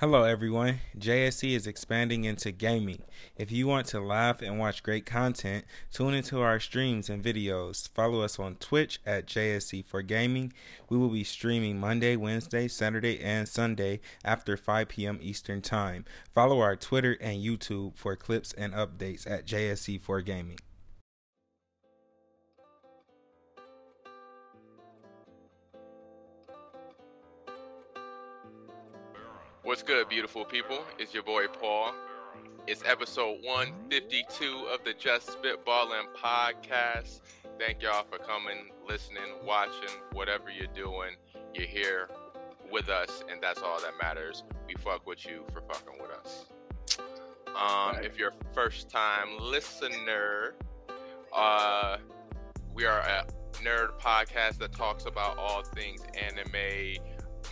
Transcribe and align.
Hello, 0.00 0.22
everyone. 0.22 0.78
JSE 0.96 1.56
is 1.56 1.66
expanding 1.66 2.22
into 2.22 2.52
gaming. 2.52 3.02
If 3.36 3.50
you 3.50 3.66
want 3.66 3.88
to 3.88 3.98
laugh 3.98 4.40
and 4.40 4.56
watch 4.56 4.84
great 4.84 5.04
content, 5.04 5.64
tune 5.90 6.14
into 6.14 6.40
our 6.40 6.60
streams 6.60 7.10
and 7.10 7.20
videos. 7.20 7.88
Follow 7.94 8.20
us 8.20 8.38
on 8.38 8.54
Twitch 8.60 9.00
at 9.04 9.26
JSE 9.26 9.84
for 9.84 10.02
Gaming. 10.02 10.52
We 10.88 10.98
will 10.98 11.08
be 11.08 11.24
streaming 11.24 11.80
Monday, 11.80 12.14
Wednesday, 12.14 12.68
Saturday, 12.68 13.18
and 13.18 13.48
Sunday 13.48 13.98
after 14.24 14.56
5 14.56 14.86
p.m. 14.86 15.18
Eastern 15.20 15.62
Time. 15.62 16.04
Follow 16.32 16.60
our 16.60 16.76
Twitter 16.76 17.18
and 17.20 17.42
YouTube 17.42 17.96
for 17.96 18.14
clips 18.14 18.52
and 18.52 18.74
updates 18.74 19.28
at 19.28 19.46
JSE 19.46 20.00
for 20.00 20.20
Gaming. 20.20 20.60
What's 29.68 29.82
good, 29.82 30.08
beautiful 30.08 30.46
people? 30.46 30.78
It's 30.98 31.12
your 31.12 31.22
boy 31.22 31.46
Paul. 31.46 31.92
It's 32.66 32.82
episode 32.86 33.40
152 33.42 34.66
of 34.72 34.82
the 34.82 34.94
Just 34.94 35.28
Spitballing 35.28 36.06
podcast. 36.16 37.20
Thank 37.58 37.82
y'all 37.82 38.06
for 38.10 38.16
coming, 38.16 38.70
listening, 38.88 39.44
watching, 39.44 39.94
whatever 40.14 40.44
you're 40.48 40.74
doing. 40.74 41.16
You're 41.52 41.66
here 41.66 42.08
with 42.72 42.88
us, 42.88 43.22
and 43.30 43.42
that's 43.42 43.60
all 43.60 43.78
that 43.82 43.92
matters. 44.02 44.42
We 44.66 44.74
fuck 44.76 45.06
with 45.06 45.26
you 45.26 45.44
for 45.52 45.60
fucking 45.60 46.00
with 46.00 46.12
us. 46.12 46.46
Um, 47.48 48.02
if 48.02 48.18
you're 48.18 48.30
a 48.30 48.54
first 48.54 48.88
time 48.88 49.38
listener, 49.38 50.54
uh, 51.36 51.98
we 52.72 52.86
are 52.86 53.00
a 53.00 53.26
nerd 53.62 54.00
podcast 54.00 54.56
that 54.60 54.72
talks 54.72 55.04
about 55.04 55.36
all 55.36 55.62
things 55.62 56.00
anime, 56.18 57.04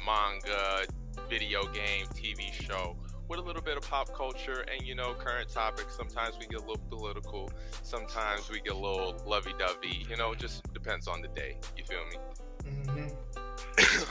manga, 0.06 0.86
video 1.29 1.62
game, 1.66 2.06
TV 2.15 2.52
show 2.52 2.97
with 3.29 3.41
a 3.41 3.43
little 3.43 3.62
bit 3.62 3.77
of 3.77 3.83
pop 3.83 4.15
culture 4.15 4.65
and 4.73 4.87
you 4.87 4.95
know 4.95 5.14
current 5.14 5.48
topics. 5.48 5.97
Sometimes 5.97 6.39
we 6.39 6.47
get 6.47 6.61
a 6.61 6.67
little 6.67 6.83
political, 6.89 7.50
sometimes 7.83 8.50
we 8.50 8.61
get 8.61 8.73
a 8.73 8.77
little 8.77 9.17
lovey-dovey. 9.27 10.06
You 10.08 10.17
know, 10.17 10.33
it 10.33 10.39
just 10.39 10.73
depends 10.73 11.08
on 11.08 11.23
the 11.23 11.28
day. 11.28 11.56
You 11.77 11.84
feel 11.84 12.05
me? 12.11 13.11
Mm-hmm. 13.77 14.05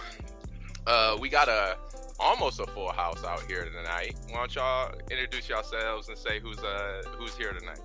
uh, 0.87 1.17
we 1.19 1.29
got 1.29 1.47
a 1.47 1.77
almost 2.19 2.59
a 2.59 2.65
full 2.67 2.91
house 2.91 3.23
out 3.23 3.41
here 3.43 3.65
tonight. 3.65 4.15
Why 4.29 4.37
don't 4.37 4.55
y'all 4.55 4.93
introduce 5.09 5.49
yourselves 5.49 6.09
and 6.09 6.17
say 6.17 6.39
who's 6.39 6.59
uh 6.59 7.01
who's 7.17 7.35
here 7.35 7.53
tonight? 7.53 7.79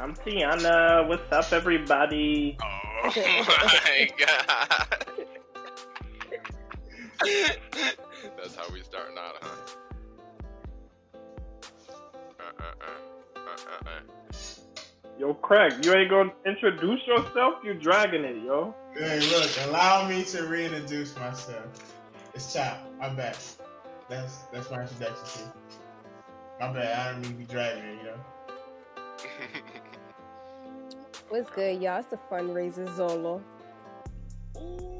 I'm 0.00 0.14
Tiana. 0.14 1.06
What's 1.06 1.30
up, 1.30 1.52
everybody? 1.52 2.56
Oh 2.62 3.12
my 3.16 4.08
god. 4.18 5.26
That's 8.36 8.56
how 8.56 8.72
we 8.72 8.82
starting 8.82 9.16
out, 9.18 9.36
huh? 9.40 9.74
Uh, 12.40 12.62
uh, 12.62 13.44
uh, 13.86 14.32
yo, 15.18 15.34
Craig, 15.34 15.84
you 15.84 15.94
ain't 15.94 16.10
gonna 16.10 16.32
introduce 16.44 17.00
yourself? 17.06 17.54
You 17.64 17.74
dragging 17.74 18.24
it, 18.24 18.42
yo. 18.44 18.74
Hey, 18.94 19.20
look, 19.30 19.50
allow 19.66 20.08
me 20.08 20.24
to 20.24 20.46
reintroduce 20.46 21.16
myself. 21.16 21.66
It's 22.34 22.52
Chop. 22.52 22.78
I'm 23.00 23.16
back. 23.16 23.36
That's 24.08 24.38
that's 24.52 24.70
my 24.70 24.82
introduction 24.82 25.46
to. 25.46 25.52
My 26.60 26.72
bad. 26.72 26.98
I 26.98 27.12
don't 27.12 27.22
mean 27.22 27.32
to 27.32 27.38
be 27.38 27.44
dragging 27.44 27.84
it, 27.84 27.98
you 27.98 28.04
know. 28.04 28.18
What's 31.28 31.50
good, 31.50 31.80
y'all? 31.80 32.00
It's 32.00 32.10
the 32.10 32.18
fundraiser 32.30 32.86
Zolo. 32.96 33.40
Funds 34.54 34.93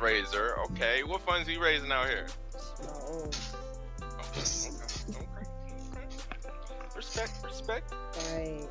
raiser. 0.00 0.56
Okay, 0.70 1.02
what 1.04 1.20
funds 1.22 1.48
are 1.48 1.52
you 1.52 1.62
raising 1.62 1.92
out 1.92 2.08
here? 2.08 2.26
Oh. 2.82 3.30
Okay, 4.02 4.40
okay, 4.40 5.10
okay. 5.10 5.26
Respect, 6.96 7.32
respect. 7.44 7.94
Right. 8.34 8.68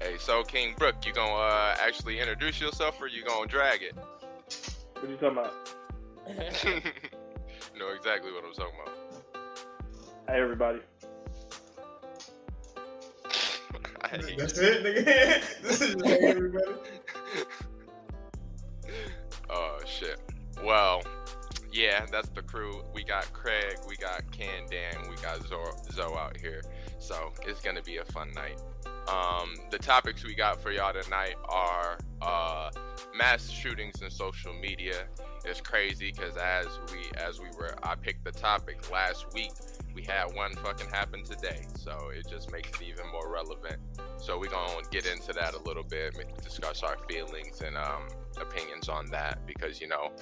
Hey, 0.00 0.16
so 0.18 0.42
King 0.42 0.74
Brook, 0.78 0.94
you 1.04 1.12
gonna 1.12 1.32
uh, 1.32 1.76
actually 1.78 2.20
introduce 2.20 2.60
yourself, 2.60 3.00
or 3.00 3.06
you 3.08 3.24
gonna 3.24 3.46
drag 3.46 3.82
it? 3.82 3.94
What 4.94 5.04
are 5.04 5.08
you 5.08 5.16
talking 5.16 5.38
about? 5.38 5.54
you 6.64 7.78
know 7.78 7.88
exactly 7.94 8.32
what 8.32 8.44
I'm 8.44 8.52
talking 8.52 8.78
about. 8.82 8.96
Hey, 10.28 10.40
everybody. 10.40 10.80
That's 14.38 14.58
it, 14.58 14.84
nigga. 14.84 15.62
this 15.62 15.80
is 15.82 16.02
everybody. 16.02 16.72
Oh 19.50 19.78
shit. 19.84 20.20
Well, 20.64 21.02
yeah, 21.72 22.06
that's 22.10 22.28
the 22.30 22.42
crew. 22.42 22.82
We 22.94 23.04
got 23.04 23.32
Craig, 23.32 23.78
we 23.88 23.96
got 23.96 24.30
Can 24.30 24.66
Dan, 24.70 25.08
we 25.08 25.16
got 25.16 25.46
Zoe, 25.46 25.72
Zoe 25.92 26.16
out 26.16 26.36
here. 26.36 26.62
So 26.98 27.32
it's 27.46 27.60
gonna 27.60 27.82
be 27.82 27.98
a 27.98 28.04
fun 28.06 28.30
night. 28.32 28.60
Um, 29.08 29.54
the 29.70 29.78
topics 29.78 30.24
we 30.24 30.34
got 30.34 30.62
for 30.62 30.70
y'all 30.70 30.92
tonight 30.92 31.34
are 31.48 31.98
uh, 32.22 32.70
mass 33.16 33.48
shootings 33.48 34.02
and 34.02 34.12
social 34.12 34.52
media. 34.54 35.06
It's 35.44 35.60
crazy 35.60 36.12
because 36.12 36.36
as 36.36 36.66
we 36.92 37.10
as 37.18 37.40
we 37.40 37.48
were, 37.58 37.74
I 37.82 37.94
picked 37.94 38.24
the 38.24 38.32
topic 38.32 38.90
last 38.90 39.32
week. 39.32 39.52
We 39.94 40.02
had 40.02 40.34
one 40.34 40.54
fucking 40.56 40.88
happen 40.88 41.24
today, 41.24 41.66
so 41.76 42.10
it 42.14 42.28
just 42.28 42.52
makes 42.52 42.70
it 42.70 42.82
even 42.82 43.10
more 43.10 43.32
relevant. 43.32 43.76
So 44.18 44.38
we're 44.38 44.50
gonna 44.50 44.82
get 44.90 45.06
into 45.06 45.32
that 45.32 45.54
a 45.54 45.62
little 45.62 45.82
bit, 45.82 46.14
discuss 46.42 46.82
our 46.82 46.96
feelings 47.08 47.60
and 47.60 47.76
um, 47.76 48.08
opinions 48.40 48.88
on 48.88 49.06
that 49.06 49.46
because 49.46 49.80
you 49.80 49.88
know 49.88 50.12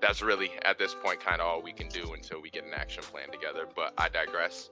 that's 0.00 0.22
really 0.22 0.50
at 0.64 0.78
this 0.78 0.94
point 0.94 1.20
kind 1.20 1.40
of 1.40 1.46
all 1.46 1.62
we 1.62 1.72
can 1.72 1.88
do 1.88 2.12
until 2.14 2.40
we 2.40 2.50
get 2.50 2.64
an 2.64 2.72
action 2.74 3.02
plan 3.02 3.30
together. 3.30 3.66
But 3.74 3.92
I 3.98 4.08
digress. 4.08 4.70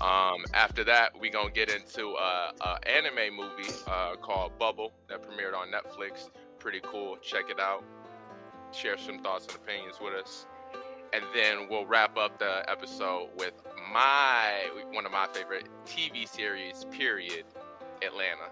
Um, 0.00 0.44
after 0.52 0.84
that, 0.84 1.18
we 1.18 1.30
gonna 1.30 1.50
get 1.50 1.70
into 1.70 2.14
a, 2.14 2.52
a 2.60 2.88
anime 2.88 3.36
movie 3.36 3.72
uh, 3.86 4.16
called 4.16 4.58
Bubble 4.58 4.92
that 5.08 5.22
premiered 5.22 5.54
on 5.54 5.68
Netflix. 5.68 6.30
Pretty 6.58 6.80
cool. 6.82 7.16
Check 7.18 7.50
it 7.50 7.60
out. 7.60 7.84
Share 8.72 8.98
some 8.98 9.20
thoughts 9.20 9.46
and 9.46 9.56
opinions 9.56 9.96
with 10.00 10.14
us, 10.14 10.46
and 11.14 11.24
then 11.32 11.68
we'll 11.70 11.86
wrap 11.86 12.16
up 12.16 12.38
the 12.38 12.68
episode 12.68 13.28
with 13.36 13.54
my 13.92 14.68
one 14.92 15.06
of 15.06 15.12
my 15.12 15.28
favorite 15.32 15.68
TV 15.86 16.28
series. 16.28 16.84
Period. 16.90 17.44
Atlanta 18.02 18.50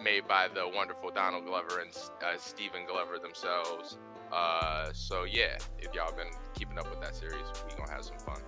made 0.00 0.28
by 0.28 0.48
the 0.48 0.68
wonderful 0.68 1.10
Donald 1.10 1.46
Glover 1.46 1.80
and 1.80 1.90
uh, 2.22 2.36
Stephen 2.38 2.82
Glover 2.86 3.18
themselves. 3.18 3.98
Uh, 4.32 4.90
so 4.92 5.24
yeah, 5.24 5.56
if 5.78 5.94
y'all 5.94 6.14
been 6.14 6.30
keeping 6.54 6.78
up 6.78 6.88
with 6.90 7.00
that 7.00 7.16
series, 7.16 7.44
we 7.66 7.76
gonna 7.76 7.90
have 7.90 8.04
some 8.04 8.18
fun. 8.18 8.40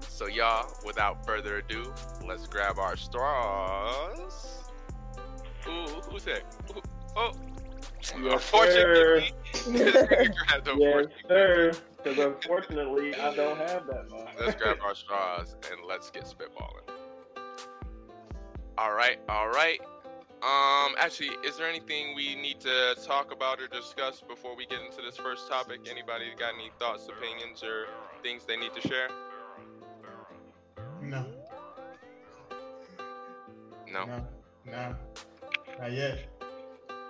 So 0.00 0.26
y'all, 0.26 0.72
without 0.84 1.26
further 1.26 1.58
ado, 1.58 1.92
let's 2.26 2.46
grab 2.46 2.78
our 2.78 2.96
straws. 2.96 4.64
Ooh, 5.68 5.86
who's 6.10 6.24
that? 6.24 6.42
Ooh, 6.74 6.82
oh, 7.16 7.32
unfortunately, 8.14 9.32
yes, 9.70 11.12
sir. 11.28 11.72
Because 12.06 12.24
unfortunately, 12.24 13.16
I 13.16 13.34
don't 13.34 13.58
have 13.58 13.88
that 13.88 14.08
much. 14.08 14.28
let's 14.38 14.54
grab 14.54 14.76
our 14.80 14.94
straws 14.94 15.56
and 15.72 15.80
let's 15.88 16.08
get 16.08 16.22
spitballing. 16.22 16.88
All 18.78 18.92
right, 18.92 19.18
all 19.28 19.48
right. 19.48 19.80
Um, 20.40 20.94
actually, 21.00 21.30
is 21.44 21.56
there 21.56 21.66
anything 21.68 22.14
we 22.14 22.36
need 22.36 22.60
to 22.60 22.94
talk 23.04 23.32
about 23.32 23.60
or 23.60 23.66
discuss 23.66 24.20
before 24.20 24.54
we 24.54 24.66
get 24.66 24.82
into 24.82 25.02
this 25.02 25.16
first 25.16 25.48
topic? 25.48 25.80
Anybody 25.90 26.26
got 26.38 26.54
any 26.54 26.70
thoughts, 26.78 27.08
opinions, 27.08 27.64
or 27.64 27.86
things 28.22 28.44
they 28.44 28.56
need 28.56 28.72
to 28.80 28.86
share? 28.86 29.08
No, 31.02 31.26
No. 33.90 34.04
no, 34.04 34.26
no, 34.64 34.96
not 35.80 35.92
yet. 35.92 36.28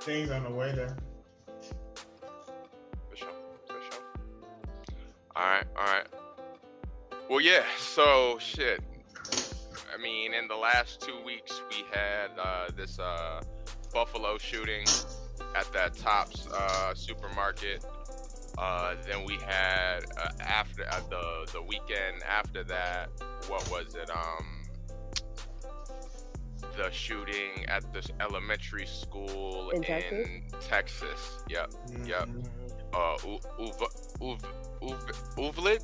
Things 0.00 0.30
on 0.30 0.44
the 0.44 0.50
way 0.50 0.72
there. 0.74 0.96
All 5.36 5.42
right. 5.42 5.64
All 5.76 5.84
right. 5.84 6.06
Well, 7.28 7.40
yeah. 7.40 7.64
So 7.78 8.38
shit. 8.40 8.80
I 9.94 9.98
mean, 10.00 10.34
in 10.34 10.48
the 10.48 10.56
last 10.56 11.00
two 11.00 11.22
weeks, 11.24 11.60
we 11.70 11.84
had 11.92 12.30
uh, 12.38 12.68
this 12.76 12.98
uh, 12.98 13.40
Buffalo 13.92 14.38
shooting 14.38 14.86
at 15.54 15.70
that 15.72 15.94
Tops 15.96 16.46
uh, 16.48 16.94
supermarket. 16.94 17.84
Uh, 18.58 18.94
then 19.06 19.24
we 19.24 19.34
had 19.46 20.00
uh, 20.18 20.28
after 20.40 20.84
uh, 20.90 21.00
the 21.10 21.50
the 21.52 21.62
weekend 21.62 22.22
after 22.28 22.64
that, 22.64 23.08
what 23.48 23.68
was 23.70 23.94
it? 23.94 24.10
Um, 24.10 24.46
the 26.76 26.90
shooting 26.90 27.64
at 27.68 27.90
this 27.92 28.06
elementary 28.20 28.86
school 28.86 29.70
In 29.70 29.82
Texas? 29.82 30.28
Texas. 30.60 31.38
Yep. 31.48 31.72
Yep. 32.04 32.28
Mhm. 32.28 32.46
Uh, 32.94 33.16
U- 33.26 33.66
Uv- 33.66 34.05
Uv- 34.20 34.40
Uv- 34.82 35.34
Uvlid? 35.36 35.82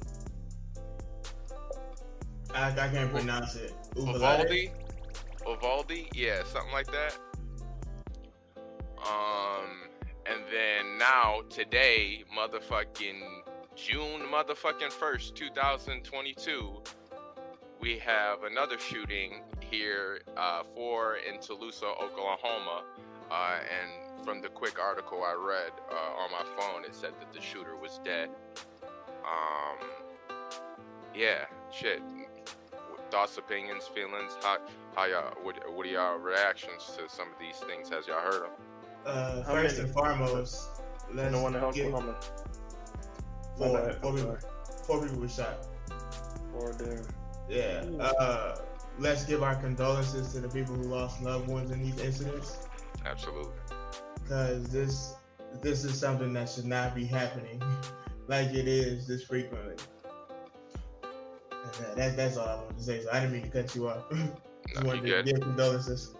I, 2.55 2.69
I 2.71 2.89
can't 2.89 3.11
pronounce 3.13 3.57
it. 3.57 3.75
Uvalde? 3.97 4.71
Uvalde? 5.47 6.07
Yeah, 6.15 6.43
something 6.45 6.73
like 6.73 6.89
that. 6.93 7.17
Um, 8.99 9.89
and 10.27 10.43
then 10.51 10.99
now 10.99 11.43
today, 11.51 12.25
motherfucking 12.37 13.21
June 13.75 14.23
motherfucking 14.33 14.93
first, 14.93 15.35
2022, 15.35 16.83
we 17.81 17.99
have 17.99 18.45
another 18.45 18.79
shooting 18.79 19.41
here, 19.61 20.21
uh, 20.37 20.63
four 20.75 21.17
in 21.17 21.41
Tulsa, 21.41 21.87
Oklahoma, 21.87 22.85
uh, 23.31 23.57
and 23.81 24.12
from 24.25 24.41
the 24.41 24.49
quick 24.49 24.79
article 24.81 25.23
I 25.23 25.35
read 25.35 25.73
uh, 25.91 26.23
on 26.23 26.31
my 26.31 26.45
phone, 26.57 26.85
it 26.85 26.95
said 26.95 27.13
that 27.21 27.33
the 27.33 27.41
shooter 27.41 27.77
was 27.77 28.01
dead. 28.05 28.31
Um, 29.25 29.89
yeah, 31.15 31.45
shit. 31.73 32.03
Thoughts, 33.11 33.37
opinions, 33.37 33.85
feelings. 33.95 34.33
How, 34.43 34.59
how 34.97 35.05
y'all? 35.05 35.35
What, 35.43 35.57
what 35.75 35.87
are 35.87 35.91
y'all 35.91 36.19
reactions 36.19 36.87
to 36.97 37.09
some 37.15 37.29
of 37.29 37.39
these 37.39 37.57
things? 37.69 37.91
Has 37.91 38.07
y'all 38.07 38.21
heard 38.21 38.43
them? 38.45 38.51
Uh, 39.05 39.43
first 39.43 39.79
and 39.79 39.93
foremost, 39.93 40.71
let's 41.13 41.31
No 41.33 41.43
one 41.43 41.55
else 41.57 41.75
give 41.77 41.87
Oklahoma. 41.87 42.17
four, 43.59 43.69
My 43.73 43.81
bad, 43.81 44.01
four, 44.01 44.11
I'm 44.11 44.17
people, 44.17 44.39
four 44.87 45.03
people 45.03 45.21
were 45.21 45.29
shot. 45.29 45.67
Four 46.53 46.73
there. 46.75 47.03
Yeah. 47.51 47.85
Uh, 48.01 48.57
let's 48.99 49.25
give 49.25 49.43
our 49.43 49.57
condolences 49.57 50.33
to 50.33 50.41
the 50.41 50.49
people 50.49 50.75
who 50.75 50.85
lost 50.85 51.21
loved 51.23 51.49
ones 51.49 51.71
in 51.71 51.83
these 51.83 51.99
incidents, 52.01 52.67
Absolutely. 53.05 53.53
Because 54.23 54.69
this 54.69 55.15
this 55.61 55.85
is 55.85 55.99
something 55.99 56.33
that 56.33 56.49
should 56.49 56.65
not 56.67 56.95
be 56.95 57.05
happening 57.05 57.63
like 58.29 58.49
it 58.49 58.67
is 58.69 59.07
this 59.07 59.23
frequently. 59.25 59.75
That, 61.81 61.97
that- 61.97 62.17
that's 62.17 62.37
all 62.37 62.49
I 62.49 62.55
wanted 62.57 62.79
to 62.79 62.83
say. 62.83 63.03
So 63.03 63.11
I 63.13 63.21
didn't 63.21 63.33
mean 63.33 63.43
to 63.43 63.49
cut 63.63 63.75
you 63.75 63.89
off. 63.89 64.05
Just 64.11 64.85
No, 64.85 64.93
you 64.95 65.03
wanted 65.03 65.25
to 65.25 65.33
give 65.33 65.41
condolences. 65.41 66.15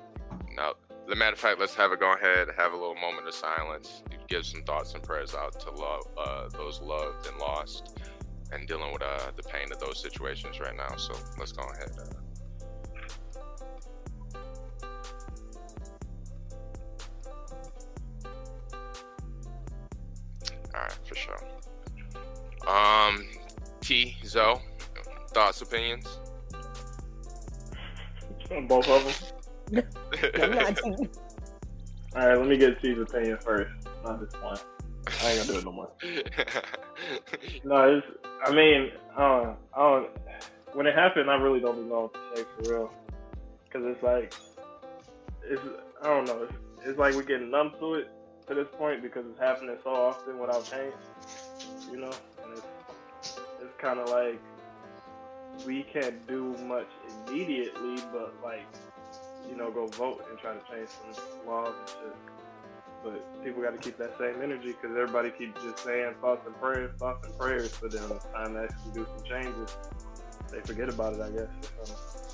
Now, 0.57 0.73
the 1.09 1.17
matter 1.17 1.33
of 1.35 1.39
fact, 1.39 1.61
let's 1.61 1.75
have 1.75 1.93
a 1.93 1.97
go 1.97 2.13
ahead, 2.15 2.49
have 2.57 2.73
a 2.73 2.77
little 2.77 2.95
moment 2.97 3.27
of 3.27 3.35
silence, 3.35 4.03
give 4.29 4.45
some 4.45 4.63
thoughts 4.63 4.95
and 4.95 5.03
prayers 5.03 5.35
out 5.35 5.59
to 5.61 5.71
love 5.71 6.03
uh, 6.19 6.49
those 6.51 6.81
loved 6.81 7.27
and 7.27 7.37
lost, 7.39 7.99
and 8.53 8.67
dealing 8.69 8.93
with 8.93 9.03
uh, 9.03 9.31
the 9.37 9.43
pain 9.43 9.71
of 9.73 9.79
those 9.79 10.01
situations 10.01 10.59
right 10.61 10.77
now. 10.77 10.95
So 10.97 11.15
let's 11.39 11.53
go 11.53 11.63
ahead. 11.63 11.91
Uh, 11.99 12.05
all 20.75 20.81
right, 20.81 20.99
for 21.05 21.15
sure. 21.15 21.41
Um, 22.67 23.27
T 23.81 24.17
Zoe, 24.25 24.61
thoughts, 25.29 25.63
opinions. 25.63 26.19
on 28.51 28.67
Both 28.67 28.89
of 28.89 29.33
them. 29.71 29.85
I'm 30.41 30.51
not 30.55 30.77
too. 30.85 31.11
All 32.15 32.29
right, 32.29 32.39
let 32.39 32.47
me 32.47 32.57
get 32.57 32.81
T's 32.81 32.99
opinion 32.99 33.39
first. 33.39 33.71
Not 34.05 34.21
this 34.21 34.41
one. 34.41 34.59
I 35.23 35.31
ain't 35.31 35.41
gonna 35.41 35.53
do 35.53 35.59
it 35.59 35.65
no 35.65 35.73
more. 35.73 35.91
No, 37.65 37.97
it's. 37.97 38.07
I 38.47 38.55
mean, 38.55 38.91
uh, 39.17 39.55
I 39.75 39.79
don't. 39.79 40.09
When 40.75 40.87
it 40.87 40.95
happened, 40.95 41.29
I 41.29 41.35
really 41.35 41.59
don't 41.59 41.89
know 41.89 42.13
what 42.13 42.15
to 42.15 42.21
say 42.37 42.45
for 42.57 42.73
real. 42.73 42.93
Cause 43.73 43.83
it's 43.85 44.03
like, 44.03 44.33
it's. 45.45 45.61
I 46.03 46.07
don't 46.07 46.27
know. 46.27 46.45
It's, 46.45 46.53
it's 46.87 46.99
like 46.99 47.15
we're 47.15 47.25
getting 47.25 47.51
numb 47.51 47.73
to 47.81 47.95
it 47.95 48.09
to 48.55 48.65
this 48.65 48.73
point 48.79 49.03
because 49.03 49.25
it's 49.27 49.41
happening 49.41 49.77
so 49.83 49.91
often 49.91 50.39
without 50.39 50.65
change. 50.65 50.95
You 51.91 51.99
know, 51.99 52.13
and 52.45 52.53
it's. 52.53 52.67
It's 53.63 53.77
kind 53.79 54.01
of 54.01 54.11
like 54.11 54.41
we 55.65 55.85
can't 55.85 56.27
do 56.27 56.57
much 56.67 56.89
immediately, 57.29 58.03
but 58.13 58.35
like, 58.43 58.67
you 59.49 59.57
know, 59.57 59.71
go 59.71 59.87
vote 59.87 60.25
and 60.29 60.39
try 60.41 60.53
to 60.53 60.61
change 60.69 60.89
some 60.89 61.47
laws 61.47 61.73
and 61.79 61.89
shit. 61.89 62.17
But 63.05 63.45
people 63.45 63.63
got 63.63 63.71
to 63.73 63.79
keep 63.79 63.99
that 63.99 64.19
same 64.19 64.43
energy 64.43 64.73
because 64.73 64.97
everybody 64.97 65.31
keeps 65.31 65.63
just 65.63 65.85
saying 65.85 66.15
thoughts 66.21 66.45
and 66.47 66.59
prayers, 66.61 66.91
thoughts 66.99 67.27
and 67.27 67.39
prayers. 67.39 67.77
But 67.81 67.93
then 67.93 68.03
it's 68.11 68.25
time 68.27 68.55
to 68.55 68.65
actually 68.65 68.93
do 68.95 69.07
some 69.17 69.25
changes, 69.25 69.77
they 70.51 70.61
forget 70.61 70.89
about 70.89 71.15
it, 71.15 71.21
I 71.21 71.31
guess. 71.31 72.32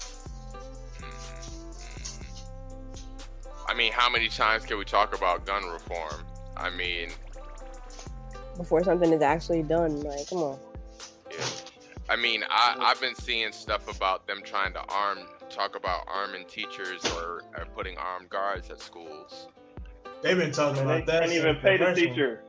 I 3.69 3.75
mean, 3.75 3.93
how 3.93 4.09
many 4.11 4.29
times 4.29 4.65
can 4.65 4.79
we 4.79 4.85
talk 4.85 5.15
about 5.17 5.44
gun 5.47 5.65
reform? 5.65 6.25
I 6.56 6.70
mean, 6.70 7.11
Before 8.56 8.82
something 8.82 9.12
is 9.12 9.23
actually 9.23 9.62
done, 9.62 10.00
like, 10.00 10.29
come 10.29 10.38
on. 10.38 10.59
yeah. 11.31 11.44
I 12.09 12.17
mean, 12.17 12.43
I, 12.49 12.75
I've 12.79 13.00
been 13.00 13.15
seeing 13.15 13.53
stuff 13.53 13.94
about 13.94 14.26
them 14.26 14.41
trying 14.43 14.73
to 14.73 14.81
arm, 14.88 15.19
talk 15.50 15.76
about 15.76 16.05
arming 16.09 16.47
teachers 16.47 17.05
or, 17.17 17.43
or 17.56 17.67
putting 17.76 17.99
armed 17.99 18.31
guards 18.31 18.70
at 18.70 18.81
schools. 18.81 19.49
They've 20.23 20.37
been 20.37 20.50
talking 20.50 20.81
and 20.81 20.91
about 20.91 21.06
they 21.06 21.12
that. 21.12 21.21
can't 21.25 21.32
even 21.32 21.56
pay 21.56 21.76
the 21.76 21.85
first 21.85 22.00
one. 22.00 22.09
teacher. 22.09 22.43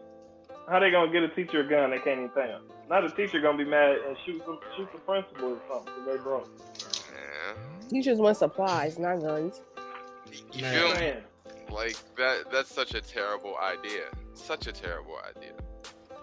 How 0.69 0.80
they 0.80 0.92
gonna 0.92 1.12
get 1.12 1.24
a 1.24 1.30
teacher 1.30 1.60
a 1.62 1.69
gun? 1.69 1.89
They 1.92 1.98
can't 1.98 2.19
even 2.19 2.30
pay 2.30 2.48
them. 2.48 2.63
Now 2.89 3.01
the 3.01 3.10
teacher 3.10 3.42
gonna 3.42 3.57
be 3.57 3.65
mad 3.65 3.98
and 4.07 4.15
shoot 4.25 4.42
some 4.45 4.60
shoot 4.77 4.88
the 4.94 5.00
principal 5.00 5.50
or 5.54 5.57
something 5.68 5.94
because 6.06 6.18
they 6.18 6.24
broke. 6.24 6.50
Yeah. 7.12 7.89
Teachers 7.89 8.18
want 8.19 8.38
supplies, 8.38 8.98
not 8.98 9.19
guns. 9.19 9.62
You 10.54 10.62
Man. 10.62 10.74
feel 10.74 10.96
me? 11.00 11.14
Like 11.72 11.96
that. 12.18 12.52
That's 12.52 12.74
such 12.74 12.94
a 12.96 13.02
terrible 13.02 13.56
idea. 13.58 14.04
Such 14.34 14.68
a 14.68 14.72
terrible 14.72 15.18
idea. 15.30 15.54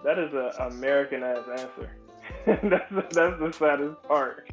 that 0.03 0.19
is 0.19 0.33
a 0.33 0.51
American 0.69 1.23
ass 1.23 1.39
answer. 1.51 1.91
that's 2.45 2.89
the, 2.91 3.05
that's 3.11 3.39
the 3.39 3.51
saddest 3.53 4.03
part. 4.03 4.49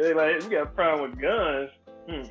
They 0.00 0.14
like 0.14 0.40
we 0.42 0.48
got 0.48 0.62
a 0.62 0.66
problem 0.66 1.10
with 1.10 1.20
guns. 1.20 1.70
Hmm. 2.08 2.22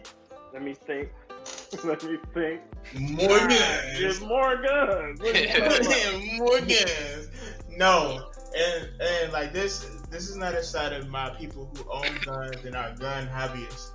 Let 0.53 0.63
me 0.63 0.73
think. 0.73 1.09
Let 1.83 2.03
me 2.03 2.17
think. 2.33 2.61
More 2.97 3.37
Ah, 3.39 3.47
guns. 3.47 3.99
Get 4.19 4.27
more 4.27 4.55
guns. 4.61 5.21
What 5.21 5.35
are 5.35 5.39
you 5.39 5.47
talking 5.47 5.85
about? 5.85 6.37
More 6.39 6.59
guns. 6.61 7.29
No, 7.77 8.29
and 8.57 8.89
and 9.01 9.31
like 9.31 9.53
this, 9.53 9.85
this 10.09 10.27
is 10.29 10.35
not 10.35 10.55
a 10.55 10.63
side 10.63 10.93
of 10.93 11.07
my 11.09 11.29
people 11.37 11.69
who 11.75 11.91
own 11.91 12.17
guns 12.25 12.65
and 12.65 12.75
are 12.75 12.95
gun 12.95 13.27
hobbyists. 13.27 13.91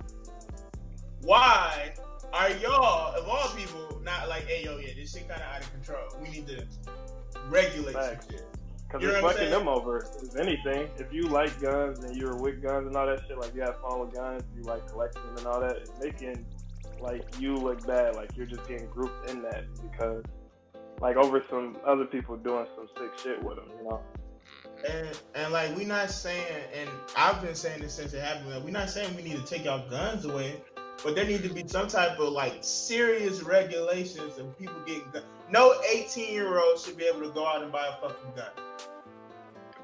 Why 1.21 1.93
are 2.35 2.51
y'all, 2.57 3.15
of 3.15 3.27
all 3.27 3.49
people, 3.55 4.01
not 4.03 4.27
like, 4.27 4.45
hey 4.45 4.65
yo, 4.65 4.77
yeah, 4.77 4.93
this 4.95 5.13
shit 5.13 5.27
kind 5.27 5.41
of 5.41 5.47
out 5.47 5.61
of 5.61 5.71
control. 5.71 6.03
We 6.21 6.29
need 6.29 6.47
to 6.47 6.65
regulate 7.49 7.93
some 7.93 8.17
shit. 8.29 8.45
Because 8.87 9.09
it's 9.09 9.19
fucking 9.19 9.49
them 9.49 9.67
over. 9.67 10.07
If 10.21 10.35
anything, 10.35 10.89
if 10.97 11.11
you 11.11 11.23
like 11.23 11.59
guns 11.59 12.03
and 12.03 12.15
you're 12.15 12.35
with 12.35 12.61
guns 12.61 12.87
and 12.87 12.95
all 12.95 13.07
that 13.07 13.21
shit, 13.27 13.39
like 13.39 13.55
you 13.55 13.61
have 13.61 13.81
fun 13.81 13.99
with 13.99 14.13
guns, 14.13 14.43
you 14.55 14.63
like 14.63 14.87
collecting 14.87 15.23
them 15.23 15.37
and 15.37 15.47
all 15.47 15.59
that, 15.59 15.77
it's 15.77 15.91
making 15.99 16.45
like 16.99 17.23
you 17.39 17.55
look 17.55 17.85
bad. 17.87 18.15
Like 18.15 18.35
you're 18.35 18.45
just 18.45 18.67
getting 18.67 18.87
grouped 18.87 19.29
in 19.29 19.41
that 19.41 19.65
because 19.81 20.23
like 20.99 21.17
over 21.17 21.43
some 21.49 21.77
other 21.85 22.05
people 22.05 22.37
doing 22.37 22.65
some 22.75 22.87
sick 22.97 23.17
shit 23.17 23.43
with 23.43 23.55
them, 23.55 23.69
you 23.77 23.89
know. 23.89 24.01
And 24.87 25.19
and 25.33 25.51
like 25.51 25.75
we're 25.75 25.87
not 25.87 26.11
saying, 26.11 26.45
and 26.79 26.89
I've 27.17 27.41
been 27.41 27.55
saying 27.55 27.81
this 27.81 27.93
since 27.93 28.13
it 28.13 28.23
happened. 28.23 28.49
Like, 28.49 28.63
we're 28.63 28.69
not 28.69 28.89
saying 28.89 29.15
we 29.15 29.23
need 29.23 29.37
to 29.37 29.45
take 29.45 29.65
y'all 29.65 29.89
guns 29.89 30.25
away, 30.25 30.61
but 31.03 31.15
there 31.15 31.25
need 31.25 31.43
to 31.43 31.49
be 31.49 31.67
some 31.67 31.87
type 31.87 32.19
of 32.19 32.29
like 32.31 32.57
serious 32.61 33.41
regulations 33.41 34.37
and 34.37 34.57
people 34.57 34.75
getting 34.85 35.09
guns. 35.11 35.25
No 35.49 35.75
18 35.89 36.33
year 36.33 36.59
old 36.59 36.79
should 36.79 36.97
be 36.97 37.05
able 37.05 37.21
to 37.21 37.29
go 37.29 37.45
out 37.45 37.61
and 37.63 37.71
buy 37.71 37.87
a 37.87 38.01
fucking 38.01 38.31
gun. 38.35 38.51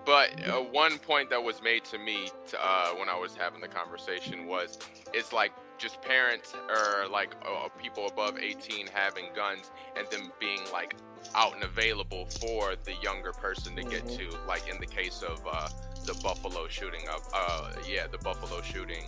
But 0.05 0.47
uh, 0.47 0.61
one 0.61 0.97
point 0.97 1.29
that 1.29 1.43
was 1.43 1.61
made 1.61 1.85
to 1.85 1.99
me 1.99 2.29
t 2.49 2.57
uh, 2.59 2.89
when 2.95 3.07
I 3.07 3.17
was 3.17 3.35
having 3.35 3.61
the 3.61 3.67
conversation 3.67 4.47
was, 4.47 4.79
it's 5.13 5.31
like 5.31 5.51
just 5.77 6.01
parents 6.01 6.53
or 6.69 7.07
like 7.07 7.35
uh, 7.45 7.67
people 7.81 8.07
above 8.07 8.37
18 8.37 8.87
having 8.87 9.25
guns 9.35 9.71
and 9.95 10.07
them 10.07 10.31
being 10.39 10.59
like 10.71 10.95
out 11.35 11.53
and 11.53 11.63
available 11.63 12.25
for 12.39 12.75
the 12.83 12.93
younger 13.01 13.31
person 13.31 13.75
to 13.75 13.83
get 13.83 14.07
to. 14.09 14.29
Like 14.47 14.67
in 14.67 14.79
the 14.79 14.87
case 14.87 15.21
of 15.21 15.41
uh, 15.47 15.69
the 16.05 16.13
Buffalo 16.23 16.67
shooting 16.67 17.07
up, 17.07 17.21
uh, 17.33 17.73
yeah, 17.87 18.07
the 18.07 18.17
Buffalo 18.17 18.61
shooting, 18.61 19.03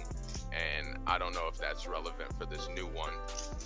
and 0.53 0.97
I 1.07 1.17
don't 1.17 1.33
know 1.33 1.47
if 1.47 1.57
that's 1.57 1.87
relevant 1.87 2.33
for 2.37 2.45
this 2.45 2.67
new 2.75 2.87
one, 2.87 3.13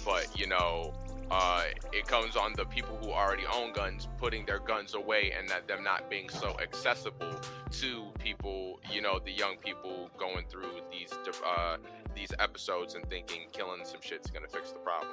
but 0.05 0.27
you 0.37 0.47
know. 0.47 0.93
Uh, 1.29 1.63
it 1.91 2.07
comes 2.07 2.37
on 2.37 2.53
the 2.55 2.63
people 2.63 2.97
who 3.03 3.11
already 3.11 3.43
own 3.53 3.73
guns 3.73 4.07
putting 4.17 4.45
their 4.45 4.59
guns 4.59 4.93
away 4.93 5.33
and 5.37 5.49
that 5.49 5.67
them 5.67 5.83
not 5.83 6.09
being 6.09 6.29
so 6.29 6.55
accessible 6.61 7.35
to 7.69 8.05
people, 8.17 8.79
you 8.89 9.01
know, 9.01 9.19
the 9.19 9.31
young 9.33 9.57
people 9.57 10.09
going 10.17 10.45
through 10.47 10.79
these 10.89 11.11
uh, 11.45 11.75
these 12.15 12.31
episodes 12.39 12.95
and 12.95 13.05
thinking 13.09 13.41
killing 13.51 13.81
some 13.83 13.99
shit's 14.01 14.31
gonna 14.31 14.47
fix 14.47 14.71
the 14.71 14.79
problem. 14.79 15.11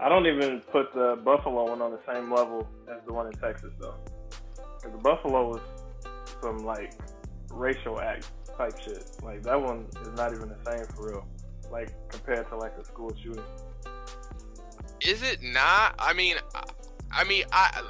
I 0.00 0.08
don't 0.08 0.26
even 0.26 0.60
put 0.72 0.92
the 0.94 1.20
Buffalo 1.24 1.68
one 1.68 1.82
on 1.82 1.90
the 1.90 2.00
same 2.12 2.32
level 2.32 2.66
as 2.90 3.00
the 3.06 3.12
one 3.12 3.26
in 3.26 3.32
Texas 3.34 3.70
though. 3.78 3.94
the 4.82 4.98
Buffalo 4.98 5.48
was 5.48 5.60
some 6.40 6.64
like 6.64 6.94
racial 7.52 8.00
act 8.00 8.30
type 8.60 8.78
shit. 8.78 9.10
Like 9.22 9.42
that 9.44 9.60
one 9.60 9.86
is 10.02 10.12
not 10.16 10.32
even 10.32 10.48
the 10.50 10.70
same 10.70 10.86
for 10.94 11.10
real. 11.10 11.26
Like 11.70 11.90
compared 12.10 12.48
to 12.50 12.56
like 12.56 12.76
a 12.78 12.84
school 12.84 13.12
shooting. 13.22 13.42
Is 15.00 15.22
it 15.22 15.42
not? 15.42 15.94
I 15.98 16.12
mean, 16.12 16.36
I, 16.54 16.64
I 17.10 17.24
mean, 17.24 17.44
I 17.52 17.82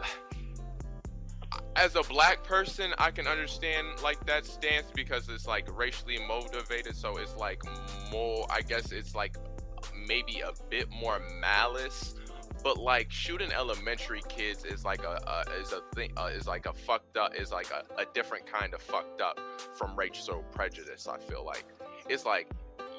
as 1.75 1.97
a 1.97 2.03
black 2.05 2.45
person, 2.45 2.93
I 2.99 3.11
can 3.11 3.27
understand 3.27 4.01
like 4.03 4.25
that 4.27 4.47
stance 4.47 4.87
because 4.95 5.29
it's 5.29 5.47
like 5.47 5.67
racially 5.77 6.19
motivated. 6.29 6.95
So 6.95 7.17
it's 7.17 7.35
like 7.37 7.63
more. 8.13 8.47
I 8.49 8.61
guess 8.61 8.93
it's 8.93 9.15
like 9.15 9.37
maybe 10.07 10.41
a 10.41 10.53
bit 10.69 10.89
more 10.91 11.21
malice. 11.41 12.15
But 12.63 12.79
like 12.79 13.11
shooting 13.11 13.53
elementary 13.53 14.23
kids 14.29 14.65
is 14.65 14.85
like 14.85 15.03
a, 15.05 15.21
a 15.27 15.61
is 15.61 15.73
a 15.73 15.81
thing 15.95 16.13
uh, 16.17 16.27
is 16.27 16.47
like 16.47 16.67
a 16.67 16.73
fucked 16.73 17.17
up 17.17 17.35
is 17.35 17.53
like 17.53 17.71
a, 17.71 18.01
a 18.01 18.05
different 18.15 18.47
kind 18.47 18.75
of 18.75 18.83
fucked 18.83 19.21
up 19.21 19.41
from 19.75 19.97
racial 19.97 20.45
prejudice. 20.53 21.07
I 21.07 21.19
feel 21.19 21.45
like 21.45 21.65
it's 22.09 22.25
like 22.25 22.49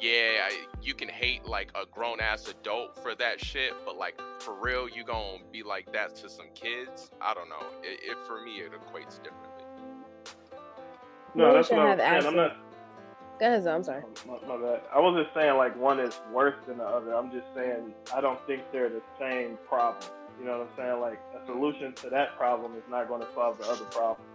yeah, 0.01 0.49
you 0.81 0.95
can 0.95 1.07
hate 1.07 1.45
like 1.45 1.71
a 1.75 1.85
grown 1.85 2.19
ass 2.19 2.47
adult 2.47 2.97
for 3.03 3.13
that 3.15 3.39
shit, 3.39 3.73
but 3.85 3.97
like 3.97 4.19
for 4.39 4.55
real, 4.55 4.89
you 4.89 5.03
gonna 5.03 5.37
be 5.51 5.61
like 5.61 5.91
that 5.93 6.15
to 6.17 6.29
some 6.29 6.47
kids? 6.55 7.11
I 7.21 7.35
don't 7.35 7.49
know. 7.49 7.67
It, 7.83 7.99
it 8.03 8.17
for 8.25 8.41
me, 8.41 8.61
it 8.61 8.71
equates 8.71 9.21
differently. 9.21 9.65
No, 11.35 11.53
that's 11.53 11.67
should 11.67 11.77
what 11.77 11.87
I'm 11.87 11.99
saying. 11.99 12.25
I'm 12.25 12.35
not. 12.35 12.57
Go 13.41 13.47
ahead, 13.47 13.65
I'm 13.65 13.83
sorry. 13.83 14.03
My, 14.27 14.37
my 14.47 14.55
bad. 14.55 14.81
I 14.95 14.99
wasn't 14.99 15.27
saying 15.33 15.57
like 15.57 15.75
one 15.75 15.99
is 15.99 16.13
worse 16.31 16.53
than 16.67 16.77
the 16.77 16.83
other. 16.83 17.15
I'm 17.15 17.31
just 17.31 17.47
saying 17.55 17.91
I 18.13 18.21
don't 18.21 18.39
think 18.45 18.61
they're 18.71 18.87
the 18.87 19.01
same 19.19 19.57
problem. 19.67 20.07
You 20.39 20.45
know 20.45 20.59
what 20.59 20.69
I'm 20.69 20.77
saying? 20.77 21.01
Like 21.01 21.19
a 21.41 21.43
solution 21.47 21.91
to 21.93 22.11
that 22.11 22.37
problem 22.37 22.75
is 22.75 22.83
not 22.87 23.07
going 23.07 23.21
to 23.21 23.27
solve 23.33 23.57
the 23.57 23.65
other 23.65 23.85
problem 23.85 24.27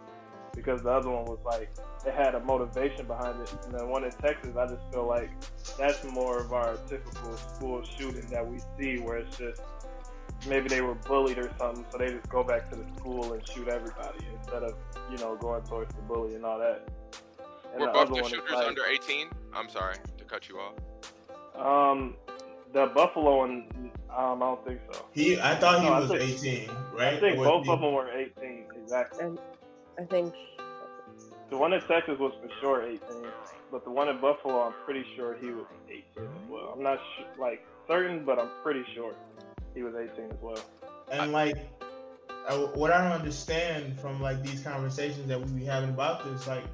because 0.56 0.82
the 0.82 0.90
other 0.90 1.08
one 1.08 1.24
was 1.26 1.38
like 1.44 1.70
it 2.04 2.14
had 2.14 2.34
a 2.34 2.40
motivation 2.40 3.06
behind 3.06 3.40
it. 3.40 3.54
And 3.66 3.78
the 3.78 3.86
one 3.86 4.02
in 4.02 4.10
Texas, 4.10 4.56
I 4.56 4.66
just 4.66 4.82
feel 4.92 5.06
like 5.06 5.30
that's 5.78 6.02
more 6.10 6.38
of 6.40 6.52
our 6.52 6.76
typical 6.88 7.36
school 7.36 7.84
shooting 7.84 8.26
that 8.30 8.44
we 8.44 8.58
see, 8.76 8.98
where 8.98 9.18
it's 9.18 9.38
just 9.38 9.62
maybe 10.48 10.68
they 10.68 10.80
were 10.80 10.96
bullied 10.96 11.38
or 11.38 11.52
something, 11.60 11.86
so 11.92 11.98
they 11.98 12.08
just 12.08 12.28
go 12.28 12.42
back 12.42 12.68
to 12.70 12.76
the 12.76 12.84
school 12.96 13.34
and 13.34 13.48
shoot 13.48 13.68
everybody 13.68 14.26
instead 14.36 14.64
of 14.64 14.74
you 15.12 15.16
know 15.18 15.36
going 15.36 15.62
towards 15.62 15.94
the 15.94 16.02
bully 16.02 16.34
and 16.34 16.44
all 16.44 16.58
that. 16.58 16.88
And 17.76 17.82
Were 17.82 17.86
the 17.88 17.92
both 17.92 18.10
other 18.10 18.22
the 18.22 18.28
shooters 18.28 18.50
like- 18.52 18.66
under 18.66 18.86
18? 18.86 19.28
I'm 19.54 19.68
sorry 19.68 19.96
to 20.16 20.24
cut 20.24 20.48
you 20.48 20.58
off. 20.58 20.74
Um, 21.54 22.16
the 22.72 22.86
Buffalo 22.94 23.36
one, 23.38 23.92
um, 24.16 24.42
I 24.42 24.46
don't 24.46 24.64
think 24.66 24.80
so. 24.92 25.04
He, 25.12 25.38
I 25.38 25.54
thought 25.56 25.80
he 25.82 25.86
No, 25.86 26.00
was 26.00 26.08
think- 26.10 26.22
18, 26.22 26.70
right? 26.94 27.14
I 27.14 27.20
think 27.20 27.38
Or 27.38 27.44
both 27.44 27.66
he- 27.66 27.72
of 27.72 27.80
them 27.82 27.92
were 27.92 28.10
18 28.10 28.66
exactly. 28.82 29.36
I 29.98 30.04
think 30.04 30.34
The 31.50 31.56
one 31.56 31.72
in 31.74 31.80
Texas 31.82 32.18
was 32.18 32.32
for 32.42 32.48
sure 32.60 32.82
18, 32.82 33.00
but 33.70 33.84
the 33.84 33.90
one 33.90 34.08
in 34.08 34.20
Buffalo, 34.20 34.62
I'm 34.62 34.72
pretty 34.84 35.04
sure 35.14 35.34
he 35.40 35.50
was 35.50 35.66
18 35.88 36.02
as 36.16 36.48
well. 36.50 36.72
I'm 36.74 36.82
not 36.82 36.98
su 37.16 37.24
like 37.40 37.64
certain, 37.86 38.24
but 38.24 38.38
I'm 38.40 38.48
pretty 38.64 38.84
sure 38.94 39.14
he 39.74 39.82
was 39.82 39.94
18 39.94 40.30
as 40.32 40.36
well. 40.40 40.58
And 41.12 41.30
like, 41.32 41.56
I, 42.48 42.54
what 42.74 42.90
I 42.90 42.98
don't 43.02 43.12
understand 43.12 43.98
from 44.00 44.20
like 44.20 44.42
these 44.42 44.60
conversations 44.62 45.28
that 45.28 45.40
we 45.40 45.60
be 45.60 45.64
having 45.64 45.90
about 45.90 46.24
this, 46.24 46.46
like, 46.48 46.64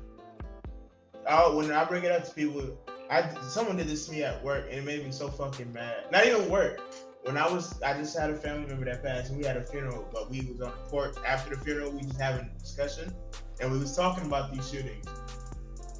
I, 1.29 1.49
when 1.49 1.71
I 1.71 1.85
bring 1.85 2.05
it 2.05 2.13
up 2.13 2.25
to 2.25 2.33
people, 2.33 2.79
I 3.11 3.29
someone 3.49 3.77
did 3.77 3.89
this 3.89 4.07
to 4.07 4.13
me 4.13 4.23
at 4.23 4.43
work 4.43 4.67
and 4.71 4.79
it 4.79 4.85
made 4.85 5.05
me 5.05 5.13
so 5.13 5.29
fucking 5.29 5.73
mad. 5.73 6.05
Not 6.11 6.27
even 6.27 6.51
work. 6.51 6.81
When 7.23 7.37
I 7.37 7.49
was, 7.49 7.81
I 7.83 7.95
just 7.95 8.19
had 8.19 8.31
a 8.31 8.37
family 8.37 8.67
member 8.67 8.85
that 8.87 9.05
passed, 9.05 9.31
and 9.31 9.39
we 9.39 9.47
had 9.47 9.57
a 9.57 9.65
funeral, 9.65 10.09
but 10.13 10.29
we 10.29 10.41
was 10.41 10.61
on 10.61 10.73
the 10.73 10.91
porch 10.91 11.15
after 11.25 11.55
the 11.55 11.61
funeral. 11.63 11.93
We 11.93 12.01
just 12.01 12.21
having 12.21 12.51
a 12.53 12.59
discussion, 12.59 13.15
and 13.61 13.71
we 13.71 13.79
was 13.79 13.95
talking 13.95 14.27
about 14.27 14.53
these 14.53 14.69
shootings. 14.69 15.07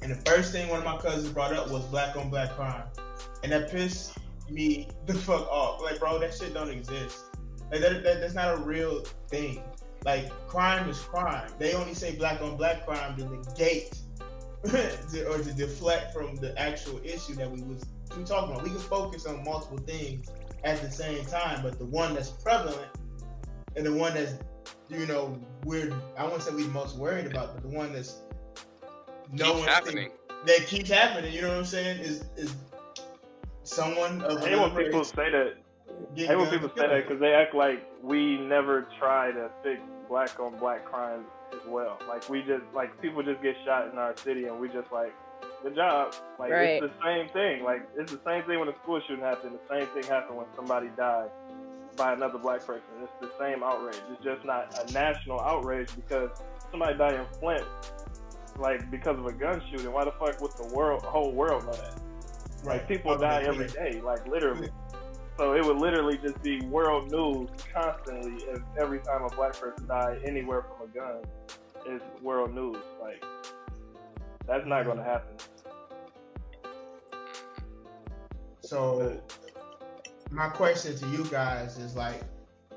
And 0.01 0.11
the 0.11 0.29
first 0.29 0.51
thing 0.51 0.67
one 0.67 0.79
of 0.79 0.85
my 0.85 0.97
cousins 0.97 1.29
brought 1.29 1.53
up 1.53 1.71
was 1.71 1.85
black 1.85 2.17
on 2.17 2.29
black 2.29 2.49
crime, 2.51 2.83
and 3.41 3.53
that 3.53 3.71
pissed 3.71 4.17
me 4.49 4.89
the 5.05 5.13
fuck 5.13 5.47
off. 5.49 5.81
Like, 5.81 5.99
bro, 5.99 6.19
that 6.19 6.33
shit 6.33 6.53
don't 6.53 6.69
exist. 6.69 7.19
Like 7.71 7.79
that, 7.79 8.03
that, 8.03 8.19
that's 8.19 8.33
not 8.33 8.53
a 8.53 8.57
real 8.57 9.05
thing. 9.29 9.63
Like 10.03 10.29
crime 10.47 10.89
is 10.89 10.99
crime. 10.99 11.49
They 11.57 11.73
only 11.73 11.93
say 11.93 12.15
black 12.15 12.41
on 12.41 12.57
black 12.57 12.85
crime 12.85 13.15
to 13.17 13.25
negate 13.29 13.97
to, 15.11 15.27
or 15.29 15.37
to 15.39 15.51
deflect 15.53 16.13
from 16.13 16.35
the 16.37 16.57
actual 16.57 16.99
issue 17.03 17.35
that 17.35 17.49
we 17.51 17.61
was 17.63 17.83
we 18.17 18.23
talking 18.23 18.51
about. 18.51 18.63
We 18.63 18.69
can 18.69 18.79
focus 18.79 19.25
on 19.25 19.43
multiple 19.43 19.79
things 19.79 20.29
at 20.63 20.81
the 20.81 20.89
same 20.89 21.25
time, 21.25 21.61
but 21.61 21.77
the 21.77 21.85
one 21.85 22.13
that's 22.13 22.29
prevalent 22.29 22.89
and 23.75 23.85
the 23.85 23.93
one 23.93 24.13
that's 24.13 24.35
you 24.89 25.05
know 25.05 25.37
we're 25.65 25.93
I 26.17 26.25
won't 26.25 26.41
say 26.43 26.51
we're 26.53 26.67
most 26.69 26.97
worried 26.97 27.25
about, 27.25 27.53
but 27.55 27.63
the 27.63 27.75
one 27.75 27.91
that's 27.91 28.21
no 29.31 29.45
Keeps 29.47 29.59
one 29.59 29.67
happening. 29.67 30.11
that 30.45 30.67
keeps 30.67 30.89
happening. 30.89 31.33
You 31.33 31.41
know 31.41 31.49
what 31.49 31.57
I'm 31.57 31.65
saying? 31.65 31.99
Is 31.99 32.23
is 32.37 32.55
someone 33.63 34.21
of 34.21 34.37
I 34.37 34.49
hate 34.49 34.59
when 34.59 34.69
another 34.69 34.83
people 34.83 34.99
race 34.99 35.09
say 35.09 35.29
that. 35.31 35.53
get 36.15 36.29
I 36.29 36.33
hate 36.33 36.37
when 36.39 36.49
people 36.49 36.69
say 36.77 36.87
that 36.87 37.03
because 37.07 37.19
they 37.19 37.33
act 37.33 37.53
like 37.55 37.85
we 38.01 38.37
never 38.37 38.87
try 38.99 39.31
to 39.31 39.49
fix 39.63 39.81
black 40.07 40.39
on 40.39 40.57
black 40.57 40.85
crimes 40.85 41.25
as 41.53 41.67
well. 41.67 41.99
Like 42.07 42.27
we 42.29 42.41
just 42.41 42.63
like 42.73 42.99
people 43.01 43.23
just 43.23 43.41
get 43.41 43.55
shot 43.65 43.89
in 43.91 43.97
our 43.97 44.15
city 44.17 44.45
and 44.45 44.59
we 44.59 44.67
just 44.69 44.91
like 44.91 45.13
good 45.61 45.75
job. 45.75 46.13
Like 46.39 46.51
Right. 46.51 46.83
it's 46.83 46.93
the 46.93 47.03
same 47.03 47.29
thing. 47.29 47.63
Like 47.63 47.87
it's 47.97 48.11
the 48.11 48.19
same 48.25 48.43
thing 48.43 48.59
when 48.59 48.67
a 48.69 48.75
school 48.83 48.99
shooting 49.07 49.23
happened. 49.23 49.57
The 49.67 49.79
same 49.79 49.87
thing 49.93 50.03
happened 50.11 50.37
when 50.37 50.47
somebody 50.55 50.89
died 50.97 51.29
by 51.95 52.13
another 52.13 52.37
black 52.39 52.65
person. 52.65 52.83
It's 53.01 53.11
the 53.21 53.31
same 53.39 53.63
outrage. 53.63 54.01
It's 54.11 54.23
just 54.23 54.45
not 54.45 54.73
a 54.89 54.91
national 54.93 55.39
outrage 55.41 55.89
because 55.95 56.29
somebody 56.71 56.97
died 56.97 57.13
in 57.13 57.25
Flint, 57.39 57.65
like 58.59 58.89
because 58.91 59.17
of 59.17 59.25
a 59.25 59.31
gun 59.33 59.61
shooting. 59.71 59.91
Why 59.91 60.05
the 60.05 60.11
fuck 60.11 60.41
would 60.41 60.51
the 60.53 60.73
world, 60.75 61.03
whole 61.03 61.31
world 61.31 61.65
know 61.65 61.73
that? 61.73 61.99
Like 62.63 62.87
people 62.87 63.17
die 63.17 63.43
every 63.43 63.67
day, 63.67 64.01
like 64.01 64.25
literally. 64.27 64.69
So 65.37 65.53
it 65.55 65.65
would 65.65 65.77
literally 65.77 66.17
just 66.17 66.41
be 66.43 66.61
world 66.67 67.11
news 67.11 67.49
constantly 67.73 68.35
if 68.51 68.59
every 68.79 68.99
time 68.99 69.23
a 69.23 69.29
black 69.29 69.53
person 69.53 69.87
died 69.87 70.21
anywhere 70.23 70.61
from 70.63 70.87
a 70.89 70.93
gun 70.93 71.23
is 71.87 72.01
world 72.21 72.53
news. 72.53 72.77
Like 73.01 73.23
that's 74.47 74.65
not 74.65 74.85
gonna 74.85 75.03
happen. 75.03 75.35
So, 78.61 79.21
my 80.31 80.47
question 80.47 80.95
to 80.97 81.07
you 81.09 81.25
guys 81.25 81.77
is 81.77 81.95
like, 81.95 82.23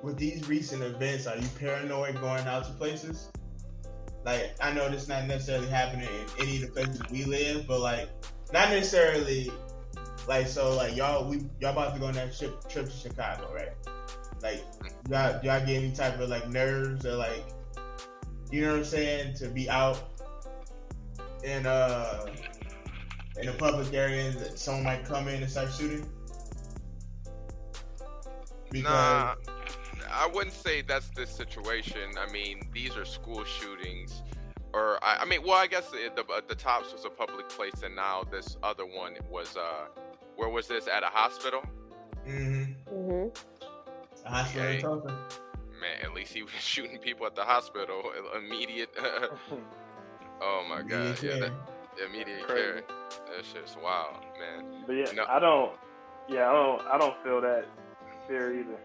with 0.03 0.19
these 0.19 0.49
recent 0.49 0.83
events, 0.83 1.27
are 1.27 1.37
you 1.37 1.49
paranoid 1.59 2.21
going 2.21 2.47
out 2.47 2.65
to 2.65 2.73
places? 2.73 3.31
Like, 4.25 4.55
I 4.61 4.73
know 4.73 4.91
this 4.91 5.09
not 5.09 5.27
necessarily 5.27 5.69
happening 5.69 6.09
in 6.09 6.47
any 6.47 6.57
of 6.57 6.63
the 6.63 6.69
places 6.69 7.01
we 7.11 7.25
live, 7.25 7.67
but 7.67 7.81
like, 7.81 8.09
not 8.53 8.71
necessarily. 8.71 9.51
Like, 10.29 10.49
so 10.49 10.75
like 10.75 10.97
y'all, 10.97 11.29
we 11.29 11.47
y'all 11.61 11.71
about 11.71 11.95
to 11.95 12.01
go 12.01 12.07
on 12.07 12.15
that 12.15 12.37
trip 12.37 12.69
trip 12.69 12.87
to 12.87 12.93
Chicago, 12.93 13.55
right? 13.55 13.71
Like, 14.43 14.65
y'all, 15.09 15.41
y'all 15.45 15.65
get 15.65 15.69
any 15.69 15.93
type 15.93 16.19
of 16.19 16.29
like 16.29 16.49
nerves 16.49 17.07
or 17.07 17.15
like, 17.15 17.45
you 18.51 18.63
know 18.63 18.73
what 18.73 18.79
I'm 18.79 18.85
saying, 18.85 19.35
to 19.35 19.49
be 19.49 19.69
out 19.69 19.99
in 21.45 21.67
uh 21.67 22.27
in 23.41 23.49
a 23.49 23.53
public 23.53 23.93
area 23.93 24.31
that 24.33 24.59
someone 24.59 24.85
might 24.85 25.05
come 25.05 25.29
in 25.29 25.43
and 25.43 25.51
start 25.51 25.73
shooting? 25.73 26.09
Nah, 28.73 29.35
I 30.11 30.29
wouldn't 30.33 30.55
say 30.55 30.83
that's 30.83 31.09
the 31.11 31.27
situation. 31.27 32.13
I 32.19 32.31
mean, 32.33 32.69
these 32.73 32.97
are 32.97 33.05
school 33.05 33.45
shootings, 33.45 34.23
or 34.73 34.99
I, 35.03 35.19
I 35.21 35.25
mean, 35.25 35.43
well, 35.43 35.55
I 35.55 35.67
guess 35.67 35.91
the, 35.91 36.11
the 36.15 36.25
the 36.49 36.55
tops 36.55 36.93
was 36.93 37.05
a 37.05 37.11
public 37.11 37.49
place, 37.49 37.83
and 37.85 37.95
now 37.95 38.25
this 38.31 38.57
other 38.63 38.85
one 38.85 39.15
was 39.31 39.57
uh, 39.57 39.87
where 40.37 40.49
was 40.49 40.69
this 40.69 40.89
at 40.89 41.03
a 41.03 41.07
hospital? 41.07 41.63
Mm-hmm. 42.27 42.73
hmm 42.95 43.29
A 44.25 44.31
hospital 44.31 44.69
in 44.69 44.85
Okay. 44.85 45.17
Tulsa. 45.79 45.81
Man, 45.81 46.05
at 46.11 46.15
least 46.15 46.33
he 46.33 46.43
was 46.45 46.53
shooting 46.53 46.99
people 46.99 47.27
at 47.27 47.35
the 47.35 47.45
hospital. 47.45 48.03
Immediate. 48.37 48.91
oh 50.41 50.67
my 50.69 50.83
god, 50.83 51.23
yeah, 51.23 51.39
that, 51.39 51.53
immediate 52.09 52.43
Crazy. 52.43 52.63
care. 52.63 52.83
That 53.37 53.45
shit's 53.53 53.77
wild, 53.83 54.17
man. 54.39 54.85
But 54.87 54.93
yeah, 54.95 55.13
No. 55.15 55.25
I 55.29 55.39
don't. 55.39 55.73
Yeah, 56.29 56.49
I 56.51 56.53
don't. 56.53 56.83
I 56.89 56.99
don't 56.99 57.15
feel 57.23 57.41
that 57.41 57.65
fear 58.29 58.53
either. 58.61 58.79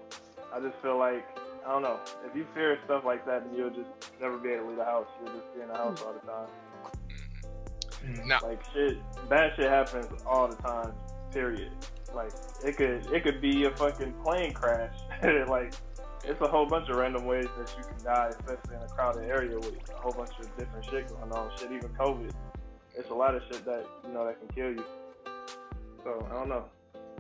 I 0.53 0.60
just 0.60 0.75
feel 0.81 0.98
like 1.00 1.25
I 1.65 1.69
don't 1.71 1.81
know. 1.81 2.00
If 2.25 2.36
you 2.36 2.45
fear 2.53 2.77
stuff 2.86 3.03
like 3.05 3.25
that, 3.25 3.45
then 3.45 3.55
you'll 3.55 3.69
just 3.71 3.89
never 4.19 4.38
be 4.38 4.50
able 4.50 4.63
to 4.63 4.67
leave 4.69 4.77
the 4.77 4.86
house. 4.86 5.07
You'll 5.24 5.33
just 5.33 5.53
be 5.55 5.62
in 5.62 5.67
the 5.69 5.74
house 5.75 6.01
all 6.01 6.13
the 6.13 6.19
time. 6.19 6.48
Mm. 8.05 8.25
Now, 8.25 8.39
Like 8.43 8.62
shit, 8.74 8.98
bad 9.29 9.53
shit 9.55 9.69
happens 9.69 10.07
all 10.25 10.48
the 10.48 10.55
time. 10.57 10.93
Period. 11.31 11.71
Like 12.13 12.31
it 12.65 12.75
could 12.77 13.05
it 13.12 13.24
could 13.24 13.41
be 13.41 13.63
a 13.65 13.71
fucking 13.75 14.13
plane 14.24 14.53
crash. 14.53 14.93
like 15.48 15.74
it's 16.24 16.42
a 16.42 16.48
whole 16.48 16.66
bunch 16.66 16.90
of 16.90 16.98
random 16.98 17.25
ways 17.25 17.48
that 17.58 17.75
you 17.78 17.84
can 17.84 18.04
die, 18.04 18.30
especially 18.30 18.75
in 18.75 18.82
a 18.82 18.88
crowded 18.88 19.30
area 19.30 19.56
with 19.56 19.75
a 19.90 20.00
whole 20.00 20.12
bunch 20.12 20.32
of 20.40 20.58
different 20.58 20.86
shit 20.86 21.08
going 21.08 21.32
on. 21.32 21.51
Shit, 21.58 21.72
even 21.72 21.90
COVID. 21.90 22.32
It's 22.96 23.10
a 23.10 23.13
lot 23.13 23.36
of 23.36 23.42
shit 23.50 23.63
that 23.66 23.86
you 24.06 24.13
know 24.13 24.25
that 24.25 24.38
can 24.40 24.48
kill 24.50 24.72
you. 24.72 24.86
So 26.04 26.28
I 26.30 26.34
don't 26.34 26.50
know. 26.50 26.66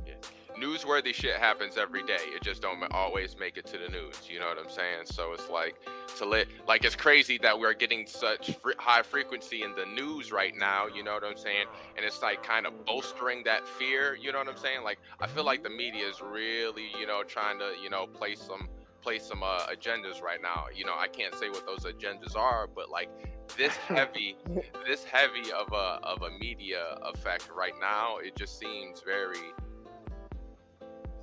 Yeah. 0.05 0.13
newsworthy 0.59 1.13
shit 1.13 1.35
happens 1.35 1.77
every 1.77 2.03
day. 2.03 2.17
It 2.19 2.41
just 2.41 2.61
don't 2.61 2.83
always 2.91 3.37
make 3.39 3.57
it 3.57 3.65
to 3.67 3.77
the 3.77 3.87
news. 3.89 4.21
You 4.29 4.39
know 4.39 4.47
what 4.47 4.57
I'm 4.57 4.69
saying? 4.69 5.05
So 5.05 5.33
it's 5.33 5.49
like 5.49 5.75
to 6.17 6.25
let 6.25 6.47
like 6.67 6.83
it's 6.83 6.95
crazy 6.95 7.37
that 7.39 7.57
we're 7.57 7.73
getting 7.73 8.05
such 8.05 8.57
high 8.77 9.01
frequency 9.01 9.63
in 9.63 9.73
the 9.75 9.85
news 9.85 10.31
right 10.31 10.53
now. 10.55 10.87
You 10.87 11.03
know 11.03 11.13
what 11.13 11.23
I'm 11.23 11.37
saying? 11.37 11.65
And 11.95 12.05
it's 12.05 12.21
like 12.21 12.43
kind 12.43 12.67
of 12.67 12.85
bolstering 12.85 13.43
that 13.45 13.67
fear. 13.67 14.15
You 14.15 14.31
know 14.31 14.39
what 14.39 14.49
I'm 14.49 14.57
saying? 14.57 14.83
Like 14.83 14.99
I 15.19 15.27
feel 15.27 15.45
like 15.45 15.63
the 15.63 15.69
media 15.69 16.07
is 16.07 16.21
really 16.21 16.89
you 16.99 17.07
know 17.07 17.23
trying 17.23 17.57
to 17.59 17.73
you 17.81 17.89
know 17.89 18.05
play 18.07 18.35
some 18.35 18.67
play 19.01 19.19
some 19.19 19.43
uh, 19.43 19.67
agendas 19.67 20.21
right 20.21 20.41
now. 20.41 20.65
You 20.75 20.85
know 20.85 20.95
I 20.97 21.07
can't 21.07 21.35
say 21.35 21.49
what 21.49 21.65
those 21.65 21.83
agendas 21.91 22.35
are, 22.35 22.67
but 22.67 22.89
like 22.89 23.09
this 23.57 23.73
heavy 23.87 24.37
this 24.87 25.03
heavy 25.03 25.51
of 25.51 25.71
a 25.73 25.99
of 26.03 26.21
a 26.23 26.31
media 26.39 26.97
effect 27.03 27.49
right 27.55 27.73
now, 27.79 28.17
it 28.17 28.35
just 28.35 28.59
seems 28.59 29.01
very 29.01 29.37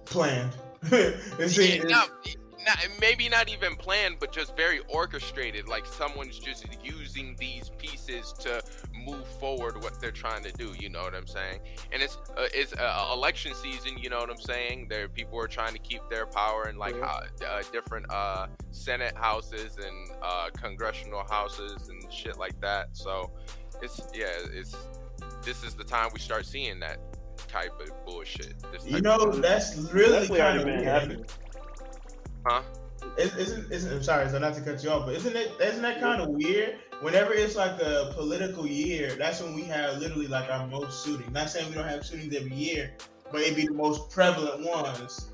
Planned. 0.06 0.52
It's- 0.92 1.58
Yeah, 1.58 2.04
it's- 2.24 2.36
not, 2.66 2.76
not, 2.78 3.00
maybe 3.00 3.28
not 3.28 3.48
even 3.48 3.76
planned, 3.76 4.16
but 4.20 4.32
just 4.32 4.56
very 4.56 4.80
orchestrated. 4.88 5.68
Like 5.68 5.86
someone's 5.86 6.38
just 6.38 6.66
using 6.82 7.36
these 7.38 7.70
pieces 7.78 8.32
to 8.40 8.62
move 8.94 9.26
forward 9.38 9.82
what 9.82 10.00
they're 10.00 10.10
trying 10.10 10.42
to 10.44 10.52
do. 10.52 10.72
You 10.78 10.88
know 10.90 11.02
what 11.02 11.14
I'm 11.14 11.26
saying? 11.26 11.60
And 11.92 12.02
it's 12.02 12.16
uh, 12.36 12.46
it's 12.54 12.72
uh, 12.74 13.10
election 13.12 13.54
season. 13.54 13.98
You 13.98 14.10
know 14.10 14.18
what 14.18 14.30
I'm 14.30 14.40
saying? 14.40 14.86
There 14.88 15.08
people 15.08 15.38
are 15.40 15.48
trying 15.48 15.72
to 15.72 15.78
keep 15.78 16.00
their 16.10 16.26
power 16.26 16.68
in 16.68 16.76
like 16.76 16.94
Yeah. 16.96 17.04
uh, 17.06 17.44
uh, 17.46 17.62
different 17.72 18.06
uh, 18.10 18.46
Senate 18.70 19.16
houses 19.16 19.76
and 19.76 20.10
uh, 20.22 20.48
congressional 20.56 21.24
houses 21.30 21.88
and 21.88 22.12
shit 22.12 22.38
like 22.38 22.60
that. 22.60 22.88
So 22.96 23.30
it's 23.82 24.00
yeah, 24.14 24.26
it's 24.52 24.76
this 25.44 25.62
is 25.64 25.74
the 25.74 25.84
time 25.84 26.10
we 26.12 26.20
start 26.20 26.46
seeing 26.46 26.80
that 26.80 26.98
type 27.48 27.72
of 27.80 27.90
bullshit. 28.04 28.54
This 28.72 28.84
you 28.86 29.00
know, 29.00 29.16
of- 29.16 29.40
that's 29.42 29.76
really 29.92 30.10
Definitely 30.28 30.38
kind 30.38 30.58
of 30.58 30.64
been 30.66 30.84
happening. 30.84 31.24
Huh? 32.46 32.62
Is- 33.16 33.34
Isn't, 33.36 33.72
isn't 33.72 33.92
I'm 33.96 34.02
sorry, 34.02 34.28
so 34.28 34.38
not 34.38 34.54
to 34.54 34.60
cut 34.60 34.82
you 34.82 34.90
off, 34.90 35.06
but 35.06 35.14
isn't 35.14 35.34
it 35.36 35.52
isn't 35.60 35.82
that 35.82 36.00
kind 36.00 36.20
of 36.20 36.28
weird? 36.30 36.76
Whenever 37.00 37.32
it's 37.32 37.54
like 37.56 37.80
a 37.80 38.12
political 38.14 38.66
year, 38.66 39.14
that's 39.14 39.40
when 39.40 39.54
we 39.54 39.62
have 39.64 39.98
literally 39.98 40.26
like 40.26 40.50
our 40.50 40.66
most 40.66 41.04
shootings. 41.04 41.32
Not 41.32 41.48
saying 41.48 41.68
we 41.68 41.74
don't 41.74 41.86
have 41.88 42.04
shootings 42.04 42.34
every 42.34 42.54
year, 42.54 42.92
but 43.30 43.40
it'd 43.40 43.56
be 43.56 43.66
the 43.66 43.72
most 43.72 44.10
prevalent 44.10 44.66
ones, 44.66 45.30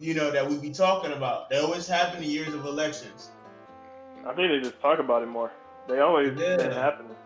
you 0.00 0.14
know, 0.14 0.30
that 0.32 0.48
we'd 0.48 0.60
be 0.60 0.70
talking 0.70 1.12
about. 1.12 1.50
They 1.50 1.58
always 1.58 1.86
happen 1.86 2.22
in 2.22 2.28
years 2.28 2.52
of 2.52 2.66
elections. 2.66 3.30
I 4.26 4.34
think 4.34 4.50
they 4.50 4.60
just 4.68 4.80
talk 4.80 4.98
about 4.98 5.22
it 5.22 5.26
more. 5.26 5.52
They 5.88 6.00
always 6.00 6.36
Yeah. 6.38 6.56
been 6.56 6.72
happening. 6.72 7.16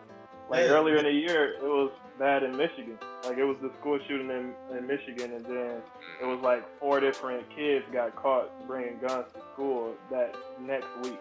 Like 0.50 0.60
Yeah. 0.66 0.72
earlier 0.72 0.96
in 0.96 1.04
the 1.04 1.10
year, 1.12 1.54
it 1.54 1.62
was 1.62 1.90
bad 2.18 2.42
in 2.42 2.56
Michigan. 2.56 2.98
Like 3.24 3.38
it 3.38 3.44
was 3.44 3.56
the 3.62 3.70
school 3.80 3.98
shooting 4.08 4.30
in, 4.30 4.54
in 4.76 4.86
Michigan, 4.86 5.32
and 5.32 5.44
then 5.44 5.82
it 6.20 6.24
was 6.26 6.40
like 6.40 6.64
four 6.78 7.00
different 7.00 7.44
kids 7.54 7.84
got 7.92 8.14
caught 8.16 8.50
bringing 8.66 8.98
guns 8.98 9.26
to 9.34 9.40
school 9.52 9.94
that 10.10 10.34
next 10.60 10.88
week. 11.02 11.18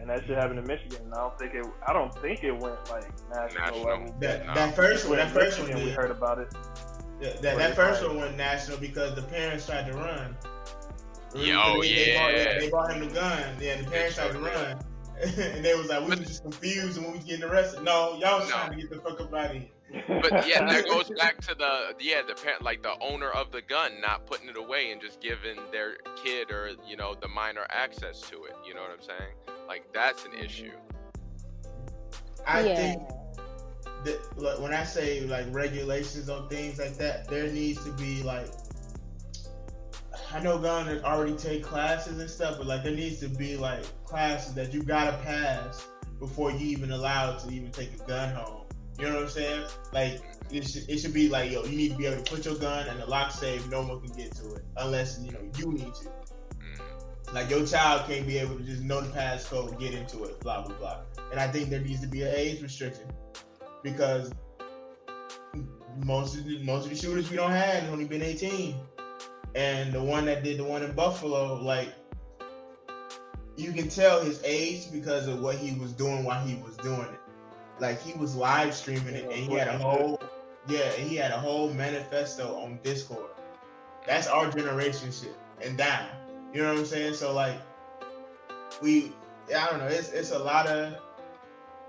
And 0.00 0.08
that 0.10 0.20
shit 0.26 0.36
happened 0.36 0.60
in 0.60 0.66
Michigan. 0.66 0.98
And 1.06 1.14
I 1.14 1.18
don't 1.18 1.38
think 1.38 1.54
it. 1.54 1.66
I 1.86 1.92
don't 1.92 2.14
think 2.18 2.44
it 2.44 2.52
went 2.52 2.76
like 2.90 3.04
national, 3.30 3.60
National. 3.64 3.82
level. 3.84 4.14
That 4.20 4.46
No. 4.46 4.54
that 4.54 4.76
first 4.76 5.08
one, 5.08 5.16
that 5.18 5.30
first 5.32 5.58
one, 5.58 5.68
Michigan, 5.68 5.86
we 5.88 5.92
heard 5.92 6.10
about 6.10 6.38
it. 6.38 6.54
Yeah, 7.20 7.32
that, 7.40 7.58
that 7.58 7.74
first 7.74 8.06
one 8.06 8.16
went 8.16 8.36
national 8.36 8.78
because 8.78 9.16
the 9.16 9.22
parents 9.22 9.66
tried 9.66 9.90
to 9.90 9.92
run. 9.98 10.36
Yeah, 11.34 11.60
oh, 11.66 11.82
they, 11.82 11.94
They 11.94 12.14
bought, 12.16 12.32
yeah. 12.32 12.58
they 12.60 12.70
bought 12.70 12.92
him 12.94 13.08
the 13.08 13.12
gun. 13.12 13.42
Yeah, 13.60 13.82
the 13.82 13.90
parents 13.90 14.16
tried 14.16 14.32
to 14.32 14.38
run. 14.38 14.78
and 15.20 15.64
they 15.64 15.74
was 15.74 15.88
like, 15.88 16.02
we 16.04 16.10
But- 16.10 16.18
were 16.20 16.24
just 16.24 16.42
confused 16.42 16.96
and 16.96 17.06
we 17.08 17.12
was 17.14 17.24
getting 17.24 17.42
arrested. 17.44 17.82
No, 17.82 18.16
y'all 18.20 18.38
was 18.38 18.48
No. 18.48 18.54
trying 18.54 18.70
to 18.70 18.76
get 18.76 18.90
the 18.90 19.00
fuck 19.00 19.20
up 19.20 19.34
out 19.34 19.46
of 19.46 19.52
here. 19.52 19.66
But 19.90 20.46
yeah, 20.46 20.64
that 20.66 20.84
goes 20.86 21.10
back 21.18 21.40
to 21.42 21.54
the 21.54 21.94
yeah 22.00 22.22
the 22.26 22.34
parent 22.34 22.62
like 22.62 22.82
the 22.82 22.94
owner 23.00 23.30
of 23.30 23.50
the 23.52 23.62
gun 23.62 24.00
not 24.00 24.26
putting 24.26 24.48
it 24.48 24.56
away 24.56 24.90
and 24.90 25.00
just 25.00 25.20
giving 25.20 25.56
their 25.72 25.96
kid 26.22 26.50
or 26.50 26.72
you 26.86 26.96
know 26.96 27.14
the 27.20 27.28
minor 27.28 27.66
access 27.70 28.20
to 28.22 28.44
it. 28.44 28.54
You 28.66 28.74
know 28.74 28.82
what 28.82 28.90
I'm 28.90 29.02
saying? 29.02 29.56
Like 29.66 29.92
that's 29.92 30.24
an 30.24 30.34
issue. 30.34 30.72
I 32.46 32.60
yeah. 32.60 32.76
think 32.76 33.02
that 34.04 34.38
like, 34.38 34.58
when 34.60 34.74
I 34.74 34.84
say 34.84 35.20
like 35.22 35.46
regulations 35.50 36.28
on 36.28 36.48
things 36.48 36.78
like 36.78 36.96
that, 36.96 37.28
there 37.28 37.48
needs 37.48 37.82
to 37.84 37.90
be 37.92 38.22
like 38.22 38.48
I 40.32 40.40
know 40.40 40.58
gunners 40.58 41.02
already 41.02 41.36
take 41.36 41.62
classes 41.62 42.18
and 42.18 42.28
stuff, 42.28 42.58
but 42.58 42.66
like 42.66 42.84
there 42.84 42.94
needs 42.94 43.20
to 43.20 43.28
be 43.28 43.56
like 43.56 43.84
classes 44.04 44.52
that 44.54 44.74
you 44.74 44.82
gotta 44.82 45.16
pass 45.24 45.86
before 46.18 46.50
you 46.50 46.58
even 46.58 46.90
allowed 46.90 47.38
to 47.40 47.50
even 47.50 47.70
take 47.70 47.94
a 47.94 48.06
gun 48.06 48.34
home. 48.34 48.67
You 48.98 49.06
know 49.06 49.14
what 49.14 49.22
I'm 49.24 49.28
saying? 49.28 49.64
Like 49.92 50.20
it 50.50 50.66
should, 50.66 50.88
it 50.88 50.98
should 50.98 51.14
be 51.14 51.28
like 51.28 51.52
yo, 51.52 51.64
you 51.64 51.76
need 51.76 51.92
to 51.92 51.96
be 51.96 52.06
able 52.06 52.22
to 52.22 52.30
put 52.30 52.44
your 52.44 52.56
gun 52.56 52.88
and 52.88 53.00
the 53.00 53.06
lock 53.06 53.30
safe. 53.30 53.68
No 53.70 53.82
one 53.82 54.00
can 54.00 54.16
get 54.16 54.32
to 54.36 54.54
it 54.54 54.64
unless 54.76 55.20
you 55.20 55.32
know 55.32 55.40
you 55.56 55.72
need 55.72 55.94
to. 55.94 56.08
Mm. 56.58 57.32
Like 57.32 57.48
your 57.50 57.64
child 57.64 58.08
can't 58.08 58.26
be 58.26 58.38
able 58.38 58.56
to 58.56 58.62
just 58.62 58.82
know 58.82 59.00
the 59.00 59.08
passcode, 59.08 59.78
get 59.78 59.94
into 59.94 60.24
it, 60.24 60.40
blah 60.40 60.62
blah 60.62 60.76
blah. 60.76 61.00
And 61.30 61.38
I 61.38 61.46
think 61.46 61.70
there 61.70 61.80
needs 61.80 62.00
to 62.00 62.08
be 62.08 62.22
an 62.22 62.32
age 62.34 62.60
restriction 62.60 63.06
because 63.82 64.32
most 66.04 66.36
of 66.36 66.44
the 66.44 66.62
most 66.62 66.84
of 66.84 66.90
the 66.90 66.96
shooters 66.96 67.30
we 67.30 67.36
don't 67.36 67.50
have 67.50 67.82
have 67.82 67.92
only 67.92 68.04
been 68.04 68.22
18, 68.22 68.74
and 69.54 69.92
the 69.92 70.02
one 70.02 70.24
that 70.26 70.42
did 70.42 70.58
the 70.58 70.64
one 70.64 70.82
in 70.82 70.92
Buffalo, 70.92 71.54
like 71.62 71.88
you 73.56 73.72
can 73.72 73.88
tell 73.88 74.20
his 74.20 74.40
age 74.44 74.90
because 74.92 75.26
of 75.26 75.40
what 75.40 75.56
he 75.56 75.78
was 75.78 75.92
doing 75.92 76.24
while 76.24 76.44
he 76.44 76.56
was 76.56 76.76
doing 76.78 77.00
it. 77.00 77.17
Like 77.80 78.00
he 78.02 78.12
was 78.18 78.34
live 78.34 78.74
streaming 78.74 79.14
it, 79.14 79.24
and 79.24 79.32
he 79.32 79.54
had 79.54 79.68
a 79.68 79.78
whole 79.78 80.20
yeah, 80.68 80.90
he 80.92 81.16
had 81.16 81.30
a 81.30 81.38
whole 81.38 81.72
manifesto 81.72 82.56
on 82.56 82.78
Discord. 82.82 83.30
That's 84.06 84.26
our 84.26 84.50
generation 84.50 85.10
shit 85.10 85.34
and 85.62 85.76
down. 85.78 86.06
You 86.52 86.62
know 86.62 86.70
what 86.70 86.78
I'm 86.78 86.86
saying? 86.86 87.14
So 87.14 87.32
like, 87.32 87.60
we, 88.82 89.12
I 89.54 89.66
don't 89.70 89.78
know. 89.78 89.86
It's 89.86 90.12
it's 90.12 90.30
a 90.30 90.38
lot 90.38 90.66
of, 90.66 90.94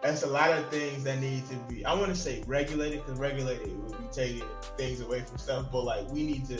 it's 0.04 0.24
a 0.24 0.28
lot 0.28 0.52
of 0.52 0.70
things 0.70 1.04
that 1.04 1.20
need 1.20 1.48
to 1.50 1.56
be. 1.68 1.84
I 1.86 1.94
want 1.94 2.08
to 2.08 2.16
say 2.16 2.44
regulated 2.48 3.06
because 3.06 3.20
regulated 3.20 3.68
would 3.84 3.98
be 3.98 4.08
taking 4.12 4.44
things 4.78 5.02
away 5.02 5.22
from 5.22 5.38
stuff, 5.38 5.66
but 5.72 5.84
like 5.84 6.10
we 6.10 6.24
need 6.24 6.48
to, 6.48 6.60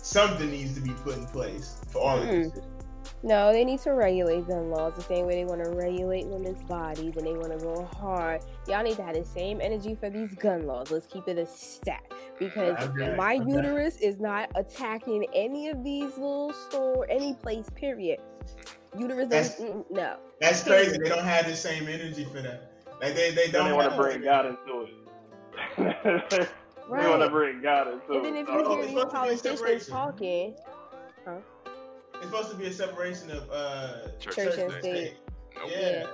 something 0.00 0.50
needs 0.50 0.74
to 0.74 0.80
be 0.80 0.92
put 1.04 1.16
in 1.16 1.26
place 1.26 1.76
for 1.90 2.00
all 2.00 2.18
of 2.18 2.26
this. 2.26 2.48
Mm. 2.48 2.64
No, 3.26 3.52
they 3.52 3.64
need 3.64 3.80
to 3.80 3.90
regulate 3.90 4.46
gun 4.46 4.70
laws 4.70 4.94
the 4.94 5.02
same 5.02 5.26
way 5.26 5.34
they 5.34 5.44
want 5.44 5.64
to 5.64 5.70
regulate 5.70 6.26
women's 6.28 6.62
bodies 6.62 7.16
and 7.16 7.26
they 7.26 7.32
want 7.32 7.50
to 7.50 7.58
go 7.58 7.84
hard. 7.98 8.40
Y'all 8.68 8.84
need 8.84 8.94
to 8.98 9.02
have 9.02 9.16
the 9.16 9.24
same 9.24 9.60
energy 9.60 9.96
for 9.96 10.08
these 10.08 10.32
gun 10.36 10.64
laws. 10.64 10.92
Let's 10.92 11.08
keep 11.08 11.26
it 11.26 11.36
a 11.36 11.44
stat 11.44 12.04
because 12.38 12.76
I 12.78 12.84
agree. 12.84 13.14
my 13.16 13.34
Okay. 13.34 13.50
uterus 13.50 13.96
is 13.96 14.20
not 14.20 14.50
attacking 14.54 15.26
any 15.34 15.68
of 15.70 15.82
these 15.82 16.12
little 16.16 16.52
store, 16.52 17.04
any 17.10 17.34
place. 17.34 17.66
Period. 17.74 18.20
Uterus, 18.96 19.28
That's- 19.28 19.58
doesn't- 19.58 19.88
mm, 19.88 19.96
no. 19.96 20.16
That's 20.40 20.62
crazy. 20.62 20.96
They 21.02 21.08
don't 21.08 21.24
have 21.24 21.46
the 21.48 21.56
same 21.56 21.88
energy 21.88 22.26
for 22.26 22.40
that. 22.42 22.70
Like 23.02 23.16
they 23.16 23.32
they 23.32 23.48
don't 23.50 23.66
they 23.70 23.72
want 23.72 23.90
to 23.90 23.96
bring 23.96 24.22
God 24.22 24.46
into 24.46 24.82
it. 24.82 24.90
they 26.88 27.08
want 27.08 27.22
to 27.22 27.28
bring 27.28 27.60
God 27.60 27.88
into 27.88 28.12
And 28.12 28.24
then 28.24 28.36
it. 28.36 28.40
if 28.42 28.48
Oh, 28.48 28.58
you 28.60 28.68
hear 28.68 28.82
these 28.82 28.90
supposed 28.90 29.00
to 29.00 29.06
be 29.06 29.10
politicians 29.16 29.58
separation. 29.58 29.92
talking, 29.92 30.54
It's 32.16 32.26
supposed 32.26 32.50
to 32.50 32.56
be 32.56 32.66
a 32.66 32.72
separation 32.72 33.30
of 33.30 33.50
uh 33.50 34.08
Church, 34.20 34.34
Church 34.36 34.54
and 34.58 34.72
and 34.72 34.72
state. 34.72 34.80
state. 34.82 35.16
Nope. 35.56 35.70
Yeah. 35.70 36.06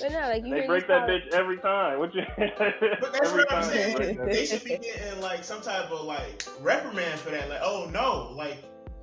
but 0.00 0.12
no, 0.12 0.20
like 0.20 0.44
you 0.44 0.54
They 0.54 0.66
break 0.66 0.86
that 0.88 1.06
poli- 1.06 1.20
bitch 1.20 1.32
every 1.32 1.58
time. 1.58 1.98
What 1.98 2.14
you? 2.14 2.22
But 2.38 3.12
that's 3.12 3.32
what 3.32 3.52
I'm 3.52 3.68
they 3.68 3.92
saying. 3.94 4.26
They 4.26 4.46
should 4.46 4.64
be 4.64 4.78
getting 4.78 5.20
like 5.20 5.44
some 5.44 5.60
type 5.60 5.90
of 5.90 6.04
like 6.04 6.42
reprimand 6.60 7.20
for 7.20 7.30
that. 7.30 7.48
Like, 7.48 7.60
oh 7.62 7.88
no, 7.92 8.32
like 8.36 8.58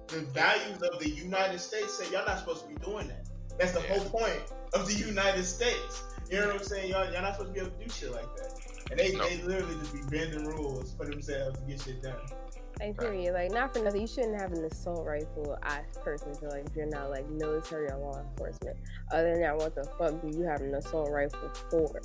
the 0.07 0.19
values 0.33 0.81
of 0.81 0.99
the 0.99 1.09
United 1.09 1.59
States 1.59 1.93
say 1.93 2.11
y'all 2.11 2.25
not 2.25 2.39
supposed 2.39 2.63
to 2.63 2.67
be 2.69 2.75
doing 2.83 3.07
that. 3.07 3.27
That's 3.59 3.71
the 3.71 3.81
Yeah. 3.81 3.97
whole 3.99 4.09
point 4.09 4.39
of 4.73 4.87
the 4.87 4.93
United 4.93 5.43
States. 5.45 6.03
You 6.29 6.39
know 6.39 6.47
what 6.47 6.55
I'm 6.57 6.63
saying? 6.63 6.89
Y'all, 6.91 7.11
y'all 7.11 7.21
not 7.21 7.35
supposed 7.35 7.53
to 7.53 7.59
be 7.61 7.65
able 7.65 7.77
to 7.77 7.83
do 7.85 7.89
shit 7.91 8.11
like 8.11 8.35
that. 8.37 8.51
And 8.91 8.99
they, 8.99 9.11
No. 9.15 9.27
they 9.27 9.37
literally 9.43 9.75
just 9.79 9.93
be 9.93 10.01
bending 10.17 10.45
rules 10.45 10.93
for 10.93 11.05
themselves 11.05 11.59
to 11.59 11.65
get 11.65 11.81
shit 11.81 12.01
done. 12.01 12.15
Like 12.79 12.97
period, 12.97 13.33
like 13.33 13.51
not 13.51 13.73
for 13.73 13.83
nothing. 13.83 14.01
You 14.01 14.07
shouldn't 14.07 14.39
have 14.39 14.51
an 14.51 14.63
assault 14.65 15.05
rifle. 15.05 15.57
I 15.63 15.81
personally 16.03 16.37
feel 16.39 16.49
like 16.49 16.65
if 16.65 16.75
you're 16.75 16.85
not 16.87 17.09
like 17.09 17.29
military 17.29 17.87
or 17.89 17.97
law 17.97 18.19
enforcement. 18.19 18.77
Other 19.11 19.31
than 19.33 19.41
that, 19.41 19.55
what 19.57 19.75
the 19.75 19.83
fuck 19.97 20.21
do 20.21 20.35
you 20.37 20.43
have 20.43 20.61
an 20.61 20.73
assault 20.75 21.09
rifle 21.11 21.49
for? 21.69 22.01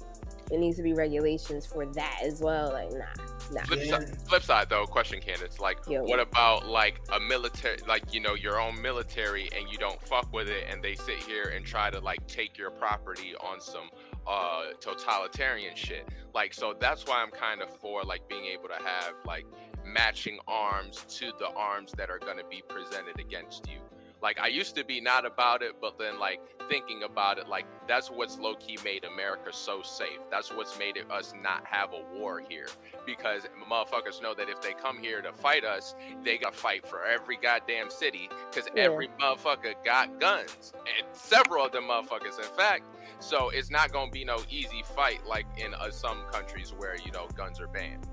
There 0.49 0.59
needs 0.59 0.77
to 0.77 0.83
be 0.83 0.93
regulations 0.93 1.67
for 1.67 1.87
that 1.87 2.21
as 2.23 2.41
well. 2.41 2.73
Like 2.73 2.93
nah, 2.93 3.05
nah. 3.53 3.63
Flip, 3.65 3.81
Yeah. 3.83 3.99
side, 3.99 4.29
flip 4.29 4.43
side 4.43 4.69
though, 4.69 4.87
question 4.87 5.21
candidates 5.21 5.59
like, 5.59 5.79
Yo. 5.89 6.03
what 6.05 6.21
about 6.21 6.67
like 6.69 7.01
a 7.15 7.21
military, 7.21 7.79
like 7.89 8.13
you 8.13 8.21
know 8.21 8.35
your 8.35 8.61
own 8.61 8.81
military, 8.81 9.49
and 9.57 9.69
you 9.71 9.79
don't 9.79 10.01
fuck 10.03 10.33
with 10.33 10.49
it, 10.49 10.65
and 10.71 10.83
they 10.83 10.95
sit 10.95 11.17
here 11.17 11.53
and 11.55 11.65
try 11.65 11.91
to 11.91 11.99
like 12.01 12.27
take 12.27 12.57
your 12.59 12.71
property 12.71 13.35
on 13.41 13.61
some 13.61 13.89
uh 14.27 14.65
totalitarian 14.81 15.75
shit. 15.75 16.07
Like 16.35 16.53
so 16.53 16.75
that's 16.79 17.07
why 17.07 17.23
I'm 17.23 17.31
kind 17.31 17.63
of 17.63 17.75
for 17.79 18.03
like 18.03 18.29
being 18.29 18.45
able 18.45 18.69
to 18.69 18.75
have 18.75 19.15
like 19.27 19.47
matching 19.92 20.38
arms 20.46 21.05
to 21.18 21.33
the 21.38 21.48
arms 21.57 21.92
that 21.96 22.11
are 22.11 22.18
going 22.18 22.38
to 22.38 22.44
be 22.44 22.62
presented 22.68 23.18
against 23.18 23.68
you. 23.68 23.79
Like 24.20 24.40
I 24.40 24.48
used 24.48 24.74
to 24.74 24.85
be 24.85 25.01
not 25.01 25.24
about 25.24 25.62
it, 25.62 25.77
but 25.81 25.96
then 25.96 26.18
like 26.18 26.40
thinking 26.68 27.05
about 27.05 27.38
it, 27.38 27.46
like 27.48 27.66
that's 27.87 28.11
what's 28.11 28.37
low 28.37 28.57
key 28.57 28.77
made 28.85 29.05
America 29.05 29.53
so 29.53 29.81
safe. 29.83 30.18
That's 30.29 30.53
what's 30.53 30.77
made 30.77 30.96
it 30.96 31.09
us 31.09 31.33
not 31.40 31.64
have 31.64 31.90
a 31.92 32.18
war 32.18 32.42
here 32.46 32.66
because 33.07 33.42
motherfuckers 33.70 34.20
know 34.20 34.35
that 34.35 34.48
if 34.48 34.61
they 34.61 34.72
come 34.72 34.98
here 34.98 35.22
to 35.22 35.33
fight 35.33 35.64
us, 35.64 35.94
they 36.24 36.37
got 36.37 36.53
to 36.55 36.59
fight 36.59 36.85
for 36.85 37.05
every 37.05 37.37
goddamn 37.37 37.90
city 37.90 38.29
because 38.51 38.68
Yeah. 38.74 38.83
every 38.87 39.07
motherfucker 39.20 39.74
got 39.85 40.18
guns 40.18 40.72
and 40.77 41.07
several 41.12 41.64
of 41.66 41.70
them 41.70 41.85
motherfuckers, 41.85 42.38
in 42.38 42.57
fact. 42.57 42.83
So 43.20 43.51
it's 43.51 43.70
not 43.70 43.92
gonna 43.92 44.11
be 44.11 44.24
no 44.24 44.38
easy 44.51 44.83
fight 44.96 45.24
like 45.27 45.46
in 45.59 45.74
uh, 45.74 45.92
some 45.92 46.24
countries 46.33 46.72
where 46.77 46.96
you 46.96 47.12
know 47.12 47.29
guns 47.37 47.61
are 47.61 47.68
banned. 47.68 48.05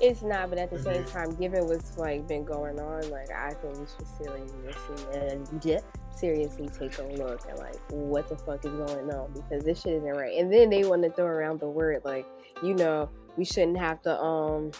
It's 0.00 0.22
not, 0.22 0.50
but 0.50 0.58
at 0.58 0.70
the 0.70 0.78
same 0.78 1.04
Mhm. 1.04 1.12
time, 1.12 1.34
given 1.36 1.66
what's 1.66 1.96
like 1.98 2.26
been 2.26 2.44
going 2.44 2.78
on, 2.80 3.08
like 3.10 3.30
I 3.30 3.50
think 3.54 3.78
we 3.78 3.86
should 3.86 4.06
seriously 4.18 5.80
seriously 6.14 6.68
take 6.68 6.98
a 6.98 7.02
look 7.02 7.40
at 7.48 7.58
like 7.58 7.76
what 7.90 8.28
the 8.28 8.36
fuck 8.36 8.64
is 8.64 8.70
going 8.72 9.12
on 9.12 9.32
because 9.32 9.64
this 9.64 9.80
shit 9.80 9.94
isn't 9.94 10.08
right. 10.08 10.38
And 10.38 10.52
then 10.52 10.70
they 10.70 10.84
want 10.84 11.02
to 11.02 11.10
throw 11.10 11.26
around 11.26 11.60
the 11.60 11.68
word 11.68 12.02
like, 12.04 12.26
you 12.62 12.74
know, 12.74 13.08
we 13.36 13.44
shouldn't 13.44 13.78
have 13.78 14.02
to 14.02 14.20
um 14.22 14.70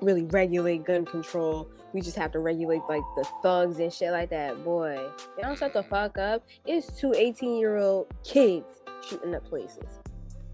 really 0.00 0.24
regulate 0.24 0.84
gun 0.84 1.04
control. 1.04 1.68
We 1.92 2.00
just 2.00 2.16
have 2.16 2.32
to 2.32 2.38
regulate 2.38 2.82
like 2.88 3.02
the 3.16 3.28
thugs 3.42 3.78
and 3.78 3.92
shit 3.92 4.12
like 4.12 4.30
that. 4.30 4.64
Boy, 4.64 4.98
y'all 5.38 5.54
shut 5.54 5.74
the 5.74 5.82
fuck 5.82 6.16
up. 6.18 6.42
It's 6.66 6.86
two 6.98 7.12
18 7.14 7.56
year 7.58 7.76
old 7.76 8.06
kids 8.24 8.66
shooting 9.06 9.34
up 9.34 9.44
places. 9.44 9.84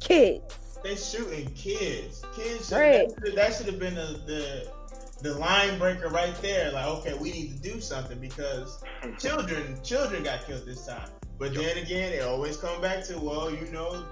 Kids. 0.00 0.67
They 0.82 0.96
shooting 0.96 1.50
kids. 1.54 2.24
Kids. 2.34 2.68
Should, 2.68 2.74
Right. 2.76 3.08
That, 3.08 3.26
should- 3.26 3.36
that 3.36 3.54
should 3.54 3.66
have 3.66 3.78
been 3.78 3.94
the, 3.94 4.20
the 4.26 4.72
the 5.20 5.34
line 5.34 5.78
breaker 5.80 6.08
right 6.08 6.34
there. 6.42 6.70
Like, 6.70 6.86
okay, 6.86 7.14
we 7.14 7.32
need 7.32 7.60
to 7.60 7.72
do 7.72 7.80
something 7.80 8.20
because 8.20 8.82
children 9.18 9.78
children 9.82 10.22
got 10.22 10.46
killed 10.46 10.64
this 10.64 10.86
time. 10.86 11.08
But 11.38 11.54
then 11.54 11.76
again, 11.78 12.12
it 12.12 12.22
always 12.22 12.56
come 12.56 12.80
back 12.80 13.04
to 13.06 13.18
well, 13.18 13.50
you 13.50 13.66
know, 13.72 14.04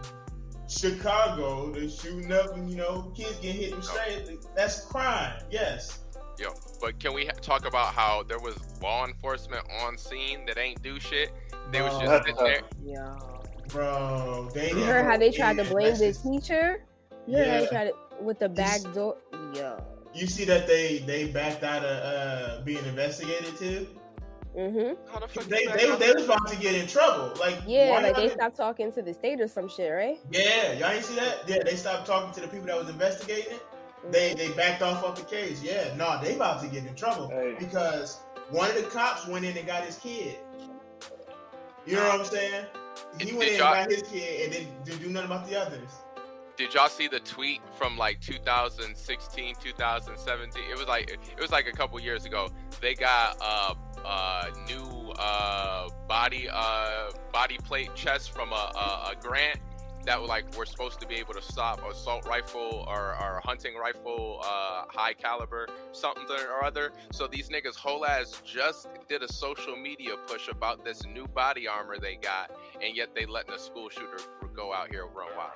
Chicago, 0.68 1.70
they're 1.72 1.88
shooting 1.88 2.32
up 2.32 2.54
and 2.56 2.68
you 2.68 2.76
know 2.76 3.12
kids 3.16 3.36
getting 3.38 3.60
hit 3.60 3.72
and 3.74 3.84
straight. 3.84 4.38
That's 4.56 4.84
crime. 4.84 5.34
Yes. 5.50 6.00
Yo, 6.38 6.52
but 6.80 6.98
can 7.00 7.14
we 7.14 7.24
ha- 7.24 7.32
talk 7.40 7.66
about 7.66 7.94
how 7.94 8.22
there 8.24 8.38
was 8.38 8.56
law 8.82 9.06
enforcement 9.06 9.64
on 9.82 9.96
scene 9.96 10.44
that 10.46 10.58
ain't 10.58 10.82
do 10.82 11.00
shit? 11.00 11.30
They 11.72 11.80
was 11.82 11.96
just 11.98 12.26
sitting 12.26 12.36
there. 12.44 12.60
Yo. 12.84 13.35
Bro, 13.68 14.50
they 14.54 14.70
You 14.70 14.84
heard 14.84 15.04
how 15.04 15.16
they 15.16 15.30
tried 15.30 15.56
to 15.58 15.64
blame 15.64 15.94
that's 15.96 16.18
the 16.22 16.30
teacher? 16.30 16.84
You 17.26 17.36
heard 17.38 17.46
how 17.48 17.60
they 17.60 17.66
tried 17.66 17.84
to 17.86 17.94
with 18.22 18.38
the 18.38 18.48
back 18.48 18.80
He's- 18.80 18.94
door? 18.94 19.16
Yo. 19.54 19.82
You 20.14 20.26
see 20.26 20.44
that 20.46 20.66
they 20.66 20.98
they 21.06 21.26
backed 21.30 21.62
out 21.62 21.84
of 21.84 21.90
uh, 22.60 22.64
being 22.64 22.84
investigated 22.86 23.56
too. 23.58 23.86
Mm-hmm. 24.56 24.94
The 25.34 25.44
They 25.44 25.66
they, 25.66 25.96
they 25.96 26.12
was 26.14 26.24
about 26.24 26.48
to 26.48 26.56
get 26.56 26.74
in 26.74 26.86
trouble. 26.86 27.34
Like 27.38 27.58
Yeah, 27.66 28.00
like 28.02 28.16
they 28.16 28.28
not- 28.28 28.32
stopped 28.32 28.56
talking 28.56 28.90
to 28.92 29.02
the 29.02 29.12
state 29.12 29.40
or 29.40 29.48
some 29.48 29.68
shit, 29.68 29.92
right? 29.92 30.18
Yeah, 30.32 30.72
y'all 30.72 30.88
ain't 30.92 31.04
see 31.04 31.16
that? 31.16 31.40
Yeah, 31.46 31.62
they 31.62 31.76
stopped 31.76 32.06
talking 32.06 32.32
to 32.34 32.40
the 32.40 32.48
people 32.48 32.66
that 32.68 32.78
was 32.78 32.88
investigating 32.88 33.52
it. 33.54 33.66
They 34.10 34.32
they 34.34 34.48
backed 34.52 34.80
off 34.82 35.04
of 35.04 35.16
the 35.16 35.22
case. 35.24 35.62
Yeah, 35.62 35.94
no, 35.96 36.18
they 36.22 36.34
about 36.36 36.62
to 36.62 36.68
get 36.68 36.86
in 36.86 36.94
trouble 36.94 37.28
Hey. 37.28 37.54
because 37.58 38.18
one 38.50 38.70
of 38.70 38.76
the 38.76 38.84
cops 38.84 39.26
went 39.26 39.44
in 39.44 39.54
and 39.58 39.66
got 39.66 39.84
his 39.84 39.96
kid. 39.96 40.36
You 41.84 41.96
know 41.96 42.08
what 42.08 42.20
I'm 42.20 42.24
saying? 42.24 42.64
He 43.18 43.26
Did 43.26 43.36
went 43.36 43.48
in 43.50 43.54
and 43.54 43.58
y'all- 43.58 43.88
his 43.88 44.02
kid 44.02 44.42
and 44.44 44.52
didn't, 44.52 44.84
didn't 44.84 45.02
do 45.02 45.08
nothing 45.10 45.30
about 45.30 45.48
the 45.48 45.60
others. 45.60 45.90
Did 46.56 46.72
y'all 46.72 46.88
see 46.88 47.06
the 47.06 47.20
tweet 47.20 47.60
from 47.76 47.98
like 47.98 48.18
2016, 48.22 49.56
2017? 49.62 50.62
It 50.70 50.78
was 50.78 50.86
like 50.88 51.10
it 51.10 51.40
was 51.40 51.50
like 51.50 51.66
a 51.66 51.72
couple 51.72 52.00
years 52.00 52.24
ago. 52.24 52.48
They 52.80 52.94
got 52.94 53.36
uh 53.42 53.74
uh 54.04 54.46
new 54.66 55.10
uh 55.18 55.88
body 56.08 56.48
uh 56.50 57.10
body 57.32 57.58
plate 57.58 57.90
chest 57.94 58.30
from 58.32 58.52
a, 58.52 58.54
a, 58.54 59.10
a 59.12 59.14
grant 59.20 59.58
that 60.06 60.20
were 60.20 60.28
like 60.28 60.44
we're 60.56 60.64
supposed 60.64 61.00
to 61.00 61.06
be 61.06 61.16
able 61.16 61.34
to 61.34 61.42
stop 61.42 61.82
assault 61.90 62.24
rifle 62.26 62.84
or, 62.86 63.16
or 63.20 63.40
hunting 63.44 63.74
rifle 63.76 64.40
uh 64.42 64.84
high 64.88 65.12
caliber 65.12 65.66
something 65.92 66.24
or 66.30 66.64
other. 66.64 66.92
So 67.12 67.26
these 67.26 67.48
niggas 67.50 67.74
whole 67.74 68.06
ass 68.06 68.40
just 68.46 68.88
did 69.08 69.22
a 69.24 69.30
social 69.32 69.76
media 69.76 70.12
push 70.28 70.48
about 70.48 70.84
this 70.84 71.04
new 71.04 71.26
body 71.26 71.66
armor 71.68 71.96
they 72.00 72.14
got, 72.16 72.52
and 72.82 72.96
yet 72.96 73.14
they 73.14 73.26
letting 73.26 73.52
a 73.52 73.58
school 73.58 73.88
shooter 73.88 74.18
go 74.54 74.72
out 74.72 74.90
here 74.90 75.06
and 75.06 75.14
run 75.14 75.28
wild. 75.36 75.52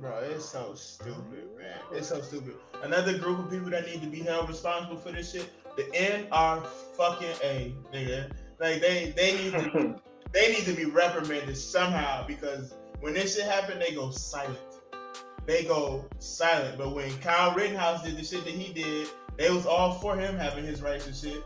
Bro, 0.00 0.18
it's 0.30 0.44
so 0.44 0.74
stupid, 0.74 1.48
man. 1.56 1.78
It's 1.90 2.08
so 2.08 2.20
stupid. 2.20 2.56
Another 2.82 3.16
group 3.16 3.38
of 3.38 3.50
people 3.50 3.70
that 3.70 3.86
need 3.86 4.02
to 4.02 4.08
be 4.08 4.20
held 4.20 4.48
responsible 4.48 4.98
for 4.98 5.10
this 5.10 5.32
shit, 5.32 5.50
the 5.76 5.84
NR 5.84 6.66
fucking 6.96 7.36
A, 7.42 7.74
nigga. 7.94 8.30
Like 8.58 8.80
they 8.82 9.14
they 9.16 9.36
need 9.36 9.52
to 9.52 10.00
they 10.32 10.52
need 10.52 10.64
to 10.64 10.72
be 10.72 10.84
reprimanded 10.84 11.56
somehow 11.56 12.26
because 12.26 12.74
when 13.00 13.14
this 13.14 13.36
shit 13.36 13.46
happened, 13.46 13.80
they 13.80 13.94
go 13.94 14.10
silent. 14.10 14.58
They 15.46 15.64
go 15.64 16.04
silent. 16.18 16.76
But 16.76 16.94
when 16.94 17.16
Kyle 17.18 17.54
Rittenhouse 17.54 18.02
did 18.02 18.18
the 18.18 18.24
shit 18.24 18.44
that 18.44 18.52
he 18.52 18.72
did, 18.72 19.08
they 19.38 19.50
was 19.50 19.64
all 19.64 19.92
for 19.92 20.16
him 20.16 20.36
having 20.36 20.64
his 20.64 20.82
rights 20.82 21.06
and 21.06 21.16
shit. 21.16 21.42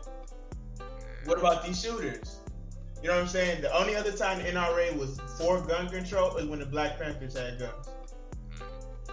What 1.25 1.37
about 1.37 1.63
these 1.65 1.81
shooters? 1.81 2.40
You 3.01 3.07
know 3.07 3.15
what 3.15 3.23
I'm 3.23 3.27
saying? 3.27 3.61
The 3.61 3.75
only 3.75 3.95
other 3.95 4.11
time 4.11 4.37
the 4.37 4.49
NRA 4.49 4.95
was 4.95 5.19
for 5.37 5.59
gun 5.61 5.89
control 5.89 6.37
is 6.37 6.45
when 6.45 6.59
the 6.59 6.65
Black 6.65 6.99
Panthers 6.99 7.37
had 7.37 7.57
guns. 7.57 7.89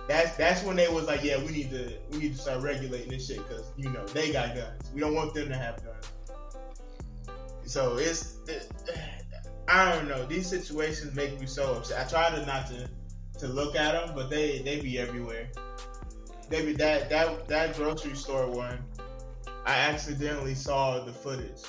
That's 0.08 0.36
that's 0.36 0.62
when 0.62 0.76
they 0.76 0.88
was 0.88 1.06
like, 1.06 1.22
yeah, 1.22 1.38
we 1.38 1.52
need 1.52 1.70
to 1.70 1.94
we 2.10 2.18
need 2.18 2.34
to 2.34 2.38
start 2.38 2.62
regulating 2.62 3.10
this 3.10 3.26
shit 3.26 3.38
because 3.48 3.64
you 3.76 3.90
know 3.90 4.06
they 4.08 4.32
got 4.32 4.54
guns. 4.54 4.90
We 4.94 5.00
don't 5.00 5.14
want 5.14 5.34
them 5.34 5.48
to 5.48 5.56
have 5.56 5.82
guns. 5.84 6.12
So 7.64 7.96
it's 7.96 8.36
it, 8.46 8.72
I 9.68 9.94
don't 9.94 10.08
know. 10.08 10.24
These 10.26 10.46
situations 10.46 11.14
make 11.14 11.38
me 11.40 11.46
so 11.46 11.74
upset. 11.74 12.06
I 12.06 12.08
try 12.08 12.30
to 12.30 12.46
not 12.46 12.66
to 12.68 12.88
to 13.40 13.48
look 13.48 13.76
at 13.76 13.92
them, 13.92 14.14
but 14.14 14.30
they 14.30 14.60
they 14.60 14.80
be 14.80 14.98
everywhere. 14.98 15.48
They 16.48 16.64
be 16.64 16.72
that 16.74 17.08
that 17.10 17.48
that 17.48 17.76
grocery 17.76 18.14
store 18.14 18.50
one. 18.50 18.82
I 19.66 19.74
accidentally 19.74 20.54
saw 20.54 21.04
the 21.04 21.12
footage. 21.12 21.62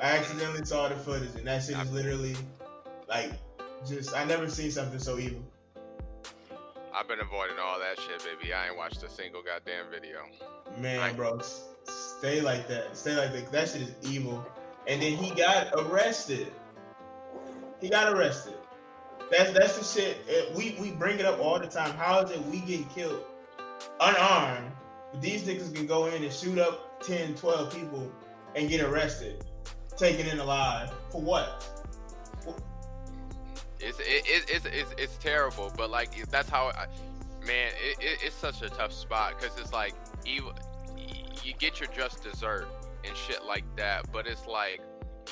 I 0.00 0.16
accidentally 0.16 0.64
saw 0.64 0.88
the 0.88 0.94
footage, 0.96 1.34
and 1.36 1.46
that 1.46 1.62
shit 1.64 1.76
is 1.76 1.90
literally 1.92 2.36
like 3.08 3.32
just 3.86 4.14
I 4.14 4.24
never 4.24 4.48
seen 4.48 4.70
something 4.70 4.98
so 4.98 5.18
evil. 5.18 5.42
I've 6.94 7.06
been 7.08 7.20
avoiding 7.20 7.56
all 7.62 7.78
that 7.78 7.98
shit, 8.00 8.24
baby. 8.24 8.52
I 8.52 8.68
ain't 8.68 8.76
watched 8.76 9.02
a 9.02 9.08
single 9.08 9.42
goddamn 9.42 9.86
video. 9.90 10.18
Man, 10.80 10.98
Right. 11.00 11.16
bro, 11.16 11.40
stay 11.84 12.40
like 12.40 12.66
that. 12.68 12.96
Stay 12.96 13.16
like 13.16 13.32
that. 13.32 13.52
That 13.52 13.68
shit 13.68 13.82
is 13.82 13.94
evil. 14.02 14.44
And 14.86 15.00
then 15.02 15.12
he 15.12 15.30
got 15.34 15.68
arrested. 15.76 16.50
He 17.80 17.88
got 17.88 18.12
arrested. 18.12 18.54
That's 19.30 19.52
that's 19.52 19.78
the 19.78 19.84
shit. 20.00 20.16
eh, 20.28 20.54
We 20.56 20.76
we 20.80 20.90
bring 20.92 21.18
it 21.18 21.26
up 21.26 21.38
all 21.40 21.58
the 21.58 21.66
time. 21.66 21.92
How 21.92 22.20
is 22.20 22.30
it 22.30 22.42
we 22.46 22.60
get 22.60 22.88
killed 22.94 23.22
unarmed? 24.00 24.72
But 25.12 25.20
these 25.22 25.42
niggas 25.44 25.74
can 25.74 25.86
go 25.86 26.06
in 26.06 26.22
and 26.22 26.32
shoot 26.32 26.58
up 26.58 27.00
10, 27.02 27.34
12 27.34 27.72
people 27.74 28.10
and 28.56 28.68
get 28.68 28.80
arrested, 28.82 29.44
taken 29.98 30.26
in 30.26 30.38
alive 30.38 30.90
for 31.10 31.20
what? 31.20 31.64
It's 33.80 33.98
it, 34.00 34.04
it, 34.26 34.44
it's, 34.48 34.66
it's 34.66 34.94
it's 34.98 35.16
terrible, 35.18 35.72
but 35.76 35.90
like 35.90 36.28
that's 36.30 36.48
how, 36.48 36.68
I, 36.68 36.86
man. 37.46 37.72
It, 37.80 37.98
it, 38.00 38.18
it's 38.24 38.34
such 38.34 38.62
a 38.62 38.68
tough 38.68 38.92
spot 38.92 39.34
because 39.38 39.56
it's 39.58 39.72
like 39.72 39.94
you 40.24 40.52
you 41.44 41.54
get 41.58 41.80
your 41.80 41.88
just 41.90 42.22
dessert 42.22 42.66
and 43.04 43.16
shit 43.16 43.44
like 43.44 43.64
that, 43.76 44.10
but 44.12 44.26
it's 44.26 44.46
like 44.46 44.80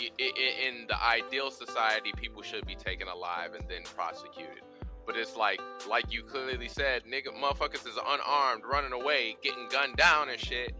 in 0.00 0.86
the 0.88 1.02
ideal 1.02 1.50
society, 1.50 2.12
people 2.16 2.42
should 2.42 2.66
be 2.66 2.74
taken 2.74 3.08
alive 3.08 3.54
and 3.54 3.64
then 3.68 3.82
prosecuted. 3.96 4.62
But 5.06 5.16
it's 5.16 5.36
like, 5.36 5.60
like 5.88 6.12
you 6.12 6.22
clearly 6.22 6.68
said, 6.68 7.04
nigga, 7.04 7.28
motherfuckers 7.28 7.86
is 7.86 7.96
unarmed, 7.96 8.64
running 8.64 8.92
away, 8.92 9.36
getting 9.42 9.68
gunned 9.70 9.96
down 9.96 10.28
and 10.28 10.38
shit. 10.38 10.74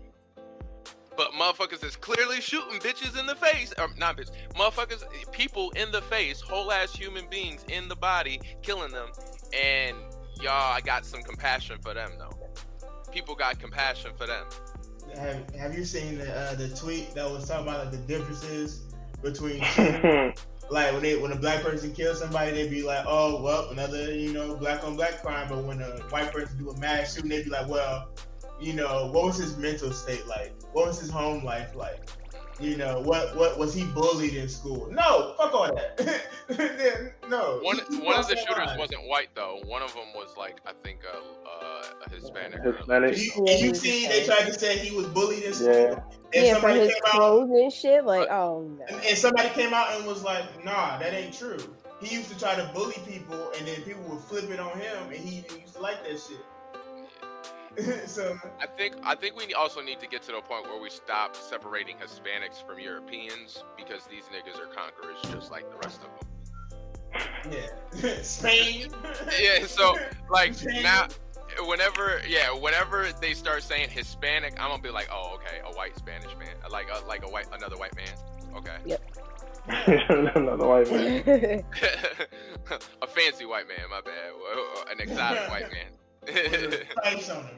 But 1.16 1.33
motherfuckers 1.33 1.85
is 1.85 1.96
clearly 1.96 2.40
shooting 2.40 2.79
bitches 2.81 3.18
in 3.18 3.26
the 3.26 3.35
face, 3.35 3.72
or 3.79 3.88
not 3.96 4.16
bitches. 4.16 4.33
motherfuckers, 4.55 5.05
people 5.33 5.70
in 5.70 5.90
the 5.90 6.02
face, 6.02 6.40
whole 6.40 6.70
ass 6.70 6.94
human 6.94 7.26
beings 7.31 7.64
in 7.68 7.88
the 7.88 7.96
body, 7.96 8.40
killing 8.62 8.92
them. 8.92 9.09
And 9.55 9.96
y'all, 10.42 10.72
I 10.74 10.81
got 10.83 11.07
some 11.07 11.22
compassion 11.22 11.79
for 11.83 11.94
them 11.94 12.11
though. 12.18 12.33
People 13.12 13.35
got 13.35 13.59
compassion 13.59 14.12
for 14.16 14.26
them. 14.26 14.46
Have, 15.14 15.55
have 15.55 15.74
you 15.74 15.85
seen 15.85 16.18
the 16.18 16.31
uh, 16.31 16.55
the 16.55 16.68
tweet 16.68 17.14
that 17.14 17.31
was 17.31 17.48
talking 17.48 17.68
about 17.68 17.85
like 17.87 17.92
the 17.92 17.98
differences 18.07 18.83
between 19.22 19.61
like 20.70 20.92
when 20.92 21.02
they 21.02 21.16
when 21.16 21.33
a 21.33 21.37
black 21.37 21.62
person 21.62 21.92
kills 21.92 22.18
somebody, 22.18 22.52
they'd 22.52 22.70
be 22.70 22.83
like, 22.83 23.05
oh 23.07 23.40
well, 23.42 23.70
another 23.70 24.12
you 24.12 24.33
know 24.33 24.57
black 24.57 24.85
on 24.85 24.96
black 24.96 25.22
crime. 25.22 25.48
But 25.48 25.64
when 25.64 25.81
a 25.81 25.98
white 26.11 26.33
person 26.33 26.59
do 26.59 26.70
a 26.70 26.79
mass 26.79 27.14
shooting, 27.14 27.31
they'd 27.31 27.44
be 27.44 27.50
like, 27.50 27.68
well, 27.68 28.09
you 28.60 28.72
know, 28.72 29.10
what 29.12 29.24
was 29.24 29.36
his 29.36 29.56
mental 29.56 29.92
state 29.92 30.26
like? 30.26 30.52
What 30.72 30.86
was 30.86 31.00
his 31.00 31.10
home 31.10 31.44
life 31.44 31.74
like? 31.74 32.08
You 32.58 32.78
know, 32.78 33.00
what 33.00 33.36
what 33.36 33.58
was 33.58 33.74
he 33.74 33.84
bullied 33.84 34.34
in 34.34 34.48
school? 34.48 34.88
No, 34.90 35.34
fuck 35.36 35.52
all 35.52 35.74
that. 35.74 37.12
no. 37.28 37.58
One 37.60 37.76
he- 37.90 37.96
he 37.98 38.02
one 38.02 38.18
of 38.18 38.28
the 38.28 38.36
shooters 38.36 38.66
line. 38.68 38.78
wasn't 38.78 39.06
white 39.06 39.28
though. 39.34 39.60
One 39.66 39.82
of 39.82 39.92
them 39.92 40.06
was 40.14 40.34
like 40.38 40.60
I 40.66 40.72
think 40.82 41.00
a, 41.04 41.18
uh, 41.18 42.06
a 42.06 42.10
Hispanic. 42.10 42.62
Hispanic. 42.62 43.18
You, 43.18 43.46
and 43.46 43.60
you 43.60 43.74
see, 43.74 44.06
they 44.08 44.24
tried 44.24 44.46
to 44.46 44.58
say 44.58 44.78
he 44.78 44.96
was 44.96 45.06
bullied 45.08 45.42
in 45.42 45.52
school. 45.52 45.68
Yeah. 45.68 46.00
And 46.34 46.46
yeah, 46.46 46.54
for 46.54 46.60
somebody 46.60 46.80
his 46.80 46.94
came 46.94 47.22
out 47.22 47.42
and 47.42 47.72
shit. 47.72 48.04
Like, 48.06 48.28
oh 48.30 48.74
no. 48.78 48.84
And, 48.88 49.04
and 49.04 49.18
somebody 49.18 49.50
came 49.50 49.74
out 49.74 49.94
and 49.94 50.06
was 50.06 50.22
like, 50.24 50.64
nah, 50.64 50.98
that 50.98 51.12
ain't 51.12 51.34
true. 51.34 51.58
He 52.00 52.14
used 52.14 52.30
to 52.30 52.38
try 52.38 52.54
to 52.54 52.70
bully 52.72 52.96
people 53.06 53.52
and 53.58 53.66
then 53.66 53.82
people 53.82 54.02
would 54.04 54.20
flip 54.20 54.48
it 54.50 54.60
on 54.60 54.78
him 54.78 55.08
and 55.08 55.16
he 55.16 55.44
used 55.60 55.74
to 55.74 55.80
like 55.80 56.02
that 56.04 56.18
shit. 56.18 56.40
so 58.06 58.38
I 58.60 58.66
think 58.66 58.96
I 59.02 59.14
think 59.14 59.36
we 59.36 59.52
also 59.54 59.80
need 59.82 60.00
to 60.00 60.06
get 60.06 60.22
to 60.22 60.32
the 60.32 60.40
point 60.40 60.64
where 60.64 60.80
we 60.80 60.90
stop 60.90 61.36
separating 61.36 61.96
Hispanics 61.96 62.64
from 62.66 62.78
Europeans 62.78 63.62
because 63.76 64.06
these 64.06 64.24
niggas 64.24 64.58
are 64.60 64.66
conquerors 64.66 65.18
just 65.32 65.50
like 65.50 65.68
the 65.70 65.76
rest 65.86 66.00
of 66.02 66.10
them. 66.18 67.52
yeah. 67.52 68.12
Spain. 68.22 68.90
Yeah, 69.40 69.66
so 69.66 69.96
like 70.30 70.54
Spain. 70.54 70.82
now 70.82 71.08
whenever 71.64 72.20
yeah, 72.26 72.50
whenever 72.52 73.08
they 73.20 73.34
start 73.34 73.62
saying 73.62 73.90
Hispanic, 73.90 74.54
I'm 74.60 74.70
gonna 74.70 74.82
be 74.82 74.90
like, 74.90 75.08
oh 75.12 75.34
okay, 75.36 75.60
a 75.64 75.72
white 75.76 75.96
Spanish 75.96 76.36
man, 76.38 76.48
like 76.70 76.86
a, 76.92 77.06
like 77.06 77.24
a 77.24 77.28
white 77.28 77.46
another 77.52 77.76
white 77.76 77.94
man. 77.96 78.08
Okay, 78.56 78.76
Yep. 78.86 79.02
Another 79.68 80.66
white 80.66 80.90
man. 80.90 81.64
a 83.02 83.06
fancy 83.06 83.44
white 83.44 83.66
man. 83.68 83.90
My 83.90 84.00
bad. 84.00 84.32
An 84.90 85.00
exotic 85.00 85.50
white 85.50 85.70
man. 85.72 85.90
Stripes 86.28 87.30
on 87.30 87.44
him. 87.44 87.56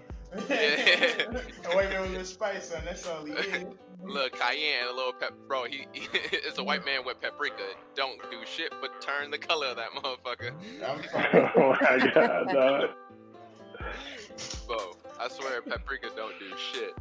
Yeah. 0.49 0.51
a 1.71 1.75
white 1.75 1.91
man 1.91 2.13
with 2.13 2.21
a 2.21 2.25
spice 2.25 2.73
on. 2.73 2.85
That's 2.85 3.07
all 3.07 3.25
he 3.25 3.33
is. 3.33 3.65
Look, 4.05 4.39
cayenne, 4.39 4.87
a 4.91 4.95
little 4.95 5.13
pep, 5.13 5.33
bro. 5.49 5.65
He, 5.65 5.87
it's 5.95 6.59
a 6.59 6.65
white 6.65 6.85
man 6.85 7.01
with 7.05 7.21
paprika. 7.21 7.63
Don't 7.95 8.21
do 8.31 8.39
shit 8.45 8.73
but 8.81 9.01
turn 9.01 9.31
the 9.31 9.39
color 9.39 9.69
of 9.69 9.77
that 9.77 9.91
motherfucker. 9.91 10.53
I'm 10.87 11.03
fine. 11.03 11.51
oh 11.57 11.77
my 11.81 12.11
god, 12.15 12.49
dog. 12.53 12.91
Bro, 14.67 14.97
I 15.19 15.29
swear 15.29 15.63
paprika 15.63 16.11
don't 16.15 16.39
do 16.39 16.51
shit. 16.57 16.95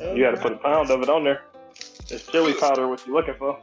You 0.00 0.22
gotta 0.24 0.40
put 0.40 0.52
a 0.52 0.56
pound 0.56 0.90
of 0.90 1.02
it 1.02 1.08
on 1.08 1.24
there. 1.24 1.42
It's 2.10 2.26
chili 2.26 2.54
powder, 2.54 2.88
what 2.88 3.06
you 3.06 3.12
looking 3.12 3.34
for. 3.38 3.58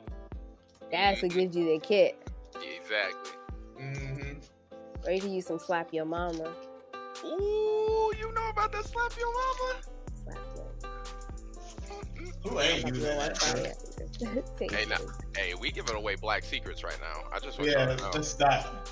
That's 0.91 1.21
what 1.21 1.31
gives 1.31 1.55
you 1.55 1.65
the 1.65 1.79
kick. 1.79 2.17
Yeah, 2.55 2.69
exactly. 2.81 3.31
hmm 3.77 4.33
Or 5.05 5.11
you 5.11 5.21
can 5.21 5.31
use 5.31 5.47
some 5.47 5.59
slap 5.59 5.93
your 5.93 6.05
mama. 6.05 6.51
Ooh, 7.25 8.11
you 8.17 8.31
know 8.33 8.49
about 8.49 8.71
that 8.71 8.85
slap 8.85 9.11
your 9.17 9.33
mama? 9.33 9.81
Slap 10.23 10.37
your 10.55 12.51
Who 12.51 12.59
ain't 12.59 12.81
slap 12.81 12.93
do 12.93 12.99
your 12.99 13.09
that? 13.15 13.35
Wi-Fi. 13.35 13.73
Take 14.57 14.71
Hey, 14.71 14.83
it. 14.83 14.89
now, 14.89 14.97
hey, 15.35 15.53
we 15.59 15.71
giving 15.71 15.95
away 15.95 16.15
black 16.15 16.43
secrets 16.43 16.83
right 16.83 16.97
now. 17.01 17.23
I 17.33 17.39
just 17.39 17.57
want 17.59 17.71
Yeah, 17.71 17.87
y'all 17.87 17.95
to 17.97 18.03
know. 18.03 18.11
let's 18.13 18.27
stop. 18.37 18.87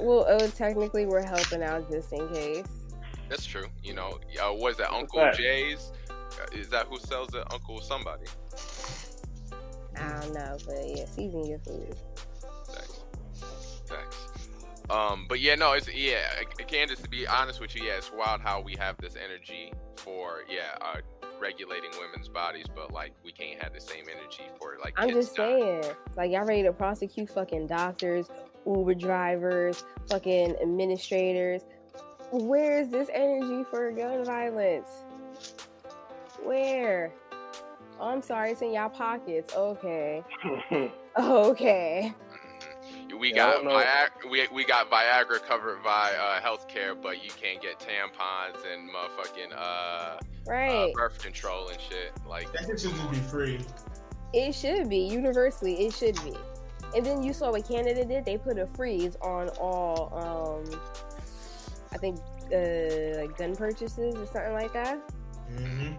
Well, 0.00 0.26
oh, 0.28 0.46
technically, 0.48 1.06
we're 1.06 1.26
helping 1.26 1.62
out 1.62 1.90
just 1.90 2.12
in 2.12 2.28
case. 2.28 2.66
That's 3.28 3.44
true. 3.46 3.66
You 3.82 3.94
know, 3.94 4.18
uh, 4.40 4.50
what 4.52 4.72
is 4.72 4.76
that? 4.78 4.92
Uncle 4.92 5.20
that? 5.20 5.34
Jay's? 5.36 5.92
Uh, 6.10 6.46
Is 6.52 6.68
that 6.68 6.86
who 6.86 6.98
sells 6.98 7.34
it? 7.34 7.42
Uncle 7.52 7.80
somebody. 7.80 8.24
I 9.96 10.20
don't 10.20 10.34
know, 10.34 10.56
but 10.66 10.76
yeah, 10.88 11.06
season 11.06 11.44
your 11.46 11.58
food. 11.60 11.96
Thanks. 14.88 14.88
Thanks. 14.88 15.12
Um, 15.12 15.26
but 15.28 15.40
yeah, 15.40 15.54
no, 15.54 15.72
it's 15.72 15.92
yeah, 15.92 16.26
Candace. 16.66 17.00
To 17.00 17.08
be 17.08 17.26
honest 17.26 17.60
with 17.60 17.74
you, 17.74 17.84
yeah, 17.84 17.96
it's 17.96 18.12
wild 18.12 18.40
how 18.40 18.60
we 18.60 18.76
have 18.76 18.96
this 18.98 19.16
energy 19.16 19.72
for 19.96 20.44
yeah, 20.48 20.76
uh, 20.80 21.00
regulating 21.40 21.90
women's 21.98 22.28
bodies, 22.28 22.66
but 22.74 22.92
like 22.92 23.12
we 23.24 23.32
can't 23.32 23.62
have 23.62 23.72
the 23.72 23.80
same 23.80 24.04
energy 24.10 24.44
for 24.58 24.76
like. 24.82 24.94
I'm 24.96 25.08
kids 25.10 25.26
just 25.26 25.36
dying. 25.36 25.82
saying, 25.82 25.94
like 26.16 26.30
y'all 26.30 26.44
ready 26.44 26.62
to 26.64 26.72
prosecute 26.72 27.30
fucking 27.30 27.66
doctors, 27.66 28.28
Uber 28.66 28.94
drivers, 28.94 29.84
fucking 30.08 30.56
administrators. 30.60 31.62
Where 32.30 32.80
is 32.80 32.88
this 32.90 33.08
energy 33.12 33.64
for 33.70 33.92
gun 33.92 34.24
violence? 34.24 34.88
Where? 36.42 37.12
Oh, 38.00 38.08
I'm 38.08 38.22
sorry, 38.22 38.50
it's 38.50 38.60
in 38.62 38.72
y'all 38.72 38.88
pockets. 38.90 39.54
Okay. 39.54 40.22
Okay. 41.16 42.12
We 43.18 43.30
Yeah, 43.30 43.52
got. 43.62 43.64
Viagra, 43.64 44.30
we, 44.30 44.48
we 44.52 44.64
got 44.64 44.90
Viagra 44.90 45.42
covered 45.46 45.82
by 45.82 46.12
uh, 46.18 46.40
healthcare, 46.40 47.00
but 47.00 47.24
you 47.24 47.30
can't 47.30 47.60
get 47.62 47.78
tampons 47.78 48.56
and 48.72 48.88
motherfucking 48.90 49.52
uh, 49.56 49.58
uh, 49.60 50.18
Right. 50.46 50.92
birth 50.94 51.22
control 51.22 51.68
and 51.68 51.80
shit. 51.80 52.12
Like, 52.28 52.50
That 52.52 52.66
should 52.66 52.78
just 52.78 53.10
be 53.10 53.16
free. 53.18 53.60
It 54.32 54.54
should 54.54 54.88
be. 54.88 54.98
Universally, 54.98 55.86
it 55.86 55.94
should 55.94 56.16
be. 56.24 56.34
And 56.96 57.04
then 57.04 57.22
you 57.22 57.32
saw 57.32 57.50
what 57.50 57.66
Canada 57.66 58.04
did. 58.04 58.24
They 58.24 58.36
put 58.38 58.58
a 58.58 58.66
freeze 58.66 59.16
on 59.20 59.48
all, 59.60 60.12
um, 60.66 60.80
I 61.92 61.98
think, 61.98 62.18
uh, 62.52 63.20
like 63.20 63.36
gun 63.38 63.56
purchases 63.56 64.14
or 64.16 64.26
something 64.26 64.52
like 64.52 64.72
that. 64.72 64.98
hmm 65.48 65.92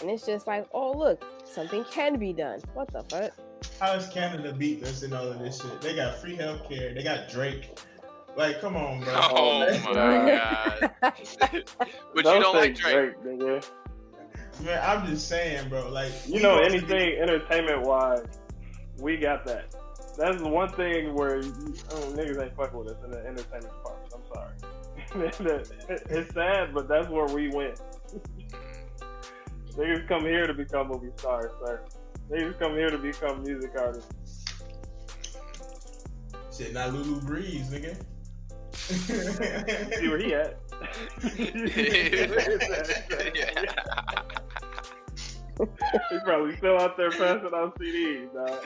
And 0.00 0.10
it's 0.10 0.24
just 0.26 0.46
like, 0.46 0.66
oh, 0.72 0.92
look, 0.92 1.22
something 1.44 1.84
can 1.90 2.18
be 2.18 2.32
done. 2.32 2.60
What 2.74 2.90
the 2.92 3.02
fuck? 3.04 3.32
How 3.78 3.92
is 3.94 4.06
Canada 4.08 4.52
beat 4.52 4.82
us 4.84 5.02
and 5.02 5.12
all 5.12 5.26
of 5.28 5.38
this 5.38 5.60
shit? 5.60 5.80
They 5.80 5.94
got 5.94 6.18
free 6.18 6.36
healthcare. 6.36 6.94
They 6.94 7.02
got 7.02 7.28
Drake. 7.30 7.78
Like, 8.36 8.60
come 8.60 8.76
on, 8.76 9.00
bro. 9.02 9.12
oh, 9.16 9.66
oh 9.68 9.80
my 9.84 9.92
god! 9.92 10.90
but 11.00 11.54
you 12.14 12.22
don't 12.22 12.54
say 12.54 12.60
like 12.60 12.74
Drake. 12.76 13.22
Drake, 13.22 13.38
nigga. 13.40 13.66
Man, 14.64 14.80
I'm 14.82 15.06
just 15.06 15.28
saying, 15.28 15.68
bro. 15.68 15.88
Like, 15.90 16.12
You 16.26 16.40
know, 16.40 16.62
supposed 16.62 16.86
be- 16.88 16.94
anything 16.94 17.22
entertainment 17.22 17.82
wise, 17.82 18.24
we 18.98 19.16
got 19.16 19.44
that. 19.46 19.74
That's 20.18 20.40
the 20.40 20.48
one 20.48 20.70
thing 20.72 21.14
where 21.14 21.40
you, 21.42 21.52
oh, 21.90 22.12
niggas 22.14 22.42
ain't 22.42 22.54
fucking 22.56 22.78
with 22.78 22.88
us 22.88 23.04
in 23.04 23.10
the 23.10 23.26
entertainment 23.26 23.72
part. 23.82 23.98
I'm 24.14 24.22
sorry. 24.34 24.54
it's 26.10 26.34
sad, 26.34 26.74
but 26.74 26.88
that's 26.88 27.08
where 27.08 27.26
we 27.26 27.48
win. 27.48 27.74
Niggas 29.76 30.06
come 30.08 30.22
here 30.22 30.46
to 30.46 30.54
become 30.54 30.88
movie 30.88 31.10
stars, 31.16 31.52
sir. 31.64 31.80
Niggas 32.30 32.58
come 32.60 32.74
here 32.74 32.90
to 32.90 32.98
become 32.98 33.42
music 33.42 33.72
artists. 33.76 34.44
Shit, 36.56 36.72
not 36.72 36.92
Lulu 36.92 37.20
Breeze, 37.22 37.68
nigga. 37.70 37.96
See 39.98 40.08
where 40.08 40.18
he 40.18 40.34
at. 40.34 40.58
He's 46.10 46.22
probably 46.24 46.56
still 46.56 46.78
out 46.78 46.96
there 46.96 47.10
passing 47.10 47.50
out 47.52 47.76
CDs, 47.78 48.32
dog. 48.32 48.64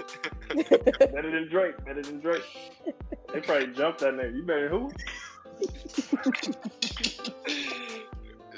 Better 0.98 1.30
than 1.30 1.48
Drake. 1.48 1.82
Better 1.84 2.02
than 2.02 2.20
Drake. 2.20 2.44
They 3.32 3.40
probably 3.40 3.72
jumped 3.74 3.98
that 4.00 4.14
nigga. 4.14 4.36
You 4.36 4.42
better 4.44 4.68
who? 4.68 4.92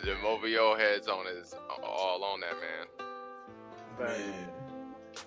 the 0.05 0.17
Movio 0.23 0.77
heads 0.79 1.09
on 1.09 1.27
is 1.29 1.55
all 1.83 2.23
on 2.25 2.41
that 2.41 2.57
man. 2.61 2.87
Man. 4.09 4.66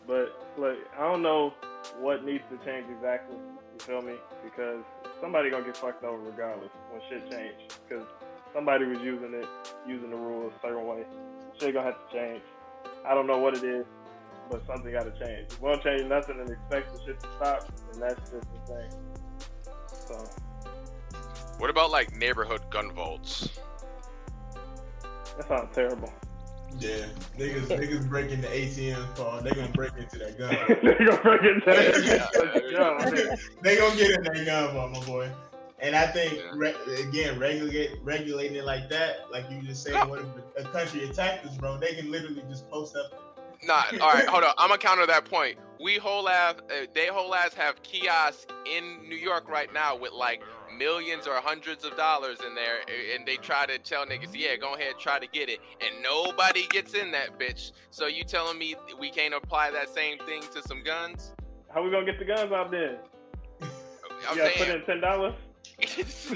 But 0.07 0.53
like, 0.57 0.77
I 0.97 1.01
don't 1.03 1.21
know 1.21 1.53
what 1.99 2.23
needs 2.25 2.43
to 2.51 2.57
change 2.65 2.85
exactly. 2.89 3.37
You 3.37 3.79
feel 3.79 4.01
me? 4.01 4.15
Because 4.43 4.83
somebody 5.21 5.49
gonna 5.49 5.65
get 5.65 5.77
fucked 5.77 6.03
over 6.03 6.17
regardless 6.17 6.69
when 6.91 7.01
shit 7.09 7.29
change. 7.31 7.55
Because 7.87 8.05
somebody 8.53 8.85
was 8.85 8.99
using 8.99 9.33
it, 9.33 9.47
using 9.87 10.09
the 10.09 10.15
rules 10.17 10.53
a 10.57 10.67
certain 10.67 10.85
way. 10.87 11.03
Shit 11.59 11.73
gonna 11.73 11.87
have 11.91 12.09
to 12.09 12.15
change. 12.15 12.41
I 13.05 13.13
don't 13.13 13.27
know 13.27 13.37
what 13.37 13.57
it 13.57 13.63
is, 13.63 13.85
but 14.49 14.65
something 14.65 14.91
gotta 14.91 15.11
change. 15.11 15.51
If 15.51 15.61
we 15.61 15.69
don't 15.69 15.83
change 15.83 16.03
nothing 16.03 16.39
and 16.39 16.49
expect 16.49 16.93
the 16.95 17.01
shit 17.05 17.19
to 17.19 17.27
stop, 17.37 17.69
and 17.93 18.01
that's 18.01 18.19
just 18.29 18.47
the 18.53 18.73
thing. 18.73 18.89
So 20.07 20.15
What 21.57 21.69
about 21.69 21.91
like 21.91 22.15
neighborhood 22.15 22.61
gun 22.69 22.91
vaults? 22.91 23.59
that 25.37 25.47
sounds 25.47 25.73
terrible. 25.73 26.11
Yeah, 26.79 27.05
niggas, 27.37 27.67
niggas 27.67 28.07
breaking 28.07 28.41
the 28.41 28.47
ATM 28.47 29.15
card. 29.15 29.43
They 29.43 29.51
gonna 29.51 29.69
break 29.69 29.91
into 29.97 30.17
that 30.19 30.37
gun. 30.37 30.55
they 30.83 31.05
gonna 31.05 31.21
break 31.21 31.41
into 31.41 31.65
down. 31.65 32.03
Yeah. 32.03 32.69
Yo, 32.69 32.97
nigga. 32.99 33.39
they 33.61 33.77
gonna 33.77 33.95
get 33.95 34.11
in 34.11 34.23
that 34.23 34.45
gun 34.45 34.73
vault, 34.73 34.91
my 34.91 35.05
boy. 35.05 35.31
And 35.81 35.95
I 35.95 36.07
think 36.07 36.33
Yeah. 36.33 36.51
re- 36.53 36.75
again, 37.07 37.39
regulate 37.39 37.91
regulating 38.03 38.57
it 38.57 38.65
like 38.65 38.89
that, 38.89 39.31
like 39.31 39.49
you 39.49 39.61
just 39.61 39.83
said, 39.83 40.07
what 40.09 40.19
if 40.19 40.65
a 40.65 40.69
country 40.69 41.03
attacked 41.05 41.45
us, 41.45 41.55
bro? 41.57 41.77
They 41.77 41.95
can 41.95 42.11
literally 42.11 42.43
just 42.49 42.69
post 42.69 42.95
up. 42.95 43.25
Nah, 43.63 43.83
all 44.01 44.13
right, 44.13 44.27
hold 44.27 44.43
on. 44.43 44.53
I'm 44.57 44.69
gonna 44.69 44.77
counter 44.77 45.05
that 45.05 45.25
point. 45.25 45.57
We 45.81 45.97
whole 45.97 46.27
ass, 46.29 46.55
uh, 46.69 46.85
they 46.93 47.07
whole 47.07 47.33
ass 47.33 47.53
have 47.53 47.81
kiosks 47.83 48.45
in 48.65 49.07
New 49.07 49.15
York 49.15 49.49
right 49.49 49.73
now 49.73 49.97
with 49.97 50.11
like 50.11 50.41
millions 50.79 51.27
or 51.27 51.35
hundreds 51.35 51.83
of 51.83 51.95
dollars 51.97 52.39
in 52.47 52.55
there, 52.55 52.77
and 53.13 53.27
they 53.27 53.35
try 53.35 53.65
to 53.65 53.77
tell 53.77 54.05
niggas, 54.05 54.33
yeah, 54.33 54.55
go 54.55 54.75
ahead, 54.75 54.93
try 54.97 55.19
to 55.19 55.27
get 55.27 55.49
it, 55.49 55.59
and 55.81 56.01
nobody 56.01 56.65
gets 56.69 56.93
in 56.95 57.11
that 57.11 57.37
bitch. 57.37 57.73
So 57.91 58.07
you 58.07 58.23
telling 58.23 58.57
me 58.57 58.75
we 58.99 59.11
can't 59.11 59.33
apply 59.33 59.71
that 59.71 59.89
same 59.89 60.17
thing 60.19 60.41
to 60.53 60.61
some 60.67 60.83
guns? 60.83 61.33
How 61.71 61.83
we 61.83 61.91
gonna 61.91 62.05
get 62.05 62.17
the 62.17 62.25
guns 62.25 62.51
out 62.51 62.71
there? 62.71 62.97
I'm 63.61 64.37
you 64.37 64.43
gotta 64.43 64.57
put 64.57 64.69
in 64.69 64.81
ten 64.85 65.01
dollars. 65.01 65.33
Man, 65.79 65.87
this 65.95 66.27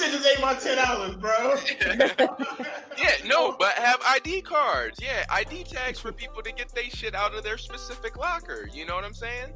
shit 0.00 0.12
just 0.12 0.26
ain't 0.26 0.40
my 0.40 0.54
ten 0.54 0.76
dollars, 0.76 1.16
bro. 1.16 1.56
yeah, 2.98 3.12
no, 3.26 3.56
but 3.58 3.72
have 3.72 4.00
ID 4.06 4.42
cards. 4.42 4.98
Yeah, 5.02 5.24
ID 5.30 5.64
tags 5.64 5.98
for 5.98 6.12
people 6.12 6.42
to 6.42 6.52
get 6.52 6.68
their 6.74 6.84
shit 6.84 7.14
out 7.14 7.34
of 7.34 7.42
their 7.42 7.58
specific 7.58 8.16
locker. 8.16 8.68
You 8.72 8.86
know 8.86 8.94
what 8.94 9.04
I'm 9.04 9.14
saying? 9.14 9.48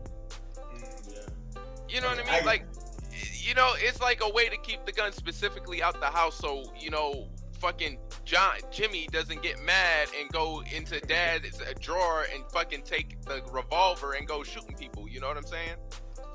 Mm, 0.75 1.19
you 1.89 2.01
know 2.01 2.09
what 2.09 2.19
I 2.19 2.25
mean? 2.25 2.43
I- 2.43 2.45
like, 2.45 2.65
you 3.43 3.55
know, 3.55 3.73
it's 3.77 4.01
like 4.01 4.23
a 4.23 4.31
way 4.31 4.49
to 4.49 4.57
keep 4.59 4.85
the 4.87 4.93
gun 4.93 5.13
specifically 5.13 5.83
out 5.83 5.99
the 6.01 6.07
house, 6.07 6.37
so 6.37 6.63
you 6.79 6.91
know, 6.91 7.29
fucking 7.59 7.99
John 8.25 8.55
Jimmy 8.71 9.09
doesn't 9.13 9.43
get 9.43 9.63
mad 9.63 10.09
and 10.19 10.29
go 10.31 10.63
into 10.75 11.01
dad's 11.01 11.61
drawer 11.81 12.27
and 12.35 12.45
fucking 12.53 12.83
take 12.83 13.21
the 13.23 13.43
revolver 13.53 14.15
and 14.15 14.27
go 14.27 14.43
shooting 14.43 14.75
people. 14.77 15.09
You 15.09 15.21
know 15.21 15.29
what 15.29 15.37
I'm 15.37 15.47
saying? 15.47 15.77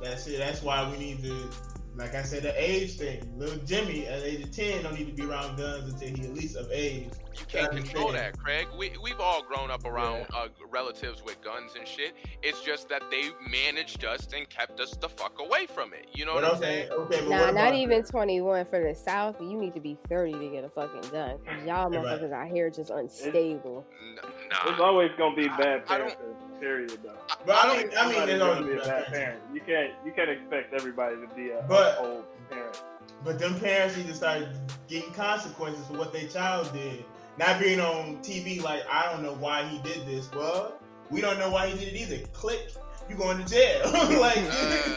That's 0.02 0.28
it. 0.28 0.38
That's 0.38 0.62
why 0.62 0.90
we 0.90 0.98
need 0.98 1.24
to, 1.24 1.50
like 1.98 2.14
I 2.16 2.22
said, 2.22 2.44
the 2.44 2.54
age 2.62 2.98
thing. 2.98 3.22
Little 3.38 3.58
Jimmy 3.66 4.06
at 4.08 4.22
age 4.24 4.44
of 4.44 4.52
ten 4.52 4.84
don't 4.84 4.94
need 4.94 5.08
to 5.08 5.14
be 5.14 5.30
around 5.30 5.58
guns 5.58 5.92
until 5.92 6.16
he 6.16 6.24
at 6.24 6.34
least 6.34 6.56
of 6.56 6.70
age. 6.72 7.10
You 7.40 7.46
can't 7.48 7.72
control 7.72 8.12
that, 8.14 8.38
Craig. 8.40 8.68
We 8.78 8.92
we've 9.04 9.20
all 9.20 9.44
grown 9.44 9.70
up 9.72 9.86
around 9.86 10.26
uh, 10.34 10.48
relatives 10.72 11.24
with 11.24 11.42
guns 11.42 11.74
and 11.78 11.88
shit. 11.88 12.14
It's 12.44 12.62
just 12.64 12.90
that 12.90 13.04
they 13.12 13.30
managed 13.50 14.06
us 14.06 14.28
and 14.36 14.48
kept 14.50 14.80
us 14.80 14.92
the 14.98 15.10
fuck 15.10 15.40
away 15.40 15.66
from 15.68 15.94
it. 15.94 16.08
You 16.14 16.26
know 16.26 16.34
But 16.36 16.44
what 16.44 16.52
I'm 16.54 16.58
okay, 16.58 16.88
saying? 16.88 16.92
okay, 16.92 17.20
but 17.22 17.30
Nah, 17.30 17.52
not 17.52 17.74
even 17.76 18.04
21 18.04 18.66
for 18.66 18.82
the 18.82 18.96
South. 18.96 19.36
You 19.42 19.56
need 19.58 19.74
to 19.76 19.80
be 19.80 19.98
30 20.10 20.34
to 20.34 20.50
get 20.50 20.64
a 20.64 20.70
fucking 20.70 21.10
gun. 21.12 21.38
'Cause 21.46 21.64
y'all 21.66 21.92
Yeah, 21.94 22.00
right. 22.02 22.20
motherfuckers 22.22 22.32
out 22.32 22.48
here 22.48 22.70
just 22.70 22.90
unstable. 22.90 23.86
N- 24.02 24.18
There's 24.66 24.78
Nah, 24.80 24.84
always 24.86 25.12
gonna 25.18 25.36
be 25.36 25.48
bad 25.48 25.84
I 25.88 25.98
don't- 25.98 26.08
parents. 26.08 26.16
Period, 26.60 26.98
though. 27.04 27.12
But 27.46 27.56
I 27.66 27.78
mean, 27.78 27.90
I 27.98 28.06
mean, 28.06 28.16
Somebody's 28.16 28.28
there's 28.28 28.40
gonna 28.40 28.66
be 28.66 28.74
a 28.74 28.78
bad 28.78 28.88
bad 28.88 29.06
parent. 29.14 29.40
You 29.54 29.62
can't 29.62 29.94
you 30.06 30.12
can't 30.12 30.30
expect 30.30 30.74
everybody 30.74 31.16
to 31.16 31.28
be 31.36 31.52
a 31.52 31.64
But- 31.68 31.98
old 32.00 32.26
parent. 32.50 32.82
But 33.24 33.40
them 33.40 33.60
parents 33.60 33.98
need 33.98 34.08
to 34.08 34.14
start 34.14 34.44
getting 34.88 35.12
consequences 35.14 35.86
for 35.88 35.94
what 35.94 36.14
their 36.14 36.28
child 36.28 36.72
did. 36.74 37.04
Not 37.38 37.60
being 37.60 37.80
on 37.80 38.18
TV 38.18 38.62
like 38.62 38.84
I 38.92 39.12
don't 39.12 39.24
know 39.24 39.34
why 39.36 39.64
he 39.68 39.78
did 39.80 40.06
this. 40.08 40.30
Well, 40.32 40.74
we 41.10 41.22
don't 41.22 41.40
know 41.40 41.50
why 41.50 41.68
he 41.68 41.78
did 41.78 41.94
it 41.94 42.00
either. 42.02 42.26
Click, 42.34 42.72
you 43.10 43.16
going 43.16 43.44
to 43.44 43.46
jail. 43.52 43.82
like, 44.20 44.38
Uh, 44.38 44.96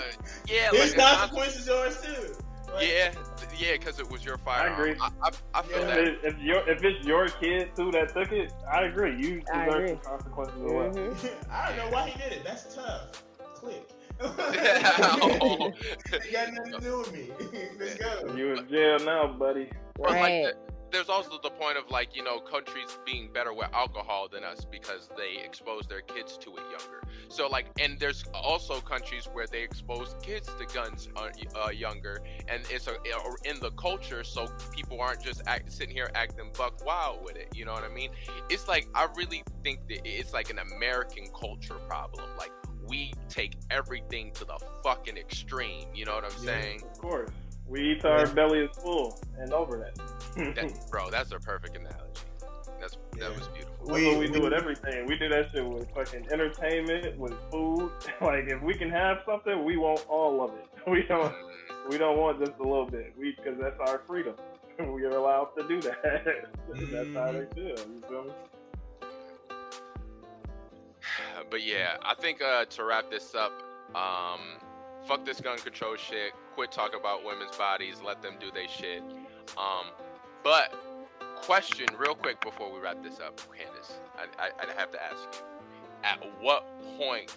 yeah, 0.49 0.71
there's 0.73 0.97
like, 0.97 1.07
consequences 1.17 1.67
yours 1.67 2.01
too. 2.01 2.35
Like, 2.75 2.89
yeah, 2.89 3.13
yeah, 3.59 3.73
because 3.73 3.99
it 3.99 4.09
was 4.11 4.25
your 4.25 4.39
firearm. 4.39 4.73
agree. 4.81 4.95
I, 5.01 5.09
I, 5.23 5.31
I 5.55 5.63
feel 5.63 5.79
Yeah. 5.81 5.87
that. 5.87 5.99
If, 5.99 6.25
if 6.35 6.39
your 6.41 6.69
if 6.69 6.85
it's 6.85 7.05
your 7.07 7.29
kid 7.29 7.75
too 7.77 7.91
that 7.93 8.13
took 8.15 8.31
it, 8.33 8.53
I 8.71 8.83
agree. 8.85 9.17
You 9.17 9.41
deserve 9.41 9.69
agree. 9.75 9.89
some 9.89 9.99
consequences 10.03 10.55
as 10.57 10.73
well. 10.73 10.91
Mhm. 10.91 11.35
I 11.51 11.69
don't 11.69 11.77
know 11.79 11.91
why 11.97 12.09
he 12.11 12.19
did 12.19 12.33
it. 12.33 12.45
That's 12.45 12.75
tough. 12.75 13.23
Click. 13.55 13.89
Oh. 14.23 15.73
it 16.13 16.33
got 16.33 16.53
nothing 16.53 16.73
to 16.75 16.79
do 16.81 16.99
with 16.99 17.13
me. 17.13 17.31
Let's 17.79 17.95
go. 17.95 18.35
You 18.37 18.53
in 18.55 18.69
jail 18.69 18.99
now, 19.01 19.27
buddy. 19.39 19.71
Or 19.99 20.09
like 20.11 20.17
Right. 20.21 20.45
the- 20.45 20.70
there's 20.93 21.09
also 21.09 21.39
the 21.43 21.51
point 21.51 21.77
of 21.77 21.91
like 21.91 22.15
you 22.17 22.23
know 22.23 22.41
countries 22.41 22.99
being 23.05 23.31
better 23.33 23.53
with 23.53 23.69
alcohol 23.73 24.29
than 24.31 24.45
us 24.45 24.65
because 24.65 25.09
they 25.17 25.43
expose 25.45 25.87
their 25.87 26.01
kids 26.01 26.37
to 26.39 26.51
it 26.57 26.63
younger. 26.71 27.03
So 27.29 27.49
like, 27.49 27.67
and 27.81 27.99
there's 27.99 28.25
also 28.35 28.81
countries 28.81 29.29
where 29.33 29.47
they 29.47 29.63
expose 29.63 30.15
kids 30.23 30.49
to 30.59 30.67
guns 30.75 31.09
uh, 31.17 31.29
uh, 31.65 31.71
younger, 31.71 32.23
and 32.49 32.63
it's 32.71 32.89
a, 32.89 32.95
in 33.49 33.61
the 33.61 33.71
culture, 33.73 34.25
so 34.25 34.49
people 34.73 35.01
aren't 35.01 35.23
just 35.23 35.43
act, 35.47 35.73
sitting 35.73 35.95
here 35.95 36.11
acting 36.15 36.51
buck 36.57 36.85
wild 36.85 37.25
with 37.25 37.37
it. 37.37 37.49
You 37.55 37.65
know 37.65 37.73
what 37.73 37.85
I 37.85 37.89
mean? 37.89 38.11
It's 38.49 38.67
like 38.69 38.89
I 38.95 39.09
really 39.17 39.43
think 39.63 39.87
that 39.89 40.01
it's 40.05 40.33
like 40.33 40.51
an 40.51 40.59
American 40.59 41.29
culture 41.39 41.77
problem. 41.89 42.25
Like 42.39 42.53
we 42.89 43.13
take 43.29 43.55
everything 43.71 44.33
to 44.33 44.45
the 44.45 44.59
fucking 44.83 45.17
extreme. 45.17 45.89
You 45.95 46.07
know 46.07 46.15
what 46.15 46.25
I'm 46.25 46.45
Yeah. 46.45 46.61
saying? 46.61 46.83
Of 46.83 46.99
course, 46.99 47.31
we 47.71 47.93
eat 47.93 48.01
till 48.01 48.11
our 48.11 48.27
belly 48.27 48.61
is 48.61 48.77
full 48.77 49.19
and 49.39 49.53
over 49.53 49.79
that. 49.79 50.55
That, 50.57 50.87
bro, 50.91 51.11
that's 51.11 51.33
a 51.33 51.39
perfect 51.39 51.77
analogy. 51.77 51.99
That's 52.81 52.97
Yeah. 53.17 53.29
that 53.29 53.39
was 53.39 53.49
beautiful. 53.49 53.87
That's 53.87 54.05
what 54.05 54.19
we 54.19 54.29
do 54.29 54.43
with 54.43 54.53
everything. 54.53 55.07
We 55.07 55.17
do 55.17 55.29
that 55.29 55.51
shit 55.53 55.65
with 55.67 55.91
fucking 55.95 56.27
entertainment, 56.33 57.19
with 57.19 57.35
food. 57.51 57.91
like 58.21 58.45
if 58.49 58.61
we 58.63 58.75
can 58.75 58.91
have 58.91 59.19
something, 59.27 59.65
we 59.65 59.77
want 59.77 60.05
all 60.09 60.43
of 60.43 60.51
it. 60.55 60.67
We 60.91 61.03
don't. 61.03 61.33
Mm, 61.33 61.91
We 61.91 61.99
don't 61.99 62.19
want 62.19 62.39
just 62.45 62.59
a 62.59 62.63
little 62.63 62.87
bit. 62.87 63.13
We 63.19 63.35
because 63.37 63.59
that's 63.61 63.79
our 63.81 64.01
freedom. 64.07 64.35
we 64.79 65.05
are 65.05 65.11
allowed 65.11 65.51
to 65.59 65.69
do 65.69 65.81
that. 65.83 66.25
that's 66.75 67.15
how 67.15 67.33
they 67.33 67.47
feel. 67.55 67.77
You 67.77 68.03
feel 68.09 68.25
me? 68.25 68.31
But 71.51 71.65
yeah, 71.67 71.97
I 72.05 72.15
think 72.15 72.41
uh, 72.43 72.65
to 72.67 72.85
wrap 72.85 73.11
this 73.11 73.35
up, 73.35 73.53
um, 73.95 74.41
fuck 75.07 75.25
this 75.25 75.41
gun 75.41 75.59
control 75.59 75.97
shit. 75.97 76.33
Quit 76.55 76.73
talking 76.73 76.99
about 76.99 77.25
women's 77.25 77.57
bodies. 77.57 78.01
Let 78.05 78.23
them 78.23 78.35
do 78.41 78.51
their 78.51 78.69
shit. 78.69 79.03
Um, 79.57 79.87
but 80.43 80.75
question, 81.37 81.87
real 81.99 82.15
quick, 82.15 82.41
before 82.41 82.73
we 82.73 82.81
wrap 82.81 83.03
this 83.03 83.19
up, 83.21 83.41
Candace, 83.57 83.99
I, 84.17 84.45
I, 84.45 84.51
I 84.61 84.81
have 84.81 84.91
to 84.93 85.03
ask 85.03 85.17
you: 85.33 85.41
At 86.05 86.19
what 86.41 86.67
point 86.97 87.37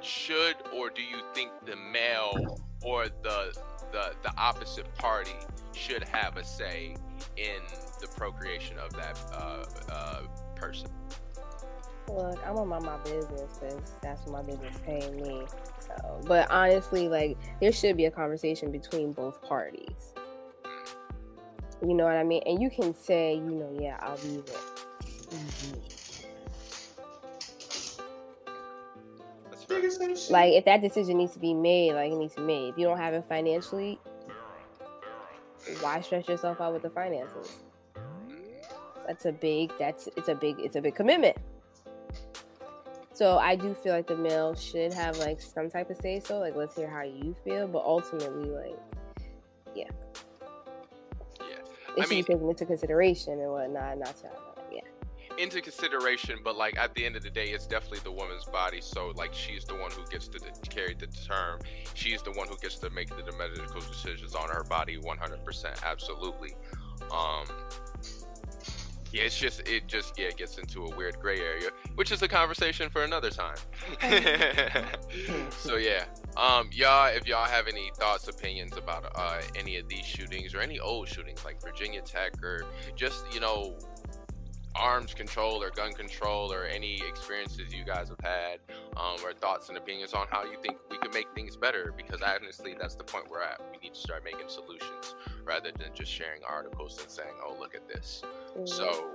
should 0.00 0.56
or 0.74 0.90
do 0.90 1.02
you 1.02 1.18
think 1.34 1.50
the 1.64 1.76
male 1.76 2.60
or 2.82 3.06
the 3.22 3.56
the 3.92 4.14
the 4.22 4.32
opposite 4.36 4.92
party 4.96 5.36
should 5.74 6.02
have 6.04 6.36
a 6.36 6.44
say 6.44 6.96
in 7.36 7.60
the 8.00 8.08
procreation 8.08 8.78
of 8.78 8.92
that 8.94 9.18
uh, 9.32 9.64
uh, 9.90 10.22
person? 10.56 10.88
Look, 12.08 12.38
I'm 12.46 12.56
on 12.56 12.68
my, 12.68 12.78
my 12.78 12.96
business 12.98 13.58
because 13.58 13.92
that's 14.02 14.26
what 14.26 14.44
my 14.44 14.50
business 14.50 14.76
paying 14.84 15.22
me. 15.22 15.46
So, 15.98 16.20
but 16.26 16.50
honestly, 16.50 17.08
like 17.08 17.36
there 17.60 17.72
should 17.72 17.96
be 17.96 18.06
a 18.06 18.10
conversation 18.10 18.70
between 18.70 19.12
both 19.12 19.42
parties. 19.42 20.14
You 21.86 21.94
know 21.94 22.04
what 22.04 22.14
I 22.14 22.22
mean? 22.22 22.42
And 22.46 22.62
you 22.62 22.70
can 22.70 22.94
say, 22.94 23.34
you 23.34 23.40
know, 23.40 23.76
yeah, 23.80 23.96
I'll 24.00 24.16
be 24.16 24.42
there. 24.46 24.56
That's 29.50 29.64
fair. 29.64 29.80
Niggas 29.80 30.00
ain't 30.00 30.18
shit. 30.18 30.30
Like 30.30 30.52
if 30.52 30.64
that 30.64 30.80
decision 30.80 31.18
needs 31.18 31.32
to 31.32 31.40
be 31.40 31.54
made, 31.54 31.94
like 31.94 32.12
it 32.12 32.16
needs 32.16 32.34
to 32.34 32.40
be 32.40 32.46
made. 32.46 32.68
If 32.68 32.78
you 32.78 32.86
don't 32.86 32.98
have 32.98 33.14
it 33.14 33.24
financially, 33.28 33.98
why 35.80 36.00
stress 36.00 36.28
yourself 36.28 36.60
out 36.60 36.72
with 36.72 36.82
the 36.82 36.90
finances? 36.90 37.56
That's 39.06 39.24
a 39.24 39.32
big. 39.32 39.72
That's 39.78 40.08
it's 40.16 40.28
a 40.28 40.34
big. 40.34 40.60
It's 40.60 40.76
a 40.76 40.80
big 40.80 40.94
commitment. 40.94 41.36
So 43.22 43.38
I 43.38 43.54
do 43.54 43.72
feel 43.72 43.92
like 43.92 44.08
the 44.08 44.16
male 44.16 44.52
should 44.56 44.92
have 44.94 45.16
like 45.18 45.40
some 45.40 45.70
type 45.70 45.88
of 45.90 45.96
say 45.98 46.18
so. 46.18 46.40
Like 46.40 46.56
let's 46.56 46.74
hear 46.74 46.90
how 46.90 47.02
you 47.02 47.36
feel, 47.44 47.68
but 47.68 47.84
ultimately, 47.84 48.50
like 48.50 48.76
Yeah. 49.76 49.84
it 51.38 51.68
I 51.96 52.00
should 52.00 52.10
mean- 52.10 52.24
be 52.24 52.32
taken 52.34 52.48
into 52.48 52.66
consideration 52.66 53.34
and 53.38 53.52
whatnot. 53.52 53.98
Not 53.98 54.16
to, 54.22 54.30
yeah. 54.72 54.80
into 55.38 55.60
consideration, 55.60 56.40
but 56.42 56.56
like 56.56 56.76
at 56.76 56.96
the 56.96 57.06
end 57.06 57.14
of 57.14 57.22
the 57.22 57.30
day, 57.30 57.50
it's 57.50 57.64
definitely 57.68 58.00
the 58.00 58.10
woman's 58.10 58.46
body. 58.46 58.80
So 58.80 59.12
like 59.14 59.32
she's 59.32 59.64
the 59.66 59.76
one 59.76 59.92
who 59.92 60.04
gets 60.10 60.26
to 60.26 60.40
de- 60.40 60.50
carry 60.68 60.94
the 60.94 61.06
term. 61.06 61.60
She's 61.94 62.22
the 62.22 62.32
one 62.32 62.48
who 62.48 62.56
gets 62.56 62.78
to 62.78 62.90
make 62.90 63.08
the 63.10 63.22
medical 63.38 63.82
decisions 63.82 64.34
on 64.34 64.48
her 64.48 64.64
body, 64.64 64.98
100%, 64.98 65.84
absolutely. 65.84 66.56
Um, 67.12 67.46
yeah, 69.12 69.24
it's 69.24 69.38
just 69.38 69.68
it 69.68 69.86
just 69.86 70.18
yeah 70.18 70.30
gets 70.30 70.58
into 70.58 70.86
a 70.86 70.96
weird 70.96 71.18
gray 71.20 71.38
area, 71.40 71.70
which 71.96 72.10
is 72.12 72.22
a 72.22 72.28
conversation 72.28 72.88
for 72.88 73.04
another 73.04 73.30
time. 73.30 73.56
so 75.50 75.76
yeah, 75.76 76.04
um, 76.36 76.70
y'all, 76.72 77.06
if 77.08 77.26
y'all 77.26 77.44
have 77.44 77.68
any 77.68 77.90
thoughts, 77.96 78.28
opinions 78.28 78.76
about 78.76 79.10
uh 79.14 79.40
any 79.54 79.76
of 79.76 79.88
these 79.88 80.04
shootings 80.04 80.54
or 80.54 80.60
any 80.60 80.80
old 80.80 81.08
shootings 81.08 81.44
like 81.44 81.60
Virginia 81.60 82.00
Tech 82.00 82.42
or 82.42 82.64
just 82.96 83.24
you 83.34 83.40
know 83.40 83.76
arms 84.76 85.14
control 85.14 85.62
or 85.62 85.70
gun 85.70 85.92
control 85.92 86.52
or 86.52 86.64
any 86.64 87.00
experiences 87.06 87.72
you 87.74 87.84
guys 87.84 88.08
have 88.08 88.20
had 88.22 88.58
um, 88.96 89.16
or 89.24 89.32
thoughts 89.32 89.68
and 89.68 89.76
opinions 89.78 90.12
on 90.14 90.26
how 90.30 90.44
you 90.44 90.56
think 90.62 90.78
we 90.90 90.98
could 90.98 91.12
make 91.12 91.26
things 91.34 91.56
better 91.56 91.92
because 91.96 92.20
honestly 92.22 92.74
that's 92.78 92.94
the 92.94 93.04
point 93.04 93.28
we're 93.30 93.42
at. 93.42 93.60
We 93.70 93.78
need 93.78 93.94
to 93.94 94.00
start 94.00 94.24
making 94.24 94.48
solutions 94.48 95.14
rather 95.44 95.70
than 95.78 95.94
just 95.94 96.10
sharing 96.10 96.40
articles 96.48 96.98
and 97.00 97.10
saying 97.10 97.34
oh 97.44 97.56
look 97.58 97.74
at 97.74 97.86
this. 97.88 98.22
Mhm. 98.56 98.68
so 98.68 99.10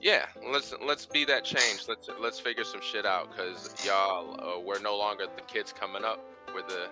yeah 0.00 0.26
let's 0.50 0.74
let's 0.84 1.06
be 1.06 1.24
that 1.24 1.44
change. 1.44 1.84
Let's 1.88 2.08
let's 2.20 2.38
figure 2.38 2.64
some 2.64 2.80
shit 2.82 3.06
out 3.06 3.30
because 3.30 3.74
y'all 3.84 4.38
uh, 4.40 4.60
we're 4.60 4.80
no 4.80 4.96
longer 4.96 5.26
the 5.34 5.42
kids 5.42 5.72
coming 5.72 6.04
up. 6.04 6.24
We're 6.54 6.62
the 6.62 6.88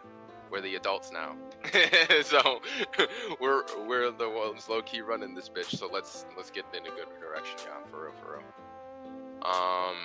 we're 0.50 0.60
the 0.60 0.76
adults 0.76 1.10
now 1.12 1.36
so 2.22 2.60
we're 3.40 3.64
we're 3.86 4.10
the 4.10 4.28
ones 4.28 4.68
low 4.68 4.82
key 4.82 5.00
running 5.00 5.34
this 5.34 5.48
bitch 5.48 5.76
so 5.76 5.88
let's 5.92 6.26
let's 6.36 6.50
get 6.50 6.64
in 6.72 6.80
a 6.80 6.90
good 6.90 7.08
direction 7.20 7.58
y'all 7.64 7.84
for 7.90 8.04
real 8.04 8.12
for 8.22 8.32
real. 8.38 8.42
Um 9.42 9.96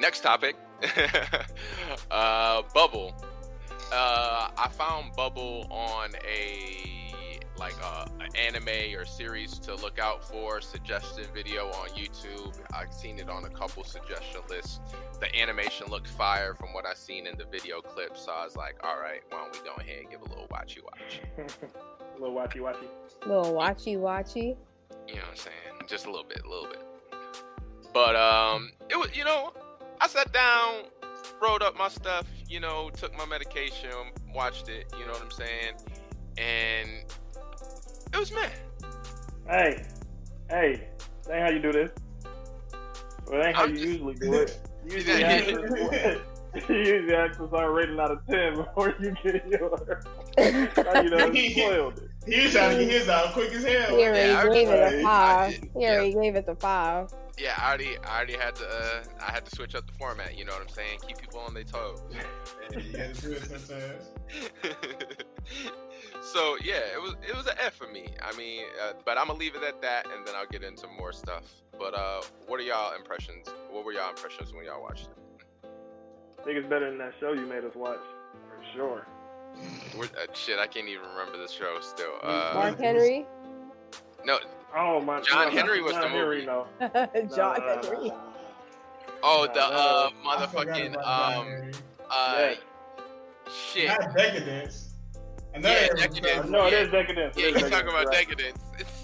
next 0.00 0.20
topic. 0.20 0.56
Uh 2.10 2.62
bubble. 2.74 3.14
Uh 3.92 4.50
i 4.56 4.68
found 4.68 5.14
bubble 5.14 5.66
on 5.70 6.10
a 6.26 6.99
like 7.60 7.76
a, 7.82 8.10
an 8.20 8.34
anime 8.34 8.96
or 8.98 9.04
series 9.04 9.58
to 9.60 9.74
look 9.76 9.98
out 9.98 10.26
for 10.26 10.60
suggested 10.62 11.26
video 11.34 11.66
on 11.66 11.88
youtube. 11.90 12.56
I've 12.74 12.92
seen 12.92 13.18
it 13.18 13.28
on 13.28 13.44
a 13.44 13.50
couple 13.50 13.84
suggestion 13.84 14.40
lists. 14.48 14.80
The 15.20 15.32
animation 15.38 15.86
looked 15.88 16.08
fire 16.08 16.54
from 16.54 16.72
what 16.72 16.86
i 16.86 16.94
seen 16.94 17.26
in 17.26 17.36
the 17.36 17.44
video 17.44 17.82
clip 17.82 18.16
so 18.16 18.32
i 18.32 18.44
was 18.44 18.56
like 18.56 18.76
all 18.82 18.98
right 18.98 19.20
why 19.28 19.38
don't 19.42 19.52
we 19.52 19.68
go 19.68 19.74
ahead 19.78 20.00
and 20.00 20.10
give 20.10 20.22
a 20.22 20.24
little 20.24 20.46
watchy 20.50 20.78
watch 20.82 21.20
a 21.36 22.20
little 22.20 22.34
watchy 22.34 22.56
watchy. 22.60 22.86
A 23.24 23.28
little 23.28 23.52
watchy 23.54 23.98
watchy. 23.98 24.56
you 25.06 25.14
know 25.16 25.20
what 25.20 25.30
i'm 25.30 25.36
saying? 25.36 25.86
Just 25.86 26.06
a 26.06 26.10
little 26.10 26.24
bit 26.26 26.42
a 26.44 26.48
little 26.48 26.66
bit. 26.68 26.82
But 27.92 28.16
um 28.16 28.70
it 28.88 28.96
was 28.96 29.14
you 29.14 29.24
know 29.24 29.52
i 30.00 30.08
sat 30.08 30.32
down 30.32 30.84
wrote 31.42 31.60
up 31.62 31.76
my 31.76 31.88
stuff 31.88 32.26
you 32.48 32.60
know 32.60 32.90
took 32.96 33.14
my 33.16 33.26
medication 33.26 33.90
watched 34.34 34.68
it 34.70 34.86
you 34.98 35.04
know 35.04 35.12
what 35.12 35.22
i'm 35.22 35.30
saying? 35.30 35.74
And 36.38 37.04
it 38.12 38.18
was 38.18 38.32
man 38.32 38.50
Hey, 39.48 39.84
hey, 40.48 40.88
that 41.26 41.32
ain't 41.34 41.42
how 41.42 41.50
you 41.50 41.58
do 41.60 41.72
this. 41.72 41.90
Well, 43.26 43.40
that 43.40 43.46
ain't 43.48 43.56
how 43.56 43.64
I'm 43.64 43.70
you 43.70 43.76
just- 43.76 43.88
usually 43.88 44.14
do 44.14 44.34
it. 44.34 44.58
You 44.86 44.96
usually 44.96 45.24
ask 45.24 45.48
us, 45.48 46.68
you 46.68 46.74
usually 46.76 47.14
ask 47.14 47.38
us 47.40 47.48
our 47.52 47.70
rating 47.72 47.98
out 48.00 48.10
of 48.12 48.26
ten 48.26 48.54
before 48.56 48.94
you 49.00 49.14
get 49.22 49.46
yours. 49.46 49.80
Now 50.38 51.00
you 51.02 51.10
done 51.10 51.34
spoiled 51.36 51.98
it. 51.98 52.10
He 52.26 52.42
was 52.42 52.52
trying 52.52 52.76
to 52.78 52.84
get 52.84 52.92
his 52.92 53.08
out 53.08 53.32
quick 53.34 53.52
as 53.52 53.64
hell. 53.64 53.96
He 53.96 54.04
already 54.04 54.28
Yeah, 54.30 54.40
I 54.40 54.48
gave 54.54 54.68
it 54.68 54.94
a 55.00 55.02
five. 55.02 55.50
I- 55.52 55.78
He 55.78 55.86
already 55.86 56.12
gave 56.14 56.36
it 56.36 56.46
the 56.46 56.54
five. 56.56 57.12
yeah 57.38 57.54
i 57.58 57.68
already 57.68 57.96
i 58.04 58.16
already 58.16 58.36
had 58.36 58.54
to 58.56 58.66
uh 58.68 59.02
i 59.26 59.30
had 59.32 59.44
to 59.46 59.56
switch 59.56 59.74
up 59.74 59.86
the 59.86 59.92
format 59.94 60.36
you 60.36 60.44
know 60.44 60.52
what 60.52 60.60
i'm 60.60 60.68
saying 60.68 60.98
keep 61.06 61.16
people 61.18 61.40
on 61.40 61.54
their 61.54 61.64
toes 61.64 62.02
you 62.10 62.92
gotta 62.92 63.14
do 63.14 63.32
it 63.32 63.42
sometimes. 63.44 64.04
So 66.22 66.56
yeah, 66.62 66.80
it 66.94 67.00
was 67.00 67.14
it 67.26 67.34
was 67.34 67.46
an 67.46 67.54
F 67.58 67.74
for 67.74 67.86
me. 67.86 68.08
I 68.22 68.36
mean, 68.36 68.62
uh, 68.82 68.92
but 69.04 69.16
I'm 69.18 69.26
gonna 69.28 69.38
leave 69.38 69.54
it 69.54 69.62
at 69.62 69.80
that, 69.82 70.06
and 70.14 70.26
then 70.26 70.34
I'll 70.36 70.46
get 70.46 70.62
into 70.62 70.86
more 70.98 71.12
stuff. 71.12 71.44
But 71.78 71.94
uh, 71.94 72.20
what 72.46 72.60
are 72.60 72.62
y'all 72.62 72.94
impressions? 72.94 73.46
What 73.70 73.84
were 73.84 73.92
y'all 73.92 74.10
impressions 74.10 74.52
when 74.52 74.64
y'all 74.66 74.82
watched 74.82 75.08
it? 75.08 75.68
I 76.38 76.42
think 76.44 76.56
it's 76.58 76.68
better 76.68 76.88
than 76.90 76.98
that 76.98 77.12
show 77.20 77.32
you 77.32 77.46
made 77.46 77.64
us 77.64 77.74
watch, 77.74 77.98
for 78.48 78.62
sure. 78.74 79.06
Uh, 79.98 80.06
shit, 80.34 80.58
I 80.58 80.66
can't 80.66 80.88
even 80.88 81.04
remember 81.16 81.38
the 81.38 81.48
show 81.48 81.78
still. 81.80 82.12
Uh, 82.22 82.52
Mark 82.54 82.78
Henry. 82.78 83.26
no, 84.24 84.38
Oh 84.76 85.00
my. 85.00 85.20
John 85.22 85.46
no, 85.46 85.50
Henry 85.60 85.78
not 85.80 85.86
was 85.86 85.94
the 85.94 86.00
John 86.02 86.10
Henry, 86.10 86.36
movie. 86.36 86.46
no. 86.46 86.66
John 87.34 87.58
No, 87.58 87.66
no, 87.66 87.74
no, 87.74 87.82
Henry. 87.82 88.08
no. 88.08 88.20
oh 89.22 89.48
the 89.52 89.62
uh, 89.62 90.10
motherfucking 90.24 90.92
about 90.94 91.04
John 91.04 91.38
um 91.38 91.46
Henry. 91.46 91.72
uh 92.10 92.36
Yeah. 92.38 92.54
shit. 93.52 93.88
Not 93.88 94.00
Deca-Dence. 94.16 94.89
I 95.54 95.58
know 95.58 95.68
Yeah, 95.70 95.88
that 95.88 95.96
Deca-Dence. 96.12 96.48
No, 96.50 96.66
it 96.66 96.72
Yeah. 96.72 96.78
is 96.80 96.88
Deca-Dence. 96.88 97.36
Yeah, 97.36 97.46
It 97.46 97.56
is 97.56 97.62
you 97.62 97.68
talking 97.70 97.88
about 97.88 98.06
right. 98.06 98.28
Deca-Dence? 98.28 98.58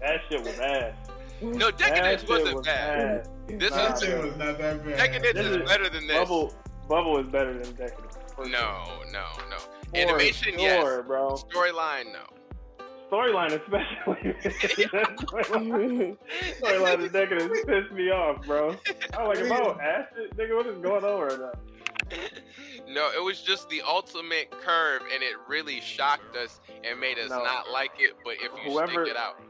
That 0.00 0.18
shit 0.30 0.40
was 0.42 0.58
ass. 0.60 0.94
No, 1.42 1.70
Deca-Dence 1.70 2.26
Wasn't 2.26 2.56
was 2.56 2.66
bad. 2.66 3.20
ass. 3.20 3.28
This 3.48 3.70
Nah, 3.70 3.76
That 3.76 3.94
is 3.94 4.02
shit 4.02 4.22
was 4.24 4.36
not 4.36 4.58
that 4.58 4.84
bad. 4.84 4.98
Deca-Dence 4.98 5.34
This 5.34 5.46
is 5.46 5.56
is- 5.56 5.68
better 5.68 5.88
than 5.90 6.06
this. 6.06 6.16
Bubble, 6.16 6.54
Bubble 6.88 7.18
is 7.18 7.26
better 7.26 7.52
than 7.58 7.72
Deca-Dence. 7.74 8.16
No, 8.38 8.44
no, 9.12 9.24
no. 9.50 9.58
For 9.58 9.96
Animation, 9.96 10.54
sure, 10.54 10.60
yes. 10.62 11.06
bro. 11.06 11.30
Storyline, 11.34 12.12
no. 12.12 12.24
Storyline, 13.10 13.52
especially. 13.60 14.32
Storyline 16.62 17.04
of 17.04 17.12
Deca-Dence 17.12 17.58
pissed 17.66 17.92
me 17.92 18.10
off, 18.10 18.46
bro. 18.46 18.76
I'm 19.18 19.26
like, 19.28 19.38
am 19.38 19.52
I 19.52 19.56
on 19.56 19.80
acid? 19.80 20.30
Nigga, 20.36 20.56
what 20.56 20.66
is 20.66 20.78
going 20.78 21.04
on 21.04 21.20
right 21.20 21.38
now? 21.38 21.52
No, 22.88 23.10
it 23.16 23.22
was 23.22 23.40
just 23.42 23.68
the 23.70 23.82
ultimate 23.82 24.50
curve, 24.50 25.02
and 25.12 25.22
it 25.22 25.34
really 25.48 25.80
shocked 25.80 26.36
us 26.36 26.60
and 26.84 26.98
made 27.00 27.18
us 27.18 27.30
No. 27.30 27.42
not 27.42 27.70
like 27.70 27.92
it. 27.98 28.14
But 28.24 28.34
if 28.34 28.50
you 28.64 28.72
Whoever- 28.72 29.04
stick 29.04 29.14
it 29.14 29.16
out, 29.16 29.40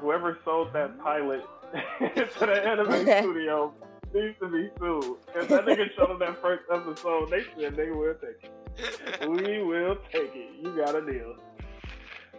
Whoever 0.00 0.38
sold 0.44 0.72
that 0.74 0.98
pilot 1.00 1.44
to 1.72 2.38
the 2.40 2.62
anime 2.66 2.92
studio 3.02 3.72
needs 4.12 4.36
to 4.40 4.48
be 4.48 4.68
sued. 4.78 5.16
If 5.34 5.48
that 5.48 5.64
nigga 5.64 5.94
showed 5.96 6.10
them 6.10 6.18
that 6.20 6.40
first 6.42 6.64
episode, 6.72 7.30
they 7.30 7.42
said, 7.60 7.74
nigga, 7.74 7.96
we'll 7.96 8.14
take 8.14 8.42
it. 8.42 8.50
We 9.28 9.62
will 9.62 9.96
take 10.12 10.32
it. 10.34 10.50
You 10.60 10.76
got 10.76 10.94
a 10.96 11.00
deal. 11.10 11.36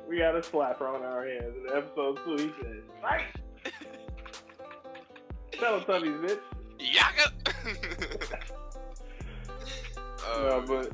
We 0.07 0.17
got 0.19 0.35
a 0.35 0.41
slapper 0.41 0.81
on 0.93 1.01
our 1.03 1.25
hands. 1.25 1.55
In 1.69 1.75
episode 1.77 2.19
two, 2.25 2.35
he 2.37 2.51
said, 2.61 2.81
right. 3.01 3.23
Tell 5.53 5.77
him 5.79 5.83
something, 5.87 6.13
bitch. 6.15 6.39
Yaga. 6.77 7.31
No, 10.27 10.57
Um, 10.57 10.65
but 10.65 10.93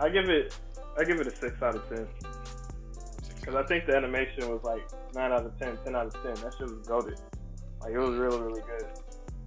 I 0.00 0.08
give 0.08 0.28
it, 0.28 0.58
I 0.98 1.04
give 1.04 1.20
it 1.20 1.26
a 1.26 1.30
six 1.30 1.60
out 1.62 1.74
of 1.74 1.88
ten. 1.88 2.06
Because 3.40 3.56
I 3.56 3.64
think 3.64 3.86
the 3.86 3.96
animation 3.96 4.48
was 4.48 4.62
like 4.62 4.88
9 5.14 5.32
out 5.32 5.44
of 5.44 5.58
10, 5.58 5.76
10 5.84 5.96
out 5.96 6.06
of 6.06 6.12
10. 6.12 6.22
That 6.22 6.54
shit 6.56 6.70
was 6.70 6.86
goaded. 6.86 7.20
Like, 7.80 7.92
it 7.92 7.98
was 7.98 8.16
really, 8.16 8.40
really 8.40 8.60
good. 8.60 8.86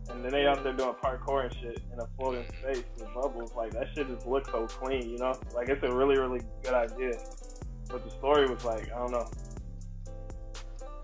And 0.09 0.23
then 0.23 0.33
they 0.33 0.45
out 0.45 0.63
there 0.63 0.73
doing 0.73 0.93
parkour 1.01 1.45
and 1.45 1.53
shit 1.55 1.79
in 1.93 1.99
a 1.99 2.07
floating 2.17 2.45
space 2.59 2.83
with 2.97 3.13
bubbles. 3.13 3.53
Like, 3.55 3.71
that 3.71 3.87
shit 3.95 4.07
just 4.09 4.27
looks 4.27 4.51
so 4.51 4.67
clean, 4.67 5.09
you 5.09 5.17
know? 5.17 5.33
Like, 5.53 5.69
it's 5.69 5.81
a 5.83 5.95
really, 5.95 6.17
really 6.19 6.41
good 6.61 6.73
idea. 6.73 7.13
But 7.87 8.03
the 8.03 8.11
story 8.11 8.49
was 8.49 8.65
like, 8.65 8.91
I 8.91 8.97
don't 8.97 9.11
know. 9.11 9.29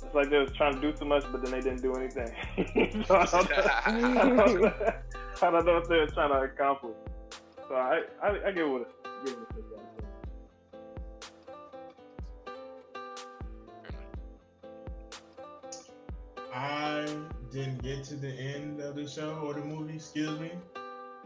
It's 0.03 0.14
like 0.14 0.30
they 0.30 0.39
was 0.39 0.51
trying 0.51 0.76
to 0.76 0.82
do 0.82 0.91
too 0.91 1.05
much, 1.05 1.24
but 1.32 1.41
then 1.43 1.51
they 1.51 1.62
didn't 1.62 1.82
do 1.82 1.95
anything. 1.95 2.28
so 3.05 3.16
I, 3.16 3.26
don't 3.26 3.49
know, 3.49 3.70
I, 3.86 3.91
don't 3.91 4.36
know, 4.62 4.74
I 5.41 5.51
don't 5.51 5.66
know 5.66 5.74
what 5.76 5.88
they 5.88 5.97
were 5.97 6.07
trying 6.07 6.32
to 6.32 6.39
accomplish. 6.41 6.95
So 7.72 7.78
I, 7.78 8.02
I, 8.22 8.48
I 8.48 8.52
give 8.52 8.68
it 8.68 8.82
a, 8.82 9.26
give 9.26 9.34
it 9.34 9.40
a 9.50 9.54
6 9.54 9.66
out 9.72 9.80
of 9.80 10.04
10. 16.34 16.54
I 16.54 17.06
didn't 17.50 17.82
get 17.82 18.04
to 18.04 18.16
the 18.16 18.28
end 18.28 18.82
of 18.82 18.98
the 18.98 19.08
show 19.08 19.36
or 19.42 19.54
the 19.54 19.62
movie, 19.62 19.96
excuse 19.96 20.38
me. 20.38 20.52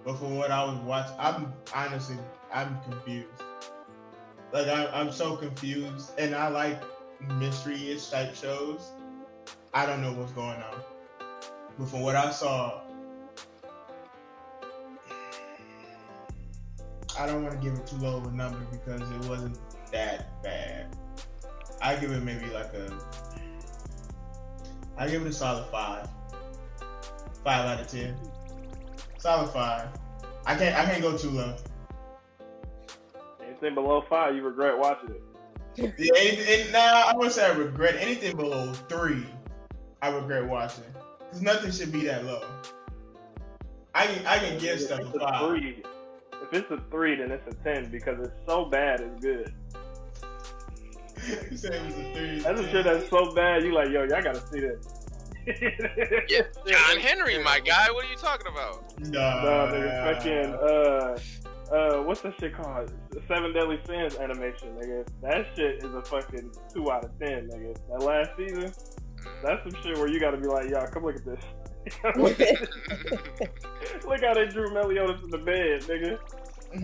But 0.04 0.20
from 0.20 0.38
what 0.38 0.52
I 0.52 0.64
was 0.64 0.78
watching, 0.82 1.16
I'm 1.18 1.52
honestly, 1.74 2.18
I'm 2.54 2.78
confused. 2.84 3.41
Like 4.54 4.68
I, 4.68 4.86
I'm 4.93 5.12
so 5.12 5.36
confused, 5.36 6.12
and 6.20 6.36
I 6.36 6.50
like 6.50 6.80
mystery-ish 7.39 8.10
type 8.10 8.36
shows. 8.36 8.91
I 9.74 9.88
don't 9.88 10.04
know 10.04 10.14
what's 10.14 10.34
going 10.34 10.62
on. 10.62 10.80
But 11.80 11.88
from 11.88 12.02
what 12.02 12.16
I 12.16 12.30
saw, 12.30 12.82
I 17.18 17.26
don't 17.26 17.43
want 17.43 17.59
to 17.59 17.63
give 17.63 17.78
it 17.78 17.88
too 17.88 17.97
low 17.97 18.18
of 18.18 18.28
a 18.28 18.32
number 18.32 18.59
because 18.72 19.01
it 19.01 19.30
wasn't 19.30 19.57
that 19.91 20.41
bad. 20.43 20.88
I 21.82 21.95
give 21.95 22.11
it 22.11 22.24
maybe 22.24 22.47
like 22.47 22.74
a 22.74 22.97
I 24.97 25.09
give 25.09 25.22
it 25.26 25.28
a 25.28 25.34
solid 25.34 25.66
five. 25.72 26.07
Five 27.43 27.66
out 27.66 27.80
of 27.80 27.88
ten. 27.88 28.16
Solid 29.18 29.51
five. 29.51 29.89
I 30.45 30.55
can't 30.55 30.76
I 30.76 30.86
can't 30.86 31.01
go 31.01 31.18
too 31.18 31.30
low. 31.30 31.55
Anything 33.45 33.76
below 33.76 34.03
five, 34.09 34.36
you 34.36 34.41
regret 34.43 34.78
watching 34.78 35.11
it. 35.11 35.22
Yeah, 35.97 36.09
anything, 36.16 36.61
and, 36.61 36.72
nah, 36.72 36.80
I 36.80 37.13
wouldn't 37.16 37.34
say 37.34 37.45
I 37.45 37.51
regret 37.51 37.95
anything 37.99 38.38
below 38.38 38.72
three. 38.88 39.26
I 40.01 40.07
regret 40.07 40.45
watching 40.45 40.86
because 41.20 41.41
nothing 41.41 41.72
should 41.72 41.91
be 41.91 42.05
that 42.05 42.26
low. 42.26 42.45
I 43.93 44.05
can 44.07 44.26
I 44.26 44.39
can 44.39 44.57
give 44.57 44.80
stuff 44.80 45.01
a 45.01 45.20
five. 45.20 45.49
three, 45.49 45.84
if 46.52 46.54
it's 46.54 46.72
a 46.72 46.82
three, 46.91 47.16
then 47.16 47.32
it's 47.32 47.48
a 47.48 47.64
ten 47.64 47.89
because 47.91 48.20
it's 48.20 48.46
so 48.46 48.66
bad 48.66 49.02
it's 49.02 49.22
good. 49.22 49.54
you 51.52 51.58
said 51.58 51.74
it 51.74 51.86
was 51.86 51.96
a 51.98 52.14
three. 52.14 52.39
That's 52.39 52.62
a 52.62 52.70
shit 52.70 52.84
that's 52.86 53.10
so 53.10 53.34
bad. 53.34 53.64
You 53.64 53.74
like, 53.74 53.89
yo, 53.89 54.04
y'all 54.04 54.22
gotta 54.22 54.46
see 54.48 54.60
this. 54.60 54.88
yeah, 56.28 56.41
John 56.68 56.98
Henry, 57.00 57.38
my 57.43 57.60
guy. 57.60 57.91
What 57.91 58.06
are 58.06 58.10
you 58.10 58.18
talking 58.18 58.48
about? 58.52 59.00
Nah, 59.00 59.43
No, 59.43 59.74
nigga, 59.74 60.16
fucking 60.16 60.54
uh, 60.56 61.76
uh, 61.76 62.02
what's 62.04 62.22
that 62.22 62.34
shit 62.39 62.56
called? 62.56 62.91
Seven 63.28 63.54
Deadly 63.54 63.80
Sins 63.86 64.16
animation, 64.16 64.70
nigga. 64.76 65.08
That 65.22 65.46
shit 65.56 65.84
is 65.84 65.93
a 65.93 66.02
fucking 66.02 66.52
two 66.74 66.91
out 66.91 67.06
of 67.06 67.18
ten, 67.20 67.48
nigga. 67.50 67.78
That 67.89 68.02
last 68.04 68.32
season, 68.38 68.72
that's 69.43 69.64
some 69.64 69.84
shit 69.84 69.98
where 69.98 70.08
you 70.08 70.20
gotta 70.20 70.38
be 70.38 70.48
like, 70.48 70.70
y'all, 70.70 70.88
come 70.88 71.04
look 71.06 71.16
at 71.16 71.26
this. 71.26 71.43
look 74.07 74.23
how 74.23 74.33
they 74.33 74.47
drew 74.47 74.73
Meliodas 74.73 75.23
in 75.23 75.29
the 75.29 75.38
bed, 75.38 75.81
nigga. 75.83 76.19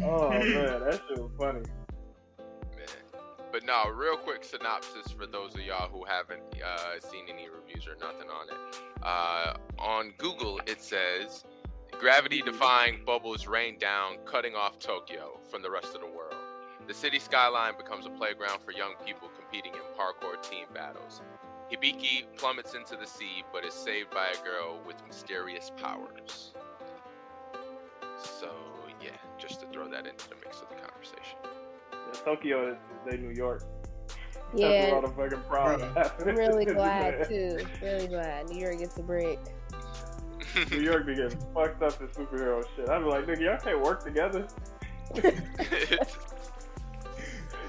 Oh 0.03 0.29
man, 0.31 0.79
that 0.81 1.01
shit 1.07 1.17
was 1.17 1.31
funny. 1.37 1.59
Man. 1.59 2.87
But 3.51 3.65
no, 3.65 3.89
real 3.89 4.15
quick 4.17 4.43
synopsis 4.43 5.11
for 5.11 5.25
those 5.25 5.55
of 5.55 5.61
y'all 5.61 5.89
who 5.89 6.05
haven't 6.05 6.41
uh, 6.63 6.99
seen 6.99 7.25
any 7.27 7.47
reviews 7.49 7.87
or 7.87 7.95
nothing 7.99 8.29
on 8.29 8.47
it. 8.49 8.81
Uh, 9.03 9.53
on 9.79 10.13
Google, 10.17 10.61
it 10.67 10.81
says 10.81 11.43
gravity 11.99 12.41
defying 12.41 13.03
bubbles 13.05 13.47
rain 13.47 13.77
down, 13.77 14.17
cutting 14.25 14.55
off 14.55 14.79
Tokyo 14.79 15.39
from 15.49 15.61
the 15.61 15.69
rest 15.69 15.93
of 15.95 16.01
the 16.01 16.07
world. 16.07 16.35
The 16.87 16.93
city 16.93 17.19
skyline 17.19 17.73
becomes 17.77 18.05
a 18.05 18.09
playground 18.09 18.61
for 18.65 18.71
young 18.71 18.93
people 19.05 19.29
competing 19.37 19.73
in 19.73 19.81
parkour 19.97 20.41
team 20.41 20.65
battles. 20.73 21.21
Hibiki 21.71 22.25
plummets 22.37 22.73
into 22.73 22.95
the 22.97 23.07
sea 23.07 23.43
but 23.53 23.63
is 23.63 23.73
saved 23.73 24.11
by 24.11 24.27
a 24.27 24.43
girl 24.43 24.79
with 24.85 24.95
mysterious 25.07 25.71
powers. 25.81 26.53
So, 28.17 28.49
yeah, 29.01 29.09
just 29.37 29.61
to 29.61 29.67
throw 29.67 29.87
that 29.89 30.05
into 30.05 30.29
the 30.29 30.35
mix 30.43 30.61
of 30.61 30.69
the 30.69 30.75
conversation. 30.75 31.37
Yeah, 31.93 32.19
Tokyo 32.25 32.71
is, 32.71 32.75
is 32.75 33.11
they 33.11 33.17
New 33.17 33.33
York. 33.33 33.63
That's 34.33 34.61
Yeah, 34.61 34.85
where 34.85 34.95
all 34.95 35.01
the 35.01 35.07
fucking 35.07 35.43
problems 35.47 35.83
Bruh. 35.95 36.27
I'm 36.27 36.35
really 36.35 36.65
glad 36.73 37.27
too. 37.29 37.57
Really 37.81 38.07
glad 38.07 38.49
New 38.49 38.59
York 38.59 38.79
gets 38.79 38.97
a 38.97 39.03
break. 39.03 39.39
New 40.71 40.81
York 40.81 41.05
be 41.05 41.15
getting 41.15 41.39
fucked 41.53 41.81
up 41.81 41.99
in 42.01 42.07
superhero 42.09 42.63
shit. 42.75 42.89
I'd 42.89 42.99
be 42.99 43.05
like, 43.05 43.25
nigga, 43.25 43.41
y'all 43.41 43.57
can't 43.57 43.81
work 43.81 44.03
together. 44.03 44.45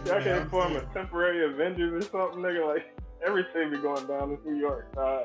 Y'all 0.07 0.21
can't 0.21 0.51
form 0.51 0.75
a 0.75 0.81
temporary 0.93 1.45
Avengers 1.53 2.05
or 2.05 2.09
something, 2.09 2.41
nigga. 2.43 2.67
Like 2.67 3.02
everything 3.27 3.71
be 3.71 3.79
going 3.79 4.07
down 4.07 4.33
in 4.45 4.53
New 4.53 4.61
York. 4.61 4.89
Uh, 4.97 5.25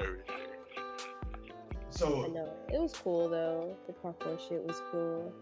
Everything. 0.00 0.24
I 2.02 2.28
know 2.28 2.52
it 2.72 2.80
was 2.80 2.92
cool 2.92 3.28
though. 3.28 3.76
The 3.86 3.92
parkour 3.92 4.36
shit 4.48 4.62
was 4.64 4.82
cool. 4.90 5.32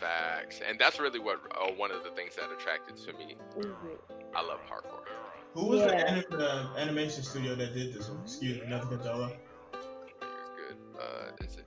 Facts, 0.00 0.60
and 0.66 0.78
that's 0.78 0.98
really 0.98 1.18
what 1.18 1.40
uh, 1.50 1.70
one 1.76 1.90
of 1.90 2.02
the 2.02 2.10
things 2.10 2.34
that 2.36 2.50
attracted 2.50 2.96
to 2.96 3.12
me. 3.12 3.36
Mhm. 3.58 3.98
I 4.34 4.40
love 4.42 4.60
parkour. 4.70 5.04
who 5.52 5.66
was 5.66 5.80
the, 5.82 5.94
anim- 5.94 6.24
the 6.30 6.68
animation 6.78 7.22
studio 7.22 7.54
that 7.56 7.74
did 7.74 7.92
this 7.92 8.08
one? 8.08 8.20
Excuse 8.22 8.60
me, 8.62 8.68
nothing 8.68 8.88
Controller. 8.88 9.32
You're 9.74 10.68
good. 10.68 10.76
Uh, 10.98 11.44
is 11.44 11.56
it 11.56 11.66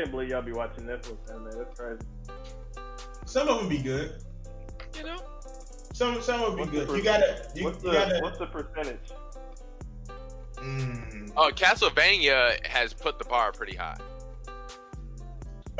can't 0.00 0.10
believe 0.10 0.30
y'all 0.30 0.40
be 0.40 0.52
watching 0.52 0.84
Netflix 0.84 1.30
anime. 1.30 1.50
That's 1.50 1.78
crazy. 1.78 2.00
Some 3.26 3.48
of 3.48 3.58
them 3.58 3.68
be 3.68 3.78
good. 3.78 4.14
You 4.96 5.04
know, 5.04 5.22
Some 5.92 6.22
some 6.22 6.40
would 6.40 6.56
be 6.56 6.78
What's 6.78 6.88
good. 6.90 6.96
You 6.96 7.04
gotta 7.04 7.46
you, 7.54 7.64
what's 7.64 7.84
you 7.84 7.90
the 7.90 7.96
gotta. 7.96 8.20
what's 8.22 8.38
the 8.38 8.46
percentage? 8.46 9.12
Mm. 10.56 11.32
oh, 11.36 11.50
Castlevania 11.54 12.64
has 12.66 12.92
put 12.92 13.18
the 13.18 13.24
bar 13.24 13.52
pretty 13.52 13.76
high. 13.76 13.96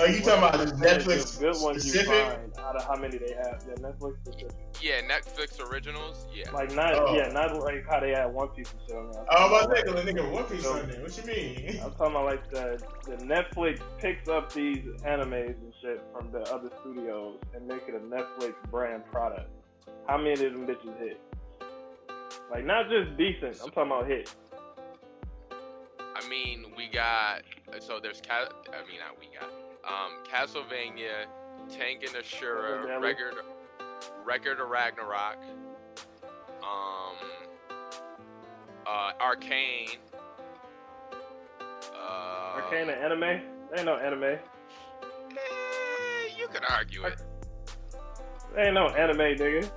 Oh, 0.00 0.04
you 0.06 0.20
talking 0.20 0.38
about 0.38 0.58
the 0.58 0.72
Netflix 0.76 1.38
The 1.38 1.44
good 1.52 1.62
ones 1.62 1.82
specific? 1.82 2.08
you 2.08 2.14
find 2.22 2.58
out 2.58 2.76
of 2.76 2.84
how 2.86 2.96
many 2.96 3.18
they 3.18 3.34
have. 3.34 3.62
Yeah, 3.68 3.74
Netflix 3.74 4.16
specific. 4.24 4.52
Yeah, 4.80 5.00
Netflix 5.02 5.70
originals. 5.70 6.26
Yeah. 6.34 6.50
Like 6.52 6.72
not 6.74 6.94
Oh. 6.94 7.14
yeah, 7.14 7.28
not 7.28 7.54
like 7.62 7.84
how 7.88 8.00
they 8.00 8.10
had 8.12 8.32
One 8.32 8.48
Piece 8.48 8.72
and 8.72 8.80
shit 8.88 8.96
on 8.96 9.12
there. 9.12 9.24
Oh, 9.30 9.36
I'm 9.44 9.52
about 9.52 9.70
to 9.70 9.76
say, 9.76 9.82
'cause 9.84 10.04
the 10.04 10.12
nigga 10.12 10.30
One 10.32 10.44
Piece 10.44 10.66
on 10.66 10.88
there. 10.88 11.00
What 11.02 11.16
you 11.18 11.24
mean? 11.24 11.80
I'm 11.84 11.90
talking 11.92 12.06
about 12.16 12.24
like 12.24 12.50
the 12.50 12.82
the 13.04 13.16
Netflix 13.24 13.80
picks 13.98 14.28
up 14.28 14.52
these 14.52 14.78
animes 15.04 15.50
and 15.60 15.74
shit 15.82 16.02
from 16.12 16.32
the 16.32 16.40
other 16.52 16.70
studios 16.80 17.38
and 17.54 17.66
make 17.68 17.82
it 17.86 17.94
a 17.94 17.98
Netflix 18.00 18.54
brand 18.70 19.04
product. 19.12 19.50
How 20.08 20.16
many 20.16 20.32
of 20.32 20.38
them 20.54 20.66
bitches 20.66 20.98
hit? 20.98 21.20
Like 22.50 22.64
not 22.64 22.88
just 22.88 23.16
decent. 23.18 23.58
I'm 23.62 23.70
talking 23.70 23.92
about 23.92 24.06
hit. 24.06 24.34
I 26.16 26.26
mean, 26.28 26.72
we 26.76 26.88
got 26.88 27.42
so 27.80 27.98
there's 28.00 28.20
Ca- 28.20 28.48
I 28.72 28.86
mean, 28.88 28.98
not 29.00 29.18
we 29.18 29.26
got 29.38 29.48
um 29.84 30.22
Castlevania, 30.30 31.26
Kengan 31.68 32.14
Ashura, 32.14 33.00
Record, 33.00 33.34
Record 34.24 34.60
of 34.60 34.68
Ragnarok, 34.68 35.38
um, 36.62 37.16
uh, 38.86 39.12
Arcane. 39.20 39.98
Uh, 41.94 42.60
Arcane 42.62 42.88
and 42.90 43.00
anime? 43.02 43.20
There 43.20 43.42
ain't 43.76 43.86
no 43.86 43.96
anime. 43.96 44.22
eh, 44.24 44.38
you 46.36 46.48
could 46.48 46.64
argue 46.68 47.04
it. 47.04 47.20
There 48.54 48.64
ain't 48.66 48.74
no 48.74 48.88
anime, 48.88 49.18
nigga. 49.18 49.70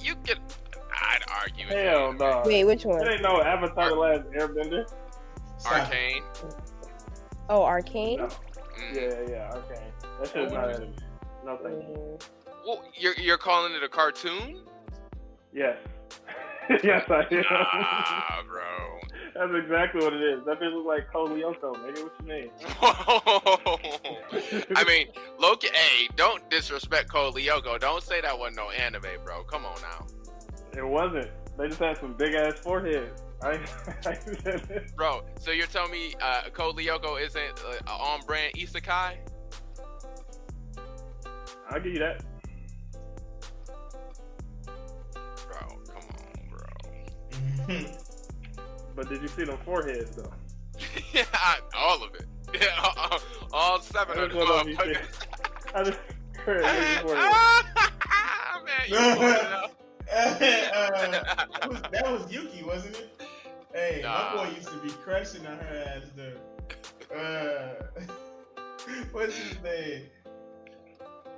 You 0.00 0.14
could. 0.26 0.38
I'd 0.92 1.20
argue 1.40 1.66
it. 1.66 1.72
Hell 1.86 2.12
no. 2.12 2.42
Wait, 2.44 2.64
which 2.64 2.84
one? 2.84 2.98
There 2.98 3.10
ain't 3.12 3.22
no 3.22 3.40
Avatar 3.42 3.88
the 3.90 3.94
Last 3.96 4.24
Airbender. 4.30 4.84
Arcane. 5.66 6.22
Oh, 7.48 7.62
Arcane. 7.62 8.18
No. 8.18 8.28
Yeah, 8.94 9.14
yeah, 9.28 9.52
okay. 9.54 9.82
That 10.20 10.32
shit's 10.32 10.52
not 10.52 10.70
anime. 10.70 10.94
No 11.44 11.58
thank 11.62 11.76
you. 11.76 12.18
Well, 12.66 12.84
you're 12.94 13.14
you're 13.14 13.38
calling 13.38 13.74
it 13.74 13.82
a 13.82 13.88
cartoon? 13.88 14.60
Yes. 15.52 15.76
yes, 16.84 17.04
I 17.10 17.26
am. 17.30 17.42
Nah, 17.50 18.42
bro. 18.48 18.62
That's 19.34 19.52
exactly 19.64 20.04
what 20.04 20.12
it 20.12 20.22
is. 20.22 20.44
That 20.44 20.60
bitch 20.60 20.72
look 20.74 20.86
like 20.86 21.10
Code 21.10 21.30
Lyoko, 21.30 21.74
nigga. 21.76 22.02
What 22.02 22.12
you 22.20 22.26
mean? 22.28 22.50
I 24.76 24.84
mean, 24.84 25.08
Loki. 25.38 25.68
Hey, 25.72 26.08
don't 26.16 26.48
disrespect 26.50 27.08
Code 27.10 27.34
Lyoko. 27.34 27.80
Don't 27.80 28.02
say 28.02 28.20
that 28.20 28.38
wasn't 28.38 28.56
no 28.56 28.70
anime, 28.70 29.02
bro. 29.24 29.42
Come 29.44 29.64
on 29.64 29.80
now, 29.80 30.06
It 30.76 30.86
wasn't. 30.86 31.30
They 31.58 31.68
just 31.68 31.80
had 31.80 31.98
some 31.98 32.12
big 32.12 32.34
ass 32.34 32.58
foreheads. 32.60 33.22
I, 33.44 33.58
I 34.06 34.14
said 34.14 34.70
it. 34.70 34.96
bro. 34.96 35.22
So 35.40 35.50
you're 35.50 35.66
telling 35.66 35.90
me 35.90 36.14
uh, 36.20 36.42
Code 36.52 36.76
Lyoko 36.76 37.20
isn't 37.20 37.62
uh, 37.86 37.90
on-brand 37.90 38.54
isekai? 38.54 39.16
I'll 41.70 41.80
give 41.80 41.92
you 41.92 41.98
that. 41.98 42.22
Bro, 44.64 45.68
come 45.86 46.04
on, 46.12 47.66
bro. 47.66 47.76
But 48.94 49.08
did 49.08 49.22
you 49.22 49.28
see 49.28 49.44
them 49.44 49.56
foreheads 49.64 50.16
though? 50.16 50.32
yeah, 51.14 51.24
all 51.74 52.02
of 52.04 52.14
it. 52.14 52.26
Yeah, 52.60 52.68
all, 52.84 53.20
all 53.52 53.80
seven 53.80 54.18
of 54.18 54.30
them. 54.30 54.66
Which 54.66 54.78
of 54.78 54.86
you 54.86 54.96
I 55.74 55.82
just 55.84 55.98
heard. 56.44 56.62
Man, 56.62 56.96
you 56.96 57.02
pulled 57.02 57.16
it 59.30 59.44
up. 59.52 59.72
uh, 60.12 60.38
that, 60.38 61.68
was, 61.68 61.80
that 61.90 62.12
was 62.12 62.30
Yuki, 62.30 62.62
wasn't 62.62 62.96
it? 62.96 63.21
Hey, 63.72 64.00
Nah. 64.02 64.34
my 64.36 64.44
boy 64.44 64.54
used 64.54 64.68
to 64.68 64.76
be 64.78 64.90
crushing 64.90 65.46
on 65.46 65.58
her 65.58 65.84
ass 65.96 66.10
though. 66.16 67.16
Uh, 67.16 68.02
what's 69.12 69.36
his 69.36 69.60
name? 69.62 70.02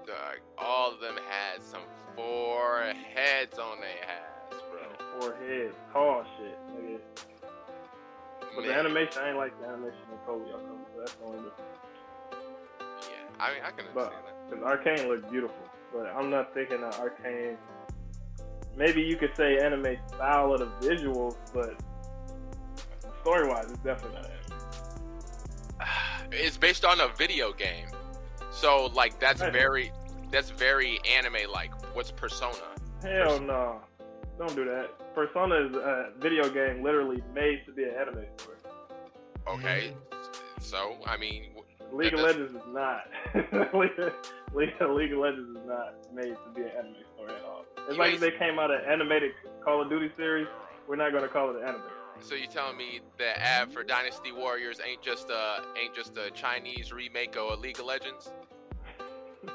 Dog, 0.06 0.38
all 0.58 0.92
of 0.92 1.00
them 1.00 1.16
had 1.28 1.62
some 1.62 1.82
foreheads 2.16 3.58
on 3.58 3.80
their 3.80 4.04
ass, 4.04 4.60
bro. 4.70 5.20
Foreheads, 5.20 5.74
tall 5.92 6.24
shit, 6.36 6.58
nigga. 6.74 6.98
But 8.54 8.62
the 8.62 8.68
Man, 8.68 8.78
animation, 8.80 9.22
I 9.22 9.28
ain't 9.30 9.36
like 9.38 9.58
the 9.60 9.66
animation 9.68 9.98
in 10.12 10.18
Code 10.26 10.46
Lyoko. 10.46 10.78
So 10.94 11.00
that's 11.00 11.14
the 11.14 11.24
only 11.24 11.38
difference. 11.38 11.70
Yeah, 13.10 13.44
I 13.44 13.52
mean, 13.54 13.62
I 13.64 13.70
can 13.70 13.86
But- 13.94 14.12
understand 14.12 14.26
that. 14.26 14.50
Because 14.50 14.64
Arcane 14.64 15.08
looked 15.08 15.30
beautiful, 15.30 15.56
but 15.92 16.06
I'm 16.14 16.30
not 16.30 16.52
thinking 16.54 16.82
that 16.82 16.98
Arcane. 17.00 17.56
Maybe 18.76 19.00
you 19.02 19.16
could 19.16 19.34
say 19.36 19.56
anime 19.58 19.96
style 20.08 20.52
of 20.52 20.60
the 20.60 20.66
visuals, 20.86 21.36
but 21.54 21.74
story 23.24 23.48
wise, 23.48 23.64
it's 23.70 23.78
definitely 23.78 24.16
not 24.20 24.30
anime. 25.80 26.30
It's 26.32 26.56
based 26.56 26.84
on 26.84 27.00
a 27.00 27.08
video 27.16 27.52
game, 27.52 27.86
so 28.50 28.86
like 28.94 29.18
that's 29.20 29.40
Right. 29.40 29.52
very, 29.52 29.92
that's 30.30 30.50
very 30.50 30.98
anime 31.16 31.50
like. 31.52 31.70
What's 31.94 32.10
Persona? 32.10 32.56
Hell 33.02 33.40
no. 33.40 33.80
Don't 34.38 34.54
do 34.56 34.64
that. 34.64 34.90
Persona 35.14 35.54
is 35.66 35.76
a 35.76 36.10
video 36.18 36.48
game 36.50 36.82
literally 36.82 37.22
made 37.32 37.62
to 37.66 37.72
be 37.72 37.84
an 37.84 37.90
anime 38.00 38.24
story. 38.36 38.56
Okay, 39.46 39.92
so 40.60 40.96
I 41.06 41.16
mean, 41.16 41.50
League 41.92 42.14
of 42.14 42.20
Legends 42.20 42.52
is 42.54 42.62
not. 42.72 43.04
League, 43.74 43.92
League, 44.54 44.70
League 44.80 45.12
of 45.12 45.18
Legends 45.18 45.56
is 45.56 45.64
not 45.66 45.94
made 46.12 46.34
to 46.34 46.50
be 46.54 46.62
an 46.62 46.70
anime 46.78 46.96
story 47.14 47.30
at 47.32 47.44
all. 47.44 47.64
It's 47.86 47.92
You 47.94 47.98
like 48.00 48.14
if 48.14 48.20
they 48.20 48.32
came 48.32 48.58
out 48.58 48.70
an 48.72 48.80
animated 48.88 49.32
Call 49.64 49.82
of 49.82 49.88
Duty 49.88 50.10
series, 50.16 50.48
we're 50.88 50.96
not 50.96 51.12
going 51.12 51.22
to 51.22 51.28
call 51.28 51.50
it 51.50 51.56
an 51.62 51.68
anime. 51.68 51.82
So 52.20 52.34
you 52.34 52.46
telling 52.46 52.76
me 52.76 53.00
the 53.18 53.40
ad 53.40 53.72
for 53.72 53.84
Dynasty 53.84 54.32
Warriors 54.32 54.80
ain't 54.84 55.02
just 55.02 55.30
a 55.30 55.62
ain't 55.80 55.94
just 55.94 56.16
a 56.16 56.30
Chinese 56.30 56.92
remake 56.92 57.36
of 57.36 57.60
League 57.60 57.78
of 57.78 57.86
Legends? 57.86 58.32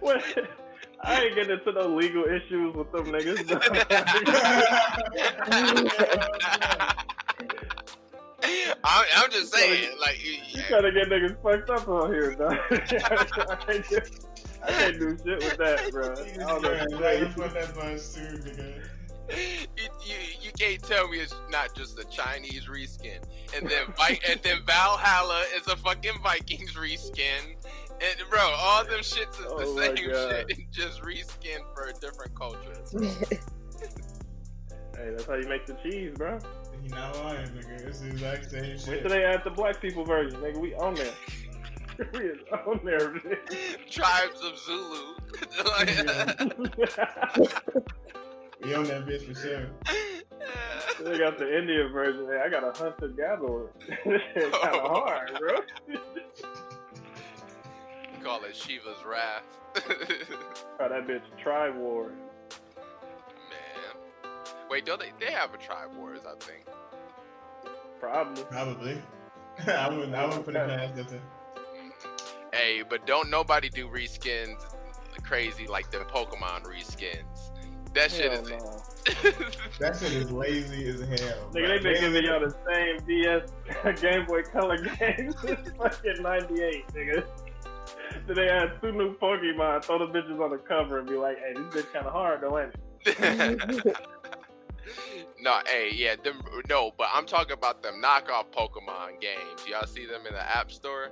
What? 0.00 0.22
I 1.02 1.22
ain't 1.22 1.34
getting 1.34 1.58
into 1.58 1.72
no 1.72 1.88
legal 1.94 2.24
issues 2.24 2.74
with 2.74 2.90
them 2.92 3.06
niggas. 3.06 3.46
I'm, 8.84 9.04
I'm 9.16 9.30
just 9.30 9.52
saying, 9.52 9.96
like, 10.00 10.24
you, 10.24 10.38
you 10.48 10.62
trying 10.68 10.82
to 10.82 10.92
get 10.92 11.08
niggas 11.08 11.42
fucked 11.42 11.70
up 11.70 11.88
on 11.88 12.12
here, 12.12 12.34
dog. 12.34 12.58
I, 12.70 12.76
can't 13.66 13.88
do, 13.88 13.98
I 14.62 14.70
can't 14.70 14.98
do 14.98 15.16
shit 15.24 15.38
with 15.38 15.56
that, 15.58 15.90
bro. 15.90 16.12
I 16.12 16.14
don't 16.14 16.62
know 16.62 16.70
what 19.28 19.36
to 19.36 19.42
Right, 19.42 19.58
say. 19.58 19.66
put 19.66 19.76
that 19.76 19.76
buzz 19.76 19.76
too, 19.76 19.76
nigga. 19.76 20.06
you, 20.06 20.14
you, 20.14 20.16
you 20.42 20.50
can't 20.58 20.82
tell 20.82 21.08
me 21.08 21.18
it's 21.18 21.34
not 21.50 21.74
just 21.74 21.98
a 21.98 22.04
Chinese 22.04 22.66
reskin, 22.66 23.18
and 23.56 23.68
then 23.68 23.86
Vi- 23.96 24.20
and 24.30 24.40
then 24.42 24.58
Valhalla 24.66 25.42
is 25.56 25.66
a 25.68 25.76
fucking 25.76 26.18
Vikings 26.22 26.72
reskin, 26.74 27.56
and 28.00 28.30
bro, 28.30 28.40
all 28.40 28.84
them 28.84 29.00
shits 29.00 29.38
is 29.40 29.46
Oh 29.48 29.58
the 29.58 29.66
my 29.80 29.94
same 29.96 30.10
God. 30.10 30.46
shit, 30.48 30.70
just 30.70 31.02
reskin 31.02 31.58
for 31.74 31.88
a 31.88 31.92
different 31.94 32.34
culture. 32.34 32.82
Hey, 34.98 35.10
that's 35.10 35.26
how 35.26 35.34
you 35.34 35.46
make 35.46 35.66
the 35.66 35.74
cheese, 35.82 36.14
bro. 36.16 36.38
He 36.82 36.88
not 36.88 37.14
lying, 37.22 37.46
nigga. 37.48 37.86
It's 37.86 38.00
the 38.00 38.08
exact 38.08 38.50
same 38.50 38.62
shit. 38.64 38.72
Wait 38.72 38.80
shit. 38.80 39.00
till 39.02 39.10
they 39.10 39.24
add 39.24 39.42
the 39.44 39.50
black 39.50 39.78
people 39.78 40.06
version, 40.06 40.40
nigga. 40.40 40.56
We 40.58 40.74
on 40.76 40.94
there. 40.94 41.12
we 42.14 42.18
is 42.20 42.38
on 42.66 42.80
there. 42.82 43.12
Tribes 43.90 44.40
of 44.42 44.56
Zulu. 44.58 45.16
We 48.62 48.74
on 48.74 48.84
that 48.84 49.06
bitch 49.06 49.26
for 49.26 49.34
sure. 49.34 49.66
they 51.04 51.18
got 51.18 51.38
the 51.38 51.58
Indian 51.58 51.92
version. 51.92 52.26
Hey, 52.26 52.40
I 52.44 52.48
got 52.48 52.64
a 52.64 52.76
hunter 52.78 53.08
gatherer. 53.08 53.70
it's 53.88 54.58
kind 54.58 54.76
of 54.76 54.82
hard, 54.90 55.38
bro. 55.38 55.58
Call 58.22 58.44
it 58.44 58.56
Shiva's 58.56 59.04
Wrath. 59.04 59.44
Call 60.78 60.88
that 60.88 61.06
bitch 61.06 61.22
Tribe 61.42 61.76
War. 61.76 62.08
Man. 62.08 64.02
Wait, 64.70 64.86
don't 64.86 65.00
they? 65.00 65.12
They 65.20 65.32
have 65.32 65.52
a 65.54 65.58
Tribe 65.58 65.90
Wars, 65.96 66.20
I 66.26 66.34
think. 66.42 66.64
Probably. 68.00 68.44
Probably. 68.44 69.02
I 69.66 69.88
wouldn't. 69.88 70.14
I 70.14 70.24
wouldn't 70.26 70.44
put 70.44 70.56
it 70.56 70.66
past 70.66 70.96
nothing. 70.96 71.20
Hey, 72.52 72.82
but 72.88 73.06
don't 73.06 73.28
nobody 73.30 73.68
do 73.68 73.86
reskins 73.88 74.64
crazy 75.22 75.66
like 75.66 75.90
the 75.90 75.98
Pokemon 75.98 76.64
reskins. 76.64 77.35
That 77.96 78.10
shit 78.10 78.30
Hell 78.30 78.42
is. 78.42 78.50
no. 78.50 78.82
That 79.80 79.96
shit 79.98 80.12
is 80.12 80.30
lazy 80.30 80.88
as 80.88 81.00
hell. 81.00 81.50
Nigga, 81.52 81.68
they 81.68 81.78
been 81.78 82.00
giving 82.00 82.24
y'all 82.24 82.40
the 82.40 82.54
same 82.68 83.06
DS 83.06 84.00
Game 84.02 84.26
Boy 84.26 84.42
Color 84.42 84.78
games 84.78 85.34
since 85.42 85.70
fucking 85.78 86.22
98, 86.22 86.88
nigga. 86.88 87.24
Then 88.26 88.36
they 88.36 88.46
had 88.48 88.80
two 88.82 88.92
new 88.92 89.16
Pokemon, 89.16 89.84
throw 89.84 89.98
the 89.98 90.06
bitches 90.06 90.42
on 90.42 90.50
the 90.50 90.58
cover 90.58 90.98
and 90.98 91.08
be 91.08 91.14
like, 91.14 91.38
hey, 91.38 91.54
this 91.54 91.84
bitch 91.84 91.92
kind 91.92 92.06
of 92.06 92.12
hard, 92.12 92.40
though, 92.42 92.58
ain't 92.58 92.74
it? 93.06 93.96
no, 95.40 95.60
hey, 95.66 95.90
yeah, 95.94 96.16
them. 96.22 96.42
No, 96.68 96.90
but 96.98 97.08
I'm 97.14 97.26
talking 97.26 97.52
about 97.52 97.82
them 97.82 98.02
knockoff 98.02 98.46
Pokemon 98.52 99.20
games. 99.20 99.66
Y'all 99.68 99.86
see 99.86 100.06
them 100.06 100.26
in 100.26 100.34
the 100.34 100.56
App 100.56 100.70
Store? 100.72 101.10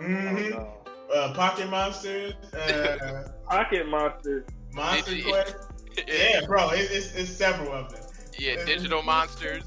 Mm-hmm. 0.00 0.58
Oh, 0.58 0.80
Uh, 1.14 1.34
Pocket 1.34 1.68
Monsters. 1.70 2.34
Uh. 2.52 3.28
Pocket 3.48 3.86
Monsters. 3.88 4.44
Monster 4.72 5.16
Quest. 5.22 5.56
Yeah, 6.06 6.40
bro. 6.46 6.70
It, 6.70 6.88
it's, 6.90 7.14
it's 7.14 7.30
several 7.30 7.72
of 7.72 7.92
them. 7.92 8.02
Yeah, 8.38 8.64
Digital 8.64 9.02
Monsters. 9.02 9.62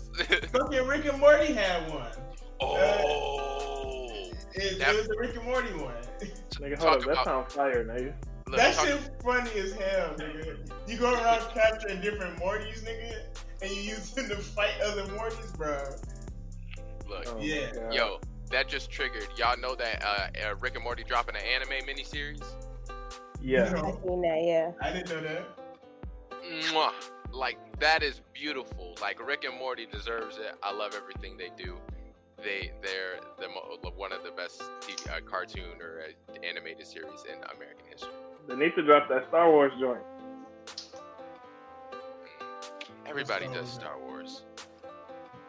Fucking 0.51 0.85
Rick 0.87 1.05
and 1.05 1.19
Morty 1.19 1.53
had 1.53 1.89
one. 1.91 2.07
oh. 2.61 4.31
It, 4.53 4.79
That- 4.79 4.93
it 4.93 4.97
was 4.97 5.07
the 5.07 5.17
Rick 5.19 5.35
and 5.35 5.45
Morty 5.45 5.69
one. 5.73 5.93
Nigga, 6.51 6.77
hold 6.79 7.01
up, 7.01 7.05
that 7.15 7.25
sounds 7.25 7.53
fire, 7.53 7.85
nigga. 7.85 8.13
Look, 8.47 8.57
that 8.57 8.73
talk- 8.75 8.87
shit 8.87 8.99
funny 9.23 9.51
as 9.59 9.73
hell, 9.73 10.15
nigga. 10.17 10.57
You 10.87 10.97
go 10.97 11.13
around 11.13 11.41
capturing 11.53 12.01
different 12.01 12.39
Mortys, 12.39 12.83
nigga, 12.83 13.17
and 13.61 13.69
you 13.71 13.81
use 13.81 14.11
them 14.11 14.27
to 14.29 14.37
fight 14.37 14.71
other 14.83 15.03
Mortys, 15.03 15.55
bro. 15.55 15.77
look, 17.07 17.25
Oh, 17.27 17.37
Yeah. 17.39 17.71
yo, 17.91 18.19
that 18.51 18.67
just 18.67 18.89
triggered. 18.89 19.27
Y'all 19.37 19.57
know 19.59 19.75
that 19.75 20.03
uh, 20.03 20.47
uh, 20.49 20.55
Rick 20.59 20.75
and 20.75 20.83
Morty 20.83 21.03
dropping 21.03 21.35
an 21.35 21.41
anime 21.43 21.85
miniseries? 21.87 22.43
Yeah. 23.41 23.65
I 23.75 23.91
seen 24.07 24.21
that, 24.21 24.41
yeah. 24.43 24.71
I 24.81 24.91
didn't 24.93 25.09
know 25.09 25.21
that. 25.21 25.47
Mwah. 26.49 26.91
Like 27.31 27.57
that 27.79 28.03
is 28.03 28.21
beautiful. 28.33 28.95
Like 29.01 29.25
Rick 29.25 29.43
and 29.43 29.57
Morty 29.57 29.85
deserves 29.91 30.37
it. 30.37 30.55
I 30.63 30.71
love 30.73 30.93
everything 30.95 31.37
they 31.37 31.51
do. 31.61 31.77
They 32.43 32.71
they're 32.81 33.19
the 33.39 33.47
mo- 33.49 33.77
one 33.95 34.11
of 34.11 34.23
the 34.23 34.31
best 34.31 34.61
TV, 34.81 35.09
uh, 35.09 35.21
cartoon 35.25 35.81
or 35.81 36.01
uh, 36.07 36.37
animated 36.47 36.85
series 36.87 37.23
in 37.27 37.35
American 37.55 37.85
history. 37.91 38.09
They 38.47 38.55
need 38.55 38.75
to 38.75 38.83
drop 38.83 39.09
that 39.09 39.27
Star 39.27 39.49
Wars 39.51 39.71
joint. 39.79 40.01
Everybody 43.05 43.45
Star 43.45 43.55
does 43.55 43.69
Star 43.71 43.99
Wars. 43.99 44.43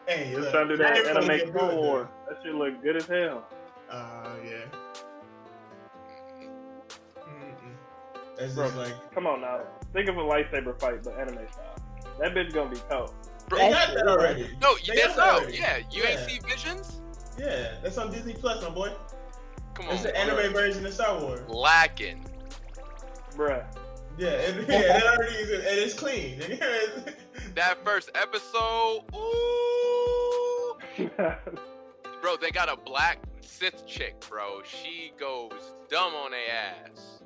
Hey, 0.07 0.31
They're 0.31 0.41
look, 0.41 0.51
trying 0.51 0.67
to 0.69 0.77
do 0.77 0.83
I 0.83 0.87
that 0.89 0.97
ain't 0.97 1.05
gonna 1.07 1.19
anime 1.33 1.37
get 1.45 1.55
Clone 1.55 1.69
good, 1.69 1.77
Wars. 1.77 2.07
That 2.27 2.37
shit 2.43 2.55
look 2.55 2.81
good 2.83 2.95
as 2.97 3.05
hell. 3.07 3.47
though. 3.89 3.95
Uh, 3.95 4.29
yeah. 4.43 4.65
Mm-mm. 7.21 7.75
That's 8.37 8.53
Bro. 8.55 8.65
just 8.65 8.77
like 8.77 9.13
Come 9.13 9.27
on 9.27 9.41
now. 9.41 9.61
Think 9.93 10.07
of 10.09 10.17
a 10.17 10.21
lightsaber 10.21 10.79
fight, 10.79 11.03
but 11.03 11.17
anime 11.19 11.39
style. 11.51 11.75
That 12.19 12.33
bitch 12.33 12.53
gonna 12.53 12.69
be 12.69 12.77
cold. 12.89 13.13
Bro, 13.47 13.59
they 13.59 13.69
That's 13.71 13.85
got 13.87 13.93
that 13.95 14.01
true. 14.03 14.11
already. 14.11 14.49
no, 14.61 14.75
They 14.87 14.95
that's 14.95 15.17
out. 15.17 15.41
already. 15.41 15.57
Yeah, 15.57 15.77
you 15.91 16.03
ain't 16.03 16.19
Yeah. 16.19 16.27
see 16.27 16.39
Visions? 16.47 17.01
Yeah, 17.39 17.75
that's 17.81 17.97
on 17.97 18.11
Disney 18.11 18.33
Plus, 18.33 18.61
my 18.61 18.69
boy. 18.69 18.91
Come 19.73 19.87
on, 19.87 19.93
It's 19.93 20.03
the 20.03 20.09
bro. 20.09 20.19
anime 20.19 20.53
version 20.53 20.85
of 20.85 20.93
Star 20.93 21.19
Wars. 21.19 21.41
lacking. 21.49 22.23
Bruh. 23.35 23.63
Yeah, 24.17 24.29
and, 24.31 24.67
yeah, 24.69 24.81
that 24.99 25.03
already 25.05 25.33
is, 25.35 25.49
and 25.51 25.63
it's 25.79 25.93
clean. 25.93 26.41
That 27.55 27.83
first 27.83 28.11
episode, 28.15 29.03
ooh, 29.15 30.77
bro, 32.21 32.37
they 32.39 32.51
got 32.51 32.69
a 32.71 32.75
black 32.77 33.19
Sith 33.41 33.85
chick, 33.87 34.15
bro. 34.29 34.61
She 34.63 35.13
goes 35.19 35.73
dumb 35.89 36.13
on 36.13 36.31
their 36.31 36.51
ass. 36.51 37.18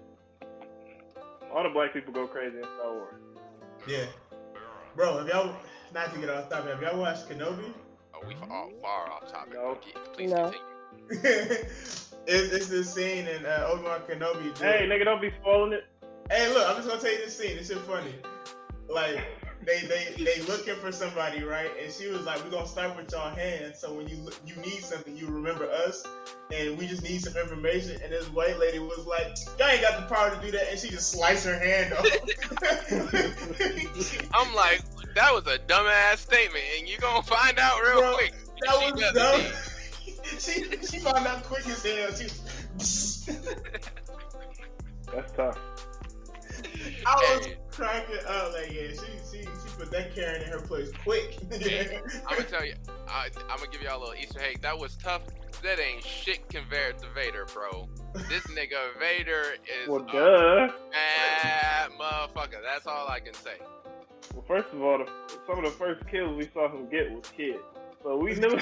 All 1.54 1.64
the 1.64 1.70
black 1.70 1.94
people 1.94 2.14
go 2.14 2.28
crazy 2.28 2.58
in 2.58 2.64
Star 2.64 2.94
Wars. 2.94 3.14
yeah, 3.88 4.06
bro. 4.96 5.20
If 5.20 5.28
y'all 5.28 5.56
not 5.94 6.14
to 6.14 6.20
get 6.20 6.30
off 6.30 6.50
topic, 6.50 6.72
have 6.74 6.82
y'all 6.82 7.00
watched 7.00 7.30
Kenobi? 7.30 7.72
Oh, 8.16 8.20
we 8.28 8.34
far, 8.36 8.68
far 8.82 9.12
off 9.12 9.32
topic. 9.32 9.54
No. 9.54 9.78
Please 10.14 10.32
No. 10.32 10.52
continue. 11.10 11.24
it's, 11.24 12.14
it's 12.28 12.68
this 12.68 12.94
scene 12.94 13.28
in 13.28 13.46
uh, 13.46 13.68
Obi 13.70 13.84
Wan 13.84 14.00
Kenobi. 14.10 14.44
dude. 14.46 14.58
Hey, 14.58 14.88
nigga, 14.90 15.06
don't 15.06 15.22
be 15.22 15.32
spoiling 15.42 15.74
it. 15.74 15.84
Hey, 16.32 16.52
look, 16.54 16.68
I'm 16.68 16.78
just 16.78 16.88
gonna 16.88 17.02
tell 17.02 17.12
you 17.12 17.18
this 17.20 17.38
scene. 17.38 17.58
This 17.58 17.68
shit 17.68 17.78
funny. 17.80 18.16
Like 18.90 19.20
they 19.66 19.82
they 19.82 20.24
they 20.24 20.42
looking 20.44 20.76
for 20.76 20.92
somebody, 20.92 21.44
right? 21.44 21.70
And 21.82 21.92
she 21.92 22.08
was 22.08 22.26
like, 22.26 22.44
"We're 22.44 22.52
gonna 22.52 22.68
start 22.68 22.96
with 22.96 23.12
y'all 23.12 23.34
hands. 23.34 23.80
So 23.80 23.94
when 23.94 24.08
you 24.08 24.18
look, 24.18 24.36
you 24.46 24.56
need 24.58 24.84
something, 24.84 25.16
you 25.16 25.28
remember 25.28 25.70
us, 25.70 26.04
and 26.54 26.78
we 26.78 26.88
just 26.88 27.04
need 27.04 27.22
some 27.24 27.36
information." 27.38 28.00
And 28.04 28.12
this 28.12 28.28
white 28.30 28.58
lady 28.60 28.80
was 28.80 29.06
like, 29.06 29.36
"Y'all 29.60 29.70
ain't 29.70 29.82
got 29.82 30.00
the 30.00 30.06
power 30.14 30.30
to 30.36 30.42
do 30.42 30.52
that," 30.52 30.70
and 30.70 30.80
she 30.80 30.90
just 30.90 31.12
sliced 31.12 31.46
her 31.46 31.58
hand 31.58 31.94
off. 31.94 32.06
I'm 34.34 34.54
like, 34.56 34.82
that 35.16 35.34
was 35.34 35.46
a 35.48 35.58
dumbass 35.60 36.18
statement, 36.18 36.64
and 36.78 36.88
you 36.88 36.98
gonna 36.98 37.24
find 37.24 37.58
out 37.60 37.80
real 37.82 38.02
Bro, 38.02 38.14
quick. 38.16 38.34
that 38.62 38.76
She 38.80 38.92
was 38.92 39.02
does 39.02 39.14
dumb. 39.14 39.42
it. 39.42 39.56
she 40.40 40.64
she 40.88 41.00
found 41.00 41.26
out 41.28 41.44
quick 41.44 41.66
as 41.68 41.84
hell. 41.84 42.12
She, 42.14 42.28
That's 45.14 45.32
tough. 45.34 45.58
I 47.06 47.08
was 47.38 47.46
Hey. 47.46 47.58
Cracking 47.74 48.18
up 48.28 48.54
like, 48.54 48.72
yeah, 48.72 48.88
she 48.90 48.98
she 49.32 49.42
she 49.44 49.70
put 49.78 49.92
that 49.92 50.14
Karen 50.16 50.42
in 50.44 50.50
her 50.50 50.60
place 50.62 50.92
quick. 51.04 51.38
I'm 51.52 52.38
gonna 52.38 52.50
tell 52.50 52.66
you, 52.66 52.76
I, 53.08 53.30
I'm 53.50 53.58
gonna 53.58 53.72
give 53.72 53.82
y'all 53.82 53.98
a 53.98 54.02
little 54.02 54.16
Easter 54.16 54.40
egg. 54.40 54.62
That 54.62 54.78
was 54.78 54.96
tough. 54.96 55.24
That 55.64 55.80
ain't 55.80 56.04
shit 56.04 56.48
compared 56.50 56.98
to 57.00 57.08
Vader, 57.16 57.46
bro. 57.54 57.88
This 58.28 58.44
nigga 58.48 58.94
Vader 59.00 59.56
is 59.82 59.88
Well, 59.88 60.02
a 60.02 60.12
duh. 60.12 60.74
bad 60.92 61.92
motherfucker. 61.92 62.62
That's 62.64 62.86
all 62.86 63.08
I 63.08 63.20
can 63.20 63.34
say. 63.34 63.58
Well, 64.34 64.44
first 64.48 64.68
of 64.74 64.82
all, 64.82 64.98
the, 64.98 65.10
some 65.48 65.60
of 65.60 65.64
the 65.66 65.72
first 65.72 66.06
kills 66.08 66.36
we 66.38 66.50
saw 66.54 66.68
him 66.70 66.90
get 66.90 67.12
was 67.12 67.26
kids. 67.36 67.60
So 68.04 68.18
we 68.18 68.36
knew 68.36 68.50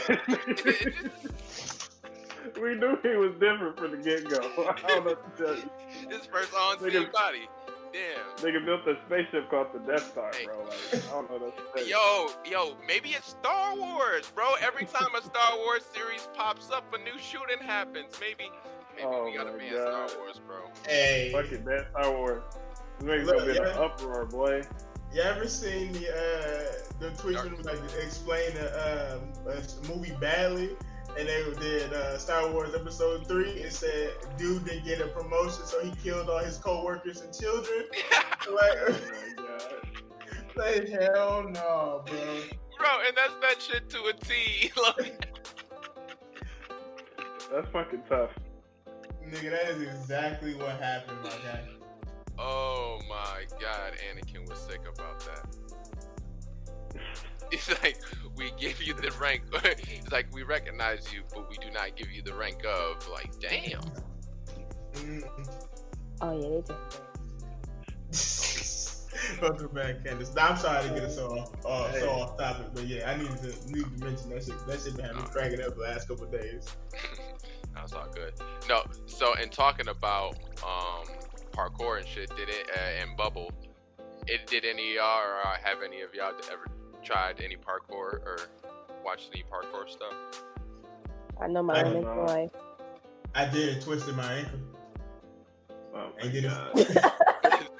we 2.61 2.75
knew 2.75 2.97
he 3.01 3.09
was 3.17 3.33
different 3.39 3.77
from 3.79 3.91
the 3.91 3.97
get 3.97 4.29
go. 4.29 4.39
I 4.69 4.87
don't 4.87 5.05
know 5.05 5.11
what 5.11 5.37
to 5.37 5.43
tell 5.43 5.55
you. 5.55 5.69
His 6.15 6.25
first 6.27 6.53
on-scene 6.53 7.09
body. 7.11 7.47
Damn. 7.93 8.35
Nigga 8.37 8.63
built 8.65 8.87
a 8.87 8.95
spaceship 9.05 9.49
called 9.49 9.67
the 9.73 9.79
Death 9.79 10.11
Star, 10.11 10.31
Hey. 10.33 10.45
bro. 10.45 10.63
Like, 10.63 10.75
I 10.93 11.11
don't 11.11 11.29
know 11.29 11.37
what 11.47 11.77
to. 11.77 11.87
Yo, 11.87 12.29
yo, 12.49 12.75
maybe 12.87 13.09
it's 13.09 13.29
Star 13.29 13.75
Wars, 13.75 14.31
bro. 14.33 14.53
Every 14.61 14.85
time 14.85 15.13
a 15.17 15.21
Star 15.21 15.57
Wars 15.57 15.83
series 15.93 16.27
pops 16.33 16.71
up, 16.71 16.85
a 16.93 16.97
new 16.99 17.17
shooting 17.19 17.59
happens. 17.59 18.13
Maybe, 18.19 18.49
maybe 18.95 19.07
Oh 19.07 19.25
we 19.25 19.33
gotta 19.35 19.51
my 19.51 19.57
ban 19.57 19.73
Star 19.73 20.07
Wars, 20.19 20.39
bro. 20.47 20.57
hey, 20.87 21.31
Fuck 21.33 21.51
it, 21.51 21.65
man. 21.65 21.85
Star 21.91 22.11
Wars. 22.11 22.43
This 22.99 23.09
nigga's 23.09 23.27
Look, 23.27 23.37
gonna 23.39 23.51
be 23.51 23.57
in 23.57 23.65
an 23.65 23.77
uproar, 23.77 24.25
boy. 24.25 24.61
You 25.13 25.21
ever 25.23 25.45
seen 25.47 25.91
the 25.91 26.07
uh 26.09 26.71
the 26.99 27.09
tweets 27.21 27.43
when 27.43 27.61
like 27.63 27.79
explain 28.01 28.53
the 28.53 29.17
um 29.17 29.21
a 29.47 29.87
movie 29.93 30.15
badly, 30.21 30.69
and 31.19 31.27
they 31.27 31.43
did 31.59 31.93
uh, 31.93 32.17
Star 32.17 32.51
Wars 32.51 32.73
Episode 32.75 33.27
Three. 33.27 33.61
and 33.63 33.71
said 33.71 34.11
dude 34.37 34.65
didn't 34.65 34.85
get 34.85 35.01
a 35.01 35.07
promotion, 35.07 35.65
so 35.65 35.83
he 35.83 35.91
killed 36.03 36.29
all 36.29 36.39
his 36.39 36.57
co-workers 36.57 37.21
and 37.21 37.33
children. 37.37 37.85
like, 38.51 38.77
Oh 38.87 38.97
my 39.37 39.43
god. 39.43 40.55
like 40.55 40.89
hell 40.89 41.43
no, 41.49 42.03
bro. 42.05 42.17
bro, 42.77 42.89
and 43.07 43.15
that's 43.15 43.33
that 43.41 43.61
shit 43.61 43.89
to 43.89 43.97
a 44.05 44.13
T. 44.13 44.71
Like, 44.97 45.27
That's 47.51 47.67
fucking 47.71 48.03
tough. 48.07 48.29
Nigga, 49.27 49.51
that 49.51 49.69
is 49.71 49.81
exactly 49.81 50.55
what 50.55 50.79
happened, 50.81 51.17
my 51.23 51.29
guy. 51.29 51.63
oh 52.39 52.99
my 53.09 53.45
god, 53.59 53.93
Anakin 54.09 54.47
was 54.49 54.59
sick 54.59 54.81
about 54.91 55.19
that. 55.21 55.45
It's 57.51 57.69
like 57.83 57.97
we 58.35 58.51
give 58.59 58.81
you 58.81 58.93
the 58.93 59.11
rank. 59.19 59.43
it's 59.53 60.11
like 60.11 60.27
we 60.33 60.43
recognize 60.43 61.11
you, 61.13 61.21
but 61.33 61.49
we 61.49 61.57
do 61.57 61.71
not 61.71 61.95
give 61.95 62.11
you 62.11 62.21
the 62.21 62.33
rank 62.33 62.63
of. 62.65 63.07
Like, 63.09 63.31
damn. 63.39 63.81
Oh 66.21 66.39
yeah, 66.39 66.49
they 66.49 66.61
did. 66.61 66.77
Welcome 69.41 69.67
back, 69.73 70.03
Candace. 70.03 70.33
Now, 70.35 70.49
I'm 70.49 70.57
sorry 70.57 70.87
to 70.87 70.93
get 70.93 71.03
us 71.03 71.15
so 71.15 71.45
uh, 71.65 71.91
Hey. 71.91 71.99
so 72.01 72.09
off 72.09 72.37
topic, 72.37 72.67
but 72.73 72.85
yeah, 72.85 73.09
I 73.09 73.17
needed 73.17 73.37
to 73.37 73.71
need 73.71 73.83
to 73.85 74.05
mention 74.05 74.29
that 74.29 74.43
shit. 74.43 74.67
That 74.67 74.79
shit 74.81 74.95
been 74.95 75.05
having 75.05 75.21
me 75.21 75.29
cracking 75.31 75.61
up 75.61 75.75
the 75.75 75.81
last 75.81 76.07
couple 76.07 76.25
of 76.25 76.31
days. 76.31 76.65
That's 77.75 77.93
all 77.93 78.07
good. 78.13 78.33
No, 78.67 78.83
so 79.05 79.33
in 79.35 79.49
talking 79.49 79.87
about 79.87 80.37
um 80.63 81.05
parkour 81.51 81.99
and 81.99 82.07
shit, 82.07 82.29
did 82.35 82.49
it 82.49 82.69
uh, 82.75 83.01
and 83.01 83.15
bubble? 83.15 83.51
It 84.27 84.45
did 84.47 84.65
any 84.65 84.89
of 84.91 84.95
y'all 84.95 85.19
or 85.21 85.39
uh, 85.47 85.55
have 85.63 85.81
any 85.83 86.01
of 86.01 86.13
y'all 86.13 86.33
ever 86.51 86.65
tried 87.03 87.41
any 87.41 87.55
parkour 87.55 88.21
or 88.25 88.37
watched 89.03 89.29
any 89.33 89.43
parkour 89.43 89.89
stuff? 89.89 90.13
I 91.39 91.47
know 91.47 91.63
my 91.63 91.73
um, 91.73 91.79
I 91.79 91.83
don't 91.83 91.91
uh, 91.91 91.99
limits 91.99 92.05
know. 92.05 92.21
in 92.21 92.27
life. 92.27 92.51
I 93.33 93.45
did 93.45 93.77
it, 93.77 93.81
twisted 93.83 94.15
my 94.15 94.33
ankle. 94.33 94.59
Oh 95.93 96.11
my 96.17 96.21
And 96.21 96.31
did 96.31 96.45
it. 96.45 96.51
god. 96.51 97.67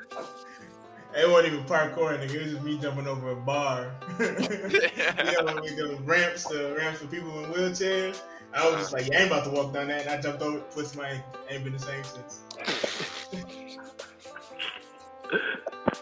It 1.14 1.30
wasn't 1.30 1.54
even 1.54 1.66
parkour, 1.66 2.18
nigga. 2.18 2.34
It 2.36 2.42
was 2.44 2.52
just 2.54 2.64
me 2.64 2.78
jumping 2.78 3.06
over 3.06 3.32
a 3.32 3.36
bar. 3.36 3.92
you 4.20 4.26
know, 4.26 5.60
with 5.62 5.76
the 5.76 6.00
ramps, 6.06 6.46
the 6.46 6.74
ramps 6.78 7.02
for 7.02 7.08
people 7.08 7.44
in 7.44 7.52
wheelchairs. 7.52 8.22
I 8.54 8.70
was 8.70 8.78
just 8.80 8.94
like, 8.94 9.08
yeah, 9.08 9.18
I 9.18 9.22
ain't 9.24 9.32
about 9.32 9.44
to 9.46 9.52
walk 9.52 9.74
down 9.74 9.88
that. 9.90 10.06
And 10.06 10.10
I 10.10 10.22
jumped 10.22 10.42
over, 10.42 10.60
twisted 10.72 10.98
my 10.98 11.10
ankle. 11.10 11.40
Ain't 11.50 11.64
been 11.66 11.74
the 11.74 11.80
same 11.80 12.04
since. 12.06 12.44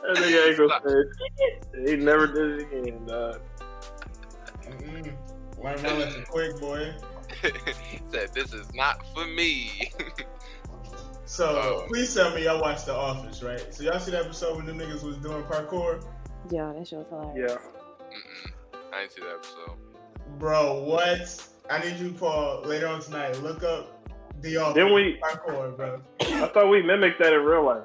That 0.01 0.17
nigga 0.17 0.47
ain't 0.47 0.57
gonna 0.57 1.03
say 1.75 1.91
He 1.91 1.95
never 1.97 2.27
did 2.27 2.61
it 2.61 2.71
again, 2.81 3.05
dog. 3.05 3.41
Mm-mm. 4.63 5.13
Learn 5.63 5.81
my 5.83 5.93
lesson 5.97 6.23
quick, 6.29 6.59
boy. 6.59 6.93
He 7.41 7.99
said 8.11 8.33
this 8.33 8.53
is 8.53 8.73
not 8.73 9.05
for 9.13 9.25
me. 9.25 9.91
So 11.25 11.45
Oh. 11.45 11.85
please 11.87 12.11
tell 12.15 12.33
me 12.33 12.45
y'all 12.45 12.59
watched 12.59 12.87
The 12.87 12.93
Office, 12.95 13.43
right? 13.43 13.71
So 13.71 13.83
y'all 13.83 13.99
see 13.99 14.09
the 14.09 14.19
episode 14.19 14.57
when 14.57 14.65
the 14.65 14.71
niggas 14.73 15.03
was 15.03 15.15
doing 15.17 15.43
parkour? 15.43 16.03
Yeah, 16.49 16.73
that 16.75 16.87
shit 16.87 16.97
was 16.97 17.07
hilarious. 17.09 17.51
Yeah. 17.51 18.07
Mm-mm. 18.17 18.51
I 18.91 19.01
didn't 19.01 19.11
see 19.11 19.21
that 19.21 19.35
episode. 19.35 19.77
Bro, 20.39 20.85
what? 20.85 21.47
I 21.69 21.79
need 21.87 21.99
you, 21.99 22.13
Paul, 22.13 22.63
later 22.65 22.87
on 22.87 22.99
tonight. 23.01 23.39
Look 23.43 23.61
up 23.63 24.09
The 24.41 24.57
Office 24.57 24.73
Then 24.73 24.91
we, 24.91 25.19
parkour, 25.21 25.77
bro. 25.77 26.01
I 26.19 26.47
thought 26.47 26.67
we 26.67 26.81
mimicked 26.81 27.19
that 27.19 27.31
in 27.31 27.41
real 27.41 27.63
life. 27.63 27.83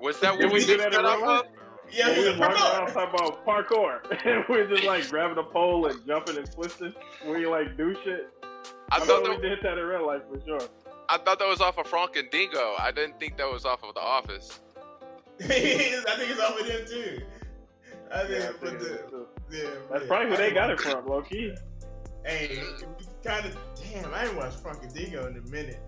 Was 0.00 0.20
that 0.20 0.38
Did 0.38 0.48
we 0.48 0.54
we 0.54 0.60
do 0.60 0.76
did 0.76 0.80
that 0.80 0.94
in 0.94 1.04
off 1.06 1.18
real 1.18 1.26
life? 1.26 1.42
Yeah, 1.92 2.10
we 2.12 2.20
we 2.24 2.28
was 2.30 2.38
walking 2.38 2.56
around 2.56 2.92
talking 2.92 3.14
about 3.20 3.46
parkour. 3.46 4.00
and 4.26 4.44
we 4.48 4.56
were 4.62 4.66
just 4.66 4.84
like 4.84 5.08
grabbing 5.08 5.38
a 5.38 5.42
pole 5.42 5.86
and 5.86 6.04
jumping 6.06 6.36
and 6.36 6.50
twisting 6.50 6.94
when 7.24 7.40
you 7.40 7.50
like 7.50 7.76
do 7.76 7.94
shit. 8.04 8.30
I 8.90 8.96
I 8.96 8.98
thought 9.00 9.06
thought 9.06 9.22
we 9.22 9.36
that, 9.36 9.42
did 9.42 9.58
that 9.62 9.78
in 9.78 9.84
real 9.84 10.06
life 10.06 10.22
for 10.32 10.40
sure. 10.44 10.68
I 11.08 11.18
thought 11.18 11.38
that 11.38 11.48
was 11.48 11.60
off 11.60 11.78
of 11.78 11.86
Frank 11.86 12.16
and 12.16 12.30
Dingo. 12.30 12.74
I 12.78 12.90
didn't 12.90 13.20
think 13.20 13.36
that 13.36 13.50
was 13.50 13.64
off 13.64 13.82
of 13.84 13.94
The 13.94 14.00
Office. 14.00 14.60
I 15.40 15.44
think 15.46 16.30
it's 16.30 16.40
off 16.40 16.58
of 16.60 16.66
them 16.66 16.86
too. 16.86 17.20
I 18.12 18.26
think, 18.26 18.30
Yeah, 18.42 18.48
I 18.48 18.52
but 18.60 18.68
think 18.68 18.78
the, 18.80 18.86
it 18.86 19.04
is, 19.04 19.10
too. 19.10 19.26
yeah, 19.50 19.70
That's 19.90 20.02
yeah. 20.02 20.08
probably 20.08 20.30
who 20.30 20.36
they 20.36 20.52
got 20.52 20.70
it 20.70 20.80
from, 20.80 21.06
low 21.06 21.22
key. 21.22 21.54
Hey, 22.24 22.58
kind 23.22 23.44
of. 23.46 23.56
Damn, 23.92 24.14
I 24.14 24.24
ain't 24.26 24.36
watched 24.36 24.60
Frank 24.60 24.82
and 24.82 24.94
Dingo 24.94 25.26
in 25.26 25.36
a 25.36 25.40
minute. 25.50 25.78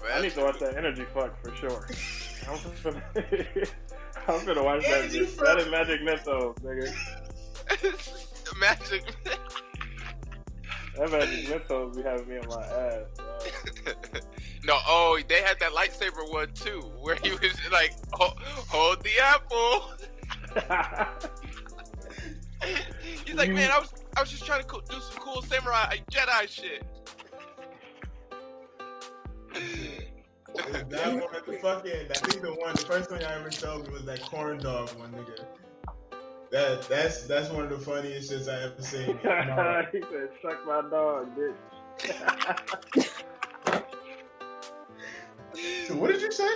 Bro, 0.00 0.10
I 0.12 0.20
need 0.22 0.32
to 0.32 0.42
watch 0.42 0.58
that 0.60 0.76
energy 0.76 1.04
fuck 1.14 1.40
for 1.42 1.54
sure. 1.56 1.86
I'm 2.48 2.56
finna, 2.58 3.02
I'm 4.28 4.40
finna 4.40 4.64
watch 4.64 4.82
that. 4.84 4.98
Energy 5.00 5.18
Shit. 5.20 5.28
Fuck. 5.30 5.46
That 5.46 5.58
is 5.58 5.68
Magic 5.70 6.00
Mentos, 6.02 6.54
nigga. 6.60 6.92
magic. 8.58 9.04
That 10.96 11.10
Magic 11.10 11.46
Mentos 11.46 11.94
be 11.96 12.02
having 12.02 12.28
me 12.28 12.38
on 12.38 12.48
my 12.48 12.64
ass. 12.64 13.06
no, 14.64 14.78
oh, 14.86 15.20
they 15.28 15.42
had 15.42 15.58
that 15.60 15.72
lightsaber 15.72 16.30
one 16.32 16.52
too, 16.54 16.80
where 17.00 17.16
he 17.22 17.30
was 17.32 17.56
like, 17.70 17.94
"Ho- 18.12 18.34
"Hold 18.68 19.02
the 19.04 19.18
apple." 19.22 19.92
He's 23.24 23.34
like, 23.36 23.50
"Man, 23.50 23.70
I 23.70 23.78
was, 23.78 23.92
I 24.16 24.20
was 24.20 24.30
just 24.30 24.44
trying 24.44 24.60
to 24.62 24.66
co- 24.66 24.80
do 24.80 24.96
some 25.00 25.22
cool 25.22 25.42
samurai 25.42 25.98
Jedi 26.10 26.48
shit." 26.48 26.82
That 30.88 31.12
one, 31.12 31.22
the 31.46 31.58
fucking, 31.60 31.92
I 32.10 32.14
think 32.14 32.42
the 32.42 32.54
one, 32.54 32.72
the 32.74 32.80
first 32.82 33.10
one 33.10 33.22
I 33.22 33.38
ever 33.38 33.50
showed 33.50 33.86
me 33.86 33.92
was 33.92 34.04
that 34.06 34.22
corn 34.22 34.58
dog 34.58 34.90
one, 34.98 35.12
nigga. 35.12 35.44
That 36.50 36.88
that's 36.88 37.24
that's 37.24 37.50
one 37.50 37.64
of 37.64 37.70
the 37.70 37.78
funniest 37.78 38.32
shits 38.32 38.48
I 38.48 38.64
ever 38.64 38.80
seen. 38.80 39.18
No. 39.24 39.82
he 39.92 40.00
said, 40.00 40.30
"Suck 40.40 40.66
my 40.66 40.80
dog, 40.88 41.28
bitch." 41.36 41.54
So 45.86 45.94
what 45.96 46.10
did 46.10 46.22
you 46.22 46.32
say? 46.32 46.48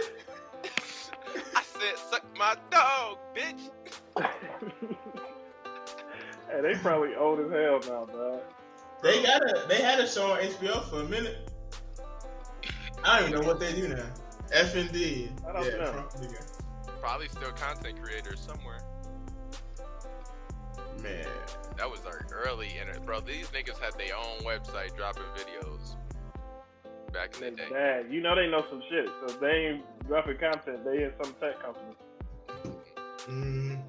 I 1.55 1.63
said, 1.63 1.99
"Suck 2.11 2.25
my 2.39 2.57
dog, 2.71 3.19
bitch." 3.35 3.71
hey, 6.51 6.61
they 6.63 6.75
probably 6.77 7.15
old 7.15 7.41
as 7.41 7.51
hell 7.51 7.81
now, 7.81 8.07
dog. 8.07 8.41
They 9.03 9.23
got 9.23 9.43
a 9.43 9.67
they 9.69 9.83
had 9.83 10.01
a 10.01 10.09
show 10.09 10.33
on 10.33 10.41
HBO 10.41 10.89
for 10.89 11.03
a 11.03 11.05
minute. 11.05 11.52
I 13.05 13.21
don't 13.21 13.31
even 13.31 13.41
know 13.43 13.47
what 13.47 13.61
they 13.61 13.73
do 13.75 13.89
now. 13.89 14.05
F 14.53 14.75
and 14.77 14.93
D. 14.93 15.31
I 15.49 15.53
don't 15.53 15.65
yeah, 15.65 15.71
know. 15.79 15.93
Frank 15.93 16.11
and 16.15 16.23
Dingo. 16.23 16.39
Probably 17.01 17.29
still 17.29 17.51
content 17.53 18.01
creators 18.01 18.41
somewhere. 18.41 18.81
Man, 21.03 21.27
That 21.79 21.91
was 21.91 22.01
our 22.07 22.27
early 22.31 22.69
internet, 22.79 23.05
bro. 23.05 23.21
These 23.21 23.49
niggas 23.49 23.79
had 23.81 23.95
their 23.99 24.15
own 24.17 24.39
website 24.45 24.95
dropping 24.97 25.25
videos 25.35 25.97
back 27.13 27.35
in 27.35 27.41
the 27.41 27.51
day. 27.63 27.69
Dad, 27.73 28.07
you 28.11 28.21
know 28.21 28.37
they 28.37 28.49
know 28.49 28.65
some 28.71 28.83
shit, 28.89 29.09
so 29.27 29.35
they 29.39 29.51
ain't 29.51 30.07
dropping 30.07 30.37
content. 30.39 30.85
They 30.85 31.03
in 31.03 31.13
some 31.23 31.35
tech 31.41 31.61
company. 31.61 31.97
mm, 33.27 33.81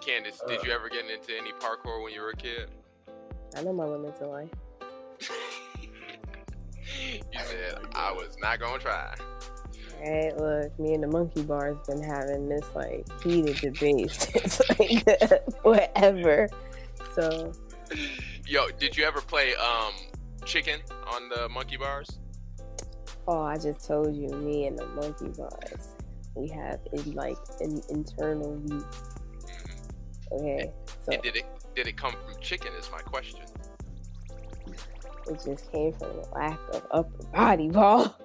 Candace, 0.00 0.40
did 0.48 0.62
you 0.64 0.72
ever 0.72 0.88
get 0.88 1.04
into 1.08 1.36
any 1.38 1.52
parkour 1.52 2.02
when 2.02 2.12
you 2.12 2.20
were 2.22 2.30
a 2.30 2.36
kid? 2.36 2.68
I 3.56 3.62
know 3.62 3.72
my 3.72 3.84
limits 3.84 4.20
in 4.20 4.28
life. 4.28 4.50
You 7.00 7.20
said 7.32 7.78
I 7.94 8.12
was 8.12 8.36
not 8.40 8.60
gonna 8.60 8.78
try. 8.78 9.14
Hey, 9.98 10.32
look, 10.36 10.78
me 10.78 10.94
and 10.94 11.02
the 11.02 11.06
monkey 11.08 11.42
bar's 11.42 11.78
been 11.86 12.02
having 12.02 12.48
this 12.48 12.66
like 12.74 13.06
heated 13.22 13.56
debate 13.56 14.10
since 14.12 14.60
like 14.78 15.06
forever. 15.62 16.48
So 17.14 17.52
Yo, 18.46 18.68
did 18.78 18.96
you 18.96 19.04
ever 19.04 19.20
play 19.20 19.54
um 19.54 19.94
chicken 20.44 20.80
on 21.06 21.28
the 21.28 21.48
monkey 21.48 21.76
bars? 21.76 22.18
Oh, 23.26 23.40
I 23.40 23.56
just 23.56 23.86
told 23.86 24.14
you, 24.14 24.28
me 24.28 24.66
and 24.66 24.78
the 24.78 24.86
monkey 24.88 25.28
bars, 25.28 25.94
we 26.34 26.48
have 26.48 26.80
in 26.92 27.12
like 27.14 27.38
an 27.60 27.80
internal 27.88 28.56
beef. 28.56 28.82
Okay, 30.32 30.72
so 31.04 31.12
And 31.12 31.22
did 31.22 31.36
it 31.36 31.46
did 31.74 31.86
it 31.86 31.96
come 31.96 32.12
from 32.12 32.40
chicken? 32.40 32.72
Is 32.78 32.90
my 32.92 33.00
question. 33.00 33.40
It 35.28 35.42
just 35.44 35.70
came 35.72 35.92
from 35.92 36.16
the 36.16 36.28
lack 36.34 36.58
of 36.72 36.86
upper 36.90 37.24
body, 37.28 37.68
ball. 37.68 38.16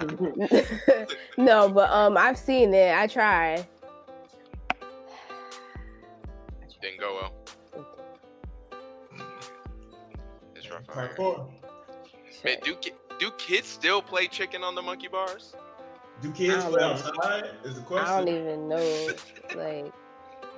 no, 1.36 1.68
but 1.68 1.90
um, 1.90 2.16
I've 2.16 2.38
seen 2.38 2.74
it. 2.74 2.94
I 2.94 3.06
tried. 3.06 3.66
Didn't 6.80 6.98
go 6.98 7.14
well. 7.14 7.32
It's 10.56 10.68
rough 10.68 10.82
out 10.90 10.96
here. 10.96 11.16
parkour. 11.16 11.48
Man, 12.44 12.56
do 12.64 12.76
do 13.20 13.30
kids 13.38 13.68
still 13.68 14.02
play 14.02 14.26
chicken 14.26 14.64
on 14.64 14.74
the 14.74 14.82
monkey 14.82 15.06
bars? 15.06 15.54
Do 16.20 16.32
kids 16.32 16.64
play 16.64 16.80
know. 16.80 16.90
outside? 16.90 17.50
Is 17.64 17.76
the 17.76 17.82
question. 17.82 18.08
I 18.08 18.18
don't 18.18 18.28
even 18.28 18.68
know. 18.68 19.08
Like, 19.54 19.92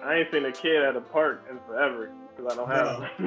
I 0.04 0.14
ain't 0.14 0.30
seen 0.30 0.44
a 0.44 0.52
kid 0.52 0.82
at 0.82 0.94
a 0.94 1.00
park 1.00 1.46
in 1.50 1.58
forever 1.66 2.10
because 2.36 2.52
I 2.52 2.56
don't 2.56 2.70
have 2.70 3.00
them. 3.00 3.08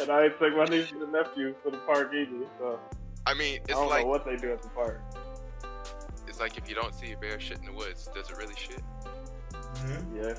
and 0.00 0.10
I 0.10 0.24
ain't 0.24 0.38
took 0.38 0.56
my 0.56 0.64
nieces 0.64 0.92
and 1.00 1.12
nephews 1.12 1.54
to 1.64 1.70
the 1.70 1.78
park 1.78 2.12
either, 2.14 2.46
so 2.58 2.78
I 3.26 3.34
mean, 3.34 3.60
I 3.60 3.62
it's 3.64 3.72
don't 3.72 3.88
like 3.88 4.04
know 4.04 4.10
what 4.10 4.24
they 4.24 4.36
do 4.36 4.52
at 4.52 4.62
the 4.62 4.68
park. 4.70 5.00
it's 6.28 6.40
like 6.40 6.56
if 6.58 6.68
you 6.68 6.74
don't 6.74 6.94
see 6.94 7.12
a 7.12 7.16
bear 7.16 7.38
shit 7.40 7.58
in 7.58 7.66
the 7.66 7.72
woods, 7.72 8.08
does 8.14 8.30
it 8.30 8.36
really 8.36 8.54
shit? 8.56 8.82
Mhm. 9.52 10.16
Yeah. 10.16 10.34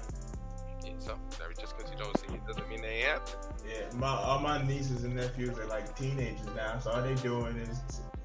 Yeah, 0.84 0.92
so 1.00 1.18
that 1.40 1.58
just 1.60 1.76
because 1.78 1.92
you 1.92 1.98
don't 1.98 2.16
see 2.20 2.28
it 2.36 2.46
doesn't 2.46 2.68
mean 2.70 2.82
they 2.82 2.90
ain't 2.90 3.08
happening. 3.08 3.36
Yeah, 3.68 3.96
my 3.98 4.08
all 4.08 4.40
my 4.40 4.62
nieces 4.64 5.04
and 5.04 5.16
nephews 5.16 5.58
are 5.58 5.66
like 5.66 5.96
teenagers 5.98 6.46
now, 6.56 6.78
so 6.80 6.92
all 6.92 7.02
they 7.02 7.16
doing 7.16 7.56
is 7.58 7.80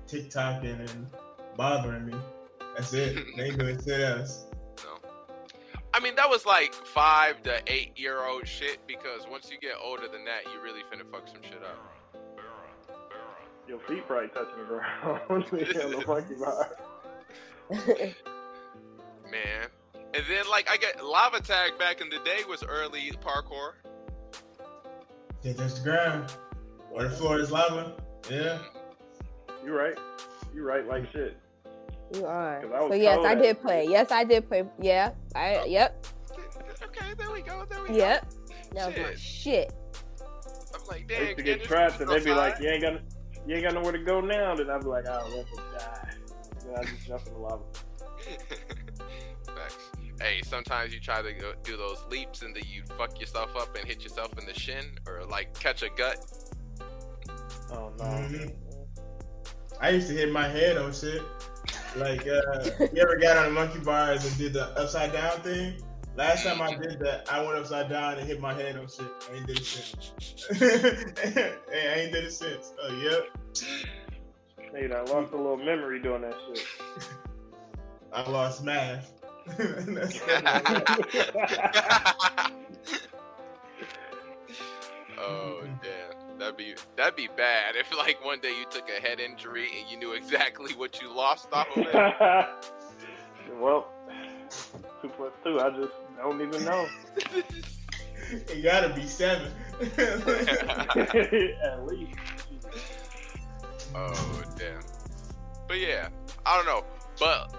TikToking 0.08 0.90
and 0.90 1.06
bothering 1.56 2.06
me. 2.06 2.14
That's 2.76 2.92
it. 2.92 3.16
they 3.36 3.44
ain't 3.44 3.58
doing 3.58 3.78
shit 3.82 4.00
else. 4.00 4.44
I 6.00 6.02
mean, 6.02 6.14
that 6.14 6.30
was 6.30 6.46
like 6.46 6.72
five 6.72 7.42
to 7.42 7.60
eight 7.66 7.92
year 7.98 8.24
old 8.24 8.48
shit 8.48 8.78
because 8.86 9.26
once 9.30 9.50
you 9.50 9.58
get 9.58 9.74
older 9.84 10.08
than 10.08 10.24
that, 10.24 10.50
you 10.50 10.58
really 10.62 10.80
finna 10.90 11.04
fuck 11.12 11.28
some 11.28 11.42
shit 11.42 11.62
up. 11.62 11.76
Your 13.68 13.80
feet 13.80 14.06
probably 14.06 14.28
touching 14.28 14.56
the 14.60 14.64
ground 14.64 15.20
on 15.28 15.44
the 15.50 16.04
monkey 16.06 16.36
bar. 16.36 16.74
Man. 19.30 19.68
And 20.14 20.24
then, 20.26 20.48
like, 20.48 20.70
I 20.70 20.78
get 20.78 21.04
lava 21.04 21.42
tag 21.42 21.78
back 21.78 22.00
in 22.00 22.08
the 22.08 22.18
day 22.20 22.40
was 22.48 22.64
early 22.64 23.12
parkour. 23.22 23.72
Can't 25.42 25.58
touch 25.58 25.74
the 25.74 25.82
ground. 25.82 26.32
Or 26.90 27.02
the 27.02 27.10
floor 27.10 27.38
is 27.38 27.50
lava. 27.50 27.94
Yeah. 28.30 28.58
You're 29.62 29.76
right. 29.76 29.98
You're 30.54 30.64
right 30.64 30.86
like 30.86 31.12
shit. 31.12 31.36
You 32.14 32.26
are. 32.26 32.60
'Cause 32.62 32.70
I 32.74 32.80
was 32.80 32.90
So 32.90 32.94
yes, 32.94 33.18
I 33.24 33.34
did 33.34 33.60
play. 33.60 33.86
Yes, 33.88 34.10
I 34.10 34.24
did 34.24 34.48
play. 34.48 34.64
Yeah, 34.80 35.12
I. 35.34 35.64
Yep, 35.64 36.06
Okay, 36.84 37.14
there 37.16 37.30
we 37.30 37.40
go. 37.42 37.64
There 37.68 37.82
we 37.88 37.96
yep. 37.96 38.26
That 38.72 38.88
was 38.88 38.96
my 38.96 39.10
Shit. 39.14 39.18
shit. 39.18 39.72
I'm 40.74 40.86
like, 40.88 41.12
I 41.12 41.20
used 41.22 41.36
to 41.36 41.42
get 41.42 41.64
trapped 41.64 42.00
and 42.00 42.10
they'd 42.10 42.24
be 42.24 42.32
like. 42.32 42.58
You 42.60 42.68
ain't 42.68 42.82
got 42.82 43.00
you 43.46 43.54
ain't 43.56 43.64
got 43.64 43.74
nowhere 43.74 43.92
to 43.92 43.98
go 43.98 44.20
now 44.20 44.54
then 44.54 44.68
I'd 44.70 44.80
be 44.82 44.86
like, 44.86 45.06
Oh, 45.08 45.26
let 45.34 45.46
me 45.46 45.56
die. 45.78 46.10
Then 46.64 46.74
I 46.78 46.84
just 46.84 47.06
jump 47.06 47.26
in 47.26 47.32
the 47.34 47.38
lava. 47.38 47.62
Facts. 49.46 49.90
Hey, 50.20 50.42
sometimes 50.44 50.92
you 50.92 51.00
try 51.00 51.22
to 51.22 51.32
go, 51.32 51.54
do 51.64 51.76
those 51.78 52.04
leaps 52.10 52.42
and 52.42 52.54
then 52.54 52.64
you 52.66 52.82
fuck 52.98 53.18
yourself 53.18 53.56
up 53.56 53.74
and 53.76 53.86
hit 53.86 54.02
yourself 54.02 54.36
in 54.38 54.44
the 54.46 54.52
shin 54.54 54.84
or 55.06 55.24
like 55.24 55.58
catch 55.58 55.82
a 55.82 55.88
gut. 55.96 56.18
Oh 57.72 57.90
no. 57.98 58.04
Mhm. 58.04 58.52
I 59.80 59.90
used 59.90 60.08
to 60.08 60.14
hit 60.14 60.30
my 60.30 60.46
head 60.48 60.76
on 60.76 60.92
shit. 60.92 61.22
Like, 61.96 62.26
uh, 62.26 62.70
you 62.92 63.02
ever 63.02 63.16
got 63.16 63.36
on 63.38 63.46
the 63.46 63.50
monkey 63.50 63.80
bars 63.80 64.24
and 64.24 64.36
did 64.38 64.52
the 64.52 64.66
upside 64.78 65.12
down 65.12 65.40
thing? 65.40 65.82
Last 66.16 66.44
time 66.44 66.60
I 66.60 66.74
did 66.74 66.98
that, 67.00 67.32
I 67.32 67.42
went 67.42 67.58
upside 67.58 67.88
down 67.88 68.18
and 68.18 68.26
hit 68.26 68.40
my 68.40 68.52
head 68.52 68.76
on 68.76 68.88
shit. 68.88 69.06
I 69.30 69.36
ain't 69.36 69.46
did 69.46 69.58
it 69.58 69.64
since. 69.64 70.12
hey, 70.58 71.54
I 71.72 72.00
ain't 72.00 72.12
did 72.12 72.24
it 72.24 72.32
since. 72.32 72.72
Oh, 72.82 73.00
yep. 73.00 73.28
Hey, 74.72 74.90
I 74.92 75.00
lost 75.02 75.32
a 75.32 75.36
little 75.36 75.56
memory 75.56 76.00
doing 76.00 76.22
that 76.22 76.34
shit. 76.46 76.66
I 78.12 78.28
lost 78.28 78.62
math. 78.64 79.12
That's 79.56 80.20
oh 85.18 85.62
damn, 85.82 86.19
that'd 86.40 86.56
be 86.56 86.74
that'd 86.96 87.16
be 87.16 87.28
bad 87.36 87.76
if 87.76 87.94
like 87.96 88.24
one 88.24 88.40
day 88.40 88.50
you 88.50 88.64
took 88.70 88.88
a 88.88 89.00
head 89.00 89.20
injury 89.20 89.68
and 89.78 89.90
you 89.90 89.96
knew 89.98 90.12
exactly 90.14 90.72
what 90.74 91.00
you 91.00 91.14
lost 91.14 91.48
off 91.52 91.68
of 91.76 91.86
it. 91.86 91.94
well, 93.60 93.86
two 95.02 95.08
plus 95.10 95.32
two, 95.44 95.60
I 95.60 95.70
just 95.70 95.92
don't 96.16 96.40
even 96.40 96.64
know. 96.64 96.86
it 98.30 98.62
gotta 98.62 98.94
be 98.94 99.06
seven. 99.06 99.52
At 99.98 101.86
least. 101.86 102.18
oh 103.94 104.42
damn. 104.56 104.80
But 105.68 105.78
yeah, 105.78 106.08
I 106.44 106.56
don't 106.56 106.66
know. 106.66 106.84
But 107.18 107.54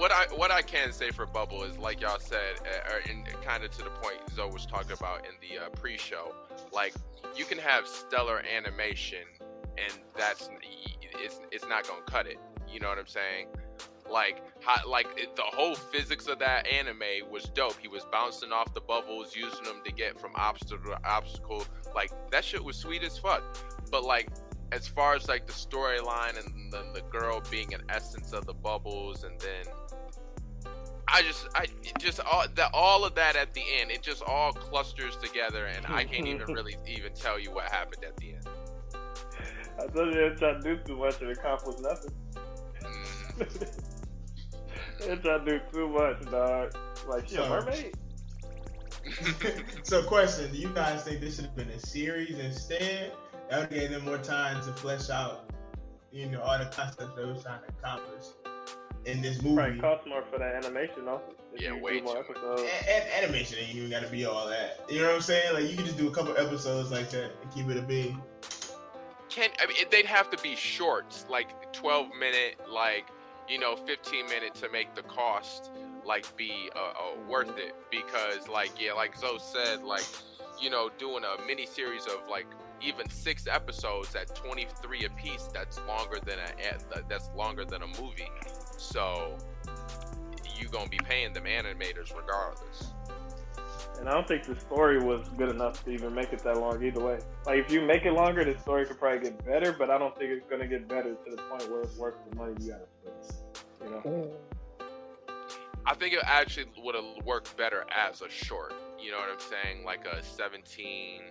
what 0.00 0.10
I 0.10 0.24
what 0.34 0.50
I 0.50 0.62
can 0.62 0.92
say 0.92 1.10
for 1.10 1.26
Bubble 1.26 1.62
is 1.62 1.76
like 1.76 2.00
y'all 2.00 2.18
said, 2.18 2.54
uh, 2.60 2.94
or 2.94 3.42
kind 3.44 3.62
of 3.62 3.70
to 3.72 3.84
the 3.84 3.90
point 3.90 4.16
Zoe 4.34 4.50
was 4.50 4.64
talking 4.64 4.92
about 4.92 5.26
in 5.26 5.32
the 5.42 5.66
uh, 5.66 5.68
pre-show. 5.68 6.34
Like 6.72 6.94
you 7.36 7.44
can 7.44 7.58
have 7.58 7.86
stellar 7.86 8.42
animation, 8.50 9.24
and 9.76 9.92
that's 10.16 10.48
it's 11.16 11.40
it's 11.52 11.68
not 11.68 11.86
gonna 11.86 12.00
cut 12.06 12.26
it. 12.26 12.38
You 12.66 12.80
know 12.80 12.88
what 12.88 12.98
I'm 12.98 13.06
saying? 13.06 13.48
Like, 14.10 14.42
how, 14.60 14.88
like 14.88 15.06
it, 15.16 15.36
the 15.36 15.42
whole 15.42 15.74
physics 15.74 16.26
of 16.26 16.38
that 16.38 16.66
anime 16.66 17.30
was 17.30 17.44
dope. 17.44 17.76
He 17.78 17.86
was 17.86 18.04
bouncing 18.10 18.52
off 18.52 18.72
the 18.72 18.80
bubbles, 18.80 19.36
using 19.36 19.64
them 19.64 19.82
to 19.84 19.92
get 19.92 20.18
from 20.18 20.32
obstacle 20.34 20.92
to 20.92 21.08
obstacle. 21.08 21.64
Like 21.94 22.10
that 22.30 22.44
shit 22.44 22.64
was 22.64 22.76
sweet 22.76 23.02
as 23.02 23.18
fuck. 23.18 23.42
But 23.90 24.04
like, 24.04 24.30
as 24.72 24.86
far 24.86 25.14
as 25.14 25.28
like 25.28 25.46
the 25.46 25.52
storyline 25.52 26.38
and 26.38 26.72
the, 26.72 26.84
the 26.94 27.02
girl 27.10 27.42
being 27.50 27.74
an 27.74 27.82
essence 27.88 28.32
of 28.32 28.46
the 28.46 28.54
bubbles, 28.54 29.24
and 29.24 29.38
then 29.40 29.72
I 31.08 31.22
just, 31.22 31.48
I 31.54 31.66
just 31.98 32.20
all 32.20 32.44
that, 32.54 32.70
all 32.72 33.04
of 33.04 33.14
that 33.16 33.34
at 33.36 33.52
the 33.52 33.62
end, 33.80 33.90
it 33.90 34.02
just 34.02 34.22
all 34.22 34.52
clusters 34.52 35.16
together, 35.16 35.66
and 35.66 35.84
I 35.86 36.04
can't 36.04 36.26
even 36.26 36.52
really 36.54 36.76
even 36.86 37.12
tell 37.14 37.38
you 37.38 37.50
what 37.52 37.70
happened 37.70 38.04
at 38.04 38.16
the 38.16 38.34
end. 38.34 38.46
I 39.78 39.86
told 39.86 40.14
you 40.14 40.28
they 40.30 40.36
try 40.36 40.52
to 40.54 40.60
do 40.60 40.76
too 40.84 40.96
much 40.96 41.20
and 41.20 41.30
accomplish 41.30 41.80
nothing. 41.80 42.12
Mm. 42.82 43.70
they 45.00 45.16
try 45.16 45.38
to 45.38 45.44
do 45.44 45.60
too 45.72 45.88
much, 45.88 46.20
dog. 46.30 46.76
Like, 47.08 47.28
she 47.28 47.36
a 47.36 47.38
So- 47.38 47.48
mermaid? 47.48 47.94
so, 49.82 50.02
question: 50.04 50.52
Do 50.52 50.58
you 50.58 50.68
guys 50.74 51.02
think 51.04 51.20
this 51.20 51.36
should 51.36 51.46
have 51.46 51.56
been 51.56 51.70
a 51.70 51.80
series 51.80 52.38
instead? 52.38 53.12
That 53.50 53.60
would 53.60 53.70
give 53.70 53.90
them 53.90 54.04
more 54.04 54.18
time 54.18 54.62
to 54.64 54.72
flesh 54.72 55.10
out, 55.10 55.50
you 56.12 56.26
know, 56.26 56.40
all 56.40 56.58
the 56.58 56.66
concepts 56.66 57.16
they 57.16 57.24
were 57.24 57.34
trying 57.34 57.60
to 57.62 57.68
accomplish 57.78 58.26
in 59.06 59.20
this 59.20 59.42
movie. 59.42 59.56
Probably 59.56 59.80
cost 59.80 60.06
more 60.06 60.22
for 60.30 60.38
that 60.38 60.54
animation, 60.54 61.04
though. 61.04 61.20
Yeah, 61.56 61.72
way 61.72 62.00
more 62.00 62.14
too 62.14 62.20
much. 62.20 62.30
episodes. 62.30 62.62
A- 62.62 62.90
a- 62.90 63.22
animation 63.24 63.58
ain't 63.58 63.74
even 63.74 63.90
got 63.90 64.02
to 64.02 64.08
be 64.08 64.24
all 64.24 64.46
that. 64.48 64.80
You 64.88 65.00
know 65.00 65.06
what 65.06 65.16
I'm 65.16 65.20
saying? 65.20 65.52
Like 65.52 65.68
you 65.68 65.76
can 65.76 65.84
just 65.84 65.98
do 65.98 66.06
a 66.06 66.12
couple 66.12 66.36
episodes 66.36 66.92
like 66.92 67.10
that 67.10 67.32
and 67.42 67.52
keep 67.52 67.68
it 67.68 67.76
a 67.76 67.82
big. 67.82 68.14
Can 69.28 69.50
I 69.60 69.66
mean 69.66 69.76
they'd 69.90 70.06
have 70.06 70.30
to 70.30 70.38
be 70.42 70.54
shorts, 70.54 71.26
like 71.28 71.72
12 71.72 72.08
minute, 72.18 72.56
like 72.72 73.06
you 73.48 73.58
know, 73.58 73.74
15 73.74 74.26
minute 74.26 74.54
to 74.56 74.68
make 74.70 74.94
the 74.94 75.02
cost 75.02 75.72
like 76.04 76.36
be 76.36 76.70
uh, 76.76 76.78
uh, 76.78 76.92
worth 77.28 77.58
it 77.58 77.74
because 77.90 78.48
like 78.48 78.70
yeah, 78.80 78.92
like 78.92 79.16
Zoe 79.18 79.38
said, 79.40 79.82
like 79.82 80.04
you 80.60 80.70
know, 80.70 80.88
doing 80.98 81.24
a 81.24 81.44
mini 81.46 81.66
series 81.66 82.06
of 82.06 82.28
like 82.30 82.46
even 82.82 83.08
six 83.10 83.46
episodes 83.46 84.14
at 84.14 84.34
23 84.34 85.04
a 85.04 85.10
piece, 85.10 85.48
that's 85.52 85.80
longer 85.86 86.18
than 86.24 86.38
a 86.38 87.02
that's 87.08 87.30
longer 87.36 87.64
than 87.64 87.82
a 87.82 87.86
movie. 88.00 88.30
So 88.76 89.36
you're 90.58 90.70
gonna 90.70 90.88
be 90.88 90.98
paying 90.98 91.32
them 91.32 91.44
animators 91.44 92.14
regardless. 92.16 92.92
And 93.98 94.08
I 94.08 94.12
don't 94.12 94.26
think 94.26 94.44
the 94.44 94.58
story 94.58 94.98
was 94.98 95.28
good 95.36 95.50
enough 95.50 95.84
to 95.84 95.90
even 95.90 96.14
make 96.14 96.32
it 96.32 96.42
that 96.44 96.56
long 96.56 96.82
either 96.82 97.00
way. 97.00 97.18
Like, 97.44 97.58
if 97.58 97.70
you 97.70 97.82
make 97.82 98.06
it 98.06 98.12
longer, 98.12 98.42
the 98.44 98.58
story 98.60 98.86
could 98.86 98.98
probably 98.98 99.28
get 99.28 99.44
better, 99.44 99.72
but 99.72 99.90
I 99.90 99.98
don't 99.98 100.16
think 100.16 100.30
it's 100.30 100.48
going 100.48 100.62
to 100.62 100.66
get 100.66 100.88
better 100.88 101.14
to 101.14 101.30
the 101.30 101.36
point 101.42 101.70
where 101.70 101.82
it's 101.82 101.98
worth 101.98 102.14
the 102.30 102.36
money 102.36 102.54
you 102.60 102.70
got 102.70 102.80
to 102.80 103.24
spend. 103.28 103.90
You 103.90 103.90
know? 103.90 104.02
Mm. 104.06 104.86
I 105.84 105.94
think 105.94 106.14
it 106.14 106.20
actually 106.24 106.66
would 106.78 106.94
have 106.94 107.04
worked 107.26 107.56
better 107.58 107.84
as 107.90 108.22
a 108.22 108.30
short. 108.30 108.72
You 108.98 109.10
know 109.10 109.18
what 109.18 109.30
I'm 109.30 109.38
saying? 109.38 109.84
Like 109.84 110.06
a 110.06 110.22
17, 110.22 111.22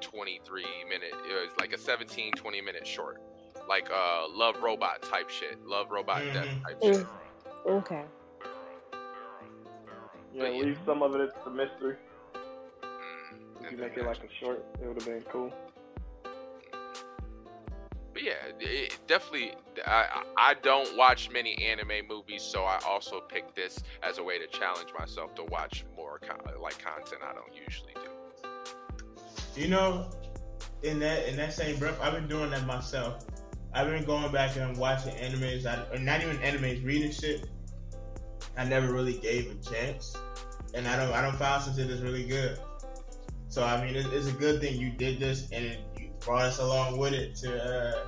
23 0.00 0.64
minute. 0.88 1.12
It 1.28 1.34
was 1.34 1.50
like 1.58 1.72
a 1.72 1.78
17, 1.78 2.32
20 2.32 2.60
minute 2.60 2.86
short. 2.86 3.20
Like 3.68 3.88
uh, 3.90 4.28
Love 4.28 4.56
Robot 4.62 5.02
type 5.02 5.28
shit. 5.30 5.64
Love 5.66 5.90
Robot 5.90 6.22
Death 6.32 6.46
Mhm. 6.46 6.62
type 6.62 6.82
shit. 6.82 7.06
Okay. 7.66 8.04
Yeah, 10.32 10.42
But 10.42 10.54
yeah. 10.54 10.62
leave 10.62 10.78
some 10.86 11.02
of 11.02 11.14
it 11.14 11.20
it's 11.22 11.46
a 11.46 11.50
mystery. 11.50 11.96
Mm, 12.34 13.64
If 13.64 13.72
you 13.72 13.78
make 13.78 13.96
it 13.96 14.04
like 14.06 14.18
a 14.22 14.44
short, 14.44 14.64
it 14.80 14.86
would 14.86 14.96
have 15.02 15.06
been 15.06 15.22
cool. 15.32 15.52
But 18.12 18.22
yeah, 18.22 18.32
it, 18.60 18.96
definitely. 19.06 19.52
I 19.86 20.22
I 20.38 20.54
don't 20.54 20.96
watch 20.96 21.28
many 21.30 21.54
anime 21.62 22.06
movies, 22.08 22.42
so 22.42 22.62
I 22.64 22.78
also 22.86 23.20
picked 23.20 23.54
this 23.54 23.78
as 24.02 24.16
a 24.18 24.22
way 24.24 24.38
to 24.38 24.46
challenge 24.46 24.90
myself 24.98 25.34
to 25.34 25.44
watch 25.44 25.84
more 25.96 26.18
con- 26.18 26.40
like 26.60 26.78
content 26.78 27.20
I 27.22 27.34
don't 27.34 27.54
usually 27.54 27.92
do. 27.94 28.10
You 29.56 29.68
know, 29.68 30.10
in 30.82 30.98
that 31.00 31.28
in 31.28 31.36
that 31.36 31.52
same 31.52 31.78
breath, 31.78 31.98
I've 32.00 32.12
been 32.12 32.28
doing 32.28 32.50
that 32.50 32.66
myself. 32.66 33.24
I've 33.72 33.88
been 33.88 34.04
going 34.04 34.30
back 34.32 34.56
and 34.56 34.76
watching 34.76 35.12
animes, 35.14 35.66
I, 35.66 35.94
or 35.94 35.98
not 35.98 36.22
even 36.22 36.36
animes, 36.38 36.84
reading 36.84 37.12
shit. 37.12 37.48
I 38.56 38.64
never 38.64 38.92
really 38.92 39.14
gave 39.14 39.50
a 39.50 39.54
chance, 39.70 40.16
and 40.74 40.86
I 40.86 40.96
don't 40.96 41.12
I 41.12 41.22
don't 41.22 41.36
find 41.36 41.62
since 41.62 41.78
it 41.78 41.90
is 41.90 42.02
really 42.02 42.24
good. 42.24 42.58
So 43.48 43.64
I 43.64 43.82
mean, 43.84 43.96
it, 43.96 44.06
it's 44.12 44.28
a 44.28 44.32
good 44.32 44.60
thing 44.60 44.78
you 44.78 44.90
did 44.90 45.18
this 45.18 45.48
and 45.50 45.78
you 45.98 46.10
brought 46.20 46.42
us 46.42 46.58
along 46.58 46.98
with 46.98 47.14
it 47.14 47.34
to 47.36 47.62
uh, 47.64 48.04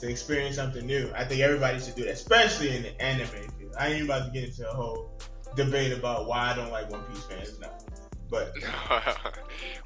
to 0.00 0.08
experience 0.08 0.56
something 0.56 0.84
new. 0.84 1.10
I 1.14 1.24
think 1.24 1.40
everybody 1.40 1.78
should 1.80 1.94
do 1.94 2.04
that, 2.04 2.14
especially 2.14 2.76
in 2.76 2.82
the 2.82 3.00
anime 3.00 3.28
field. 3.28 3.74
I 3.78 3.88
ain't 3.88 4.04
about 4.04 4.26
to 4.26 4.30
get 4.32 4.48
into 4.48 4.68
a 4.68 4.74
whole 4.74 5.12
debate 5.54 5.92
about 5.92 6.26
why 6.26 6.50
I 6.50 6.56
don't 6.56 6.72
like 6.72 6.90
One 6.90 7.02
Piece 7.04 7.22
fans 7.24 7.58
now, 7.60 7.70
but 8.28 8.52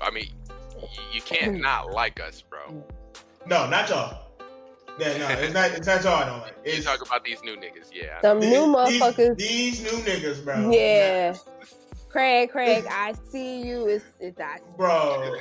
I 0.00 0.10
mean, 0.10 0.30
you 1.12 1.22
can't 1.22 1.60
not 1.60 1.92
like 1.92 2.20
us, 2.20 2.42
bro. 2.42 2.84
no, 3.46 3.68
not 3.68 3.88
y'all. 3.88 4.24
Yeah, 4.98 5.16
no, 5.16 5.28
it's 5.28 5.54
not. 5.54 5.70
It's 5.70 5.86
not 5.86 6.02
y'all 6.02 6.14
I 6.14 6.26
don't 6.26 6.40
like. 6.40 6.56
You 6.66 6.82
talk 6.82 7.06
about 7.06 7.24
these 7.24 7.42
new 7.44 7.56
niggas, 7.56 7.90
yeah. 7.92 8.20
Some 8.20 8.40
these, 8.40 8.50
new 8.50 8.66
motherfuckers. 8.66 9.36
These, 9.36 9.80
these 9.80 9.92
new 9.92 9.98
niggas, 10.00 10.44
bro. 10.44 10.70
Yeah. 10.70 11.36
Craig, 12.08 12.50
Craig, 12.50 12.86
I 12.90 13.14
see 13.30 13.62
you. 13.62 13.86
It's, 13.86 14.04
it's 14.18 14.40
I 14.40 14.60
Bro, 14.76 15.36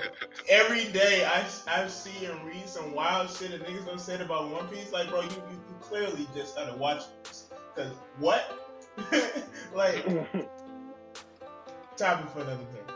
every 0.50 0.86
day 0.92 1.26
I, 1.26 1.46
I 1.68 1.88
see 1.88 2.26
and 2.26 2.44
read 2.46 2.68
some 2.68 2.94
wild 2.94 3.30
shit 3.30 3.52
that 3.52 3.66
niggas 3.66 3.86
gonna 3.86 4.00
say 4.00 4.22
about 4.22 4.52
One 4.52 4.68
Piece. 4.68 4.92
Like, 4.92 5.10
bro, 5.10 5.22
you, 5.22 5.30
you, 5.30 5.54
you 5.70 5.76
clearly 5.82 6.28
just 6.36 6.54
started 6.54 6.78
watching 6.78 7.08
this. 7.24 7.46
Cause 7.76 7.92
what? 8.20 8.64
like, 9.76 10.04
topic 11.96 12.30
for 12.32 12.42
another 12.42 12.64
day. 12.74 12.87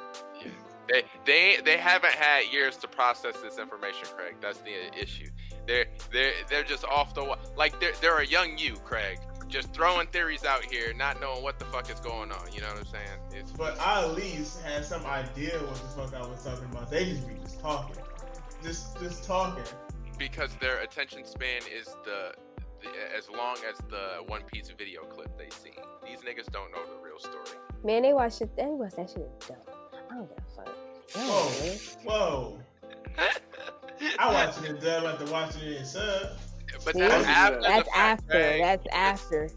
They 0.92 1.04
they 1.26 1.58
they 1.64 1.78
haven't 1.78 2.14
had 2.14 2.52
years 2.52 2.76
to 2.78 2.88
process 2.88 3.36
this 3.42 3.58
information, 3.58 4.08
Craig. 4.16 4.36
That's 4.42 4.60
the 4.60 4.74
issue. 5.02 5.28
They're 5.68 5.86
they're 6.12 6.34
they're 6.50 6.64
just 6.64 6.84
off 6.86 7.14
the 7.14 7.24
wa- 7.24 7.38
like 7.56 7.80
they're 7.80 7.94
they're 8.02 8.20
a 8.20 8.26
young 8.26 8.58
you, 8.58 8.76
Craig. 8.84 9.20
Just 9.48 9.74
throwing 9.74 10.08
theories 10.08 10.46
out 10.46 10.64
here, 10.66 10.94
not 10.94 11.20
knowing 11.20 11.44
what 11.44 11.60
the 11.60 11.66
fuck 11.66 11.90
is 11.92 12.00
going 12.00 12.32
on. 12.32 12.52
You 12.54 12.62
know 12.62 12.68
what 12.68 12.80
I'm 12.80 12.86
saying? 12.86 13.20
It's 13.34 13.52
But 13.52 13.80
I 13.80 14.02
at 14.04 14.14
least 14.16 14.62
had 14.62 14.86
some 14.86 15.06
idea 15.06 15.60
what 15.60 15.76
the 15.76 15.90
fuck 16.10 16.14
I 16.14 16.26
was 16.26 16.44
talking 16.44 16.66
about. 16.72 16.90
They 16.90 17.06
just 17.06 17.28
be 17.28 17.34
just 17.36 17.60
talking, 17.60 17.96
just 18.64 18.98
just 19.00 19.24
talking. 19.26 19.64
because 20.18 20.56
their 20.62 20.80
attention 20.82 21.26
span 21.26 21.62
is 21.78 21.88
the, 22.06 22.34
the 22.82 22.90
as 23.18 23.30
long 23.30 23.58
as 23.70 23.78
the 23.90 24.24
One 24.28 24.42
Piece 24.44 24.72
video 24.78 25.02
clip 25.04 25.38
they 25.38 25.50
see. 25.50 25.74
These 26.06 26.20
niggas 26.20 26.50
don't 26.52 26.72
know 26.72 26.86
the 26.86 27.02
real 27.04 27.20
story. 27.20 27.58
man, 27.84 28.04
they 28.04 28.14
watch 28.14 28.42
it. 28.42 28.56
They 28.56 28.66
watch 28.66 28.94
that 28.96 29.10
shit 29.10 29.18
in 29.20 29.48
dub. 29.48 29.71
I 30.12 30.16
don't 30.16 30.30
give 30.30 30.38
a 30.38 30.56
fuck. 30.56 30.78
Whoa, 31.16 32.58
whoa! 32.58 32.60
I 34.20 34.34
watch 34.34 34.58
it 34.64 34.70
in 34.70 34.76
dub 34.78 35.06
after 35.06 35.26
watching 35.32 35.62
it 35.64 35.78
in 35.78 35.86
sub. 35.86 36.32
But 36.84 36.94
See? 36.96 37.00
that's 37.00 37.26
after 37.26 37.62
That's 37.62 37.90
fact, 37.90 37.98
after. 37.98 38.28
Craig. 38.28 38.62
That's 38.62 38.88
after. 38.92 39.50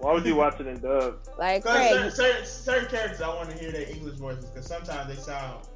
Why 0.00 0.12
would 0.12 0.24
you 0.24 0.36
watch 0.36 0.60
it 0.60 0.66
in 0.66 0.80
dub? 0.80 1.18
Like 1.38 1.64
Cause 1.64 1.76
certain, 1.76 2.02
Craig, 2.02 2.12
certain, 2.12 2.46
certain 2.46 2.88
characters, 2.88 3.20
I 3.20 3.28
want 3.28 3.50
to 3.50 3.58
hear 3.58 3.72
their 3.72 3.88
English 3.90 4.16
voices 4.16 4.46
because 4.46 4.66
sometimes 4.66 5.14
they 5.14 5.20
sound. 5.20 5.66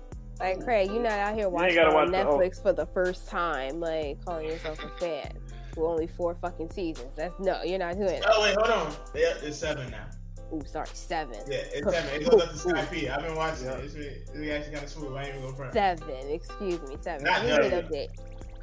like 0.40 0.62
Craig, 0.64 0.90
you're 0.90 1.02
not 1.02 1.12
out 1.12 1.34
here 1.34 1.48
watching 1.48 1.74
gotta 1.74 1.88
on 1.88 1.94
watch 1.94 2.10
the 2.10 2.16
Netflix 2.16 2.62
for 2.62 2.72
the 2.72 2.86
first 2.86 3.28
time, 3.28 3.80
like 3.80 4.24
calling 4.24 4.46
yourself 4.46 4.82
a 4.82 4.88
fan. 4.98 5.32
With 5.76 5.84
only 5.86 6.06
four 6.06 6.36
fucking 6.36 6.70
seasons. 6.70 7.12
That's 7.16 7.38
no, 7.40 7.62
you're 7.62 7.80
not 7.80 7.96
doing 7.96 8.08
oh, 8.08 8.10
that. 8.10 8.30
Oh 8.32 8.42
wait, 8.42 8.54
hold 8.54 8.70
on. 8.70 8.94
They, 9.12 9.20
it's 9.20 9.58
seven 9.58 9.90
now. 9.90 10.06
Ooh, 10.54 10.62
sorry, 10.66 10.86
seven. 10.92 11.36
Yeah, 11.48 11.58
it's 11.72 11.90
seven. 11.90 12.20
It 12.22 12.30
goes 12.30 12.42
up 12.42 12.50
to 12.50 12.56
Skypiea. 12.56 13.16
I've 13.16 13.22
been 13.24 13.34
watching 13.36 13.66
it. 13.66 13.84
It's, 13.84 13.94
really- 13.94 14.06
it's 14.08 14.30
really 14.32 14.52
actually 14.52 14.72
kind 14.74 14.84
of 14.84 14.90
smooth. 14.90 15.16
I 15.16 15.20
ain't 15.22 15.28
even 15.30 15.42
gonna 15.42 15.56
front. 15.56 15.72
Seven, 15.72 16.30
excuse 16.30 16.80
me, 16.82 16.96
seven. 17.00 17.24
Not 17.24 17.42
We 17.42 17.46
need 17.50 17.54
seven. 17.56 17.84
a 17.84 17.88
bit. 17.88 18.10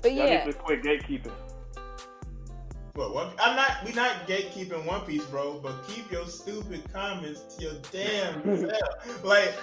But 0.01 0.13
Y'all 0.13 0.27
yeah, 0.27 0.45
need 0.45 0.51
to 0.53 0.57
quit 0.57 0.83
gatekeeping. 0.83 1.31
But 2.93 3.13
one, 3.13 3.29
I'm 3.39 3.55
not. 3.55 3.71
We're 3.85 3.93
not 3.95 4.27
gatekeeping 4.27 4.85
One 4.85 5.01
Piece, 5.01 5.23
bro. 5.25 5.59
But 5.61 5.87
keep 5.87 6.11
your 6.11 6.25
stupid 6.27 6.83
comments 6.91 7.41
to 7.55 7.63
your 7.63 7.73
damn 7.91 8.43
self. 8.69 9.23
Like 9.23 9.53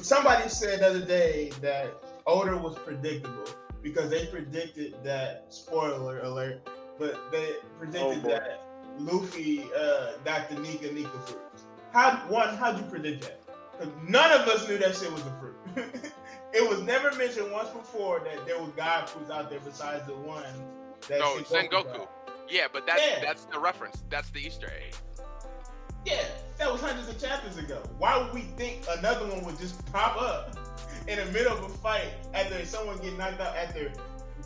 somebody 0.00 0.48
said 0.48 0.80
the 0.80 0.86
other 0.88 1.04
day 1.04 1.50
that 1.62 1.94
Oda 2.26 2.56
was 2.56 2.76
predictable 2.78 3.44
because 3.82 4.10
they 4.10 4.26
predicted 4.26 4.94
that. 5.04 5.46
Spoiler 5.50 6.20
alert! 6.20 6.68
But 6.98 7.30
they 7.32 7.54
predicted 7.78 8.24
Oh, 8.24 8.28
that 8.28 8.64
Luffy 8.98 9.62
uh, 9.78 10.12
got 10.24 10.50
the 10.50 10.56
Nika 10.60 10.92
Nika 10.92 11.08
fruit. 11.24 11.40
How 11.92 12.16
one? 12.28 12.56
How'd 12.56 12.78
you 12.78 12.84
predict 12.84 13.22
that? 13.22 13.40
Because 13.72 13.92
none 14.06 14.32
of 14.32 14.46
us 14.48 14.68
knew 14.68 14.78
that 14.78 14.94
shit 14.96 15.12
was 15.12 15.22
a 15.22 15.32
fruit. 15.40 15.56
it 16.52 16.68
was 16.68 16.82
never 16.82 17.14
mentioned 17.16 17.50
once 17.52 17.70
before 17.70 18.20
that 18.20 18.46
there 18.46 18.58
was 18.58 18.70
god 18.76 19.08
fruits 19.08 19.30
out 19.30 19.50
there 19.50 19.60
besides 19.60 20.06
the 20.06 20.14
one. 20.14 20.44
That 21.08 21.20
No, 21.20 21.36
Sengoku. 21.38 22.06
Yeah, 22.48 22.66
but 22.72 22.86
that's 22.86 23.02
Yeah. 23.02 23.20
that's 23.20 23.44
the 23.46 23.58
reference. 23.58 24.02
That's 24.10 24.30
the 24.30 24.40
Easter 24.40 24.66
egg. 24.66 24.94
Yeah, 26.04 26.24
that 26.58 26.72
was 26.72 26.80
hundreds 26.80 27.08
of 27.08 27.20
chapters 27.20 27.58
ago. 27.58 27.82
Why 27.98 28.16
would 28.16 28.32
we 28.32 28.42
think 28.56 28.84
another 28.98 29.26
one 29.26 29.44
would 29.44 29.58
just 29.58 29.84
pop 29.92 30.20
up 30.20 30.56
in 31.06 31.18
the 31.18 31.26
middle 31.32 31.52
of 31.52 31.62
a 31.62 31.68
fight 31.68 32.08
after 32.34 32.64
someone 32.64 32.98
get 32.98 33.16
knocked 33.18 33.40
out 33.40 33.54
after 33.56 33.92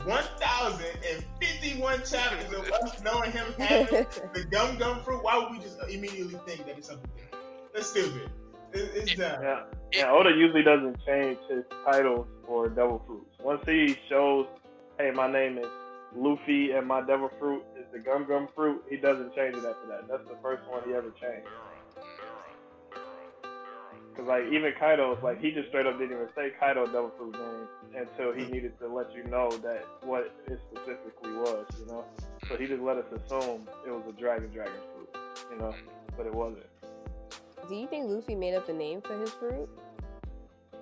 1,051 0.05 1.99
chapters 2.05 2.53
of 2.53 2.69
us 2.71 3.01
knowing 3.05 3.31
him 3.31 3.47
having 3.59 4.07
the 4.33 4.45
gum 4.51 4.77
gum 4.79 5.03
fruit? 5.03 5.23
Why 5.23 5.39
would 5.39 5.51
we 5.51 5.59
just 5.59 5.79
immediately 5.89 6.39
think 6.47 6.67
that 6.67 6.77
it's 6.79 6.89
something 6.89 7.11
different? 7.17 7.32
That's 7.75 7.89
stupid. 7.89 8.31
It, 8.73 8.91
it's 8.95 9.15
dumb. 9.15 9.43
Yeah, 9.43 9.63
yeah. 9.93 10.13
Oda 10.13 10.31
usually 10.31 10.63
doesn't 10.63 10.97
change 11.07 11.39
his 11.49 11.65
titles 11.85 12.27
for 12.47 12.69
devil 12.69 13.03
fruits. 13.07 13.37
Once 13.41 13.63
he 13.67 13.97
shows, 14.09 14.47
hey, 14.99 15.11
my 15.11 15.31
name 15.31 15.59
is 15.59 15.67
Luffy 16.17 16.73
and 16.73 16.87
my 16.87 17.01
devil 17.01 17.31
fruit 17.39 17.63
is 17.79 17.85
the 17.93 17.99
gum 17.99 18.27
gum 18.27 18.49
fruit, 18.55 18.83
he 18.89 18.97
doesn't 18.97 19.35
change 19.35 19.57
it 19.57 19.65
after 19.65 19.87
that. 19.89 20.09
That's 20.09 20.27
the 20.29 20.37
first 20.43 20.63
one 20.69 20.83
he 20.87 20.95
ever 20.95 21.11
changed. 21.21 21.49
Cause 24.17 24.27
like 24.27 24.45
even 24.53 24.75
Kaido's 24.79 25.17
like 25.23 25.41
he 25.41 25.53
just 25.53 25.69
straight 25.69 25.87
up 25.87 25.99
didn't 25.99 26.15
even 26.15 26.29
say 26.35 26.51
Kaido 26.61 26.85
devil 26.85 27.11
fruit 27.17 27.33
name 27.33 27.67
until 27.97 28.33
he 28.33 28.45
needed 28.53 28.79
to 28.81 28.89
let 28.89 29.11
you 29.15 29.25
know 29.25 29.51
that 29.63 29.87
what 30.03 30.31
it 30.47 30.61
specifically 30.71 31.33
was, 31.33 31.65
you 31.81 31.87
know. 31.87 32.05
So 32.47 32.57
he 32.57 32.67
just 32.67 32.83
let 32.83 32.99
us 32.99 33.07
assume 33.11 33.67
it 33.87 33.91
was 33.91 34.03
a 34.07 34.13
dragon 34.21 34.51
dragon 34.51 34.75
fruit, 34.95 35.23
you 35.51 35.59
know, 35.59 35.75
but 36.15 36.27
it 36.27 36.35
wasn't. 36.35 36.67
Do 37.69 37.75
you 37.77 37.87
think 37.87 38.09
Luffy 38.11 38.35
made 38.35 38.55
up 38.55 38.67
the 38.67 38.73
name 38.73 39.01
for 39.01 39.19
his 39.19 39.31
fruit? 39.31 39.69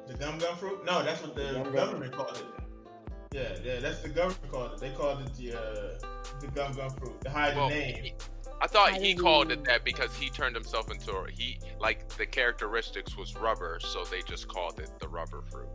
The 0.07 0.14
gum 0.14 0.39
gum 0.39 0.57
fruit? 0.57 0.85
No, 0.85 1.03
that's 1.03 1.22
what 1.22 1.35
the 1.35 1.53
Gum 1.53 1.62
gum. 1.64 1.72
government 1.72 2.12
called 2.12 2.37
it. 2.37 2.45
Yeah, 3.33 3.57
yeah, 3.62 3.78
that's 3.81 4.03
the 4.03 4.09
government 4.09 4.51
called 4.51 4.72
it. 4.72 4.81
They 4.81 4.91
called 4.91 5.20
it 5.20 5.35
the 5.35 5.53
uh, 5.57 5.99
the 6.41 6.47
gum 6.49 6.72
gum 6.72 6.91
fruit 6.91 7.20
to 7.22 7.31
hide 7.31 7.57
Well, 7.57 7.68
the 7.68 7.74
name. 7.74 8.05
he- 8.05 8.14
I 8.62 8.66
thought 8.66 8.93
I 8.93 8.99
he 8.99 9.14
called 9.14 9.51
it 9.53 9.64
that 9.64 9.85
because 9.85 10.14
he 10.14 10.28
turned 10.28 10.55
himself 10.55 10.91
into 10.91 11.12
a, 11.12 11.31
he 11.31 11.59
like 11.78 12.09
the 12.18 12.26
characteristics 12.26 13.16
was 13.16 13.35
rubber, 13.37 13.78
so 13.81 14.05
they 14.05 14.20
just 14.22 14.49
called 14.49 14.81
it 14.81 14.91
the 15.01 15.09
rubber 15.09 15.43
fruit. 15.51 15.68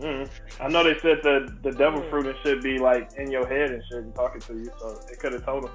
Mm. 0.00 0.30
I 0.58 0.68
know 0.68 0.82
they 0.84 0.98
said 1.00 1.18
the 1.22 1.54
the 1.62 1.72
devil 1.72 2.00
fruit 2.08 2.26
and 2.26 2.36
should 2.42 2.62
be 2.62 2.78
like 2.78 3.10
in 3.18 3.30
your 3.30 3.46
head 3.46 3.70
and 3.72 3.82
shit 3.90 3.98
and 3.98 4.14
talking 4.14 4.40
to 4.42 4.54
you, 4.54 4.70
so 4.78 4.98
it 5.10 5.18
could 5.18 5.32
have 5.34 5.44
told 5.44 5.64
him. 5.64 5.70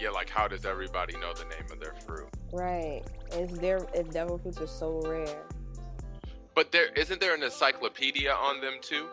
Yeah, 0.00 0.10
like 0.10 0.30
how 0.30 0.48
does 0.48 0.64
everybody 0.64 1.14
know 1.18 1.32
the 1.34 1.44
name 1.44 1.70
of 1.70 1.78
their 1.78 1.94
fruit? 2.06 2.28
Right. 2.52 3.02
If 3.32 3.50
their 3.52 3.86
if 3.94 4.10
devil 4.10 4.38
fruits 4.38 4.60
are 4.60 4.66
so 4.66 5.00
rare. 5.02 5.42
But 6.54 6.72
there 6.72 6.86
isn't 6.96 7.20
there 7.20 7.34
an 7.34 7.42
encyclopedia 7.42 8.32
on 8.32 8.60
them 8.60 8.74
too? 8.80 9.06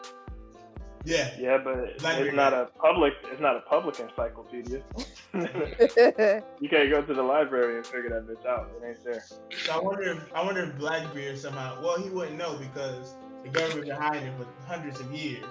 Yeah, 1.05 1.31
Yeah, 1.39 1.57
but 1.63 2.01
Library. 2.03 2.27
it's 2.29 2.35
not 2.35 2.53
a 2.53 2.69
public. 2.81 3.13
It's 3.31 3.39
not 3.39 3.55
a 3.55 3.61
public 3.61 3.99
encyclopedia. 3.99 4.81
you 5.33 6.69
can't 6.69 6.89
go 6.89 7.01
to 7.01 7.13
the 7.13 7.23
library 7.23 7.77
and 7.77 7.85
figure 7.85 8.09
that 8.09 8.27
bitch 8.27 8.45
out. 8.45 8.69
It 8.81 8.85
ain't 8.85 9.03
there. 9.05 9.23
so 9.51 9.73
I 9.73 9.79
wonder 9.79 10.03
if 10.03 10.33
I 10.33 10.43
wonder 10.43 10.63
if 10.63 10.77
Blackbeard 10.77 11.37
somehow. 11.37 11.81
Well, 11.81 11.97
he 12.01 12.09
wouldn't 12.09 12.37
know 12.37 12.57
because 12.57 13.15
the 13.43 13.49
government 13.49 13.87
been 13.87 13.95
hiding 13.95 14.27
it 14.27 14.33
for 14.37 14.47
hundreds 14.67 14.99
of 14.99 15.11
years. 15.13 15.45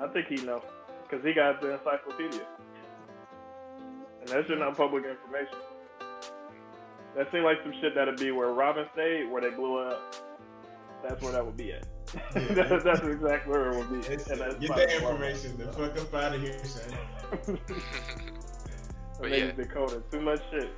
I 0.00 0.06
think 0.08 0.28
he 0.28 0.36
know 0.36 0.62
because 1.08 1.24
he 1.24 1.32
got 1.34 1.60
the 1.60 1.74
encyclopedia, 1.74 2.40
and 4.24 4.28
that's 4.30 4.48
just 4.48 4.58
not 4.58 4.76
public 4.76 5.04
information. 5.04 5.58
That 7.16 7.30
seemed 7.30 7.44
like 7.44 7.58
some 7.62 7.72
shit 7.80 7.94
that'd 7.94 8.16
be 8.16 8.30
where 8.32 8.48
Robin 8.48 8.86
stayed, 8.94 9.30
where 9.30 9.40
they 9.42 9.50
blew 9.50 9.78
up. 9.78 10.14
That's 11.06 11.22
where 11.22 11.32
that 11.32 11.44
would 11.44 11.56
be 11.56 11.72
at. 11.72 11.86
that's, 12.34 12.82
that's 12.84 13.00
exactly 13.00 13.52
where 13.52 13.70
it 13.70 13.76
would 13.76 13.90
be. 13.90 13.98
It's- 14.12 14.28
And 14.28 14.40
that's 14.40 14.56
get 14.56 14.68
probably 14.68 14.86
that 14.86 14.94
information 14.96 15.56
the 15.58 15.72
fuck 15.72 15.98
up 16.00 16.14
out 16.14 16.34
of 16.34 16.40
here, 16.40 16.58
son. 16.64 17.58
But 19.20 19.30
They 19.30 19.38
yeah. 19.38 19.44
just 19.46 19.56
decoded 19.58 20.10
too 20.10 20.20
much 20.20 20.40
shit. 20.50 20.70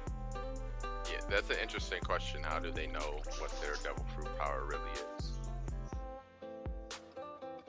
yeah, 1.11 1.20
that's 1.30 1.49
an 1.49 1.57
interesting 1.62 2.01
question. 2.01 2.42
How 2.42 2.59
do 2.59 2.70
they 2.70 2.86
know 2.86 3.20
what 3.38 3.51
their 3.62 3.74
devil 3.82 4.05
fruit 4.14 4.28
power 4.38 4.66
really 4.66 4.90
is? 5.18 5.30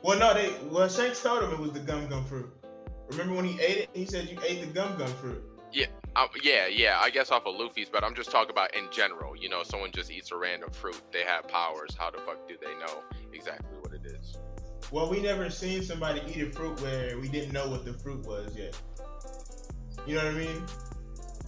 Well, 0.03 0.19
no, 0.19 0.33
they 0.33 0.53
well 0.69 0.89
Shanks 0.89 1.21
told 1.23 1.43
him 1.43 1.51
it 1.51 1.59
was 1.59 1.71
the 1.71 1.79
gum 1.79 2.07
gum 2.07 2.25
fruit. 2.25 2.51
Remember 3.09 3.33
when 3.35 3.45
he 3.45 3.59
ate 3.61 3.77
it? 3.77 3.89
He 3.93 4.05
said 4.05 4.27
you 4.27 4.37
ate 4.45 4.59
the 4.59 4.67
gum 4.67 4.97
gum 4.97 5.07
fruit. 5.13 5.41
Um, 6.17 6.29
yeah, 6.41 6.65
yeah, 6.65 6.97
I 6.99 7.11
guess 7.11 7.29
off 7.29 7.45
of 7.45 7.55
Luffy's, 7.55 7.89
but 7.89 8.03
I'm 8.03 8.15
just 8.15 8.31
talking 8.31 8.49
about 8.49 8.75
in 8.75 8.85
general. 8.91 9.35
You 9.35 9.49
know, 9.49 9.61
someone 9.61 9.91
just 9.91 10.09
eats 10.09 10.31
a 10.31 10.35
random 10.35 10.71
fruit, 10.71 10.99
they 11.13 11.21
have 11.21 11.47
powers. 11.47 11.95
How 11.95 12.09
the 12.09 12.17
fuck 12.17 12.47
do 12.47 12.55
they 12.59 12.73
know 12.79 13.03
exactly 13.31 13.77
what 13.81 13.93
it 13.93 14.03
is? 14.03 14.35
Well, 14.91 15.07
we 15.11 15.21
never 15.21 15.47
seen 15.51 15.83
somebody 15.83 16.21
eat 16.27 16.41
a 16.41 16.49
fruit 16.51 16.81
where 16.81 17.19
we 17.19 17.27
didn't 17.27 17.53
know 17.53 17.69
what 17.69 17.85
the 17.85 17.93
fruit 17.93 18.25
was 18.25 18.55
yet. 18.55 18.75
You 20.07 20.15
know 20.15 20.25
what 20.25 20.33
I 20.33 20.37
mean? 20.37 20.63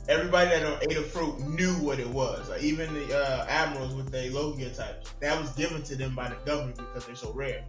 Everybody 0.07 0.49
that 0.51 0.83
ate 0.83 0.97
a 0.97 1.01
fruit 1.01 1.39
knew 1.39 1.73
what 1.75 1.99
it 1.99 2.07
was. 2.07 2.47
Like 2.49 2.61
even 2.61 2.93
the 2.93 3.17
uh, 3.17 3.45
admirals 3.49 3.95
with 3.95 4.11
their 4.11 4.29
Logia 4.29 4.69
types, 4.69 5.13
that 5.19 5.39
was 5.39 5.49
given 5.53 5.81
to 5.83 5.95
them 5.95 6.13
by 6.13 6.29
the 6.29 6.35
government 6.45 6.77
because 6.77 7.07
they're 7.07 7.15
so 7.15 7.33
rare. 7.33 7.65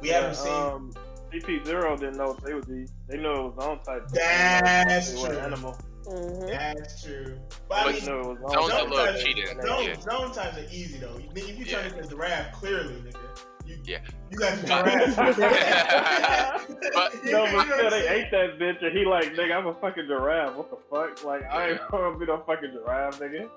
We 0.00 0.08
haven't 0.08 0.36
seen. 0.36 0.52
Um, 0.52 0.94
CP 1.40 1.64
Zero 1.66 1.96
didn't 1.96 2.16
know 2.16 2.36
they 2.44 2.54
would 2.54 2.66
be. 2.68 2.86
They 3.08 3.16
knew 3.18 3.32
it 3.32 3.54
was 3.56 3.66
own 3.66 3.78
type. 3.80 4.06
That's 4.08 5.12
they 5.12 5.28
true. 5.28 5.38
animal. 5.38 5.72
hmm 6.06 6.46
That's 6.46 7.02
true. 7.02 7.38
But 7.68 7.78
I 7.78 7.84
But 7.84 7.92
They 7.94 8.00
mean, 8.00 8.06
knew 8.06 8.20
it 8.30 8.40
was 8.40 8.42
own 8.44 8.52
Zoan's 8.52 8.68
a 8.68 8.70
type. 8.76 8.90
little 8.90 8.96
Sometimes- 9.06 9.24
cheating. 9.24 9.46
Zoan, 9.62 9.84
Yeah. 9.84 10.00
Zoan 10.00 10.32
types 10.32 10.58
are 10.58 10.68
easy 10.72 10.98
though. 10.98 11.18
If 11.34 11.58
you 11.58 11.64
turn 11.64 11.84
Yeah. 11.86 11.92
into 11.92 12.00
a 12.00 12.06
giraffe, 12.08 12.52
clearly, 12.52 12.94
nigga, 12.94 13.20
you, 13.66 13.76
Yeah. 13.84 13.98
you 14.30 14.38
got 14.38 14.58
the 14.60 14.66
giraffe. 14.66 16.66
But- 16.94 17.24
You 17.24 17.32
No, 17.32 17.44
but 17.52 17.66
still, 17.66 17.90
they 17.90 18.02
saying? 18.02 18.24
ate 18.26 18.30
that 18.30 18.58
bitch, 18.58 18.82
and 18.84 18.96
he 18.96 19.04
like, 19.04 19.32
nigga, 19.34 19.56
I'm 19.56 19.66
a 19.66 19.74
fucking 19.74 20.06
giraffe. 20.06 20.54
What 20.56 20.70
the 20.70 20.76
fuck? 20.90 21.24
Like, 21.24 21.42
I 21.52 21.70
ain't 21.70 21.80
gonna 21.90 22.16
be 22.18 22.26
no 22.26 22.42
fucking 22.46 22.70
giraffe, 22.72 23.18
nigga. 23.18 23.48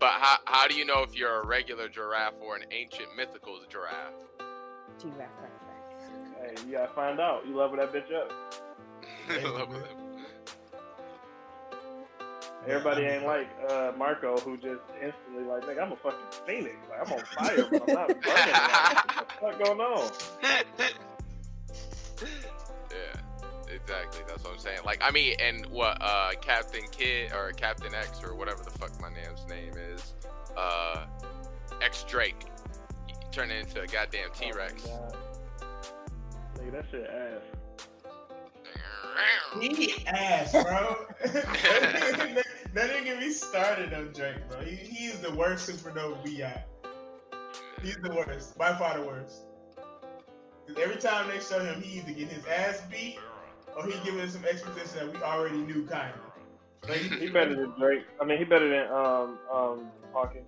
But 0.00 0.10
how, 0.12 0.36
how 0.46 0.66
do 0.68 0.74
you 0.76 0.84
know 0.84 1.02
if 1.02 1.14
you're 1.14 1.42
a 1.42 1.46
regular 1.46 1.88
giraffe 1.88 2.34
or 2.40 2.56
an 2.56 2.64
ancient 2.70 3.14
mythical 3.16 3.58
giraffe? 3.68 4.14
Giraffe, 5.00 5.30
giraffe. 5.38 5.58
Hey, 6.40 6.66
you 6.66 6.72
gotta 6.72 6.92
find 6.92 7.20
out. 7.20 7.46
You 7.46 7.56
level 7.56 7.76
that 7.76 7.92
bitch 7.92 8.12
up. 8.12 8.32
Everybody 12.66 13.02
ain't 13.02 13.24
like 13.24 13.48
uh, 13.70 13.92
Marco, 13.96 14.36
who 14.38 14.56
just 14.56 14.82
instantly 15.00 15.44
like, 15.44 15.62
nigga, 15.62 15.82
I'm 15.82 15.92
a 15.92 15.96
fucking 15.96 16.18
phoenix. 16.46 16.76
Like, 16.90 17.06
I'm 17.06 17.12
on 17.12 17.20
fire, 17.24 17.66
but 17.70 17.82
I'm 17.88 17.94
not 17.94 18.08
burning. 18.22 18.52
Like, 18.52 19.16
what 19.16 19.28
the 19.28 19.34
fuck 19.40 19.58
going 19.64 19.80
on? 19.80 20.10
yeah, 22.90 23.20
exactly. 23.74 24.22
That's 24.26 24.44
what 24.44 24.52
I'm 24.54 24.58
saying. 24.58 24.80
Like, 24.84 25.00
I 25.02 25.10
mean, 25.10 25.36
and 25.40 25.64
what 25.66 25.96
uh, 26.02 26.32
Captain 26.42 26.84
Kid 26.90 27.32
or 27.32 27.52
Captain 27.52 27.94
X 27.94 28.22
or 28.22 28.34
whatever 28.34 28.62
the 28.62 28.70
fuck 28.70 28.90
my 29.00 29.08
name's 29.08 29.46
name 29.48 29.72
is, 29.92 30.14
uh, 30.56 31.06
X 31.80 32.04
Drake, 32.08 32.44
he 33.28 33.34
turned 33.36 33.52
into 33.52 33.80
a 33.80 33.86
goddamn 33.86 34.30
T 34.34 34.52
Rex. 34.52 34.86
Oh, 34.86 35.08
my 36.56 36.62
nigga, 36.62 36.72
that 36.72 36.84
shit 36.90 37.06
ass. 37.10 37.42
He 39.60 40.06
ass, 40.06 40.52
bro. 40.52 41.06
that 41.24 42.42
didn't 42.74 43.04
get 43.04 43.18
me 43.18 43.30
started 43.32 43.92
on 43.92 44.12
Drake, 44.12 44.36
bro. 44.48 44.60
He, 44.60 44.76
he 44.76 45.06
is 45.06 45.20
the 45.20 45.34
worst 45.34 45.68
supernova 45.68 46.22
we 46.24 46.38
got. 46.38 46.62
He's 47.82 47.96
the 47.96 48.10
worst, 48.10 48.56
by 48.58 48.74
far 48.76 48.98
the 48.98 49.06
worst. 49.06 49.42
'Cause 50.66 50.76
every 50.82 50.96
time 50.96 51.28
they 51.28 51.40
show 51.40 51.60
him, 51.64 51.80
he 51.80 51.98
either 52.00 52.12
get 52.12 52.28
his 52.28 52.44
ass 52.46 52.82
beat 52.90 53.18
or 53.74 53.86
he 53.86 53.92
giving 54.04 54.20
us 54.20 54.32
some 54.34 54.44
exposition 54.44 54.98
that 55.06 55.12
we 55.14 55.22
already 55.22 55.56
knew, 55.56 55.86
kind 55.86 56.12
of. 56.12 56.88
Like, 56.88 57.00
He 57.00 57.28
better 57.30 57.56
than 57.56 57.72
Drake. 57.78 58.04
I 58.20 58.24
mean, 58.24 58.36
he 58.38 58.44
better 58.44 58.68
than 58.68 58.86
um 58.92 59.38
um 59.52 59.90
Hawkins. 60.12 60.46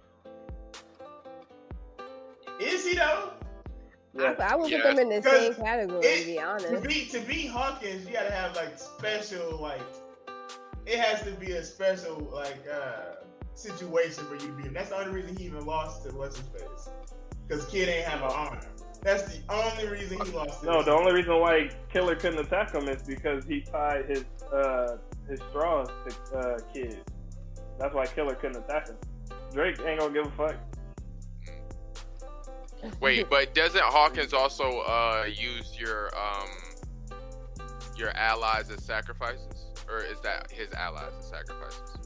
Is 2.61 2.87
he 2.87 2.95
though? 2.97 3.31
Yeah. 4.15 4.35
I, 4.41 4.53
I 4.53 4.57
would 4.57 4.71
Yeah. 4.71 4.83
put 4.83 4.97
them 4.97 5.11
in 5.11 5.23
the 5.23 5.29
same 5.29 5.55
category, 5.55 6.05
it- 6.05 6.21
to 6.21 6.27
be 6.27 6.35
To 6.35 6.43
honest. 6.43 6.83
be 6.85 7.07
to 7.07 7.21
be 7.21 7.47
Hawkins, 7.47 8.07
you 8.07 8.13
gotta 8.13 8.33
have 8.33 8.57
like 8.57 8.79
special 8.79 9.57
like. 9.59 9.81
It 10.87 10.99
has 10.99 11.23
to 11.23 11.31
be 11.33 11.53
a 11.53 11.63
special 11.65 12.19
like 12.33 12.59
uh 12.73 13.25
situation 13.55 14.25
for 14.25 14.35
you 14.35 14.41
to 14.49 14.53
be. 14.53 14.67
in. 14.67 14.73
That's 14.75 14.89
the 14.91 14.97
only 14.97 15.13
reason 15.13 15.37
he 15.37 15.45
even 15.45 15.65
lost 15.67 16.05
to 16.09 16.17
what's 16.17 16.37
his 16.39 16.47
face. 16.49 16.89
Because 17.47 17.67
Kid 17.67 17.89
ain't 17.89 18.07
have 18.07 18.23
an 18.23 18.31
arm. 18.31 18.59
That's 19.03 19.23
the 19.25 19.41
only 19.49 19.89
reason 19.89 20.19
he 20.25 20.33
lost. 20.33 20.61
to 20.61 20.67
No, 20.67 20.83
the 20.83 20.93
only 20.93 21.13
reason 21.13 21.39
why 21.41 21.71
Killer 21.93 22.15
couldn't 22.17 22.39
attack 22.41 22.73
him 22.75 22.89
is 22.89 23.03
because 23.03 23.45
he 23.45 23.61
tied 23.61 24.07
his 24.09 24.25
uh 24.53 24.97
his 25.29 25.41
straws 25.51 25.89
to 26.09 26.37
uh 26.39 26.59
Kid. 26.75 26.99
That's 27.79 27.95
why 27.95 28.07
Killer 28.07 28.35
couldn't 28.35 28.63
attack 28.65 28.89
him. 28.89 28.97
Drake 29.53 29.79
ain't 29.87 30.01
gonna 30.01 30.13
give 30.13 30.27
a 30.27 30.31
fuck. 30.33 30.57
Wait, 33.01 33.29
but 33.31 33.55
doesn't 33.55 33.83
Hawkins 33.83 34.33
also 34.33 34.81
uh, 34.81 35.25
use 35.27 35.79
your 35.79 36.11
um, 36.17 36.49
your 37.97 38.11
allies 38.17 38.71
as 38.71 38.83
sacrifices, 38.83 39.67
or 39.89 39.99
is 39.99 40.21
that 40.21 40.51
his 40.51 40.73
allies 40.73 41.13
as 41.19 41.29
sacrifices? 41.29 41.97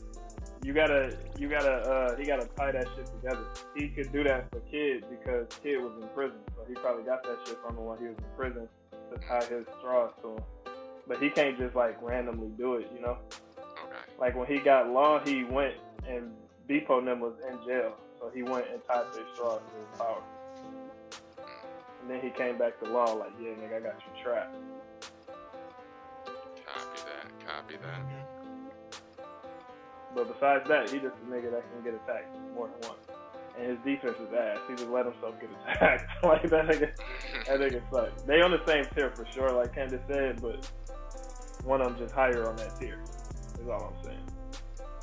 You 0.65 0.73
gotta, 0.73 1.15
you 1.39 1.51
gotta, 1.51 1.73
uh, 1.73 2.17
he 2.17 2.25
gotta 2.25 2.47
tie 2.57 2.73
that 2.73 2.89
shit 2.97 3.05
together. 3.07 3.45
He 3.77 3.89
could 3.89 4.11
do 4.13 4.25
that 4.25 4.51
for 4.51 4.61
Kid 4.61 5.05
because 5.11 5.47
Kid 5.63 5.77
was 5.77 5.93
in 6.01 6.09
prison, 6.09 6.39
so 6.57 6.65
he 6.67 6.73
probably 6.75 7.05
got 7.05 7.23
that 7.25 7.37
shit 7.47 7.59
from 7.61 7.77
him 7.77 7.85
while 7.85 7.99
he 7.99 8.07
was 8.07 8.17
in 8.17 8.25
prison. 8.35 8.69
to 9.13 9.21
tie 9.29 9.45
his 9.45 9.67
straws 9.79 10.13
to 10.23 10.37
him. 10.37 10.43
But 11.07 11.23
he 11.23 11.29
can't 11.29 11.59
just 11.59 11.77
like 11.77 12.01
randomly 12.01 12.49
do 12.57 12.77
it, 12.77 12.91
you 12.95 13.03
know. 13.03 13.19
Okay. 13.59 13.97
Like 14.19 14.35
when 14.37 14.47
he 14.47 14.59
got 14.59 14.89
law, 14.89 15.21
he 15.23 15.45
went 15.45 15.75
and 16.09 16.31
Bepo 16.67 16.99
and 16.99 17.09
them 17.09 17.21
was 17.21 17.35
in 17.47 17.59
jail, 17.67 17.95
so 18.19 18.31
he 18.35 18.43
went 18.43 18.65
and 18.73 18.81
tied 18.89 19.05
his 19.09 19.19
straws 19.35 19.61
to 19.61 19.77
his 19.77 19.99
power. 19.99 20.23
And 22.05 22.11
then 22.11 22.21
he 22.21 22.29
came 22.29 22.59
back 22.59 22.79
to 22.81 22.91
law, 22.91 23.15
like, 23.15 23.33
yeah, 23.41 23.53
nigga, 23.53 23.79
I 23.79 23.81
got 23.81 23.95
you 23.97 24.23
trapped. 24.23 24.55
Copy 26.67 27.01
that. 27.07 27.47
Copy 27.49 27.77
that. 27.77 28.01
Mm-hmm. 28.01 28.25
But 30.15 30.35
besides 30.35 30.69
that, 30.69 30.91
he 30.91 30.99
just 30.99 31.15
a 31.17 31.33
nigga 31.33 31.51
that 31.51 31.65
can 31.73 31.83
get 31.83 31.95
attacked 31.95 32.37
more 32.55 32.69
than 32.69 32.91
once. 32.91 33.09
And 33.59 33.71
his 33.71 33.79
defense 33.87 34.19
is 34.21 34.35
ass. 34.35 34.59
He 34.69 34.75
just 34.75 34.91
let 34.91 35.07
himself 35.07 35.35
get 35.41 35.49
attacked. 35.63 36.05
like 36.25 36.43
that 36.51 36.67
nigga, 36.67 36.95
that 37.47 37.61
nigga 37.61 37.81
sucks. 37.91 38.23
They 38.25 38.43
on 38.43 38.51
the 38.51 38.61
same 38.67 38.85
tier 38.95 39.11
for 39.15 39.25
sure, 39.33 39.51
like 39.53 39.75
Candace 39.75 40.03
said, 40.07 40.43
but 40.43 40.71
one 41.65 41.81
of 41.81 41.89
them 41.89 41.99
just 41.99 42.15
higher 42.15 42.47
on 42.47 42.57
that 42.57 42.79
tier. 42.79 43.01
Is 43.63 43.67
all 43.67 43.95
I'm 43.97 44.05
saying. 44.05 44.29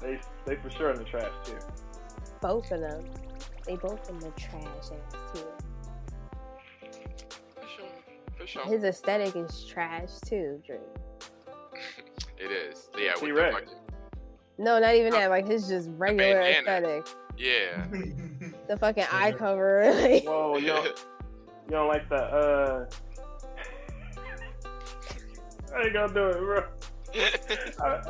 They 0.02 0.20
they 0.46 0.62
for 0.62 0.70
sure 0.70 0.92
in 0.92 0.98
the 0.98 1.06
trash 1.06 1.32
tier. 1.46 1.62
Both 2.42 2.72
of 2.72 2.82
them. 2.82 3.06
They 3.66 3.76
both 3.76 4.08
in 4.08 4.20
the 4.20 4.30
trash 4.32 4.66
ass 4.66 5.16
too. 5.34 5.61
For 8.42 8.48
sure. 8.48 8.66
His 8.66 8.84
aesthetic 8.84 9.36
is 9.36 9.64
trash 9.66 10.10
too, 10.26 10.62
Drake. 10.66 10.80
It 12.40 12.52
is. 12.52 12.90
Yeah. 12.98 13.12
With 13.14 13.20
the 13.22 13.26
T-Rex. 13.28 13.54
fucking, 13.54 13.70
No, 14.58 14.80
not 14.80 14.96
even 14.96 15.12
that. 15.12 15.30
Like 15.30 15.48
his 15.48 15.68
just 15.68 15.90
regular 15.98 16.42
aesthetic. 16.42 17.08
yeah. 17.38 17.86
The 18.68 18.78
fucking 18.78 19.06
eye 19.12 19.34
cover. 19.34 19.84
like- 20.02 20.24
Whoa, 20.24 20.58
you 20.58 20.68
don't, 20.68 20.86
you 20.86 21.72
don't 21.72 21.88
like 21.90 22.08
the 22.10 22.16
uh 22.16 22.86
I 25.76 25.82
ain't 25.84 25.94
gonna 25.94 26.14
do 26.14 26.28
it, 26.28 26.38
bro. 26.40 26.64
I, 27.84 28.02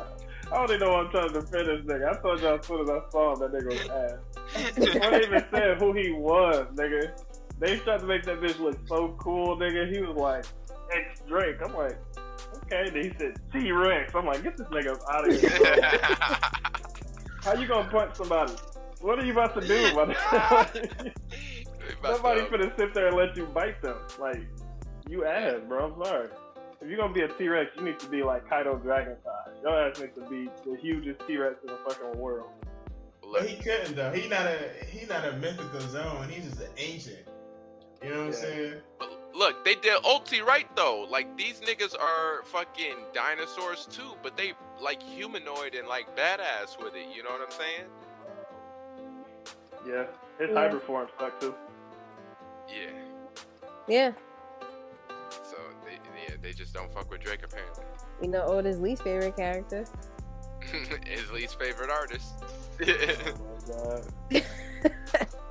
I 0.52 0.56
don't 0.56 0.70
even 0.70 0.80
know 0.80 0.90
why 0.92 1.00
I'm 1.00 1.10
trying 1.10 1.28
to 1.32 1.40
defend 1.40 1.66
this 1.68 1.84
nigga. 1.84 2.16
I 2.16 2.22
told 2.22 2.40
y'all 2.40 2.58
as 2.58 2.66
soon 2.66 2.80
as 2.82 2.90
I 2.90 3.00
saw 3.10 3.32
him 3.34 3.40
that 3.40 3.52
nigga 3.52 3.70
was 3.70 3.88
ass. 3.88 4.74
They 4.76 5.24
even 5.26 5.44
say 5.52 5.76
who 5.78 5.92
he 5.94 6.12
was, 6.12 6.66
nigga. 6.74 7.10
They 7.62 7.78
tried 7.78 8.00
to 8.00 8.06
make 8.06 8.24
that 8.24 8.40
bitch 8.40 8.58
look 8.58 8.76
so 8.88 9.14
cool, 9.20 9.56
nigga. 9.56 9.88
He 9.94 10.00
was 10.00 10.16
like 10.16 10.44
ex 10.92 11.20
Drake. 11.28 11.58
I'm 11.64 11.72
like, 11.72 11.96
okay. 12.64 12.90
Then 12.90 13.04
he 13.04 13.12
said 13.16 13.40
T 13.52 13.70
Rex. 13.70 14.12
I'm 14.16 14.26
like, 14.26 14.42
get 14.42 14.56
this 14.56 14.66
nigga 14.66 14.98
out 15.08 15.28
of 15.28 15.40
here. 15.40 15.50
How 17.44 17.54
you 17.54 17.68
gonna 17.68 17.88
punch 17.88 18.16
somebody? 18.16 18.52
What 19.00 19.20
are 19.20 19.24
you 19.24 19.30
about 19.30 19.54
to 19.60 19.60
do, 19.60 19.94
buddy? 19.94 20.14
Nobody 22.02 22.40
finna 22.40 22.76
sit 22.76 22.94
there 22.94 23.06
and 23.06 23.16
let 23.16 23.36
you 23.36 23.46
bite 23.46 23.80
them. 23.80 23.96
Like, 24.18 24.40
you 25.08 25.24
ass, 25.24 25.60
bro. 25.68 25.92
I'm 25.92 26.04
sorry. 26.04 26.30
If 26.80 26.88
you're 26.88 26.98
gonna 26.98 27.14
be 27.14 27.20
a 27.20 27.28
T 27.28 27.46
Rex, 27.46 27.70
you 27.76 27.84
need 27.84 28.00
to 28.00 28.08
be 28.08 28.24
like 28.24 28.48
Kaido 28.48 28.76
Dragon 28.78 29.14
size. 29.22 29.54
Your 29.62 29.88
ass 29.88 30.00
needs 30.00 30.16
to 30.16 30.28
be 30.28 30.50
the 30.68 30.76
hugest 30.78 31.20
T 31.28 31.36
Rex 31.36 31.54
in 31.62 31.68
the 31.68 31.78
fucking 31.88 32.18
world. 32.18 32.50
But 33.32 33.48
he 33.48 33.54
couldn't 33.62 33.94
though. 33.94 34.10
He 34.10 34.28
not 34.28 34.46
a 34.46 34.58
he 34.90 35.06
not 35.06 35.24
a 35.24 35.36
mythical 35.36 35.80
Zoan. 35.82 36.28
He's 36.28 36.46
just 36.46 36.60
an 36.60 36.70
ancient. 36.76 37.28
You 38.02 38.10
know 38.10 38.16
what 38.18 38.26
I'm 38.26 38.32
Yeah. 38.32 38.38
saying? 38.38 38.74
Look, 39.34 39.64
they 39.64 39.74
did 39.76 40.02
ulti 40.02 40.42
right 40.44 40.66
though. 40.76 41.06
Like 41.10 41.36
these 41.36 41.60
niggas 41.60 41.94
are 41.98 42.42
fucking 42.44 42.96
dinosaurs 43.14 43.86
too, 43.90 44.12
but 44.22 44.36
they 44.36 44.52
like 44.80 45.02
humanoid 45.02 45.74
and 45.74 45.88
like 45.88 46.14
badass 46.16 46.82
with 46.82 46.94
it. 46.94 47.06
You 47.14 47.22
know 47.22 47.30
what 47.30 47.40
I'm 47.40 47.50
saying? 47.50 47.88
Yeah, 49.86 50.04
his 50.38 50.50
Yeah. 50.50 50.54
hyper 50.54 50.80
form 50.80 51.08
suck 51.18 51.40
too. 51.40 51.54
Yeah. 52.68 52.90
yeah. 53.88 54.12
So 55.42 55.56
they 55.84 55.94
yeah 56.28 56.36
they 56.42 56.52
just 56.52 56.72
don't 56.74 56.92
fuck 56.92 57.10
with 57.10 57.20
Drake 57.20 57.40
apparently. 57.42 57.84
You 58.20 58.28
know 58.28 58.42
Oda's 58.44 58.80
least 58.80 59.02
favorite 59.02 59.36
character. 59.36 59.84
His 61.06 61.30
least 61.32 61.58
favorite 61.58 61.90
artist. 61.90 62.34
Oh 62.80 62.84
my 62.86 63.72
god. 63.72 64.04
Damn. 64.30 64.42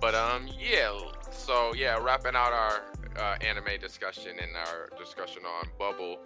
But 0.00 0.14
um 0.14 0.48
yeah, 0.58 0.98
so 1.30 1.74
yeah, 1.74 1.98
wrapping 2.00 2.34
out 2.34 2.52
our 2.52 2.82
uh, 3.18 3.36
anime 3.40 3.78
discussion 3.80 4.32
and 4.40 4.56
our 4.56 4.88
discussion 4.98 5.42
on 5.44 5.68
Bubble. 5.78 6.18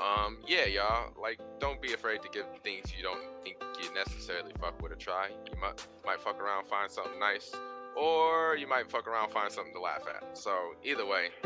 Um 0.00 0.38
yeah, 0.46 0.66
y'all, 0.66 1.12
like 1.20 1.40
don't 1.58 1.80
be 1.80 1.94
afraid 1.94 2.22
to 2.22 2.28
give 2.28 2.44
things 2.62 2.92
you 2.96 3.02
don't 3.02 3.22
think 3.42 3.56
you 3.82 3.92
necessarily 3.94 4.52
fuck 4.60 4.80
with 4.82 4.92
a 4.92 4.96
try. 4.96 5.28
You 5.50 5.60
might 5.60 5.86
might 6.04 6.20
fuck 6.20 6.40
around 6.40 6.66
find 6.66 6.90
something 6.90 7.18
nice 7.18 7.52
or 7.96 8.56
you 8.56 8.66
might 8.66 8.90
fuck 8.90 9.06
around 9.06 9.30
find 9.30 9.50
something 9.50 9.74
to 9.74 9.80
laugh 9.80 10.02
at. 10.08 10.36
So 10.36 10.74
either 10.82 11.06
way, 11.06 11.28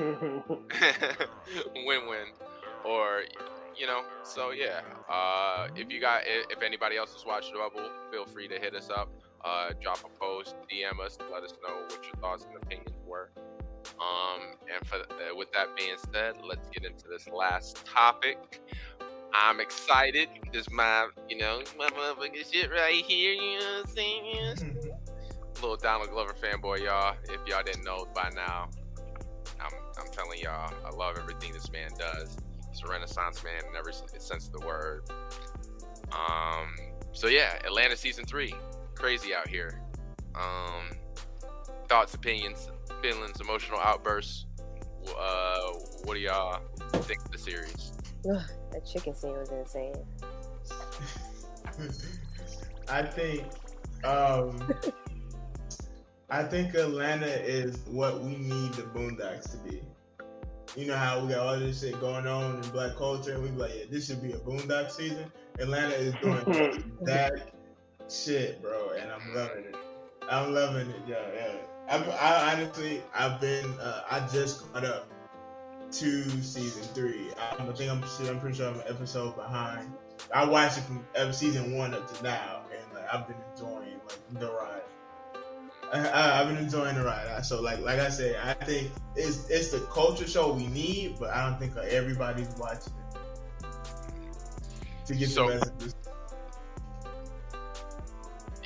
win-win 1.86 2.28
or 2.84 3.22
you 3.76 3.86
know 3.86 4.02
so 4.22 4.50
yeah 4.50 4.80
uh 5.08 5.68
if 5.76 5.92
you 5.92 6.00
got 6.00 6.22
if 6.24 6.62
anybody 6.62 6.96
else 6.96 7.12
has 7.12 7.26
watched 7.26 7.52
Bubble 7.52 7.90
feel 8.10 8.24
free 8.24 8.48
to 8.48 8.58
hit 8.58 8.74
us 8.74 8.88
up 8.90 9.10
uh 9.46 9.70
drop 9.80 9.98
a 10.04 10.18
post 10.18 10.56
dm 10.70 10.98
us 11.04 11.18
let 11.32 11.42
us 11.42 11.54
know 11.66 11.76
what 11.82 12.04
your 12.04 12.14
thoughts 12.20 12.44
and 12.44 12.56
opinions 12.62 12.96
were 13.06 13.30
um 14.00 14.40
and 14.74 14.86
for 14.86 14.96
uh, 14.96 15.34
with 15.36 15.50
that 15.52 15.68
being 15.76 15.96
said 16.12 16.34
let's 16.44 16.68
get 16.68 16.84
into 16.84 17.06
this 17.08 17.28
last 17.28 17.86
topic 17.86 18.60
I'm 19.38 19.60
excited. 19.60 20.28
This 20.50 20.70
my, 20.70 21.08
you 21.28 21.36
know, 21.36 21.60
my 21.78 21.88
motherfucking 21.88 22.50
shit 22.50 22.70
right 22.70 23.04
here. 23.04 23.34
You 23.34 23.58
know 23.58 23.82
what 23.82 23.90
I'm 23.90 23.94
saying? 23.94 24.78
little 25.62 25.76
Donald 25.76 26.10
Glover 26.10 26.34
fanboy, 26.34 26.84
y'all. 26.84 27.16
If 27.24 27.46
y'all 27.46 27.62
didn't 27.62 27.84
know 27.84 28.06
by 28.14 28.30
now, 28.34 28.68
I'm, 29.60 29.72
I'm 29.98 30.10
telling 30.12 30.38
y'all, 30.40 30.72
I 30.84 30.90
love 30.90 31.18
everything 31.18 31.52
this 31.52 31.70
man 31.70 31.90
does. 31.98 32.36
He's 32.70 32.82
a 32.82 32.88
renaissance 32.88 33.42
man 33.42 33.62
in 33.70 33.76
every 33.76 33.92
sense 33.92 34.46
of 34.46 34.60
the 34.60 34.66
word. 34.66 35.04
Um, 36.12 36.76
so 37.12 37.28
yeah, 37.28 37.58
Atlanta 37.64 37.96
season 37.96 38.24
three, 38.24 38.54
crazy 38.96 39.34
out 39.34 39.48
here. 39.48 39.80
Um, 40.34 40.96
thoughts, 41.88 42.14
opinions, 42.14 42.68
feelings, 43.02 43.40
emotional 43.40 43.78
outbursts. 43.78 44.46
Uh, 45.06 45.72
what 46.04 46.14
do 46.14 46.20
y'all 46.20 46.60
think 47.02 47.24
of 47.24 47.30
the 47.30 47.38
series? 47.38 47.92
Ugh, 48.28 48.42
that 48.72 48.84
chicken 48.84 49.14
scene 49.14 49.32
was 49.32 49.50
insane. 49.50 49.94
I 52.88 53.02
think 53.02 53.44
um 54.04 54.72
I 56.30 56.42
think 56.42 56.74
Atlanta 56.74 57.26
is 57.26 57.78
what 57.86 58.20
we 58.20 58.36
need 58.36 58.72
the 58.74 58.82
Boondocks 58.82 59.50
to 59.52 59.56
be. 59.58 59.80
You 60.74 60.86
know 60.86 60.96
how 60.96 61.20
we 61.20 61.32
got 61.32 61.38
all 61.38 61.58
this 61.58 61.80
shit 61.80 61.98
going 62.00 62.26
on 62.26 62.56
in 62.56 62.70
black 62.70 62.96
culture, 62.96 63.34
and 63.34 63.42
we 63.42 63.50
be 63.50 63.56
like, 63.56 63.72
yeah, 63.76 63.84
this 63.88 64.08
should 64.08 64.22
be 64.22 64.32
a 64.32 64.38
Boondock 64.38 64.90
season. 64.90 65.30
Atlanta 65.58 65.94
is 65.94 66.14
doing 66.20 66.92
that 67.02 67.52
shit, 68.10 68.62
bro, 68.62 68.90
and 68.90 69.10
I'm 69.10 69.34
loving 69.34 69.64
it. 69.64 69.76
I'm 70.30 70.52
loving 70.54 70.90
it, 70.90 71.02
yeah, 71.06 71.16
yeah. 71.34 71.52
I'm, 71.88 72.02
I 72.20 72.52
honestly, 72.52 73.02
I've 73.14 73.40
been, 73.40 73.66
uh, 73.80 74.02
I 74.10 74.26
just 74.32 74.72
caught 74.72 74.84
up 74.84 75.08
to 75.92 76.30
season 76.42 76.82
three. 76.94 77.30
I, 77.38 77.62
I 77.62 77.72
think 77.72 77.90
I'm, 77.90 78.02
I'm 78.28 78.40
pretty 78.40 78.56
sure 78.56 78.68
I'm 78.68 78.74
an 78.76 78.86
episode 78.88 79.36
behind. 79.36 79.92
I 80.34 80.44
watched 80.44 80.78
it 80.78 80.82
from 80.82 81.32
season 81.32 81.76
one 81.76 81.94
up 81.94 82.12
to 82.12 82.22
now, 82.24 82.62
and 82.72 82.94
like 82.94 83.12
I've 83.12 83.28
been 83.28 83.36
enjoying 83.52 84.00
like 84.08 84.40
the 84.40 84.50
ride. 84.50 84.82
I, 85.92 86.08
I, 86.08 86.40
I've 86.40 86.48
been 86.48 86.56
enjoying 86.56 86.96
the 86.96 87.04
ride. 87.04 87.44
So 87.46 87.60
like 87.60 87.78
like 87.80 88.00
I 88.00 88.08
said, 88.08 88.36
I 88.42 88.54
think 88.64 88.90
it's 89.14 89.48
it's 89.48 89.70
the 89.70 89.80
culture 89.92 90.26
show 90.26 90.52
we 90.52 90.66
need, 90.68 91.16
but 91.20 91.30
I 91.30 91.48
don't 91.48 91.58
think 91.60 91.76
everybody's 91.76 92.48
watching 92.58 92.92
it 93.10 93.66
to 95.06 95.14
get 95.14 95.28
So- 95.28 95.48
the 95.48 95.54
messages. 95.56 95.94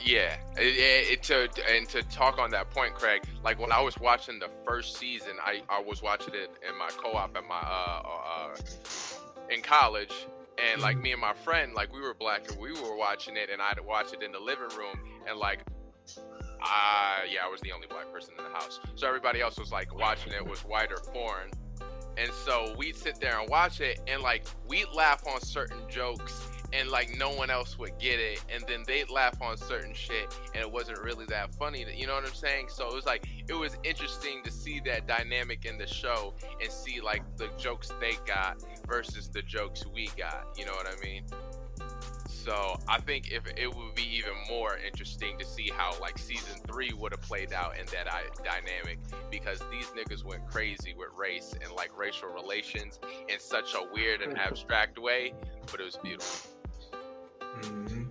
Yeah, 0.04 0.36
it, 0.56 0.62
it, 0.76 1.10
it- 1.12 1.22
to 1.24 1.48
and 1.70 1.88
to 1.90 2.02
talk 2.04 2.38
on 2.38 2.50
that 2.50 2.70
point, 2.70 2.94
Craig. 2.94 3.22
Like 3.44 3.58
when 3.58 3.72
I 3.72 3.80
was 3.80 3.98
watching 3.98 4.38
the 4.38 4.48
first 4.66 4.96
season, 4.96 5.32
I, 5.44 5.62
I 5.68 5.80
was 5.80 6.02
watching 6.02 6.34
it 6.34 6.50
in 6.68 6.78
my 6.78 6.88
co-op 6.88 7.36
at 7.36 7.44
my 7.46 7.56
uh, 7.56 8.02
uh 8.06 8.56
in 9.50 9.62
college, 9.62 10.12
and 10.58 10.80
like 10.80 10.96
me 10.98 11.12
and 11.12 11.20
my 11.20 11.34
friend, 11.34 11.74
like 11.74 11.92
we 11.92 12.00
were 12.00 12.14
black 12.14 12.50
and 12.50 12.58
we 12.60 12.72
were 12.72 12.96
watching 12.96 13.36
it, 13.36 13.50
and 13.50 13.60
I'd 13.60 13.80
watch 13.80 14.12
it 14.12 14.22
in 14.22 14.32
the 14.32 14.40
living 14.40 14.76
room, 14.76 14.98
and 15.28 15.38
like. 15.38 15.60
Uh, 16.62 17.20
yeah, 17.30 17.40
I 17.42 17.48
was 17.48 17.60
the 17.62 17.72
only 17.72 17.86
black 17.86 18.12
person 18.12 18.34
in 18.36 18.44
the 18.44 18.50
house. 18.50 18.80
So 18.94 19.06
everybody 19.06 19.40
else 19.40 19.58
was 19.58 19.72
like 19.72 19.94
watching 19.94 20.32
it 20.34 20.44
was 20.46 20.60
white 20.60 20.92
or 20.92 20.98
foreign. 20.98 21.50
And 22.18 22.30
so 22.44 22.74
we'd 22.76 22.96
sit 22.96 23.18
there 23.18 23.40
and 23.40 23.48
watch 23.48 23.80
it 23.80 24.00
and 24.06 24.20
like 24.22 24.44
we'd 24.68 24.88
laugh 24.94 25.26
on 25.26 25.40
certain 25.40 25.78
jokes 25.88 26.42
and 26.72 26.88
like 26.90 27.16
no 27.16 27.30
one 27.30 27.50
else 27.50 27.78
would 27.78 27.96
get 27.98 28.18
it 28.20 28.42
and 28.52 28.64
then 28.68 28.82
they'd 28.86 29.10
laugh 29.10 29.40
on 29.42 29.56
certain 29.56 29.94
shit 29.94 30.36
and 30.54 30.62
it 30.62 30.70
wasn't 30.70 30.98
really 31.02 31.24
that 31.26 31.54
funny 31.54 31.84
you 31.94 32.06
know 32.06 32.14
what 32.14 32.24
i'm 32.24 32.34
saying 32.34 32.66
so 32.68 32.88
it 32.88 32.94
was 32.94 33.06
like 33.06 33.26
it 33.48 33.54
was 33.54 33.76
interesting 33.84 34.42
to 34.42 34.50
see 34.50 34.80
that 34.84 35.06
dynamic 35.06 35.64
in 35.64 35.76
the 35.78 35.86
show 35.86 36.34
and 36.62 36.70
see 36.70 37.00
like 37.00 37.22
the 37.36 37.48
jokes 37.58 37.92
they 38.00 38.12
got 38.26 38.62
versus 38.86 39.28
the 39.28 39.42
jokes 39.42 39.84
we 39.86 40.08
got 40.16 40.46
you 40.56 40.64
know 40.64 40.72
what 40.72 40.86
i 40.86 41.04
mean 41.04 41.24
So 42.26 42.78
I 42.88 42.98
think 43.00 43.30
if 43.32 43.42
it 43.54 43.74
would 43.74 43.94
be 43.94 44.08
even 44.16 44.32
more 44.48 44.78
interesting 44.78 45.38
to 45.38 45.44
see 45.44 45.70
how 45.76 45.92
like 46.00 46.16
season 46.18 46.58
three 46.66 46.90
would 46.94 47.12
have 47.12 47.20
played 47.20 47.52
out 47.52 47.78
in 47.78 47.84
that 47.86 48.10
I- 48.10 48.30
dynamic 48.42 48.98
because 49.30 49.60
these 49.70 49.86
niggas 49.88 50.24
went 50.24 50.46
crazy 50.48 50.94
with 50.96 51.08
race 51.18 51.54
and 51.62 51.70
like 51.72 51.96
racial 51.98 52.30
relations 52.30 52.98
in 53.28 53.38
such 53.38 53.74
a 53.74 53.82
weird 53.92 54.22
and 54.22 54.38
abstract 54.48 54.98
way, 54.98 55.34
but 55.70 55.80
it 55.80 55.84
was 55.84 55.96
beautiful. 55.96 56.59
Mhm. 57.58 58.06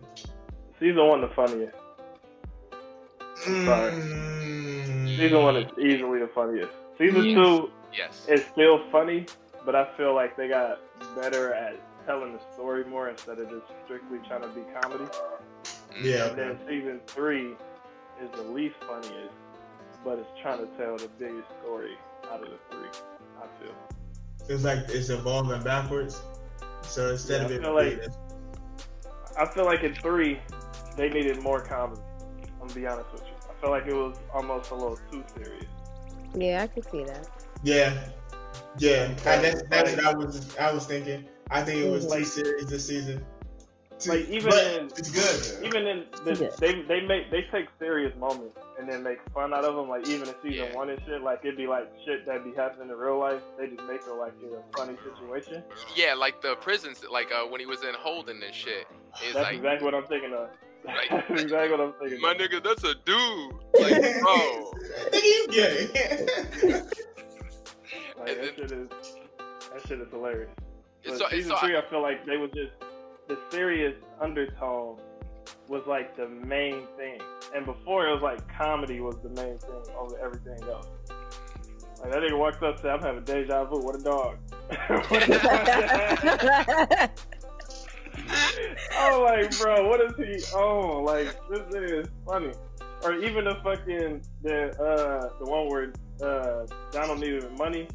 Season 0.80 1.08
one, 1.08 1.22
the 1.22 1.30
funniest. 1.30 1.76
Sorry. 3.36 3.92
Mm. 3.94 5.18
Season 5.18 5.42
one 5.44 5.56
is 5.58 5.72
easily 5.80 6.20
the 6.20 6.28
funniest. 6.28 6.72
Season 6.98 7.24
Yes. 7.26 7.36
two 7.36 7.72
Yes. 7.94 8.26
is 8.28 8.46
still 8.52 8.80
funny, 8.92 9.26
but 9.66 9.76
I 9.76 9.86
feel 9.98 10.14
like 10.14 10.36
they 10.36 10.48
got 10.48 10.80
better 11.16 11.54
at 11.54 11.76
telling 12.06 12.34
the 12.34 12.40
story 12.54 12.84
more 12.86 13.10
instead 13.10 13.40
of 13.40 13.50
just 13.50 13.66
strictly 13.86 14.20
trying 14.28 14.42
to 14.42 14.48
be 14.50 14.62
comedy. 14.82 15.06
Mm. 15.06 16.04
Yeah. 16.04 16.26
And 16.28 16.38
then 16.38 16.60
season 16.68 17.00
three 17.08 17.56
is 18.22 18.30
the 18.36 18.44
least 18.44 18.76
funniest, 18.88 19.34
but 20.04 20.20
it's 20.20 20.30
trying 20.42 20.60
to 20.60 20.68
tell 20.78 20.98
the 20.98 21.08
biggest 21.18 21.48
story 21.62 21.98
out 22.32 22.42
of 22.44 22.50
the 22.50 22.58
three. 22.72 22.90
I 23.42 23.48
feel. 23.64 23.74
It's 24.50 24.64
like 24.64 24.80
it's 24.90 25.10
evolving 25.10 25.62
backwards. 25.64 26.22
So 26.82 27.10
instead 27.12 27.42
Yeah, 27.42 27.46
of 27.46 27.52
I 27.52 27.56
it 27.56 27.62
feel 27.62 27.74
like- 27.74 28.00
being- 28.00 28.14
I 29.40 29.46
feel 29.46 29.66
like 29.66 29.84
in 29.84 29.96
three, 29.96 30.40
they 30.98 31.10
needed 31.10 31.42
more 31.42 31.62
comedy. 31.62 32.02
I'm 32.62 32.68
gonna 32.68 32.74
be 32.74 32.86
honest 32.88 33.12
with 33.14 33.22
you. 33.24 33.34
I 33.50 33.62
feel 33.62 33.70
like 33.72 33.88
it 33.88 33.94
was 33.94 34.18
almost 34.34 34.72
a 34.72 34.76
little 34.76 35.00
too 35.12 35.24
serious. 35.36 35.66
Yeah, 36.36 36.64
I 36.64 36.68
can 36.68 36.84
see 36.84 37.04
that. 37.06 37.28
yeah, 37.64 38.06
yeah, 38.78 39.06
and 39.06 39.18
that's 39.44 39.64
that's 39.70 39.96
what 39.96 40.06
I 40.06 40.14
was 40.14 40.58
I 40.58 40.72
was 40.72 40.86
thinking. 40.86 41.26
I 41.50 41.64
think 41.64 41.82
it 41.82 41.90
was 41.90 42.06
too 42.06 42.12
Like- 42.12 42.26
serious 42.26 42.66
this 42.66 42.86
season. 42.88 43.26
Too- 44.00 44.12
Like, 44.12 44.30
even 44.30 44.50
but 44.50 44.68
in- 44.68 44.86
it's 44.86 45.12
good. 45.12 45.66
Even 45.66 45.86
in 45.88 46.06
the, 46.24 46.34
Yeah. 46.36 46.50
they 46.60 46.82
they 46.84 47.02
make 47.02 47.30
they 47.32 47.42
take 47.52 47.68
serious 47.80 48.16
moments 48.18 48.58
and 48.80 48.90
then 48.90 49.04
make 49.04 49.20
fun 49.34 49.54
out 49.54 49.66
of 49.66 49.76
them. 49.76 49.90
Like 49.90 50.08
even 50.08 50.28
in 50.30 50.36
season 50.42 50.68
Yeah. 50.72 50.76
one 50.76 50.90
and 50.90 51.02
shit, 51.06 51.22
like 51.22 51.40
it'd 51.44 51.58
be 51.58 51.68
like 51.68 51.92
shit 52.06 52.26
that'd 52.26 52.44
be 52.46 52.54
happening 52.56 52.90
in 52.90 52.96
real 52.96 53.20
life. 53.20 53.42
They 53.58 53.68
just 53.68 53.84
make 53.84 54.02
it 54.02 54.14
like 54.14 54.34
it's 54.42 54.54
a 54.54 54.78
funny 54.78 54.98
situation. 55.04 55.64
Yeah, 55.96 56.14
like 56.14 56.42
the 56.42 56.56
prisons, 56.56 57.04
like 57.12 57.32
uh, 57.34 57.44
when 57.46 57.60
he 57.60 57.66
was 57.66 57.84
in 57.84 57.94
holding 57.96 58.42
and 58.42 58.54
shit. 58.56 58.88
It's 59.16 59.34
That's 59.34 59.46
like, 59.46 59.56
exactly 59.58 59.86
what 59.86 59.96
I'm 59.96 60.06
thinking 60.08 60.34
of. 60.34 60.50
Like- 60.86 61.10
That's 61.28 61.42
exactly 61.42 61.72
what 61.72 61.82
I'm 61.82 61.94
thinking. 62.00 62.22
my 62.22 62.32
of. 62.32 62.38
nigga, 62.38 62.64
that's 62.64 62.84
a 62.86 62.96
dude. 63.04 63.54
Like, 63.80 64.22
bro. 64.22 64.72
Nigga, 65.12 65.24
you 65.24 65.48
gay. 65.52 66.82
Like 68.18 68.30
And 68.30 68.40
that 68.40 68.56
shit 68.56 68.72
is 68.72 68.90
that 68.90 69.88
shit 69.88 70.00
is 70.02 70.10
hilarious. 70.12 70.50
But 71.06 71.18
So, 71.18 71.30
season 71.30 71.52
so 71.52 71.58
three, 71.66 71.76
I, 71.76 71.80
I 71.80 71.90
feel 71.90 72.02
like 72.02 72.26
they 72.26 72.38
was 72.38 72.50
just 72.52 72.72
the 73.30 73.38
serious 73.52 73.96
undertone 74.20 74.98
was 75.70 75.84
like 75.88 76.18
the 76.18 76.28
main 76.28 76.88
thing, 76.98 77.22
and 77.56 77.66
before 77.66 78.08
it 78.08 78.12
was 78.12 78.22
like 78.22 78.46
comedy 78.58 79.00
was 79.00 79.16
the 79.24 79.30
main 79.30 79.58
thing 79.60 79.96
over 79.98 80.20
everything 80.20 80.62
else. 80.68 80.88
Like 82.02 82.12
that 82.12 82.24
nigga 82.24 82.38
walked 82.38 82.64
up, 82.64 82.80
said, 82.80 82.92
"I'm 82.92 83.02
having 83.02 83.24
deja 83.24 83.66
vu. 83.66 83.80
What 83.80 83.96
a 83.96 84.04
dog." 84.04 84.38
What 84.88 85.30
a 85.30 85.40
dog. 85.40 87.10
oh, 88.98 89.22
like, 89.26 89.58
bro, 89.60 89.88
what 89.88 90.02
is 90.02 90.14
he 90.18 90.56
on? 90.56 91.06
Like, 91.06 91.36
this 91.50 91.60
nigga 91.60 92.02
is 92.02 92.08
funny. 92.26 92.52
Or 93.04 93.14
even 93.14 93.46
the 93.46 93.56
fucking 93.64 94.22
the 94.42 94.70
uh 94.82 95.30
the 95.40 95.50
one 95.50 95.70
where 95.70 95.94
uh 96.22 96.66
Donald 96.92 97.20
needed 97.20 97.50
money. 97.58 97.88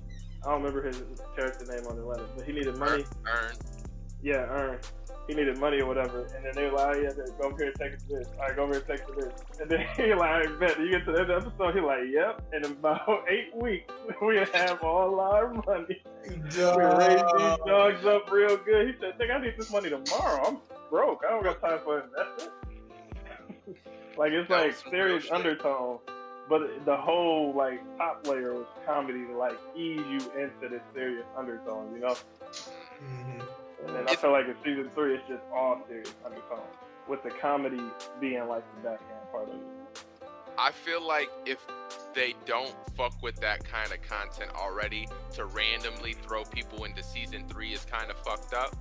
I 0.43 0.51
don't 0.51 0.63
remember 0.63 0.87
his 0.87 1.03
character 1.37 1.65
name 1.67 1.87
on 1.87 1.97
the 1.97 2.05
letter, 2.05 2.27
but 2.37 2.47
he 2.47 2.53
needed 2.53 2.77
money. 2.77 3.05
Earn. 3.27 3.57
Yeah, 4.23 4.47
earn. 4.51 4.79
He 5.27 5.35
needed 5.35 5.57
money 5.59 5.81
or 5.81 5.87
whatever, 5.87 6.25
and 6.37 6.45
then 6.45 6.53
they 6.55 6.65
were 6.65 6.73
like, 6.73 6.97
oh, 6.97 7.01
"Yeah, 7.01 7.11
go 7.41 7.49
over 7.49 7.57
here 7.57 7.69
and 7.69 7.77
take 7.77 7.93
it 7.95 8.01
to 8.01 8.07
this. 8.09 8.29
All 8.39 8.47
right, 8.47 8.57
go 8.57 8.65
over 8.65 8.75
here 8.75 8.83
and 8.87 8.99
take 9.01 9.09
it 9.09 9.21
to 9.21 9.25
this." 9.27 9.45
And 9.61 9.71
then 9.71 9.87
he 9.97 10.15
like, 10.15 10.47
"I 10.47 10.47
bet." 10.57 10.79
You 10.79 10.91
get 10.91 11.07
to 11.07 11.13
the 11.13 11.21
end 11.21 11.31
of 11.31 11.43
the 11.45 11.49
episode, 11.51 11.75
he 11.75 11.81
like, 11.81 12.01
"Yep." 12.11 12.43
And 12.53 12.67
in 12.67 12.73
about 12.73 13.25
eight 13.29 13.55
weeks, 13.57 13.93
we 14.23 14.37
have 14.53 14.83
all 14.83 15.19
our 15.21 15.49
money. 15.53 16.03
We 16.27 16.37
raised 16.37 17.25
these 17.39 17.59
dogs 17.67 18.05
up 18.05 18.31
real 18.31 18.57
good. 18.59 18.89
He 18.89 18.95
said, 19.01 19.17
"Think 19.17 19.31
I 19.31 19.41
need 19.41 19.55
this 19.57 19.71
money 19.73 19.89
tomorrow. 19.89 20.43
I'm 20.47 20.59
broke. 20.91 21.23
I 21.27 21.31
don't 21.31 21.43
got 21.43 21.61
time 21.61 21.81
for 21.85 22.01
investment." 22.03 22.53
like 24.17 24.33
it's 24.33 24.49
That 24.49 24.59
like 24.59 24.67
was 24.69 24.77
some 24.77 24.93
real 24.93 25.09
serious 25.09 25.31
undertone, 25.31 25.99
but 26.49 26.85
the 26.85 26.97
whole 26.97 27.53
like 27.57 27.81
top 27.97 28.27
layer 28.27 28.53
was 28.55 28.67
comedy 28.87 29.25
to 29.27 29.37
like 29.37 29.59
ease 29.75 29.99
you 30.09 30.19
into 30.39 30.69
this 30.71 30.83
serious 30.95 31.27
undertone, 31.37 31.93
you 31.95 32.01
know. 32.01 32.15
Mhm. 33.03 33.44
And 33.87 33.95
then 33.97 34.09
I 34.09 34.15
feel 34.17 34.33
like 34.33 34.47
in 34.47 34.55
season 34.65 34.91
three, 34.95 35.15
it's 35.15 35.29
just 35.29 35.43
all 35.53 35.81
serious 35.89 36.13
undertone, 36.25 36.61
with 37.09 37.23
the 37.23 37.31
comedy 37.31 37.83
being 38.21 38.47
like 38.49 38.65
the 38.77 38.89
backhand 38.89 39.31
part 39.31 39.49
of 39.49 39.55
it. 39.55 39.61
I 40.57 40.71
feel 40.71 41.05
like 41.07 41.29
if 41.47 41.59
they 42.15 42.35
don't 42.47 42.75
fuck 42.97 43.13
with 43.23 43.37
that 43.41 43.65
kind 43.65 43.93
of 43.93 44.01
content 44.03 44.51
already, 44.55 45.09
to 45.33 45.47
randomly 45.47 46.15
throw 46.15 46.45
people 46.45 46.85
into 46.85 47.03
season 47.03 47.45
three 47.49 47.73
is 47.73 47.85
kind 47.85 48.11
of 48.11 48.17
fucked 48.19 48.55
up. 48.55 48.75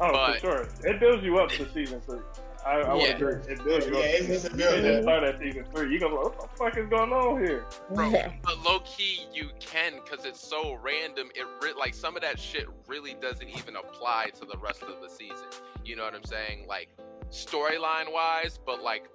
Oh, 0.00 0.10
But- 0.12 0.34
for 0.34 0.40
sure, 0.40 0.68
it 0.82 0.98
builds 1.00 1.22
you 1.22 1.38
up 1.38 1.48
to 1.50 1.72
season 1.72 2.00
three. 2.00 2.18
I, 2.66 2.80
I 2.80 2.94
would 2.94 3.02
Yeah. 3.02 3.16
agree. 3.16 3.34
It 3.52 3.64
builds 3.64 3.86
you 3.86 3.92
Yeah, 3.92 3.98
up. 4.00 4.04
it's 4.06 4.26
just 4.26 4.44
a 4.46 4.48
It 4.48 4.56
build 4.56 4.82
just 4.82 4.96
up. 4.98 5.02
start 5.02 5.22
at 5.24 5.38
season 5.40 5.64
three. 5.74 5.92
You 5.92 6.00
gonna 6.00 6.12
be 6.14 6.22
like, 6.22 6.38
what 6.38 6.50
the 6.50 6.56
fuck 6.56 6.76
is 6.78 6.88
going 6.88 7.12
on 7.12 7.44
here? 7.44 7.66
Bro, 7.94 8.12
but 8.42 8.58
low 8.64 8.80
key 8.80 9.26
you 9.32 9.50
can 9.60 9.94
because 10.04 10.24
it's 10.24 10.40
so 10.40 10.74
random. 10.82 11.28
It 11.34 11.46
re- 11.62 11.74
like 11.78 11.94
some 11.94 12.16
of 12.16 12.22
that 12.22 12.38
shit 12.38 12.66
really 12.86 13.14
doesn't 13.20 13.48
even 13.48 13.76
apply 13.76 14.30
to 14.40 14.44
the 14.46 14.56
rest 14.58 14.82
of 14.82 15.00
the 15.02 15.08
season. 15.08 15.46
You 15.84 15.96
know 15.96 16.04
what 16.04 16.14
I'm 16.14 16.24
saying? 16.24 16.66
Like 16.66 16.88
storyline 17.30 18.10
wise, 18.12 18.58
but 18.64 18.82
like 18.82 19.08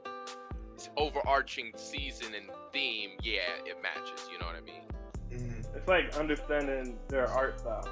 overarching 0.98 1.72
season 1.76 2.34
and 2.36 2.46
theme, 2.72 3.12
yeah, 3.22 3.42
it 3.66 3.82
matches. 3.82 4.28
You 4.32 4.40
know 4.40 4.46
what 4.46 4.56
I 4.56 4.62
mean? 4.62 4.84
Mhm. 5.32 5.76
It's 5.76 5.88
like 5.88 6.16
understanding 6.18 6.98
their 7.08 7.28
art 7.30 7.60
style 7.60 7.88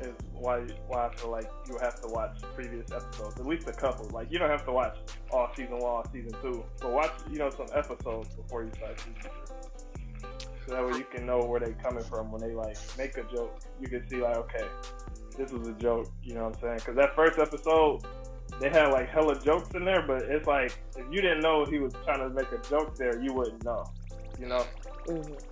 is 0.00 0.14
why 0.32 0.60
why 0.88 1.06
I 1.08 1.14
feel 1.14 1.30
like 1.30 1.50
you 1.68 1.78
have 1.80 2.00
to 2.02 2.08
watch 2.08 2.38
previous 2.54 2.90
episodes, 2.92 3.38
at 3.40 3.46
least 3.46 3.68
a 3.68 3.72
couple. 3.72 4.08
Like 4.10 4.30
you 4.30 4.38
don't 4.38 4.50
have 4.50 4.64
to 4.66 4.72
watch 4.72 4.96
all 5.30 5.50
season 5.56 5.78
one, 5.78 5.82
all 5.82 6.06
season 6.12 6.32
two, 6.42 6.64
but 6.80 6.90
watch 6.92 7.12
you 7.30 7.38
know 7.38 7.50
some 7.50 7.66
episodes 7.74 8.34
before 8.34 8.64
you 8.64 8.70
start 8.74 8.98
season 8.98 9.14
three. 9.20 10.28
So 10.66 10.74
that 10.74 10.84
way 10.86 10.98
you 10.98 11.06
can 11.12 11.26
know 11.26 11.40
where 11.40 11.60
they're 11.60 11.74
coming 11.74 12.04
from 12.04 12.32
when 12.32 12.40
they 12.40 12.54
like 12.54 12.76
make 12.96 13.16
a 13.16 13.24
joke. 13.34 13.60
You 13.80 13.88
can 13.88 14.08
see 14.08 14.16
like 14.22 14.36
okay, 14.36 14.66
this 15.36 15.52
was 15.52 15.68
a 15.68 15.72
joke. 15.74 16.10
You 16.22 16.34
know 16.34 16.44
what 16.44 16.56
I'm 16.56 16.60
saying? 16.60 16.76
Because 16.76 16.96
that 16.96 17.14
first 17.14 17.38
episode. 17.38 18.02
They 18.60 18.68
had 18.68 18.92
like 18.92 19.08
hella 19.08 19.40
jokes 19.40 19.70
in 19.74 19.84
there, 19.84 20.04
but 20.06 20.22
it's 20.22 20.46
like 20.46 20.78
if 20.96 21.04
you 21.10 21.20
didn't 21.20 21.40
know 21.40 21.64
he 21.64 21.80
was 21.80 21.92
trying 22.04 22.20
to 22.20 22.28
make 22.28 22.52
a 22.52 22.58
joke 22.68 22.94
there, 22.94 23.20
you 23.20 23.32
wouldn't 23.32 23.64
know. 23.64 23.84
You 24.38 24.46
know, 24.46 24.64
Mhm. 25.06 25.42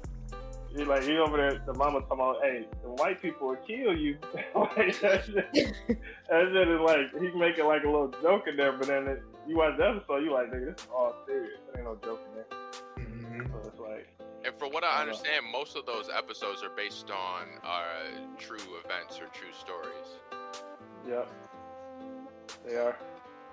He 0.76 0.84
like 0.84 1.02
he 1.04 1.18
over 1.18 1.36
there. 1.36 1.62
The 1.66 1.74
mama 1.74 2.00
talking 2.00 2.14
about, 2.14 2.36
hey, 2.42 2.66
the 2.82 2.88
white 2.90 3.20
people 3.20 3.48
will 3.48 3.56
kill 3.56 3.96
you. 3.96 4.16
like 4.54 4.98
that 5.00 5.24
shit, 5.24 5.52
that 5.52 6.48
shit 6.52 6.68
is 6.68 6.80
like 6.80 7.22
he 7.22 7.38
making 7.38 7.66
like 7.66 7.82
a 7.84 7.86
little 7.90 8.12
joke 8.22 8.44
in 8.48 8.56
there, 8.56 8.72
but 8.72 8.86
then 8.86 9.06
it, 9.08 9.22
you 9.48 9.56
watch 9.56 9.76
the 9.78 9.88
episode, 9.88 10.18
you 10.24 10.32
like, 10.32 10.50
nigga, 10.52 10.74
this 10.74 10.84
is 10.84 10.88
all 10.94 11.14
serious. 11.26 11.60
There 11.72 11.82
ain't 11.82 11.88
no 11.90 11.98
joke 12.06 12.20
in 12.28 12.34
there. 12.36 13.06
Mhm. 13.06 13.50
So 13.62 13.68
it's 13.68 13.78
like, 13.80 14.08
And 14.44 14.54
for 14.58 14.68
what 14.68 14.82
I 14.84 14.88
I 14.88 14.90
don't 14.90 15.06
know. 15.06 15.12
understand, 15.12 15.46
most 15.52 15.76
of 15.76 15.84
those 15.86 16.08
episodes 16.16 16.62
are 16.62 16.70
based 16.76 17.10
on 17.10 17.46
uh, 17.64 17.82
true 18.38 18.58
events 18.84 19.18
or 19.20 19.26
true 19.32 19.52
stories. 19.52 20.18
yep, 21.08 21.28
they 22.66 22.76
are. 22.76 22.96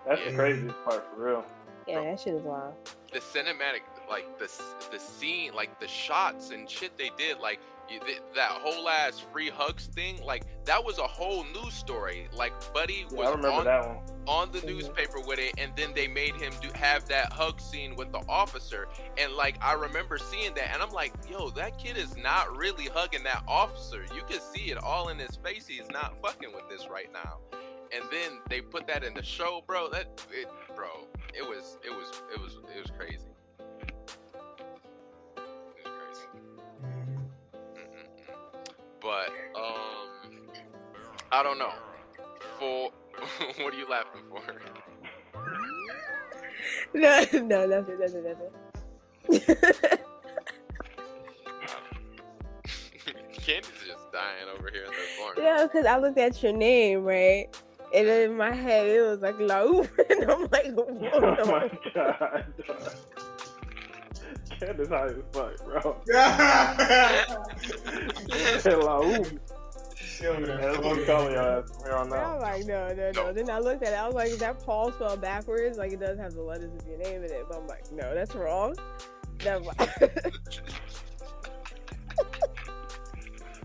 That's 0.07 0.23
the 0.25 0.33
craziest 0.33 0.75
part 0.85 1.05
for 1.15 1.23
real. 1.23 1.45
Yeah, 1.87 2.01
that 2.01 2.19
shit 2.19 2.35
is 2.35 2.43
wild. 2.43 2.73
the 3.11 3.19
cinematic 3.19 3.81
like 4.09 4.39
the 4.39 4.49
the 4.91 4.99
scene 4.99 5.53
like 5.53 5.79
the 5.79 5.87
shots 5.87 6.49
and 6.51 6.69
shit 6.69 6.97
they 6.97 7.11
did 7.17 7.37
like 7.39 7.59
th- 7.87 8.21
that 8.35 8.49
whole 8.51 8.87
ass 8.89 9.19
free 9.31 9.49
hugs 9.49 9.85
thing 9.87 10.19
like 10.23 10.43
that 10.65 10.83
was 10.83 10.97
a 10.99 11.03
whole 11.07 11.43
news 11.45 11.73
story. 11.73 12.27
Like 12.33 12.53
buddy 12.73 13.05
Yeah, 13.11 13.17
was 13.17 13.27
I 13.27 13.31
remember 13.31 13.49
on, 13.59 13.65
that 13.65 13.87
one. 13.87 13.97
on 14.27 14.51
the 14.51 14.59
Mhm. 14.59 14.65
newspaper 14.65 15.19
with 15.21 15.39
it 15.39 15.53
and 15.57 15.71
then 15.75 15.93
they 15.93 16.07
made 16.07 16.35
him 16.35 16.53
do 16.61 16.69
have 16.75 17.05
that 17.07 17.31
hug 17.33 17.59
scene 17.59 17.95
with 17.95 18.11
the 18.11 18.21
officer. 18.29 18.87
And 19.17 19.33
like 19.33 19.55
i 19.63 19.73
remember 19.73 20.17
seeing 20.17 20.53
that 20.55 20.73
and 20.73 20.81
i'm 20.83 20.91
like 20.91 21.13
yo 21.29 21.49
that 21.51 21.77
kid 21.79 21.97
is 21.97 22.15
not 22.17 22.55
really 22.57 22.85
hugging 22.85 23.23
that 23.23 23.43
officer. 23.47 24.03
You 24.15 24.21
can 24.27 24.39
see 24.41 24.71
it 24.71 24.77
all 24.77 25.09
in 25.09 25.17
his 25.19 25.35
face. 25.37 25.65
He's 25.67 25.89
not 25.89 26.15
fucking 26.21 26.51
with 26.53 26.67
this 26.69 26.87
right 26.89 27.11
now. 27.13 27.37
And 27.91 28.03
then 28.11 28.39
they 28.49 28.61
put 28.61 28.85
that 28.87 29.03
in 29.03 29.13
the 29.15 29.23
show 29.23 29.63
bro. 29.65 29.89
That 29.89 30.07
it 30.31 30.47
bro 30.75 31.07
it 31.33 31.41
was 31.47 31.77
it 31.83 31.89
was 31.91 32.21
it 32.33 32.39
was 32.39 32.53
it 32.75 32.79
was 32.81 32.91
crazy 32.97 33.25
but 39.09 39.29
um 39.59 40.07
i 41.31 41.41
don't 41.41 41.57
know 41.57 41.73
for 42.59 42.91
what 43.63 43.73
are 43.73 43.77
you 43.77 43.89
laughing 43.89 44.21
for 44.29 44.41
No, 46.93 47.25
no, 47.33 47.65
nothing, 47.65 47.99
nothing, 47.99 48.23
nothing. 48.23 48.51
Candy's 53.45 53.71
just 53.87 54.11
dying 54.11 54.47
over 54.57 54.69
here 54.71 54.83
in 54.83 54.89
the 54.91 55.07
corner. 55.17 55.41
no, 55.41 55.67
because 55.67 55.85
I 55.85 55.97
looked 55.97 56.17
at 56.17 56.43
your 56.43 56.51
name, 56.51 57.03
right? 57.03 57.47
And 57.95 58.07
then 58.07 58.31
in 58.31 58.37
my 58.37 58.51
head, 58.51 58.87
it 58.87 59.01
was 59.01 59.21
like 59.21 59.35
Laouf, 59.35 59.89
and 60.09 60.29
I'm 60.29 60.41
like, 60.51 60.73
what 60.75 60.89
oh 61.13 61.45
my 61.45 61.69
god. 61.93 62.45
Candace 64.59 64.89
high 64.89 65.05
as 65.05 65.13
fuck, 65.31 65.65
bro. 65.65 66.01
Hello. 68.63 69.23
That's 70.21 70.77
what 70.77 70.97
I'm 70.99 71.05
calling 71.05 71.31
your 71.31 71.41
ass 71.41 71.71
from 71.71 71.83
here 71.85 71.93
on 71.95 72.05
And 72.07 72.13
I'm 72.15 72.39
like, 72.41 72.65
no, 72.65 72.87
no, 72.89 72.95
no. 72.95 73.11
No. 73.11 73.33
Then 73.33 73.49
I 73.49 73.59
looked 73.59 73.83
at 73.83 73.93
it. 73.93 73.95
I 73.95 74.05
was 74.05 74.15
like, 74.15 74.29
is 74.29 74.39
that 74.39 74.59
Paul 74.65 74.91
spelled 74.91 75.21
backwards? 75.21 75.77
Like, 75.77 75.93
it 75.93 75.99
does 75.99 76.17
have 76.17 76.33
the 76.33 76.41
letters 76.41 76.71
of 76.75 76.85
your 76.87 76.97
name 76.97 77.23
in 77.23 77.31
it. 77.31 77.45
But 77.47 77.57
I'm 77.59 77.67
like, 77.67 77.89
no, 77.91 78.13
that's 78.13 78.35
wrong. 78.35 78.75
Never 79.45 79.63
mind. 79.63 79.77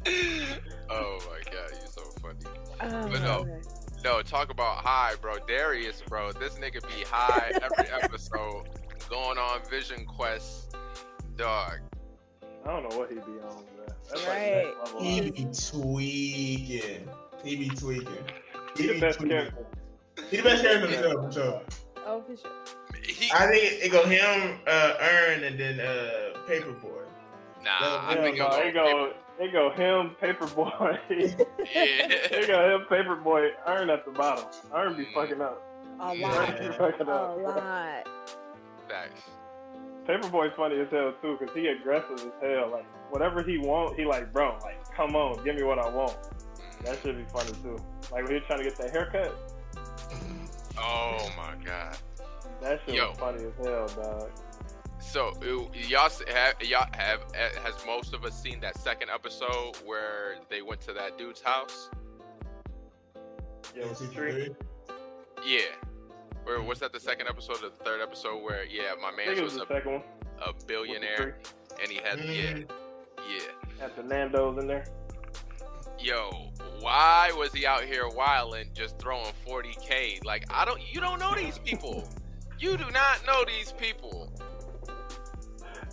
oh 0.90 1.18
my 1.30 1.40
god, 1.50 1.70
you're 1.72 1.86
so 1.88 2.02
funny. 2.22 2.38
oh, 2.80 3.08
But 3.10 3.22
no. 3.22 3.44
man. 3.44 3.62
No, 4.04 4.20
talk 4.20 4.50
about 4.50 4.76
high, 4.76 5.14
bro. 5.20 5.38
Darius, 5.48 6.02
bro. 6.06 6.30
This 6.32 6.54
nigga 6.54 6.82
be 6.86 7.04
high 7.08 7.52
every 7.54 7.90
episode, 8.02 8.68
going 9.08 9.38
on 9.38 9.60
Vision 9.70 10.04
Quest, 10.04 10.76
dog. 11.36 11.78
I 12.64 12.68
don't 12.68 12.88
know 12.88 12.96
what 12.98 13.08
he 13.10 13.16
be 13.16 13.20
on, 13.22 13.64
man. 13.76 13.94
That's 14.08 14.26
Right. 14.26 14.64
like 14.66 14.66
next 14.76 14.94
level. 14.94 15.02
He 15.02 15.30
be 15.30 15.44
tweaking. 15.70 17.08
He 17.44 17.56
be 17.56 17.68
tweaking. 17.70 18.08
He 18.76 18.82
He 18.82 18.88
the 18.88 18.94
be 18.94 19.00
best 19.00 19.18
tweaking. 19.18 19.36
character. 19.38 19.66
He 20.30 20.36
the 20.38 20.42
best 20.42 20.62
character 20.62 20.86
in 20.86 20.92
the 20.92 21.02
show, 21.02 21.22
for 21.22 21.32
sure. 21.32 21.62
Oh, 22.06 22.22
for 22.22 22.36
sure. 22.36 22.50
He, 23.02 23.30
I 23.32 23.46
think 23.46 23.64
it, 23.64 23.86
it 23.86 23.92
go 23.92 24.04
him, 24.06 24.58
uh, 24.66 24.94
Earn, 25.00 25.44
and 25.44 25.58
then 25.58 25.80
uh, 25.80 26.38
Paper 26.46 26.72
Boi. 26.72 26.88
nah, 27.62 28.08
I 28.08 28.14
think 28.16 28.38
no, 28.38 28.46
it'll 28.46 28.68
it 28.68 28.72
go, 28.74 29.12
it 29.40 29.52
go 29.52 29.70
him, 29.70 30.14
Paper 30.20 30.46
Boi. 30.46 30.98
it 31.10 31.48
Yeah. 31.74 32.46
go 32.46 32.74
him, 32.78 32.86
Paper 32.88 33.16
Boi, 33.16 33.50
Earn 33.66 33.90
at 33.90 34.04
the 34.04 34.10
bottom. 34.12 34.44
Earn 34.74 34.96
be 34.96 35.04
Mm. 35.06 35.14
fucking 35.14 35.40
up. 35.42 35.60
A 36.00 36.10
Earn 36.12 36.20
lot. 36.20 36.58
be 36.58 36.68
fucking 36.68 37.08
A 37.08 37.34
lot. 37.36 38.08
Facts. 38.88 39.22
Paper 40.06 40.28
Boi's 40.28 40.52
funny 40.56 40.78
as 40.80 40.88
hell 40.90 41.14
too, 41.22 41.36
cause 41.38 41.48
he 41.54 41.66
aggressive 41.68 42.18
as 42.18 42.32
hell. 42.42 42.70
Like 42.70 42.86
whatever 43.10 43.42
he 43.42 43.58
want, 43.58 43.98
he 43.98 44.04
like, 44.04 44.32
bro, 44.32 44.58
like 44.62 44.84
come 44.94 45.16
on, 45.16 45.42
give 45.44 45.56
me 45.56 45.62
what 45.62 45.78
I 45.78 45.88
want. 45.88 46.16
That 46.84 46.98
should 47.02 47.16
be 47.16 47.24
funny 47.32 47.52
too. 47.62 47.78
Like 48.12 48.24
when 48.24 48.34
he's 48.34 48.42
trying 48.46 48.58
to 48.58 48.64
get 48.64 48.76
that 48.76 48.90
haircut, 48.90 49.34
Oh 50.78 51.30
my 51.36 51.54
god. 51.64 51.96
that 52.60 52.80
shit 52.84 52.96
Yo. 52.96 53.10
was 53.10 53.18
funny 53.18 53.44
as 53.44 53.66
hell, 53.66 53.86
dog. 54.02 54.30
So 55.00 55.32
y'all 55.88 56.10
have 56.28 56.62
y'all 56.62 56.86
have 56.92 57.20
has 57.34 57.74
most 57.86 58.14
of 58.14 58.24
us 58.24 58.40
seen 58.40 58.60
that 58.60 58.78
second 58.78 59.10
episode 59.10 59.76
where 59.84 60.36
they 60.50 60.62
went 60.62 60.80
to 60.82 60.92
that 60.92 61.16
dude's 61.16 61.40
house? 61.40 61.90
Yeah, 63.76 63.86
with 63.86 63.98
the. 63.98 64.54
Yeah. 65.46 65.60
Or 66.46 66.62
was 66.62 66.78
that 66.80 66.92
the 66.92 67.00
second 67.00 67.28
episode 67.28 67.56
or 67.62 67.70
the 67.70 67.84
third 67.84 68.00
episode 68.02 68.42
where 68.42 68.64
yeah, 68.66 68.92
my 69.00 69.10
man 69.10 69.42
was 69.42 69.54
was 69.54 69.62
a, 69.62 69.66
the 69.66 69.90
one. 69.90 70.02
a 70.46 70.52
billionaire 70.66 71.38
and 71.80 71.90
he 71.90 71.96
had 71.96 72.18
Mhm. 72.18 72.68
yeah 72.68 72.74
yeah. 73.28 73.80
Had 73.80 73.96
the 73.96 74.02
Nando's 74.02 74.58
in 74.58 74.66
there. 74.66 74.84
Yo, 75.98 76.30
why 76.80 77.32
was 77.38 77.52
he 77.52 77.64
out 77.66 77.84
here 77.84 78.06
wilding 78.08 78.68
just 78.74 78.98
throwing 78.98 79.32
40k? 79.46 80.22
Like 80.24 80.44
I 80.50 80.64
don't 80.64 80.80
you 80.92 81.00
don't 81.00 81.18
know 81.18 81.34
these 81.34 81.58
people. 81.58 82.06
You 82.58 82.76
do 82.76 82.84
not 82.90 83.24
know 83.26 83.44
these 83.46 83.72
people. 83.72 84.30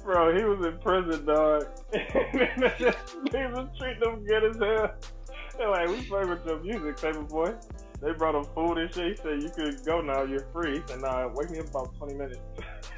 Bro, 0.04 0.36
he 0.36 0.44
was 0.44 0.66
in 0.66 0.78
prison, 0.80 1.26
dog. 1.26 1.66
they 1.92 3.46
was 3.54 3.68
treating 3.80 4.02
him 4.04 4.24
good 4.26 4.44
as 4.46 4.58
hell. 4.58 4.96
They're 5.58 5.70
like, 5.70 5.88
we 5.90 6.02
play 6.04 6.26
with 6.26 6.44
your 6.46 6.60
music, 6.60 6.98
Paper 7.00 7.22
Boi. 7.22 7.54
They 8.02 8.12
brought 8.14 8.34
him 8.34 8.46
food 8.56 8.80
and 8.80 8.92
shit. 8.94 9.12
He 9.12 9.16
said, 9.16 9.44
you 9.44 9.50
could 9.50 9.86
go 9.86 10.02
now, 10.02 10.24
you're 10.24 10.48
free. 10.52 10.80
He 10.80 10.84
said, 10.88 11.02
nah, 11.02 11.28
wake 11.28 11.52
me 11.52 11.60
up 11.60 11.70
about 11.70 11.96
20 11.98 12.16
minutes. 12.16 12.40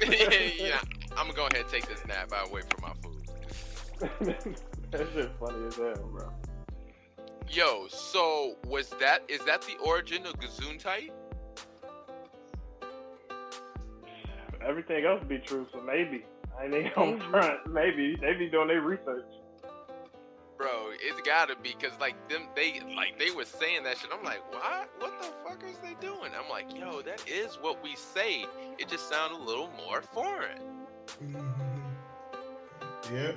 yeah, 0.00 0.80
I'm 1.16 1.26
gonna 1.26 1.34
go 1.34 1.46
ahead 1.46 1.62
and 1.62 1.68
take 1.68 1.86
this 1.86 2.04
nap. 2.06 2.32
I 2.32 2.46
wait 2.50 2.64
for 2.72 2.80
my 2.80 2.92
food. 3.02 4.36
that 4.90 5.06
shit 5.12 5.30
funny 5.38 5.66
as 5.66 5.76
hell, 5.76 6.08
bro. 6.10 6.32
Yo, 7.50 7.86
so 7.88 8.56
was 8.66 8.88
that 8.98 9.22
is 9.28 9.40
that 9.44 9.62
the 9.62 9.76
origin 9.84 10.24
of 10.26 10.34
Gesundheit? 10.40 11.10
Everything 14.66 15.04
else 15.04 15.22
be 15.28 15.38
true, 15.38 15.66
so 15.72 15.80
maybe. 15.82 16.24
I 16.58 16.64
ain't 16.64 16.74
even 16.74 16.92
on 16.96 17.30
front. 17.30 17.70
Maybe. 17.70 18.16
They 18.16 18.32
be 18.34 18.48
doing 18.48 18.68
their 18.68 18.80
research. 18.80 19.26
Bro, 20.56 20.90
it's 21.00 21.20
gotta 21.26 21.56
be 21.56 21.74
because 21.78 21.98
like 21.98 22.14
them 22.28 22.42
they 22.54 22.80
like 22.96 23.18
they 23.18 23.30
were 23.30 23.44
saying 23.44 23.84
that 23.84 23.98
shit. 23.98 24.10
I'm 24.16 24.24
like, 24.24 24.40
what? 24.52 24.88
What 24.98 25.20
the 25.20 25.28
fuck 25.44 25.62
is 25.68 25.78
they 25.78 25.94
doing? 26.00 26.30
I'm 26.38 26.48
like, 26.48 26.76
yo, 26.76 27.02
that 27.02 27.28
is 27.28 27.56
what 27.60 27.82
we 27.82 27.96
say. 27.96 28.46
It 28.78 28.88
just 28.88 29.08
sounded 29.08 29.40
a 29.40 29.42
little 29.42 29.70
more 29.86 30.02
foreign. 30.02 30.58
Mm-hmm. 31.22 33.14
Yep, 33.14 33.36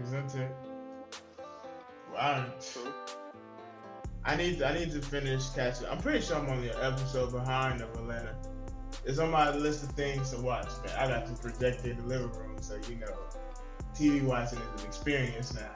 Gesundheit. 0.00 0.52
Wow. 2.12 2.46
True. 2.72 2.92
I 4.24 4.36
need 4.36 4.62
I 4.62 4.74
need 4.78 4.90
to 4.92 5.00
finish 5.00 5.48
catching. 5.50 5.86
I'm 5.86 5.98
pretty 5.98 6.20
sure 6.20 6.36
I'm 6.36 6.48
only 6.50 6.68
an 6.68 6.76
episode 6.82 7.32
behind 7.32 7.80
of 7.80 7.90
Atlanta. 7.94 8.34
It's 9.04 9.18
on 9.18 9.30
my 9.30 9.54
list 9.54 9.84
of 9.84 9.90
things 9.92 10.30
to 10.32 10.40
watch, 10.40 10.68
man. 10.84 10.96
I 10.98 11.08
got 11.08 11.26
to 11.26 11.32
project 11.34 11.86
it 11.86 11.92
in 11.92 11.96
the 11.98 12.06
living 12.06 12.32
room, 12.32 12.56
so 12.60 12.78
you 12.88 12.96
know, 12.96 13.14
TV 13.98 14.22
watching 14.22 14.58
is 14.58 14.82
an 14.82 14.86
experience 14.86 15.54
now. 15.54 15.72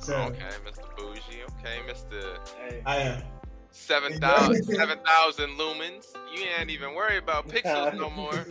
So 0.00 0.14
oh, 0.16 0.22
Okay, 0.28 0.40
Mr. 0.64 0.96
Bougie. 0.96 1.42
Okay, 1.58 1.80
Mr. 1.86 2.38
Hey. 2.58 2.82
I 2.86 2.96
am. 2.98 3.22
7,000 3.70 4.64
7,000 4.74 5.50
lumens. 5.50 6.06
You 6.34 6.46
ain't 6.58 6.70
even 6.70 6.94
worry 6.94 7.18
about 7.18 7.48
pixels 7.48 7.94
no 7.94 8.08
more. 8.08 8.46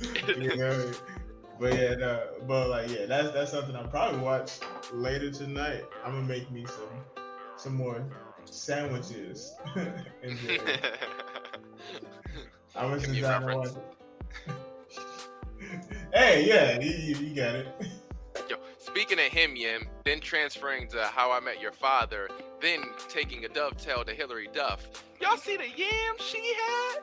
you 0.26 0.56
know, 0.56 0.92
but 1.60 1.74
yeah, 1.74 1.94
no, 1.94 2.26
but 2.48 2.68
like 2.68 2.90
yeah, 2.90 3.06
that's 3.06 3.30
that's 3.32 3.52
something 3.52 3.76
I'll 3.76 3.86
probably 3.86 4.18
watch 4.20 4.58
later 4.92 5.30
tonight. 5.30 5.84
I'm 6.04 6.12
gonna 6.12 6.26
make 6.26 6.50
me 6.50 6.66
some 6.66 7.28
some 7.56 7.76
more 7.76 8.04
sandwiches. 8.46 9.54
and 9.76 10.38
then 10.44 10.60
I 12.74 12.86
was 12.86 13.06
Give 13.06 13.14
just 13.14 13.40
me 13.40 13.48
to 13.48 13.56
watch 13.56 13.68
it. 13.68 14.54
hey, 16.12 16.44
yeah, 16.48 16.80
you, 16.80 16.90
you, 16.90 17.26
you 17.28 17.34
got 17.36 17.54
it. 17.54 17.68
Yo, 18.94 19.00
speaking 19.00 19.18
of 19.24 19.32
him, 19.32 19.56
Yim, 19.56 19.86
then 20.04 20.20
transferring 20.20 20.88
to 20.88 21.02
How 21.04 21.30
I 21.32 21.40
Met 21.40 21.60
Your 21.60 21.72
Father, 21.72 22.28
then 22.60 22.80
taking 23.08 23.44
a 23.44 23.48
dovetail 23.48 24.04
to 24.04 24.12
Hilary 24.14 24.48
Duff. 24.52 24.86
Y'all 25.20 25.36
see 25.36 25.56
the 25.56 25.68
yam 25.76 26.14
she 26.18 26.54
had? 26.54 27.00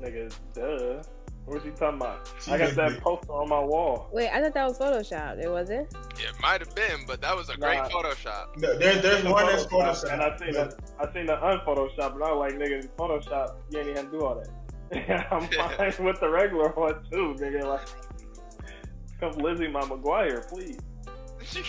Nigga, 0.00 0.32
duh. 0.54 1.02
What 1.46 1.64
you 1.64 1.70
talking 1.72 1.96
about? 1.96 2.30
She 2.42 2.52
I 2.52 2.58
got 2.58 2.74
that 2.74 2.90
good. 2.90 3.00
poster 3.00 3.32
on 3.32 3.48
my 3.48 3.58
wall. 3.60 4.10
Wait, 4.12 4.28
I 4.28 4.42
thought 4.42 4.52
that 4.52 4.68
was 4.68 4.78
Photoshop. 4.78 5.42
It 5.42 5.48
wasn't? 5.48 5.88
It 6.18 6.32
might 6.42 6.60
have 6.60 6.74
been, 6.74 7.06
but 7.06 7.22
that 7.22 7.34
was 7.34 7.48
a 7.48 7.56
great 7.56 7.78
Photoshop. 7.84 8.58
No, 8.58 8.78
there, 8.78 8.96
there's 9.00 9.24
one 9.24 9.46
that's 9.46 9.64
Photoshop. 9.64 10.12
And 10.12 10.22
I 10.22 10.36
seen 10.36 10.52
but- 10.52 10.76
that. 10.98 11.08
I 11.08 11.12
seen 11.14 11.26
the 11.26 11.36
unphotoshop, 11.36 12.14
and 12.14 12.22
I 12.22 12.32
was 12.32 12.52
like, 12.52 12.60
nigga, 12.60 12.86
Photoshop, 12.98 13.54
you 13.70 13.78
ain't 13.78 13.88
even 13.88 14.10
do 14.10 14.20
all 14.24 14.34
that. 14.34 14.48
Yeah, 14.92 15.26
I'm 15.30 15.48
fine 15.48 16.04
with 16.04 16.20
the 16.20 16.28
regular 16.28 16.68
one 16.70 17.02
too, 17.10 17.34
nigga. 17.38 17.64
Like, 17.64 17.88
come 19.20 19.32
Lizzie, 19.38 19.68
my 19.68 19.80
McGuire, 19.82 20.46
please. 20.48 20.78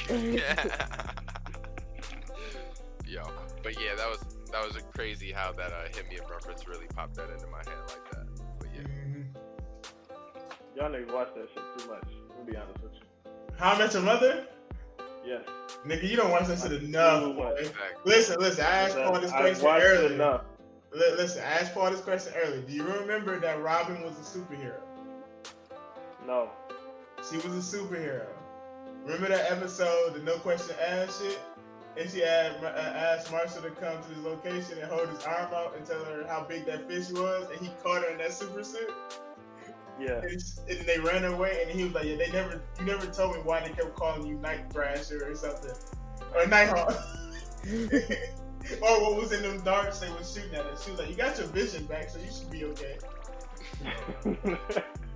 Yo, 3.06 3.24
but 3.64 3.74
yeah, 3.82 3.96
that 3.96 4.08
was 4.10 4.20
that 4.52 4.64
was 4.66 4.78
crazy 4.94 5.32
how 5.32 5.52
that 5.54 5.72
uh, 5.72 5.84
hit 5.94 6.08
me 6.10 6.18
a 6.18 6.28
reference 6.32 6.68
really 6.68 6.86
popped 6.96 7.16
that 7.16 7.30
into 7.32 7.48
my 7.48 7.58
head 7.60 7.80
like 7.88 8.12
that. 8.12 8.26
But 8.60 8.68
yeah, 8.76 8.82
Mhm. 8.82 9.26
Y'all 10.76 10.90
niggas 10.90 11.14
watch 11.14 11.30
that 11.36 11.48
shit 11.54 11.64
too 11.80 11.88
much. 11.90 12.04
To 12.04 12.46
be 12.52 12.56
honest 12.58 12.82
with 12.84 12.94
you. 12.94 13.02
How 13.58 13.74
I 13.74 13.78
Met 13.80 13.94
Your 13.94 14.04
Mother? 14.04 14.46
Yes. 15.26 15.42
Nigga, 15.86 16.10
you 16.10 16.16
don't 16.18 16.32
watch 16.32 16.48
that 16.48 16.60
shit 16.60 16.72
I 16.72 16.76
enough. 16.86 17.24
do 17.24 17.32
watch 17.32 17.64
boy. 17.64 17.72
Listen, 18.06 18.38
listen, 18.40 18.66
I 18.66 18.70
asked 18.70 18.96
Paul 18.96 19.20
this 19.20 19.32
question 19.32 19.66
watched 19.66 19.86
earlier. 19.86 20.14
enough. 20.14 20.42
Li- 20.92 21.14
Listen, 21.18 21.44
I 21.44 21.52
asked 21.60 21.74
Paul 21.74 21.92
this 21.92 22.02
question 22.02 22.34
earlier. 22.36 22.62
Do 22.62 22.74
you 22.74 22.84
remember 22.84 23.40
that 23.40 23.62
Robin 23.62 24.02
was 24.04 24.14
a 24.14 24.38
superhero? 24.40 24.80
No. 26.26 26.50
She 27.28 27.38
was 27.38 27.74
a 27.74 27.78
superhero. 27.78 28.28
Remember 29.04 29.30
that 29.30 29.52
episode, 29.52 30.14
the 30.14 30.20
no 30.20 30.38
question 30.38 30.76
asked 30.80 31.22
shit? 31.22 31.40
And 31.98 32.10
she 32.10 32.20
had, 32.20 32.64
uh, 32.64 32.68
asked 32.68 33.32
Marshall 33.32 33.64
to 33.64 33.72
come 33.72 34.02
to 34.02 34.10
his 34.10 34.24
location 34.24 34.78
and 34.78 34.90
hold 34.90 35.10
his 35.10 35.24
arm 35.24 35.54
out 35.54 35.76
and 35.76 35.86
tell 35.86 36.04
her 36.06 36.26
how 36.28 36.46
big 36.48 36.66
that 36.68 36.88
fish 36.88 37.10
was, 37.10 37.50
and 37.50 37.60
he 37.60 37.72
caught 37.84 38.04
her 38.04 38.10
in 38.10 38.20
that 38.20 38.32
super 38.32 38.64
suit. 38.64 38.94
Yeah. 40.00 40.22
And, 40.22 40.42
and 40.70 40.80
they 40.88 41.00
ran 41.00 41.26
away, 41.26 41.62
and 41.62 41.72
he 41.72 41.84
was 41.84 41.94
like, 41.94 42.06
"Yeah, 42.06 42.16
they 42.16 42.32
never, 42.32 42.62
you 42.80 42.86
never 42.86 43.06
told 43.08 43.36
me 43.36 43.42
why 43.44 43.62
they 43.62 43.74
kept 43.74 43.96
calling 43.96 44.26
you 44.26 44.36
Night 44.36 44.72
Thrasher 44.72 45.30
or 45.30 45.36
something, 45.36 45.76
or 46.36 46.46
Nighthawk." 46.48 46.92
or 48.82 49.02
what 49.02 49.16
was 49.18 49.34
in 49.34 49.42
them 49.42 49.60
darts 49.62 50.00
they 50.00 50.10
was 50.12 50.32
shooting 50.34 50.56
at 50.56 50.64
her? 50.66 50.76
She 50.82 50.92
was 50.92 51.00
like, 51.00 51.10
"You 51.10 51.16
got 51.16 51.38
your 51.38 51.48
vision 51.48 51.86
back, 51.86 52.10
so 52.10 52.20
you 52.20 52.32
should 52.32 52.50
be 52.50 52.64
okay." 52.66 52.98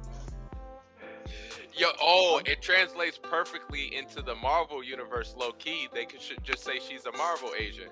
yo, 1.76 1.88
oh, 2.02 2.42
it 2.46 2.62
translates 2.62 3.20
perfectly 3.22 3.96
into 3.96 4.22
the 4.22 4.36
Marvel 4.36 4.84
universe. 4.84 5.36
Low 5.38 5.52
key, 5.54 5.88
they 5.94 6.06
could 6.06 6.22
should 6.22 6.44
just 6.44 6.64
say 6.64 6.80
she's 6.80 7.06
a 7.06 7.12
Marvel 7.18 7.52
agent. 7.58 7.92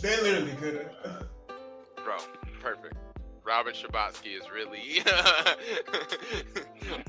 They 0.00 0.20
literally 0.20 0.52
could 0.56 0.90
have. 1.04 1.26
bro, 2.04 2.16
perfect. 2.60 2.96
Robin 3.44 3.72
Scherbatsky 3.72 4.36
is 4.36 4.50
really 4.52 5.04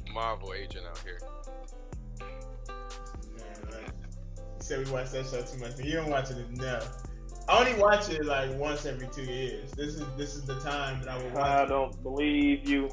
Marvel 0.14 0.54
agent 0.54 0.86
out 0.88 1.00
here. 1.00 1.20
Man, 2.20 3.84
you 4.36 4.60
said 4.60 4.86
we 4.86 4.92
watch 4.92 5.10
that 5.12 5.26
show 5.26 5.42
too 5.42 5.58
much. 5.60 5.80
You 5.80 5.94
don't 5.94 6.12
watch 6.12 6.30
it 6.30 6.38
enough. 6.38 7.04
I 7.50 7.60
only 7.60 7.82
watch 7.82 8.10
it 8.10 8.26
like 8.26 8.54
once 8.56 8.86
every 8.86 9.08
two 9.08 9.24
years. 9.24 9.72
This 9.72 9.96
is 9.96 10.06
this 10.18 10.36
is 10.36 10.44
the 10.44 10.60
time 10.60 11.02
that 11.02 11.10
I 11.10 11.18
will 11.18 11.30
watch. 11.30 11.46
I 11.46 11.66
don't 11.66 12.04
believe 12.04 12.70
you. 12.70 12.90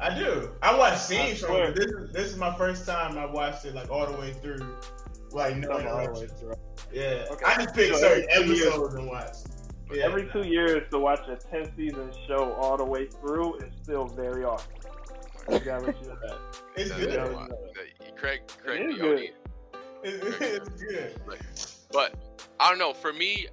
I 0.00 0.16
do. 0.16 0.52
I 0.62 0.76
watch 0.76 0.98
scenes 0.98 1.42
I 1.42 1.46
from 1.46 1.56
it. 1.56 1.74
This 1.76 1.86
is 1.86 2.12
this 2.12 2.30
is 2.32 2.36
my 2.36 2.54
first 2.56 2.86
time 2.86 3.18
I 3.18 3.26
watched 3.26 3.64
it 3.64 3.74
like 3.74 3.90
all 3.90 4.06
the 4.06 4.16
way 4.18 4.32
through. 4.32 4.76
Like 5.32 5.56
no 5.56 5.68
Come 5.68 5.76
on, 5.76 5.82
interruptions. 6.04 6.32
Yeah. 6.92 7.24
Okay. 7.30 7.44
I 7.44 7.62
just 7.62 7.74
pick 7.74 7.92
So 7.92 7.98
certain 8.00 8.26
every 8.30 8.48
two 8.48 8.54
years- 8.54 8.66
episodes 8.68 8.94
and 8.94 9.06
watch. 9.08 9.34
Yeah. 9.92 10.04
Every 10.04 10.28
two 10.30 10.46
years 10.46 10.88
to 10.90 10.98
watch 10.98 11.20
a 11.28 11.36
ten 11.36 11.70
season 11.76 12.10
show 12.26 12.52
all 12.54 12.76
the 12.76 12.84
way 12.84 13.06
through 13.06 13.56
is 13.58 13.72
still 13.82 14.06
very 14.06 14.44
awesome. 14.44 14.70
I 15.48 15.58
guarantee 15.58 15.98
you 16.02 16.16
that. 16.22 16.38
It's 16.76 16.90
good. 16.92 17.14
a 17.14 17.48
Craig, 18.16 18.42
Craig, 18.62 18.90
is 18.90 18.98
good. 18.98 19.30
It's, 20.04 20.40
it's 20.40 20.68
good. 20.82 21.14
But 21.90 22.14
I 22.60 22.68
don't 22.68 22.78
know. 22.78 22.92
For 22.92 23.12
me, 23.14 23.46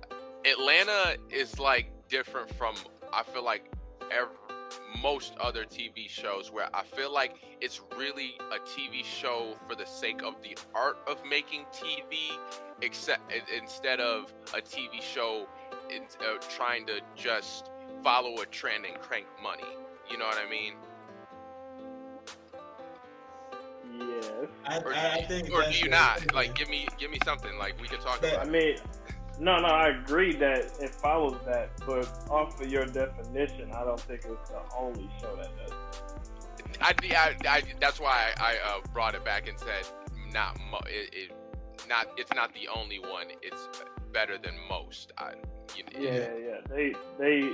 Atlanta 0.45 1.15
is 1.29 1.57
like 1.59 1.87
different 2.09 2.53
from 2.55 2.75
I 3.13 3.23
feel 3.23 3.43
like 3.45 3.71
ev 4.11 4.27
most 5.01 5.33
other 5.39 5.63
TV 5.65 6.09
shows 6.09 6.51
where 6.51 6.67
I 6.73 6.83
feel 6.83 7.11
like 7.13 7.35
it's 7.61 7.81
really 7.97 8.35
a 8.51 8.59
TV 8.59 9.03
show 9.03 9.55
for 9.67 9.75
the 9.75 9.85
sake 9.85 10.21
of 10.23 10.35
the 10.41 10.57
art 10.73 10.97
of 11.07 11.17
making 11.29 11.65
TV, 11.73 12.37
except 12.81 13.31
instead 13.55 13.99
of 13.99 14.33
a 14.53 14.61
TV 14.61 15.01
show 15.01 15.47
in, 15.93 16.03
uh, 16.21 16.37
trying 16.49 16.85
to 16.87 16.99
just 17.15 17.69
follow 18.03 18.41
a 18.41 18.45
trend 18.47 18.85
and 18.85 18.99
crank 18.99 19.25
money. 19.41 19.63
You 20.09 20.17
know 20.17 20.25
what 20.25 20.37
I 20.37 20.49
mean? 20.49 20.73
Yes. 23.97 24.47
I, 24.65 24.77
Or, 24.79 24.93
I, 24.93 25.11
I 25.13 25.21
think. 25.23 25.51
or 25.53 25.63
do 25.63 25.77
you 25.77 25.89
not? 25.89 26.33
Like, 26.33 26.53
give 26.55 26.69
me, 26.69 26.87
give 26.97 27.11
me 27.11 27.19
something. 27.23 27.57
Like 27.57 27.79
we 27.81 27.87
can 27.87 27.99
talk 27.99 28.19
That- 28.21 28.33
I 28.39 28.43
about. 28.43 28.47
it. 28.47 28.51
mean, 28.51 28.77
no, 29.39 29.59
no, 29.59 29.67
I 29.67 29.89
agree 29.89 30.35
that 30.37 30.59
it 30.81 30.95
follows 30.95 31.37
that, 31.45 31.69
but 31.85 32.07
off 32.29 32.59
of 32.61 32.71
your 32.71 32.85
definition, 32.85 33.71
I 33.73 33.83
don't 33.83 33.99
think 33.99 34.21
it's 34.25 34.49
the 34.49 34.61
only 34.77 35.09
show 35.19 35.35
that 35.35 35.49
does. 35.57 35.73
I, 36.81 36.93
I, 37.15 37.35
I, 37.47 37.63
that's 37.79 37.99
why 37.99 38.33
I, 38.37 38.43
I 38.43 38.53
uh, 38.69 38.81
brought 38.93 39.15
it 39.15 39.23
back 39.23 39.47
and 39.47 39.57
said 39.59 39.87
not 40.33 40.57
mo- 40.69 40.81
it, 40.87 41.13
it 41.13 41.31
not 41.87 42.07
it's 42.17 42.33
not 42.33 42.53
the 42.53 42.67
only 42.67 42.99
one. 42.99 43.27
It's 43.41 43.69
better 44.11 44.37
than 44.37 44.53
most. 44.69 45.11
I, 45.17 45.33
you 45.75 45.83
know, 45.83 45.99
Yeah, 45.99 46.29
yeah. 46.37 46.57
They, 46.69 46.93
they. 47.19 47.51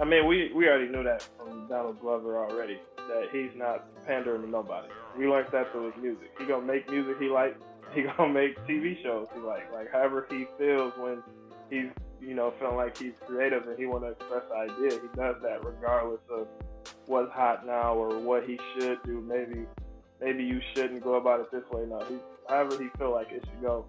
I 0.00 0.04
mean, 0.04 0.26
we 0.26 0.52
we 0.54 0.68
already 0.68 0.88
knew 0.88 1.02
that 1.04 1.26
from 1.36 1.66
Donald 1.68 2.00
Glover 2.00 2.38
already 2.38 2.78
that 2.96 3.28
he's 3.32 3.50
not 3.56 3.86
pandering 4.06 4.42
to 4.42 4.48
nobody. 4.48 4.88
We 5.18 5.26
learned 5.26 5.48
that 5.52 5.72
through 5.72 5.92
his 5.92 6.02
music. 6.02 6.30
He 6.38 6.46
gonna 6.46 6.66
make 6.66 6.90
music 6.90 7.16
he 7.18 7.28
like. 7.28 7.56
He 7.96 8.02
gonna 8.02 8.30
make 8.30 8.58
TV 8.66 9.02
shows 9.02 9.26
he 9.34 9.40
like. 9.40 9.72
Like 9.72 9.90
however 9.90 10.26
he 10.28 10.46
feels 10.58 10.92
when 10.98 11.22
he's 11.70 11.86
you 12.20 12.34
know 12.34 12.52
feeling 12.60 12.76
like 12.76 12.96
he's 12.98 13.14
creative 13.26 13.66
and 13.66 13.78
he 13.78 13.86
want 13.86 14.04
to 14.04 14.10
express 14.10 14.42
an 14.54 14.70
idea. 14.70 15.00
He 15.00 15.08
does 15.16 15.36
that 15.42 15.64
regardless 15.64 16.20
of 16.30 16.46
what's 17.06 17.32
hot 17.32 17.66
now 17.66 17.94
or 17.94 18.18
what 18.20 18.44
he 18.44 18.60
should 18.74 19.02
do. 19.04 19.22
Maybe 19.22 19.66
maybe 20.20 20.44
you 20.44 20.60
shouldn't 20.74 21.02
go 21.02 21.14
about 21.14 21.40
it 21.40 21.50
this 21.50 21.64
way. 21.72 21.86
No, 21.88 22.00
he 22.00 22.18
however 22.50 22.82
he 22.82 22.90
feel 22.98 23.12
like 23.12 23.32
it 23.32 23.42
should 23.48 23.62
go. 23.62 23.86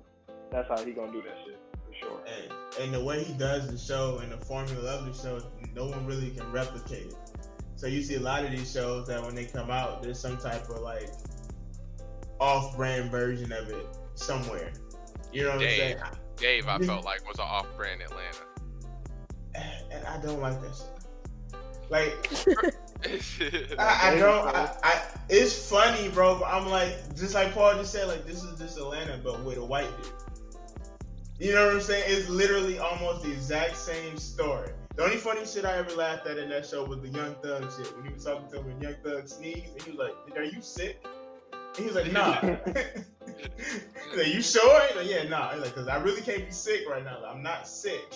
That's 0.51 0.69
how 0.69 0.81
he 0.85 0.93
gonna 0.93 1.11
do 1.11 1.21
that 1.23 1.37
shit 1.45 1.59
for 1.85 2.05
sure. 2.05 2.21
And, 2.25 2.83
and 2.85 2.93
the 2.93 3.03
way 3.03 3.25
he 3.25 3.33
does 3.33 3.69
the 3.69 3.77
show 3.77 4.19
and 4.19 4.31
the 4.31 4.37
formula 4.37 4.99
of 4.99 5.05
the 5.05 5.21
show, 5.21 5.41
no 5.75 5.87
one 5.87 6.05
really 6.05 6.29
can 6.29 6.49
replicate 6.53 7.07
it. 7.07 7.15
So 7.75 7.87
you 7.87 8.01
see 8.01 8.15
a 8.15 8.21
lot 8.21 8.45
of 8.45 8.51
these 8.51 8.71
shows 8.71 9.05
that 9.07 9.21
when 9.21 9.35
they 9.35 9.45
come 9.45 9.69
out, 9.69 10.01
there's 10.01 10.19
some 10.19 10.37
type 10.37 10.69
of 10.69 10.79
like 10.79 11.09
off-brand 12.39 13.11
version 13.11 13.51
of 13.51 13.69
it 13.69 13.85
somewhere. 14.15 14.71
You 15.31 15.43
know 15.43 15.51
what 15.51 15.59
Dave. 15.59 15.71
I'm 15.71 15.77
saying? 15.77 16.17
Dave, 16.37 16.67
I 16.67 16.79
felt 16.79 17.05
like 17.05 17.27
was 17.27 17.39
an 17.39 17.45
off-brand 17.45 18.01
Atlanta. 18.01 18.45
And 19.91 20.05
I 20.05 20.21
don't 20.21 20.39
like 20.39 20.61
that 20.61 20.75
shit. 20.75 20.97
Like 21.89 22.73
I, 23.79 24.11
I 24.11 24.15
don't. 24.15 24.47
I, 24.47 24.75
I, 24.83 25.01
it's 25.29 25.69
funny, 25.69 26.09
bro. 26.09 26.39
But 26.39 26.47
I'm 26.47 26.67
like, 26.67 27.15
just 27.15 27.33
like 27.33 27.53
Paul 27.53 27.75
just 27.75 27.91
said, 27.91 28.07
like 28.07 28.25
this 28.25 28.43
is 28.43 28.59
just 28.59 28.77
Atlanta, 28.77 29.19
but 29.23 29.43
with 29.43 29.57
a 29.57 29.65
white 29.65 29.89
dude. 30.01 30.11
You 31.39 31.53
know 31.53 31.67
what 31.67 31.75
I'm 31.75 31.81
saying? 31.81 32.05
It's 32.07 32.29
literally 32.29 32.79
almost 32.79 33.23
the 33.23 33.31
exact 33.31 33.77
same 33.77 34.17
story. 34.17 34.71
The 34.95 35.03
only 35.03 35.17
funny 35.17 35.45
shit 35.45 35.65
I 35.65 35.77
ever 35.77 35.91
laughed 35.95 36.25
at 36.25 36.39
in 36.39 36.49
that 36.49 36.65
show 36.65 36.83
was 36.83 36.99
the 37.01 37.09
Young 37.09 37.35
Thug 37.35 37.71
shit 37.71 37.95
when 37.95 38.07
he 38.07 38.13
was 38.13 38.25
talking 38.25 38.49
to 38.49 38.57
him 38.57 38.71
and 38.71 38.81
Young 38.81 38.95
Thug 39.03 39.27
sneezed 39.27 39.73
and 39.73 39.81
he 39.83 39.91
was 39.91 39.99
like, 39.99 40.37
"Are 40.37 40.43
you 40.43 40.61
sick?" 40.61 41.05
And 41.77 41.85
he 41.85 41.93
was 41.93 41.95
like, 41.95 42.11
"Nah." 42.11 42.41
He's 44.09 44.17
like, 44.17 44.33
"You 44.33 44.41
sure?" 44.41 44.87
He's 44.87 44.95
like, 44.95 45.07
"Yeah, 45.07 45.23
nah." 45.29 45.53
He's 45.53 45.61
like, 45.61 45.75
"Cause 45.75 45.87
I 45.87 45.97
really 46.01 46.21
can't 46.21 46.45
be 46.45 46.51
sick 46.51 46.89
right 46.89 47.03
now. 47.03 47.21
Like, 47.21 47.35
I'm 47.35 47.43
not 47.43 47.67
sick." 47.67 48.15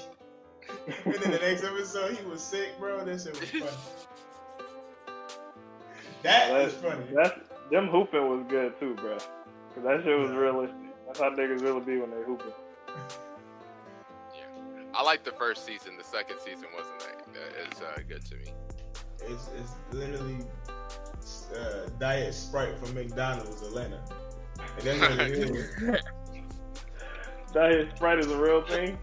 and 1.06 1.16
then 1.16 1.32
the 1.32 1.40
next 1.40 1.64
episode, 1.64 2.18
he 2.18 2.26
was 2.26 2.42
sick, 2.42 2.80
bro. 2.80 3.04
That 3.04 3.22
shit 3.22 3.40
was 3.40 3.50
funny. 3.50 3.72
That 6.24 6.62
is 6.62 6.74
funny. 6.74 7.04
That's 7.14 7.40
them 7.72 7.88
hooping 7.88 8.28
was 8.28 8.46
good 8.50 8.80
too, 8.80 8.96
bro. 8.96 9.18
Cause 9.18 9.84
that 9.84 10.04
shit 10.04 10.18
was 10.18 10.32
realistic. 10.32 10.76
That's 11.08 11.20
how 11.20 11.30
niggas 11.30 11.62
really 11.62 11.82
be 11.82 11.98
when 11.98 12.12
they 12.12 12.24
hooping. 12.26 12.54
Yeah, 14.36 14.44
I 14.94 15.04
liked 15.04 15.26
the 15.26 15.32
first 15.32 15.66
season. 15.66 15.98
The 15.98 16.04
second 16.04 16.40
season 16.40 16.68
wasn't 16.76 17.00
that 17.00 17.34
that 17.34 17.74
is 17.74 17.82
uh, 17.82 18.02
good 18.08 18.26
to 18.26 18.36
me. 18.36 18.54
It's, 19.28 19.50
it's 19.58 19.72
literally 19.92 20.40
uh, 21.56 21.90
Diet 22.00 22.34
Sprite 22.34 22.78
from 22.80 22.94
McDonald's, 22.94 23.62
Atlanta. 23.62 24.02
And 24.78 24.86
that's 24.86 25.02
what 25.02 25.20
it 25.20 25.32
is. 25.32 26.02
Diet 27.54 27.90
Sprite 27.96 28.20
is 28.20 28.32
a 28.32 28.38
real 28.38 28.64
thing. 28.66 28.98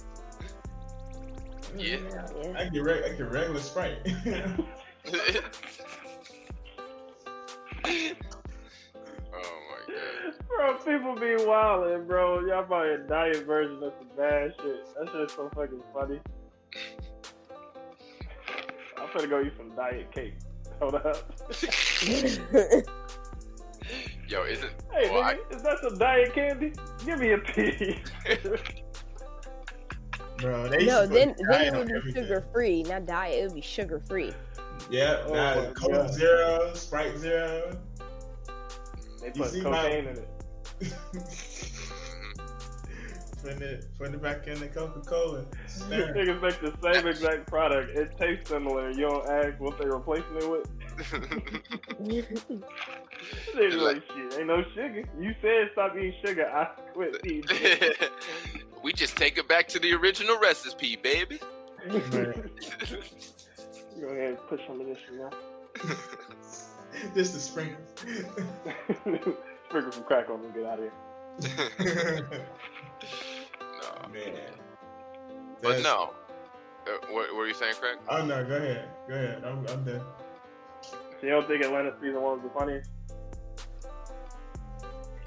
Yeah. 1.76 1.98
yeah. 2.10 2.58
I 2.58 2.68
get, 2.68 2.82
reg- 2.82 3.04
I 3.04 3.08
get 3.10 3.30
regular 3.30 3.60
Sprite. 3.60 3.98
oh 4.06 4.64
my 9.34 9.84
god. 9.86 10.48
Bro, 10.48 10.74
people 10.78 11.14
be 11.14 11.44
wildin', 11.44 12.06
bro. 12.06 12.40
Y'all 12.46 12.64
buy 12.64 12.86
a 12.86 12.98
diet 12.98 13.44
version 13.44 13.82
of 13.82 13.92
some 13.98 14.08
bad 14.16 14.54
shit. 14.60 14.86
That 14.98 15.12
shit's 15.12 15.34
so 15.34 15.50
fucking 15.54 15.82
funny. 15.92 16.20
I'm 18.96 19.08
gonna 19.14 19.28
go 19.28 19.42
eat 19.42 19.52
some 19.56 19.74
diet 19.76 20.10
cake. 20.12 20.34
Hold 20.80 20.94
up. 20.96 21.16
Yo, 24.28 24.42
is 24.44 24.62
it? 24.62 24.70
Hey, 24.92 25.10
well, 25.10 25.22
I- 25.22 25.38
is 25.50 25.62
that 25.62 25.78
some 25.82 25.96
diet 25.98 26.34
candy? 26.34 26.72
Give 27.04 27.18
me 27.18 27.32
a 27.32 27.38
piece. 27.38 27.98
Bro, 30.38 30.68
they 30.68 30.84
no, 30.86 31.06
then 31.06 31.34
then 31.38 31.46
diet 31.50 31.74
it 31.74 31.78
would 31.78 32.04
be 32.04 32.12
sugar 32.12 32.44
free, 32.52 32.82
not 32.84 33.06
diet. 33.06 33.38
It 33.40 33.46
would 33.46 33.54
be 33.56 33.60
sugar 33.60 34.00
free. 34.06 34.32
Yeah, 34.90 35.24
Oh 35.26 35.32
nah, 35.34 35.72
Coke 35.72 35.90
God. 35.92 36.12
Zero, 36.14 36.70
Sprite 36.74 37.18
Zero. 37.18 37.76
They 39.20 39.26
You 39.28 39.32
put 39.32 39.50
see 39.50 39.62
cocaine 39.62 40.04
my- 40.04 40.10
in 40.10 40.18
it. 40.18 40.28
Putting 43.42 43.62
it, 43.62 43.86
putting 43.96 44.14
it 44.14 44.22
back 44.22 44.46
in 44.48 44.58
the 44.58 44.66
Coca 44.66 45.00
Cola. 45.00 45.44
Niggas 45.88 46.42
make 46.42 46.60
the 46.60 46.72
same 46.82 47.06
exact 47.06 47.46
product. 47.46 47.96
It 47.96 48.18
tastes 48.18 48.50
similar. 48.50 48.90
You 48.90 49.08
don't 49.08 49.28
ask 49.28 49.60
what 49.60 49.78
they're 49.78 49.92
replacing 49.92 50.36
it 50.36 50.50
with. 50.50 50.66
They 53.54 53.70
like, 53.70 54.02
shit, 54.14 54.38
ain't 54.38 54.46
no 54.46 54.62
sugar. 54.74 55.02
You 55.18 55.34
said 55.42 55.70
stop 55.72 55.96
eating 55.96 56.14
sugar. 56.24 56.48
I 56.48 56.66
quit 56.92 57.16
eating 57.24 57.44
sugar. 57.48 57.94
we 58.82 58.92
just 58.92 59.16
take 59.16 59.38
it 59.38 59.48
back 59.48 59.66
to 59.68 59.78
the 59.78 59.92
original 59.94 60.38
recipe, 60.38 60.96
baby. 60.96 61.40
Go 61.88 61.96
ahead 61.96 62.48
and 64.00 64.38
put 64.48 64.60
some 64.66 64.80
of 64.80 64.86
this, 64.86 64.98
you 65.10 65.18
know. 65.18 65.30
Just 67.14 67.34
the 67.34 67.40
sprinkles. 67.40 67.78
Sprinkle 69.68 69.92
some 69.92 70.04
crack 70.04 70.30
on 70.30 70.40
me 70.40 70.46
and 70.46 70.54
get 70.54 70.64
out 70.64 70.78
of 70.78 70.84
here. 70.84 72.30
no, 74.12 74.18
Man. 74.18 74.34
but 75.62 75.68
That's- 75.68 75.82
no. 75.84 76.14
Uh, 76.86 76.90
what, 77.10 77.26
what 77.28 77.36
were 77.36 77.46
you 77.46 77.54
saying, 77.54 77.74
Craig? 77.80 77.98
Oh 78.08 78.24
no, 78.24 78.42
go 78.44 78.56
ahead. 78.56 78.88
Go 79.08 79.14
ahead. 79.14 79.42
I'm, 79.44 79.58
I'm 79.66 79.84
done. 79.84 80.00
So 80.82 80.96
you 81.22 81.28
don't 81.30 81.46
think 81.46 81.62
Atlanta 81.64 81.92
season 82.00 82.22
one 82.22 82.40
was 82.40 82.50
the 82.50 82.58
funniest? 82.58 82.90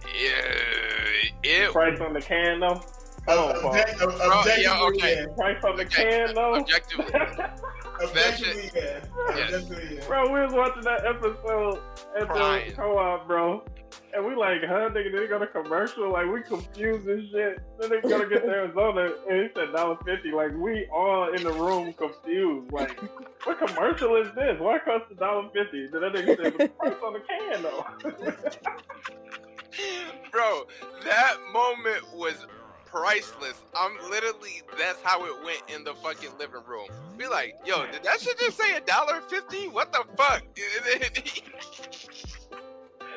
Yeah, 0.08 1.42
it. 1.44 1.72
Price 1.72 2.00
on 2.02 2.14
the 2.14 2.22
can 2.22 2.60
though. 2.60 2.82
Come 3.28 3.38
on, 3.38 3.62
Paul. 3.62 3.70
Object- 3.76 4.02
ob- 4.02 4.12
yeah, 4.18 4.72
objectively, 4.72 4.98
okay. 4.98 5.16
yeah. 5.28 5.36
Price 5.36 5.64
on 5.64 5.76
the 5.78 5.84
Okay, 5.84 6.04
can 6.26 6.36
though. 6.36 6.56
Objectively, 6.56 7.06
Objectively, 8.04 8.72
yeah. 8.76 8.82
Yes. 8.82 9.54
Objectively, 9.54 9.96
yeah. 9.98 10.08
Bro, 10.08 10.34
we 10.34 10.40
was 10.42 10.54
watching 10.54 10.84
that 10.84 11.06
episode 11.06 11.80
at 12.20 12.28
Crying. 12.28 12.70
the 12.72 12.76
co-op, 12.76 13.28
bro. 13.28 13.64
And 14.14 14.26
we 14.26 14.36
like, 14.36 14.62
huh, 14.62 14.90
nigga, 14.90 15.18
they 15.18 15.28
go 15.28 15.40
to 15.40 15.48
commercial, 15.48 16.12
like 16.12 16.30
we 16.32 16.42
confused 16.42 17.08
and 17.08 17.30
shit. 17.32 17.60
Then 17.80 17.90
they 17.90 18.02
go 18.02 18.22
to 18.22 18.28
get 18.28 18.44
to 18.44 18.50
Arizona 18.50 19.14
and 19.30 19.44
he 19.44 19.48
said 19.56 19.72
dollar 19.74 19.98
fifty. 20.06 20.32
Like 20.32 20.52
we 20.56 20.86
all 20.94 21.34
in 21.34 21.44
the 21.44 21.54
room 21.54 21.94
confused. 21.94 22.72
Like, 22.72 23.00
what 23.46 23.58
commercial 23.58 24.16
is 24.18 24.34
this? 24.36 24.60
Why 24.60 24.80
cost 24.80 25.06
a 25.12 25.16
dollar 25.16 25.50
fifty? 25.54 25.88
Then 25.88 26.02
that 26.02 26.14
nigga 26.14 26.44
said 26.44 26.58
the 26.58 26.68
price 26.70 26.96
on 27.04 27.14
the 27.14 27.22
can 27.22 27.64
though. 27.64 27.86
Bro, 30.32 30.68
that 31.06 31.38
moment 31.54 32.04
was 32.14 32.46
priceless. 32.86 33.62
I'm 33.76 33.98
literally 34.10 34.62
that's 34.78 35.02
how 35.02 35.26
it 35.26 35.34
went 35.46 35.64
in 35.74 35.84
the 35.84 35.94
fucking 35.96 36.32
living 36.38 36.62
room. 36.68 36.88
Be 37.18 37.28
like, 37.28 37.56
yo, 37.66 37.86
did 37.92 38.04
that 38.04 38.20
shit 38.20 38.38
just 38.38 38.58
say 38.58 38.76
a 38.76 38.82
dollar 38.82 39.22
fifty? 39.22 39.68
What 39.68 39.92
the 39.94 40.04
fuck? 40.18 40.44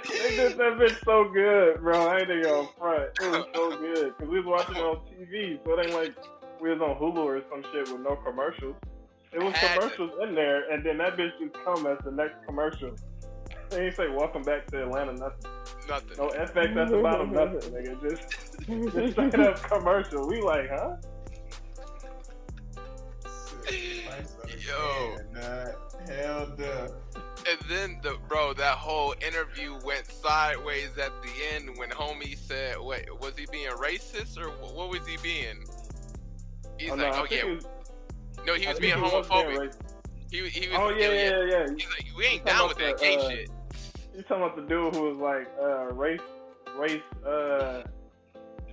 they 0.08 0.36
did 0.36 0.58
that 0.58 0.78
bitch 0.78 1.04
so 1.04 1.28
good, 1.32 1.80
bro. 1.80 2.06
I 2.06 2.20
ain't 2.20 2.30
even 2.30 2.46
on 2.46 2.68
front. 2.78 3.10
It 3.20 3.30
was 3.30 3.46
so 3.54 3.70
good 3.78 4.14
because 4.16 4.30
we 4.30 4.40
was 4.40 4.46
watching 4.46 4.76
it 4.76 4.82
on 4.82 4.96
TV, 5.12 5.58
so 5.64 5.78
it 5.78 5.86
ain't 5.86 5.94
like 5.94 6.14
we 6.60 6.70
was 6.70 6.80
on 6.80 6.96
Hulu 6.96 7.18
or 7.18 7.42
some 7.50 7.62
shit 7.72 7.90
with 7.90 8.00
no 8.00 8.16
commercials. 8.16 8.76
It 9.32 9.42
was 9.42 9.54
Had 9.54 9.74
to. 9.74 9.80
commercials 9.80 10.10
in 10.22 10.34
there, 10.34 10.70
and 10.70 10.84
then 10.84 10.98
that 10.98 11.16
bitch 11.16 11.30
just 11.40 11.54
come 11.64 11.86
as 11.86 11.98
the 12.04 12.10
next 12.12 12.44
commercial. 12.46 12.94
They 13.70 13.86
ain't 13.86 13.96
say 13.96 14.08
welcome 14.08 14.42
back 14.42 14.66
to 14.68 14.82
Atlanta, 14.82 15.12
nothing. 15.14 15.50
Nothing. 15.88 16.16
No 16.18 16.28
FX 16.28 16.76
at 16.76 16.88
the 16.90 17.00
bottom, 17.02 17.32
nothing, 17.32 17.72
nigga. 17.72 18.00
Just, 18.02 18.30
just 18.94 19.12
straight 19.12 19.34
up 19.34 19.62
commercial. 19.62 20.28
We 20.28 20.40
like, 20.40 20.68
huh? 20.70 20.96
Yo. 24.66 25.16
Nah, 25.32 25.66
hell 26.06 26.46
duh. 26.56 26.88
And 27.46 27.58
then 27.68 27.98
the 28.02 28.16
bro, 28.28 28.54
that 28.54 28.76
whole 28.78 29.14
interview 29.26 29.78
went 29.84 30.06
sideways 30.06 30.96
at 30.98 31.12
the 31.22 31.30
end 31.54 31.76
when 31.76 31.90
homie 31.90 32.38
said, 32.38 32.76
"Wait, 32.80 33.06
was 33.20 33.36
he 33.36 33.46
being 33.52 33.68
racist 33.70 34.38
or 34.38 34.48
wh- 34.50 34.74
what 34.74 34.88
was 34.88 35.06
he 35.06 35.16
being?" 35.22 35.64
He's 36.78 36.90
Oh, 36.90 36.94
like, 36.94 37.12
no, 37.12 37.20
"Oh 37.22 37.26
yeah, 37.30 37.44
was- 37.44 37.66
no, 38.46 38.54
he 38.54 38.66
was 38.66 38.78
being 38.80 38.94
he 38.96 39.00
homophobic. 39.00 39.56
racist. 39.58 39.80
He 40.30 40.48
he 40.48 40.68
was. 40.68 40.78
Oh 40.80 40.88
yeah, 40.90 41.10
yeah, 41.12 41.44
yeah. 41.44 41.66
He's 41.76 41.86
like, 41.90 42.06
we 42.16 42.24
ain't 42.26 42.44
down 42.46 42.68
with 42.68 42.78
about 42.78 42.98
that 42.98 43.00
gay 43.00 43.16
uh, 43.16 43.28
shit. 43.28 43.50
You 44.16 44.22
talking 44.22 44.44
about 44.44 44.56
the 44.56 44.62
dude 44.62 44.94
who 44.94 45.02
was 45.02 45.16
like 45.18 45.48
uh 45.60 45.92
race 45.94 46.20
race 46.78 47.02
uh 47.26 47.82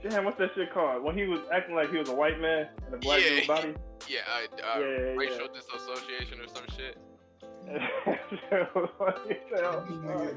damn 0.08 0.24
what's 0.26 0.38
that 0.38 0.52
shit 0.56 0.74
called? 0.74 1.04
When 1.04 1.18
he 1.18 1.26
was 1.26 1.40
acting 1.54 1.76
like 1.76 1.92
he 1.92 1.98
was 1.98 2.10
a 2.10 2.14
white 2.16 2.40
man 2.40 2.70
in 2.88 2.94
a 2.94 2.98
black 2.98 3.22
Yeah. 3.22 3.30
dude's 3.30 3.48
body. 3.48 3.74
Yeah, 4.08 4.20
uh, 4.28 4.56
uh, 4.78 4.80
yeah, 4.80 4.86
yeah, 4.86 4.96
racial 5.16 5.48
disassociation 5.54 6.40
or 6.40 6.48
some 6.48 6.64
shit. 6.78 6.98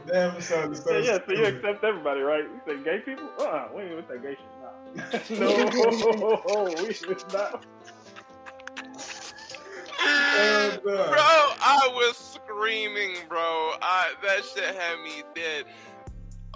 Damn, 0.06 0.40
so, 0.40 0.72
yeah, 0.98 1.18
so 1.26 1.32
you 1.32 1.44
accept 1.46 1.82
everybody, 1.84 2.20
right? 2.20 2.44
You 2.44 2.60
say 2.66 2.82
gay 2.84 3.00
people? 3.04 3.28
Uh, 3.38 3.68
we 3.74 3.82
ain't 3.82 3.92
even 3.92 4.04
say 4.08 4.18
gay 4.20 4.36
shit. 4.36 5.40
Nah. 5.40 5.48
no, 6.46 6.74
we 6.82 6.92
should 6.92 7.24
not. 7.32 7.64
Bro, 10.82 10.94
I 11.16 11.90
was 11.94 12.16
screaming, 12.16 13.16
bro. 13.28 13.72
I 13.80 14.12
that 14.22 14.44
shit 14.44 14.74
had 14.74 15.02
me 15.02 15.22
dead. 15.34 15.64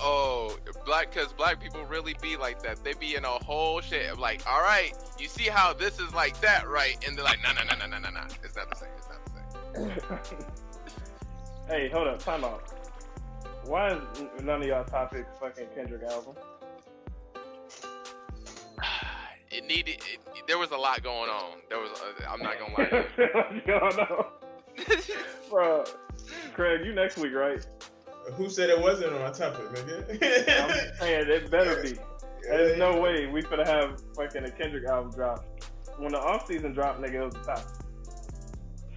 Oh, 0.01 0.57
black, 0.85 1.13
cause 1.13 1.33
black 1.33 1.61
people 1.61 1.85
really 1.85 2.15
be 2.23 2.37
like 2.37 2.63
that. 2.63 2.85
They 2.85 2.93
be 2.93 3.17
in 3.17 3.25
a 3.25 3.29
whole 3.29 3.81
shit 3.81 4.13
of 4.13 4.19
like, 4.19 4.47
all 4.47 4.61
right, 4.61 4.93
you 5.19 5.27
see 5.27 5.45
how 5.45 5.73
this 5.73 5.99
is 5.99 6.15
like 6.15 6.41
that, 6.41 6.69
right? 6.69 6.97
And 7.07 7.17
they're 7.17 7.25
like, 7.25 7.43
no, 7.43 7.53
no, 7.53 7.65
no, 7.65 7.75
no, 7.75 7.87
no, 7.87 7.99
no, 7.99 8.11
no. 8.11 8.21
It's 8.45 8.55
not 8.55 8.71
the 8.71 8.77
same. 8.77 8.91
It's 8.97 9.09
not 9.09 9.25
the 9.25 10.31
same. 10.37 10.47
Hey, 11.69 11.89
hold 11.89 12.09
up, 12.09 12.19
time 12.19 12.45
out. 12.45 12.63
Why 13.65 13.93
is 13.93 14.01
none 14.43 14.63
of 14.63 14.67
y'all 14.67 14.85
topics 14.85 15.29
fucking 15.41 15.67
Kendrick 15.75 16.03
album? 16.05 16.35
It 19.51 19.65
needed. 19.65 19.95
It, 19.95 20.47
there 20.47 20.59
was 20.59 20.73
a 20.73 20.77
lot 20.77 21.03
going 21.03 21.31
on. 21.31 21.57
There 21.71 21.79
was. 21.79 21.91
Uh, 21.93 22.29
I'm 22.29 22.43
not 22.43 22.59
gonna 22.59 22.75
lie. 22.77 23.07
What's 23.33 23.67
going 23.67 24.07
on? 24.07 24.27
Bro, 25.51 25.85
Craig, 26.53 26.85
you 26.85 26.93
next 26.93 27.17
week, 27.17 27.33
right? 27.33 27.67
Who 28.35 28.51
said 28.51 28.69
it 28.69 28.79
wasn't 28.79 29.15
on 29.15 29.23
my 29.23 29.31
topic, 29.31 29.65
nigga? 29.71 30.61
I'm 30.61 30.99
saying 30.99 31.31
it 31.31 31.51
better 31.51 31.83
be. 31.83 31.95
There's 32.43 32.79
no 32.79 33.01
way 33.01 33.25
we 33.25 33.41
could 33.43 33.67
have 33.67 34.03
fucking 34.15 34.45
a 34.45 34.51
Kendrick 34.51 34.85
album 34.85 35.13
drop. 35.13 35.47
When 35.97 36.13
the 36.13 36.21
off 36.21 36.47
season 36.47 36.75
dropped, 36.75 37.01
nigga, 37.01 37.15
it 37.15 37.25
was 37.25 37.35
the 37.35 37.41
topic. 37.41 37.65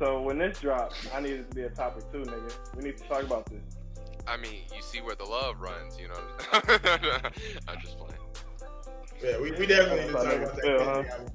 So 0.02 0.19
when 0.19 0.40
this 0.40 0.60
drops, 0.60 1.07
I 1.14 1.22
need 1.22 1.34
it 1.34 1.49
to 1.52 1.56
be 1.56 1.61
a 1.61 1.69
topic 1.69 2.11
too, 2.11 2.23
nigga. 2.23 2.76
We 2.76 2.86
need 2.86 2.98
to 2.98 3.03
talk 3.03 3.22
about 3.22 3.45
this. 3.45 3.61
I 4.26 4.36
mean, 4.36 4.61
you 4.76 4.82
see 4.82 4.99
where 4.99 5.14
the 5.14 5.26
love 5.26 5.61
runs. 5.61 5.99
You 5.99 6.07
know. 6.07 6.15
I'm 7.68 7.80
just 7.80 7.99
playing. 7.99 8.15
Yeah, 9.22 9.40
we, 9.40 9.52
we 9.52 9.68
definitely 9.68 10.06
need 10.06 10.07
to 10.07 10.14
talk 10.14 10.26
about 10.26 10.56
that. 10.56 10.64
feel, 10.64 10.78
Kendrick 10.80 11.11
album. 11.11 11.26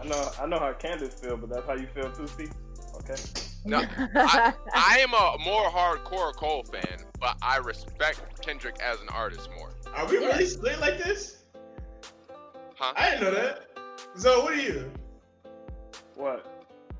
I 0.00 0.06
know, 0.06 0.30
I 0.40 0.46
know 0.46 0.58
how 0.58 0.72
Candace 0.72 1.20
feel, 1.20 1.36
but 1.36 1.50
that's 1.50 1.66
how 1.66 1.74
you 1.74 1.86
feel 1.94 2.10
too, 2.12 2.26
Steve. 2.28 2.50
Okay. 2.94 3.14
No, 3.66 3.84
I, 4.14 4.54
I 4.72 4.98
am 5.00 5.12
a 5.12 5.36
more 5.44 5.68
hardcore 5.68 6.32
Cole 6.32 6.64
fan, 6.64 7.04
but 7.20 7.36
I 7.42 7.58
respect 7.58 8.22
Kendrick 8.40 8.78
as 8.80 9.02
an 9.02 9.10
artist 9.10 9.50
more. 9.58 9.74
Are 9.94 10.06
we 10.06 10.16
really 10.16 10.46
split 10.46 10.80
like 10.80 10.96
this? 10.96 11.44
Huh? 12.74 12.94
I 12.96 13.10
didn't 13.10 13.24
know 13.24 13.34
that. 13.34 13.66
So 14.16 14.44
what 14.44 14.54
are 14.54 14.62
you? 14.62 14.90
What? 16.14 16.57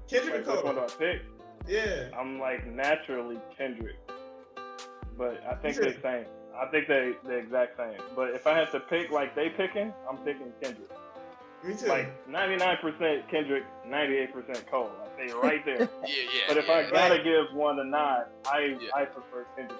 Kendrick 0.08 0.46
Like, 0.46 0.56
or 0.56 0.56
which 0.56 0.64
one 0.64 0.74
do 0.74 0.80
Cole? 0.80 0.90
I 0.90 0.94
pick? 0.98 1.22
Yeah. 1.66 2.08
I'm 2.18 2.38
like 2.38 2.66
naturally 2.66 3.38
Kendrick, 3.56 3.96
but 5.16 5.42
I 5.48 5.54
think 5.56 5.76
You 5.76 5.82
they 5.84 5.92
said- 5.92 6.02
same. 6.02 6.24
I 6.60 6.66
think 6.72 6.88
they 6.88 7.12
the 7.24 7.36
exact 7.36 7.76
same. 7.76 8.00
But 8.16 8.30
if 8.30 8.46
I 8.46 8.58
had 8.58 8.72
to 8.72 8.80
pick 8.80 9.10
like 9.12 9.36
they 9.36 9.48
picking, 9.50 9.92
I'm 10.10 10.16
picking 10.18 10.52
Kendrick. 10.60 10.90
Me 11.62 11.74
too. 11.74 11.86
Like 11.86 12.26
99% 12.28 13.28
Kendrick, 13.28 13.64
98% 13.86 14.66
Cole. 14.70 14.90
I 15.02 15.26
say 15.28 15.32
right 15.42 15.64
there. 15.64 15.80
Yeah, 15.80 15.86
yeah. 16.06 16.40
But 16.48 16.56
if 16.56 16.66
yeah, 16.68 16.74
I 16.74 16.90
gotta 16.90 17.14
Right. 17.16 17.24
give 17.24 17.52
one 17.54 17.78
a 17.78 17.84
nod, 17.84 18.26
I 18.50 18.76
Yeah. 18.80 18.88
I 18.94 19.04
prefer 19.04 19.44
Kendrick. 19.56 19.78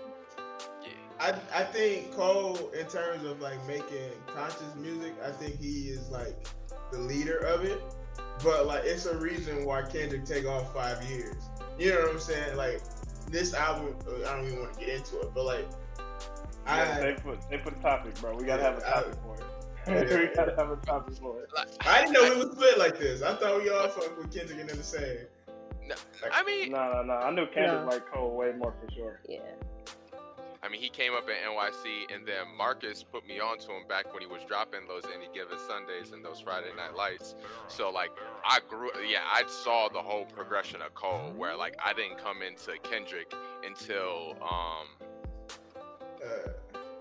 yeah. 0.83 0.89
I 1.21 1.61
I 1.61 1.65
think 1.65 2.13
Cole, 2.15 2.71
in 2.79 2.87
terms 2.87 3.25
of 3.25 3.41
like 3.41 3.65
making 3.67 4.13
conscious 4.35 4.75
music, 4.77 5.15
I 5.25 5.31
think 5.33 5.59
he 5.61 5.89
is 5.91 6.09
like 6.11 6.37
the 6.93 6.99
leader 6.99 7.39
of 7.39 7.65
it. 7.65 7.81
But 8.43 8.67
like, 8.67 8.85
it's 8.85 9.07
a 9.07 9.17
reason 9.19 9.65
why 9.65 9.83
Kendrick 9.83 10.25
take 10.25 10.47
off 10.47 10.73
five 10.73 11.03
years. 11.11 11.37
You 11.79 11.91
know 11.95 12.01
what 12.03 12.11
I'm 12.13 12.21
saying? 12.21 12.57
Like 12.57 12.81
this 13.31 13.55
album, 13.55 13.95
I 14.27 14.37
don't 14.37 14.47
even 14.47 14.61
want 14.61 14.75
to 14.75 14.81
get 14.81 14.89
into 14.89 15.21
it, 15.21 15.33
but 15.35 15.45
like, 15.45 15.69
Yeah, 16.67 17.01
they 17.01 17.13
put 17.15 17.39
they 17.51 17.59
put 17.59 17.77
a 17.79 17.81
topic, 17.81 18.15
bro. 18.21 18.37
We 18.37 18.45
gotta 18.45 18.63
Yeah, 18.63 18.69
have 18.71 18.79
a 18.79 18.87
I- 18.89 18.93
topic 19.03 19.15
for 19.23 19.35
it. 19.37 19.43
Yeah. 19.89 20.19
we 20.19 20.27
gotta 20.35 20.55
have 20.57 20.71
a 20.71 20.77
topic 20.85 21.15
for 21.15 21.41
it. 21.41 21.49
Like, 21.55 21.69
I 21.87 22.01
didn't 22.03 22.13
know 22.13 22.35
we 22.35 22.45
was 22.45 22.53
split 22.55 22.79
like 22.79 22.99
this. 22.99 23.23
I 23.23 23.35
thought 23.37 23.63
we 23.63 23.71
all 23.71 23.89
fuck 23.89 24.19
with 24.19 24.31
Kendrick 24.35 24.61
and 24.61 24.69
then 24.69 24.77
the 24.77 24.83
same. 24.85 25.19
I 26.31 26.45
mean, 26.45 26.73
No, 26.73 26.93
no, 26.93 27.03
no. 27.03 27.15
I 27.15 27.31
knew 27.31 27.47
Kendrick 27.47 27.85
No. 27.85 27.89
like 27.89 28.07
Cole 28.13 28.37
way 28.37 28.53
more 28.53 28.75
for 28.85 28.93
sure. 28.93 29.21
yeah. 29.27 29.39
I 30.69 30.71
mean, 30.71 30.83
he 30.83 30.91
came 30.91 31.15
up 31.15 31.27
at 31.31 31.51
NYC, 31.51 32.15
and 32.15 32.27
then 32.27 32.45
Marcus 32.57 33.03
put 33.03 33.27
me 33.27 33.41
onto 33.41 33.71
him 33.71 33.89
back 33.89 34.13
when 34.13 34.21
he 34.21 34.27
was 34.27 34.43
dropping 34.47 34.81
those 34.87 35.05
Any 35.05 35.33
Given 35.33 35.59
Sundays 35.59 36.13
and 36.13 36.23
those 36.23 36.41
Friday 36.41 36.69
Night 36.77 36.95
Lights. 36.95 37.37
So 37.69 37.89
like, 37.89 38.11
I 38.45 38.59
grew, 38.69 38.91
yeah, 39.09 39.23
I 39.25 39.45
saw 39.47 39.89
the 39.89 40.01
whole 40.01 40.27
progression 40.27 40.83
of 40.83 40.95
Cole, 40.95 41.33
where 41.35 41.57
like 41.57 41.75
I 41.83 41.95
didn't 41.95 42.19
come 42.19 42.43
into 42.43 42.79
Kendrick 42.83 43.33
until 43.67 44.37
um, 44.43 45.09
Uh, 46.23 46.51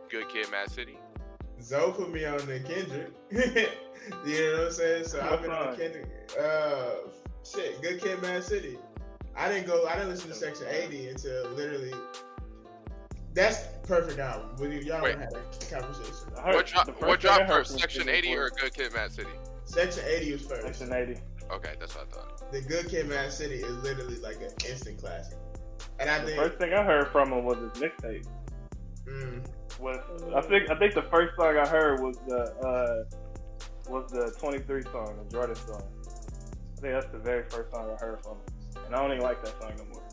Good 0.09 0.29
Kid, 0.29 0.49
Mad 0.49 0.71
City. 0.71 0.97
Zoe 1.61 1.91
put 1.91 2.09
me 2.09 2.23
on 2.23 2.37
the 2.45 2.61
Kendrick. 2.61 3.11
you 3.31 4.51
know 4.51 4.57
what 4.59 4.67
I'm 4.67 4.71
saying? 4.71 5.05
So 5.05 5.19
I've 5.19 5.41
been 5.41 5.51
on 5.51 5.75
Kendrick. 5.75 6.07
Uh, 6.39 7.09
shit, 7.43 7.81
Good 7.81 7.99
Kid, 7.99 8.21
Mad 8.21 8.45
City. 8.45 8.77
I 9.35 9.49
didn't 9.49 9.67
go. 9.67 9.85
I 9.87 9.95
didn't 9.95 10.11
listen 10.11 10.29
to 10.29 10.35
Section 10.35 10.67
80 10.69 11.09
until 11.09 11.49
literally. 11.49 11.93
That's 13.37 13.65
perfect 13.87 14.17
album. 14.17 14.49
We, 14.59 14.81
y'all 14.83 15.03
Wait. 15.03 15.15
had 15.15 15.31
a 15.31 15.65
conversation. 15.69 16.33
I 16.37 16.41
heard 16.41 16.55
What, 16.55 16.65
dro- 16.65 16.83
the 16.85 16.91
first 16.93 17.01
what 17.07 17.21
thing 17.21 17.29
dropped 17.37 17.47
first, 17.51 17.71
was 17.71 17.81
Section 17.81 18.05
Kendrick 18.05 18.25
80 18.25 18.35
or 18.35 18.41
was 18.45 18.51
Good 18.53 18.73
Kid, 18.73 18.93
Mad 18.95 19.11
City? 19.11 19.29
Section 19.65 20.03
80 20.07 20.31
was 20.31 20.41
first. 20.41 20.61
Section 20.79 20.91
80. 20.93 21.21
Okay, 21.51 21.73
that's 21.79 21.95
what 21.95 22.07
I 22.07 22.15
thought. 22.15 22.51
The 22.51 22.61
Good 22.61 22.89
Kid, 22.89 23.07
Mad 23.07 23.31
City 23.31 23.57
is 23.57 23.83
literally 23.83 24.15
like 24.17 24.37
an 24.37 24.49
instant 24.67 24.97
classic. 24.99 25.37
And 25.99 26.09
I 26.09 26.17
The 26.19 26.25
think. 26.25 26.37
first 26.41 26.57
thing 26.57 26.73
I 26.73 26.83
heard 26.83 27.09
from 27.09 27.31
him 27.31 27.45
was 27.45 27.57
his 27.59 27.71
mixtape. 27.83 28.25
Mm, 29.07 29.45
Was 29.79 29.99
I 30.35 30.41
think 30.41 30.71
I 30.71 30.75
think 30.79 30.95
the 30.95 31.03
first 31.03 31.35
song 31.37 31.57
I 31.57 31.67
heard 31.67 32.01
was 32.01 32.17
the 32.27 32.41
uh 32.65 33.03
was 33.87 34.11
the 34.11 34.35
23 34.39 34.81
song, 34.81 35.15
the 35.23 35.31
Jordan 35.31 35.55
song. 35.55 35.83
I 36.77 36.81
think 36.81 36.93
that's 36.93 37.05
the 37.11 37.19
very 37.19 37.43
first 37.49 37.69
song 37.71 37.87
I 37.95 38.03
heard 38.03 38.19
from 38.23 38.33
him, 38.33 38.85
and 38.87 38.95
I 38.95 38.99
don't 38.99 39.11
even 39.11 39.23
like 39.23 39.43
that 39.45 39.61
song 39.61 39.73
no 39.77 39.85
more. 39.85 40.03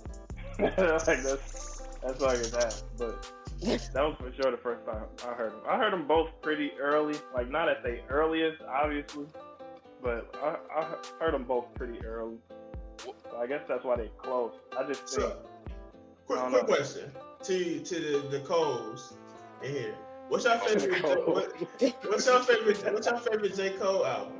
like 1.07 1.23
that's 1.25 1.74
that 2.05 2.19
song 2.19 2.33
is 2.33 2.55
ass, 2.55 2.85
but 2.99 3.31
that 3.63 3.95
was 3.95 4.17
for 4.19 4.33
sure 4.41 4.51
the 4.51 4.59
first 4.59 4.85
time 4.85 5.05
I 5.27 5.35
heard 5.35 5.53
them. 5.53 5.61
I 5.69 5.79
heard 5.79 5.93
them 5.93 6.07
both 6.07 6.31
pretty 6.43 6.73
early, 6.79 7.15
like 7.35 7.51
not 7.51 7.69
at 7.69 7.83
the 7.83 8.01
earliest, 8.09 8.63
obviously, 8.63 9.27
but 10.03 10.35
I, 10.43 10.57
I 10.79 10.97
heard 11.19 11.35
them 11.35 11.45
both 11.45 11.73
pretty 11.75 12.05
early. 12.05 12.37
So 12.99 13.39
I 13.39 13.47
guess 13.47 13.63
that's 13.69 13.85
why 13.85 13.97
they 13.97 14.11
close. 14.19 14.53
I 14.79 14.87
just 14.87 15.09
think 15.09 15.23
so, 15.23 15.39
quick, 16.27 16.39
I 16.39 16.49
quick 16.51 16.69
know. 16.69 16.75
question 16.75 17.11
to 17.45 17.81
to 17.81 17.95
the 17.95 18.29
the 18.29 18.41
Coles 18.41 19.15
in 19.63 19.73
here. 19.73 19.95
What's 20.29 20.45
your 20.45 20.59
favorite? 20.59 21.27
what, 21.27 21.53
what's 22.05 22.27
your 22.27 22.41
favorite? 22.41 22.93
What's 22.93 23.07
your 23.07 23.19
favorite 23.19 23.57
J 23.57 23.71
Cole 23.71 24.07
album? 24.07 24.35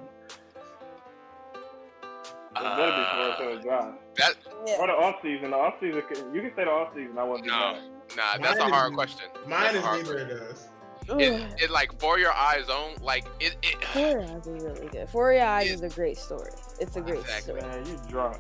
It 2.57 4.04
better 4.17 4.35
be 4.35 4.51
Forest 4.51 4.67
Hills 4.67 4.67
Drive. 4.67 4.67
That 4.67 4.81
Or 4.81 4.87
the 4.87 4.93
off 4.93 5.15
season. 5.23 5.51
The 5.51 5.57
off 5.57 5.75
season. 5.81 6.03
You 6.35 6.41
can 6.43 6.53
say 6.57 6.65
the 6.65 6.71
off 6.71 6.95
season. 6.95 7.19
I 7.19 7.25
wasn't. 7.25 7.47
no, 7.49 7.79
nah, 8.17 8.39
that's 8.43 8.57
a 8.59 8.63
Mine 8.63 8.71
hard 8.73 8.93
is- 8.93 8.97
question. 8.97 9.29
Mine 9.47 9.63
That's 9.63 9.75
is 9.77 9.83
hard 9.83 10.03
neither 10.07 10.19
of 10.19 10.29
those. 10.29 10.69
It, 11.07 11.63
it 11.65 11.71
like 11.71 12.01
for 12.01 12.19
your 12.19 12.33
eyes 12.33 12.71
on 12.71 12.93
like 13.03 13.27
it. 13.39 13.57
it 13.63 13.85
Four 13.93 14.03
Your 14.03 14.23
Eyes 14.23 14.47
is 14.47 14.63
really 14.65 14.89
good. 14.89 15.09
For 15.11 15.33
Your 15.35 15.45
Eyes 15.45 15.67
Yeah. 15.69 15.75
is 15.75 15.83
a 15.83 15.89
great 15.91 16.17
story. 16.17 16.51
It's 16.81 16.97
a 16.97 17.01
great 17.03 17.21
Exactly. 17.21 17.61
story. 17.61 17.73
Man, 17.75 17.87
you 17.87 18.01
drunk. 18.09 18.39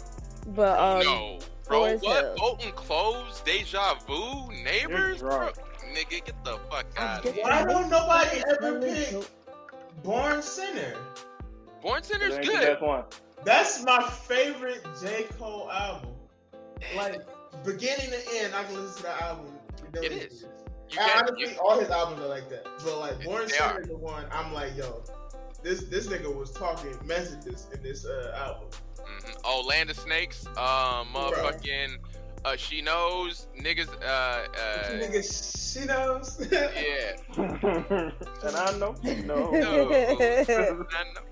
But 0.48 0.78
um, 0.78 1.04
no, 1.04 1.38
bro. 1.66 1.80
What? 1.80 2.02
Hills. 2.02 2.38
Foldin 2.40 2.74
Clothes, 2.74 3.42
deja 3.44 3.94
vu, 4.06 4.50
neighbors, 4.62 5.20
bro. 5.20 5.50
Nigga, 5.92 6.24
get 6.24 6.44
the 6.44 6.58
fuck 6.70 6.86
I'm 6.96 7.06
out 7.06 7.26
of 7.26 7.34
here. 7.34 7.44
Why 7.44 7.64
don't 7.64 7.90
nobody 7.90 8.42
ever 8.48 8.78
Really 8.78 9.04
pick. 9.04 9.24
Born 10.02 10.40
Sinner? 10.42 10.94
Born 11.82 11.98
It 11.98 12.04
Center's 12.06 12.34
ain't 12.34 12.46
the 12.46 12.52
good. 12.52 12.78
That's 13.44 13.82
my 13.84 14.02
favorite 14.08 14.84
J 15.02 15.24
Cole 15.38 15.70
album. 15.70 16.10
Like 16.96 17.20
beginning 17.64 18.10
to 18.10 18.20
end, 18.36 18.54
I 18.54 18.64
can 18.64 18.74
listen 18.74 18.96
to 18.98 19.02
that 19.04 19.20
album. 19.22 19.46
It 20.02 20.12
is. 20.12 20.42
You 20.42 20.48
And 21.00 21.10
can't. 21.10 21.28
honestly, 21.28 21.54
You, 21.54 21.60
all 21.60 21.78
his 21.78 21.90
albums 21.90 22.20
are 22.22 22.28
like 22.28 22.48
that. 22.50 22.64
But 22.84 22.98
like 22.98 23.24
Born 23.24 23.48
Sinner 23.48 23.80
is 23.80 23.88
the 23.88 23.96
one 23.96 24.24
I'm 24.30 24.52
like, 24.52 24.76
yo, 24.76 25.02
this 25.62 25.84
this 25.84 26.06
nigga 26.08 26.34
was 26.34 26.50
talking 26.50 26.94
messages 27.04 27.68
in 27.72 27.82
this 27.82 28.04
uh, 28.06 28.34
album. 28.36 28.68
mhm. 28.98 29.36
Oh, 29.44 29.64
Land 29.66 29.90
of 29.90 29.96
Snakes. 29.98 30.46
Um, 30.46 31.08
motherfucking. 31.14 31.96
Uh, 32.44 32.56
she 32.56 32.82
knows 32.82 33.46
niggas. 33.58 33.88
Uh, 34.02 34.04
uh. 34.06 34.46
nigga, 34.92 35.22
she 35.72 35.86
knows. 35.86 36.46
Yeah. 36.52 37.16
and 37.38 38.56
I 38.56 38.78
know. 38.78 38.94
No. 39.24 39.50
No. 39.50 39.90
I 39.90 41.04
know. 41.14 41.24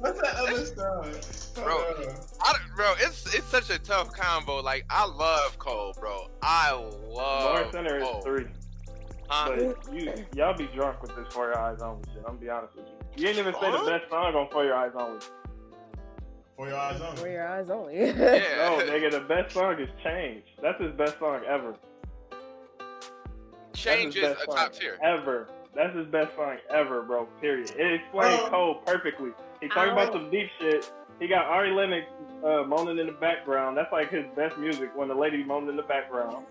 What's 0.00 0.20
that 0.20 0.34
other 0.36 0.64
song? 0.66 1.64
Bro. 1.64 1.78
Uh, 1.78 2.12
I 2.44 2.52
don't- 2.52 2.76
bro, 2.76 2.92
it's 3.00 3.34
it's 3.34 3.46
such 3.46 3.70
a 3.70 3.78
tough 3.78 4.12
combo. 4.12 4.60
Like 4.62 4.84
I 4.90 5.04
love 5.06 5.58
Cole, 5.58 5.94
bro. 5.98 6.28
I 6.42 6.72
love 6.72 7.62
Born 7.62 7.72
Sinner 7.72 7.98
is 7.98 8.24
three. 8.24 8.46
Huh? 9.28 9.50
But 9.56 9.92
you, 9.92 10.12
y'all 10.36 10.56
be 10.56 10.66
drunk 10.68 11.02
with 11.02 11.16
this 11.16 11.32
For 11.32 11.46
Your 11.46 11.58
Eyes 11.58 11.80
Only 11.82 12.04
shit. 12.12 12.18
I'm 12.18 12.34
gonna 12.34 12.38
be 12.38 12.48
honest 12.48 12.76
with 12.76 12.86
you. 12.86 13.22
You 13.24 13.28
ain't 13.30 13.38
even 13.38 13.54
say 13.54 13.72
the 13.72 13.78
Huh? 13.78 13.98
best 13.98 14.10
song 14.10 14.34
on 14.36 14.48
For 14.50 14.64
Your 14.64 14.76
Eyes 14.76 14.92
Only. 14.96 15.18
For 16.56 16.68
your 16.68 16.76
eyes 16.78 17.00
on. 17.00 17.16
For 17.16 17.28
Your 17.28 17.46
Eyes 17.46 17.68
Only. 17.70 17.96
Yeah. 17.98 18.14
No, 18.14 18.78
nigga, 18.86 19.10
the 19.10 19.20
best 19.20 19.52
song 19.54 19.78
is 19.78 19.88
Change. 20.02 20.42
That's 20.62 20.80
his 20.80 20.92
best 20.92 21.18
song 21.18 21.42
ever. 21.48 21.74
Change 23.74 24.14
his 24.14 24.22
is 24.24 24.28
best 24.30 24.42
a 24.42 24.44
song 24.46 24.56
top 24.56 24.72
tier. 24.72 24.98
Ever. 25.02 25.48
That's 25.74 25.94
his 25.94 26.06
best 26.06 26.34
song 26.34 26.56
ever, 26.70 27.02
bro. 27.02 27.26
Period. 27.42 27.70
It 27.76 28.00
explains 28.00 28.40
Oh. 28.44 28.48
Cole 28.48 28.74
perfectly. 28.86 29.30
He 29.60 29.68
talking 29.68 29.92
about 29.92 30.08
Oh. 30.10 30.12
some 30.14 30.30
deep 30.30 30.48
shit. 30.58 30.90
He 31.18 31.28
got 31.28 31.46
Ari 31.46 31.72
Lennox 31.72 32.06
uh, 32.44 32.64
moaning 32.66 32.98
in 32.98 33.06
the 33.06 33.12
background. 33.12 33.76
That's 33.76 33.92
like 33.92 34.10
his 34.10 34.24
best 34.36 34.58
music 34.58 34.90
when 34.94 35.08
the 35.08 35.14
lady 35.14 35.42
moaning 35.42 35.70
in 35.70 35.76
the 35.76 35.82
background. 35.82 36.46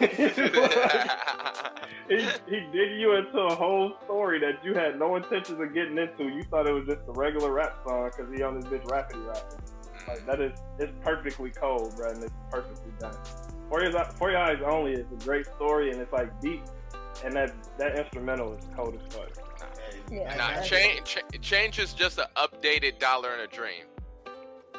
He, 2.08 2.16
he 2.48 2.60
dig 2.72 2.98
you 2.98 3.16
into 3.16 3.38
a 3.38 3.54
whole 3.54 3.92
story 4.04 4.40
that 4.40 4.64
you 4.64 4.72
had 4.72 4.98
no 4.98 5.16
intentions 5.16 5.60
of 5.60 5.74
getting 5.74 5.98
into. 5.98 6.24
You 6.24 6.42
thought 6.44 6.66
it 6.66 6.72
was 6.72 6.86
just 6.86 7.00
a 7.06 7.12
regular 7.12 7.52
rap 7.52 7.80
song 7.86 8.10
because 8.10 8.34
he 8.34 8.42
on 8.42 8.58
this 8.58 8.64
bitch 8.64 8.84
rappity 8.84 9.26
rapping. 9.26 9.58
Like 10.06 10.24
that 10.24 10.40
is 10.40 10.58
it's 10.78 10.92
perfectly 11.02 11.50
cold, 11.50 11.94
bro, 11.96 12.10
and 12.10 12.24
it's 12.24 12.32
perfectly 12.50 12.92
done. 12.98 13.14
For 13.68 13.82
your 13.82 13.92
For 14.16 14.30
Your 14.30 14.40
Eyes 14.40 14.58
Only 14.64 14.92
is 14.92 15.06
a 15.12 15.22
great 15.22 15.44
story 15.56 15.90
and 15.90 16.00
it's 16.00 16.12
like 16.12 16.40
deep, 16.40 16.62
and 17.26 17.34
that 17.34 17.52
that 17.76 17.98
instrumental 17.98 18.54
is 18.54 18.64
cold 18.74 18.94
as 18.94 19.14
fuck. 19.14 19.28
Yeah. 20.10 20.34
nah, 20.34 20.62
change 20.62 21.18
change 21.42 21.78
is 21.78 21.92
just 21.92 22.16
an 22.16 22.24
updated 22.36 22.98
dollar 22.98 23.34
in 23.34 23.40
a 23.40 23.46
dream. 23.46 23.84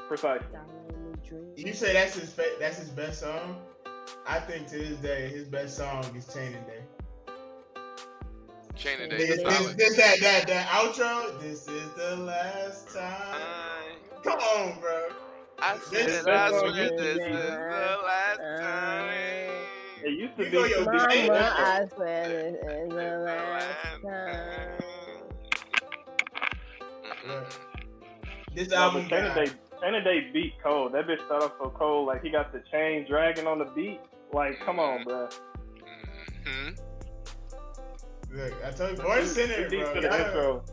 Precisely. 0.09 0.47
Diamond 0.51 0.71
in 0.89 1.13
a 1.13 1.27
Dream. 1.29 1.53
You 1.67 1.73
say 1.73 1.93
that's 1.93 2.15
his 2.15 2.33
fa- 2.33 2.55
that's 2.59 2.79
his 2.79 2.89
best 2.89 3.19
song? 3.21 3.61
I 4.27 4.39
think 4.39 4.67
to 4.69 4.77
this 4.79 4.97
day 4.97 5.29
his 5.29 5.47
best 5.47 5.77
song 5.77 6.03
is 6.15 6.27
Chaining 6.33 6.63
Day. 6.63 6.81
Chaining 8.75 9.09
Day 9.09 9.17
This, 9.17 9.43
this, 9.43 9.73
this 9.75 9.95
that 9.97 10.19
that 10.21 10.47
that 10.47 10.67
outro. 10.69 11.39
This 11.39 11.67
is 11.67 11.91
the 11.93 12.15
last 12.17 12.89
time. 12.93 13.03
I- 13.05 13.75
Come 14.23 14.39
on, 14.39 14.79
bro. 14.81 15.09
I 15.59 15.77
This 15.91 16.23
said 16.23 16.27
I 16.27 16.49
song 16.49 16.59
swear 16.59 16.73
this 16.73 16.91
is 17.01 17.17
the 17.19 17.23
the 17.23 17.29
last 17.29 18.03
last 18.03 18.59
time. 18.59 19.09
It 20.03 20.11
used 20.19 20.37
to 20.37 20.43
You 20.45 20.49
be. 20.49 20.57
know 20.57 20.65
your 20.65 20.85
Mama, 20.85 21.07
Hey, 21.11 21.29
I 21.29 21.85
swear 21.93 22.27
this 22.29 22.55
is 22.55 22.89
the 22.89 22.95
last 23.25 24.01
time. 24.01 24.79
Mhm. 27.05 27.45
This 28.55 28.71
album 28.73 29.03
but 29.03 29.09
Chain 29.09 29.23
got, 29.25 29.37
of 29.37 29.45
Day, 29.45 29.57
Chaining 29.81 30.03
Day 30.03 30.29
beat 30.33 30.53
cold. 30.63 30.93
That 30.93 31.07
bitch 31.07 31.23
started 31.25 31.45
off 31.45 31.53
so 31.61 31.69
cold. 31.69 32.07
Like 32.07 32.23
he 32.23 32.29
got 32.29 32.51
the 32.51 32.61
chain 32.71 33.05
dragging 33.09 33.47
on 33.47 33.59
the 33.59 33.65
beat. 33.65 33.99
Like, 34.33 34.59
come 34.65 34.79
on, 34.79 35.03
bro. 35.03 35.27
Mhm. 36.45 36.79
Look, 38.31 38.53
I 38.65 38.71
told 38.71 38.97
you, 38.97 39.03
Born 39.03 39.25
Sinner, 39.25 39.63
Too 39.63 39.69
deep 39.69 39.79
bro. 39.81 39.93
for 39.95 40.01
the 40.01 40.07
Y'all- 40.07 40.25
intro. 40.27 40.63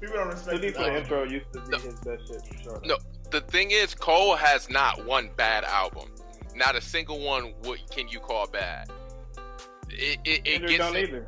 People 0.00 0.16
don't 0.16 0.28
respect 0.28 0.60
deep 0.60 0.74
this 0.74 0.76
for 0.76 0.90
the 0.90 0.96
intro 0.96 1.22
used 1.24 1.52
to 1.52 1.60
be 1.60 1.70
No. 1.70 1.78
his 1.78 2.00
best 2.00 2.28
shit 2.28 2.46
for 2.46 2.62
sure. 2.62 2.80
No. 2.84 2.96
The 3.30 3.40
thing 3.42 3.70
is, 3.72 3.94
Cole 3.94 4.36
has 4.36 4.70
not 4.70 5.04
one 5.04 5.30
bad 5.36 5.64
album. 5.64 6.14
Not 6.54 6.74
a 6.76 6.80
single 6.80 7.18
one 7.20 7.54
what 7.64 7.80
can 7.90 8.08
you 8.08 8.20
call 8.20 8.46
bad. 8.46 8.90
It 9.90 10.18
it, 10.24 10.28
it 10.28 10.44
Kendrick 10.44 10.70
gets 10.70 10.78
don't 10.84 10.96
either. 10.96 11.26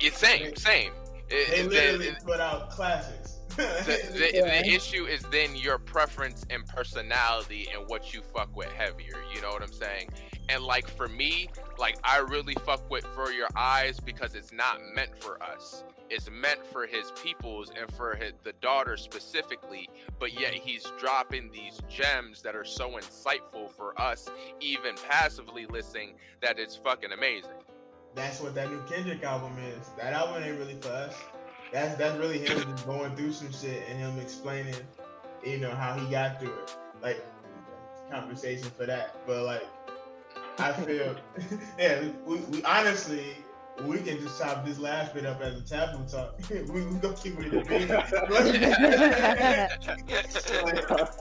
it's 0.00 0.18
same 0.18 0.54
same. 0.56 0.92
It- 1.28 1.50
They 1.50 1.56
it- 1.60 1.66
literally 1.70 2.10
the, 2.10 2.24
put 2.24 2.40
out 2.40 2.70
classics. 2.70 3.38
the, 3.56 4.12
the, 4.12 4.30
Yeah. 4.34 4.62
the 4.62 4.68
issue 4.68 5.04
is 5.04 5.22
then 5.30 5.54
your 5.56 5.78
preference 5.78 6.44
and 6.50 6.66
personality 6.66 7.68
and 7.74 7.88
what 7.88 8.12
you 8.14 8.22
fuck 8.34 8.54
with 8.56 8.70
heavier. 8.72 9.22
You 9.34 9.40
know 9.42 9.50
what 9.50 9.62
I'm 9.62 9.72
saying? 9.72 10.10
And 10.48 10.64
like 10.64 10.88
for 10.88 11.08
me, 11.08 11.48
like 11.78 11.98
I 12.04 12.18
really 12.18 12.54
fuck 12.66 12.88
with 12.90 13.04
For 13.14 13.30
Your 13.30 13.48
Eyes 13.56 14.00
because 14.00 14.34
it's 14.34 14.52
not 14.52 14.78
meant 14.94 15.10
for 15.22 15.42
us. 15.42 15.84
It's 16.10 16.28
meant 16.30 16.66
for 16.66 16.86
his 16.86 17.10
peoples 17.22 17.70
and 17.78 17.90
for 17.94 18.14
his, 18.16 18.32
the 18.42 18.52
daughter 18.60 18.96
specifically. 18.98 19.88
But 20.18 20.38
yet 20.38 20.52
he's 20.52 20.84
dropping 20.98 21.50
these 21.52 21.80
gems 21.88 22.42
that 22.42 22.54
are 22.54 22.64
so 22.66 22.90
insightful 22.90 23.70
for 23.70 23.98
us, 24.00 24.28
even 24.60 24.94
passively 25.08 25.64
listening, 25.66 26.14
that 26.42 26.58
it's 26.58 26.76
fucking 26.76 27.12
amazing. 27.12 27.52
That's 28.14 28.42
what 28.42 28.54
that 28.56 28.70
new 28.70 28.82
Kendrick 28.90 29.22
album 29.24 29.52
is. 29.58 29.88
That 29.96 30.12
album 30.12 30.42
ain't 30.42 30.58
really 30.58 30.76
for 30.82 30.88
us. 30.90 31.14
That's 31.72 31.96
that's 31.96 32.18
really 32.18 32.38
him 32.38 32.58
just 32.58 32.86
going 32.86 33.16
through 33.16 33.32
some 33.32 33.50
shit 33.52 33.88
and 33.88 33.98
him 33.98 34.18
explaining, 34.18 34.74
you 35.44 35.58
know, 35.58 35.70
how 35.70 35.94
he 35.94 36.10
got 36.10 36.38
through 36.40 36.52
it. 36.52 36.76
Like 37.00 37.24
conversation 38.10 38.68
for 38.76 38.86
that. 38.86 39.16
But 39.26 39.44
like 39.44 39.66
I 40.58 40.72
feel 40.72 41.16
yeah, 41.78 42.04
we, 42.26 42.36
we 42.36 42.62
honestly 42.64 43.36
we 43.84 43.96
can 43.98 44.20
just 44.20 44.38
chop 44.38 44.66
this 44.66 44.78
last 44.78 45.14
bit 45.14 45.24
up 45.24 45.40
as 45.40 45.56
a 45.56 45.62
taboo 45.62 46.04
talk. 46.06 46.38
we 46.50 46.60
we 46.84 46.98
gonna 46.98 47.16
keep 47.16 47.38
it 47.40 47.52
in 47.54 47.88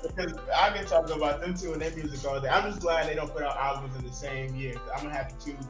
Because 0.04 0.34
I've 0.56 0.74
been 0.74 0.86
talking 0.86 1.16
about 1.16 1.40
them 1.40 1.54
two 1.54 1.72
and 1.74 1.82
their 1.82 1.92
music 1.96 2.30
all 2.30 2.42
day. 2.42 2.50
I'm 2.50 2.70
just 2.70 2.82
glad 2.82 3.08
they 3.08 3.16
don't 3.16 3.32
put 3.32 3.44
out 3.44 3.56
albums 3.56 3.96
in 3.98 4.06
the 4.06 4.14
same 4.14 4.54
year. 4.56 4.74
I'm 4.96 5.04
gonna 5.04 5.16
have 5.16 5.38
to 5.40 5.46
choose. 5.46 5.66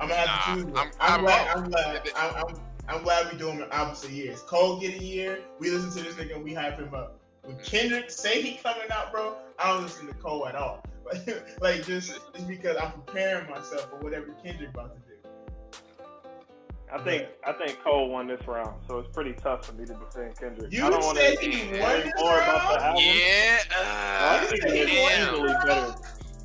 I'm 0.00 0.08
gonna 0.08 0.20
have 0.20 0.56
to 0.56 0.64
choose. 0.64 0.76
I'm- 0.76 0.90
I'm, 1.00 1.12
I'm 1.14 1.20
glad. 1.20 1.56
I'm 1.56 1.70
glad. 1.70 2.10
I'm, 2.16 2.34
I'm, 2.46 2.69
I'm 2.90 3.02
glad 3.02 3.26
we 3.32 3.38
do 3.38 3.44
doing 3.52 3.64
albums 3.70 4.04
a 4.04 4.12
year. 4.12 4.34
Cole 4.46 4.78
get 4.80 5.00
a 5.00 5.04
year. 5.04 5.40
We 5.58 5.70
listen 5.70 5.90
to 5.92 6.02
this 6.02 6.14
nigga 6.14 6.36
and 6.36 6.44
we 6.44 6.54
hype 6.54 6.78
him 6.78 6.92
up. 6.94 7.18
When 7.42 7.56
Kendrick 7.58 8.10
say 8.10 8.42
he 8.42 8.56
coming 8.56 8.90
out, 8.92 9.12
bro, 9.12 9.36
I 9.58 9.72
don't 9.72 9.82
listen 9.84 10.06
to 10.08 10.14
Cole 10.14 10.46
at 10.46 10.54
all. 10.54 10.84
like 11.60 11.84
just 11.84 12.20
just 12.34 12.46
because 12.48 12.76
I'm 12.76 12.92
preparing 12.92 13.48
myself 13.50 13.90
for 13.90 13.96
whatever 13.96 14.26
Kendrick 14.44 14.70
about 14.70 14.94
to 14.94 15.00
do. 15.00 15.06
I 16.92 16.98
think 17.04 17.28
I 17.46 17.52
think 17.52 17.80
Cole 17.82 18.08
won 18.10 18.26
this 18.26 18.40
round, 18.46 18.80
so 18.88 18.98
it's 18.98 19.08
pretty 19.14 19.32
tough 19.32 19.64
for 19.66 19.72
me 19.74 19.86
to 19.86 19.94
defend 19.94 20.36
Kendrick. 20.38 20.72
You 20.72 20.86
I 20.86 20.90
don't 20.90 21.04
want 21.04 21.18
to 21.18 21.24
he 21.40 21.52
say 21.52 21.80
won 21.80 22.00
this 22.00 22.12
more 22.18 22.36
about 22.36 22.72
the 22.72 22.76
round? 22.76 22.82
album. 22.82 23.02
Yeah. 23.04 23.58
I 23.70 24.36
Uh, 24.36 24.46
think 24.46 24.64
he 24.64 24.78
it's 24.80 25.30
easily 25.30 25.54
better. 25.64 25.94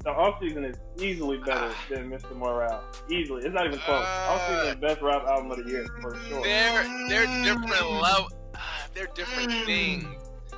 The 0.06 0.12
off 0.12 0.40
season 0.40 0.64
is 0.64 0.78
easily 1.02 1.38
better 1.40 1.72
Ah. 1.74 1.86
than 1.90 2.10
Mr. 2.12 2.36
Morale. 2.36 2.84
Easily, 3.10 3.44
it's 3.44 3.54
not 3.56 3.66
even 3.66 3.80
close. 3.80 4.06
off 4.06 4.48
season 4.48 4.68
is 4.68 4.76
best 4.76 5.02
rap 5.02 5.24
album 5.26 5.52
of 5.52 5.58
the 5.66 5.70
year 5.70 5.86
for 6.02 6.16
sure. 6.30 6.44
They're 6.44 6.84
they're 7.10 7.26
different 7.44 7.92
level. 7.92 8.30
They're 8.94 9.08
different 9.16 9.50
Mm. 9.52 9.66
things. 9.66 10.06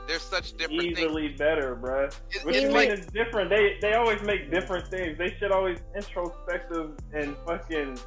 They're 0.07 0.19
such 0.19 0.57
different 0.57 0.81
things. 0.81 0.99
Easily 0.99 1.29
better, 1.29 1.75
bruh. 1.75 2.07
It- 2.31 2.43
Which 2.45 2.55
it's 2.57 2.63
means 2.65 2.73
like 2.75 2.89
it's 2.89 3.05
different. 3.07 3.49
They 3.49 3.77
they 3.81 3.93
always 3.93 4.21
make 4.23 4.51
different 4.51 4.87
things. 4.89 5.17
They 5.17 5.33
should 5.39 5.51
always 5.53 5.79
introspective 5.95 6.91
and 7.13 7.35
fucking. 7.47 7.97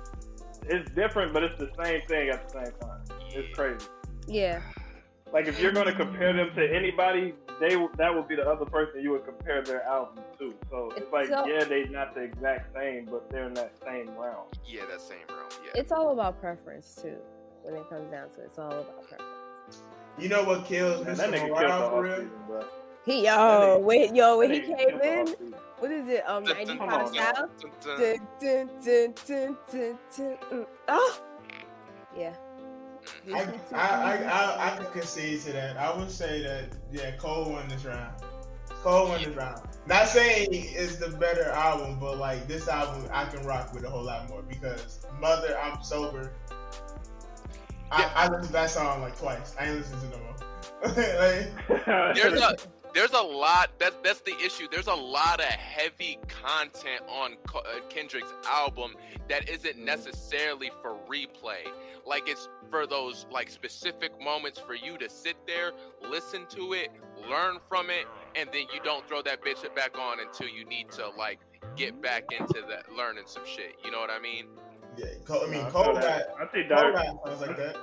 It's 0.67 0.91
different, 0.93 1.33
but 1.33 1.43
it's 1.43 1.59
the 1.59 1.71
same 1.83 2.03
thing 2.07 2.29
at 2.29 2.47
the 2.49 2.53
same 2.65 2.73
time. 2.83 3.03
It's 3.31 3.55
crazy. 3.57 3.87
Yeah. 4.29 4.61
Like 5.33 5.47
if 5.47 5.61
you're 5.61 5.73
gonna 5.73 5.95
compare 5.95 6.33
them 6.33 6.51
to 6.55 6.75
anybody, 6.77 7.35
they 7.61 7.77
that 7.97 8.15
would 8.15 8.27
be 8.29 8.37
the 8.37 8.49
other 8.49 8.65
person 8.65 9.01
you 9.03 9.11
would 9.13 9.25
compare 9.25 9.63
their 9.63 9.83
album 9.85 10.23
to. 10.39 10.55
So 10.71 10.91
it's, 10.91 11.03
It's 11.03 11.13
like 11.13 11.29
so- 11.29 11.47
yeah, 11.47 11.65
they're 11.65 11.87
not 11.89 12.15
the 12.15 12.23
exact 12.23 12.75
same, 12.75 13.07
but 13.11 13.31
they're 13.31 13.45
in 13.47 13.55
that 13.55 13.73
same 13.85 14.09
realm. 14.19 14.47
Yeah, 14.67 14.83
that 14.91 15.01
same 15.01 15.19
realm. 15.29 15.49
Yeah. 15.65 15.81
It's 15.81 15.93
all 15.93 16.11
about 16.13 16.41
preference 16.41 16.95
too. 17.01 17.17
When 17.63 17.75
it 17.75 17.89
comes 17.91 18.11
down 18.11 18.31
to 18.31 18.41
it, 18.41 18.45
it's 18.47 18.59
all 18.59 18.69
about 18.73 19.07
preference. 19.09 19.83
You 20.19 20.29
know 20.29 20.45
what 20.45 20.65
kills 20.67 21.05
Man, 21.05 21.15
Mr. 21.15 21.19
that 21.19 21.31
nigga 21.31 21.39
killed 21.39 21.51
Morale 21.51 21.91
for 21.91 21.97
off 21.97 22.03
real? 22.05 22.17
season. 22.17 22.71
He 23.07 23.25
yo 23.25 23.31
nigga- 23.31 23.81
wait 23.83 24.15
yo 24.15 24.39
when 24.39 24.51
he 24.51 24.61
came 24.61 25.01
in, 25.01 25.27
what 25.79 25.91
is 25.91 26.09
it? 26.09 26.23
Um, 26.29 26.45
Dun, 26.45 26.57
dun, 26.57 26.67
ninety 26.67 26.79
Come 26.79 26.91
five 26.91 27.07
on, 27.07 27.13
now. 27.15 27.33
south. 27.35 27.51
Dun, 27.61 27.71
dun. 27.85 27.99
Dun, 28.01 28.19
dun, 28.41 28.71
dun, 28.85 29.15
dun, 29.27 29.57
dun, 29.73 29.99
dun, 30.17 30.39
dun. 30.51 30.67
Oh, 30.89 31.21
yeah. 32.17 32.35
I, 33.33 33.41
I, 33.73 33.77
I, 33.77 34.17
I, 34.17 34.73
I 34.73 34.77
can 34.77 34.87
concede 34.93 35.41
to 35.43 35.53
that. 35.53 35.77
I 35.77 35.97
would 35.97 36.11
say 36.11 36.43
that 36.43 36.77
yeah, 36.93 37.13
Cole 37.17 37.51
won 37.51 37.69
this 37.69 37.85
round. 37.85 38.15
Cole 38.83 39.09
won 39.09 39.23
this 39.23 39.35
round. 39.37 39.61
Not 39.87 40.09
saying 40.09 40.49
it's 40.51 40.97
the 40.97 41.09
better 41.09 41.51
album, 41.51 41.99
but 42.01 42.19
like 42.19 42.47
this 42.49 42.69
album, 42.69 43.09
I 43.13 43.25
can 43.27 43.45
rock 43.47 43.73
with 43.75 43.85
a 43.85 43.91
whole 43.91 44.05
lot 44.05 44.29
more 44.29 44.43
because 44.43 45.07
Mother, 45.21 45.59
I'm 45.59 45.83
sober. 45.83 46.33
I, 47.91 48.03
Yeah. 48.03 48.13
I 48.15 48.29
listened 48.29 48.47
to 48.47 48.53
that 48.53 48.71
song 48.71 49.03
like 49.03 49.19
twice. 49.19 49.55
I 49.59 49.67
ain't 49.67 49.79
listened 49.79 50.01
to 50.03 50.09
no 50.09 50.25
more. 50.25 50.37
like, 51.87 52.15
There's 52.15 52.41
a 52.41 52.57
there's 52.95 53.13
a 53.13 53.23
lot 53.23 53.71
that's 53.79 53.97
that's 54.03 54.21
the 54.21 54.37
issue. 54.45 54.67
There's 54.71 54.87
a 54.87 54.95
lot 54.95 55.41
of 55.41 55.47
heavy 55.47 56.19
content 56.43 57.03
on 57.09 57.37
uh, 57.55 57.61
Kendrick's 57.89 58.33
album 58.49 58.95
that 59.29 59.49
isn't 59.49 59.79
necessarily 59.79 60.71
for 60.83 60.97
replay. 61.09 61.67
Like 62.07 62.29
it's 62.29 62.49
for 62.71 62.87
those 62.87 63.27
like 63.31 63.51
specific 63.51 64.13
moments 64.21 64.59
for 64.59 64.75
you 64.75 64.99
to 64.99 65.09
sit 65.09 65.37
there, 65.47 65.73
listen 66.09 66.47
to 66.51 66.73
it, 66.73 66.91
learn 67.29 67.59
from 67.69 67.91
it, 67.91 68.07
and 68.35 68.49
then 68.53 68.63
you 68.73 68.81
don't 68.83 69.07
throw 69.07 69.23
that 69.23 69.43
bitch 69.43 69.63
back 69.75 69.99
on 69.99 70.19
until 70.21 70.49
you 70.49 70.65
need 70.65 70.91
to 70.93 71.09
like 71.11 71.39
get 71.77 72.01
back 72.01 72.25
into 72.33 72.63
that 72.69 72.93
learning 72.97 73.25
some 73.27 73.45
shit. 73.47 73.77
You 73.85 73.91
know 73.91 74.01
what 74.01 74.11
I 74.11 74.21
mean? 74.21 74.47
yeah, 74.97 75.07
I 75.31 75.47
mean, 75.47 75.61
Nah, 75.61 75.69
I 75.69 75.71
Cole 75.71 75.95
that. 75.95 76.35
I 76.41 76.47
think 76.47 76.69
Cole 76.69 76.79
Diary, 76.79 76.93
got 76.95 77.27
songs 77.27 77.41
like 77.41 77.57
that. 77.57 77.77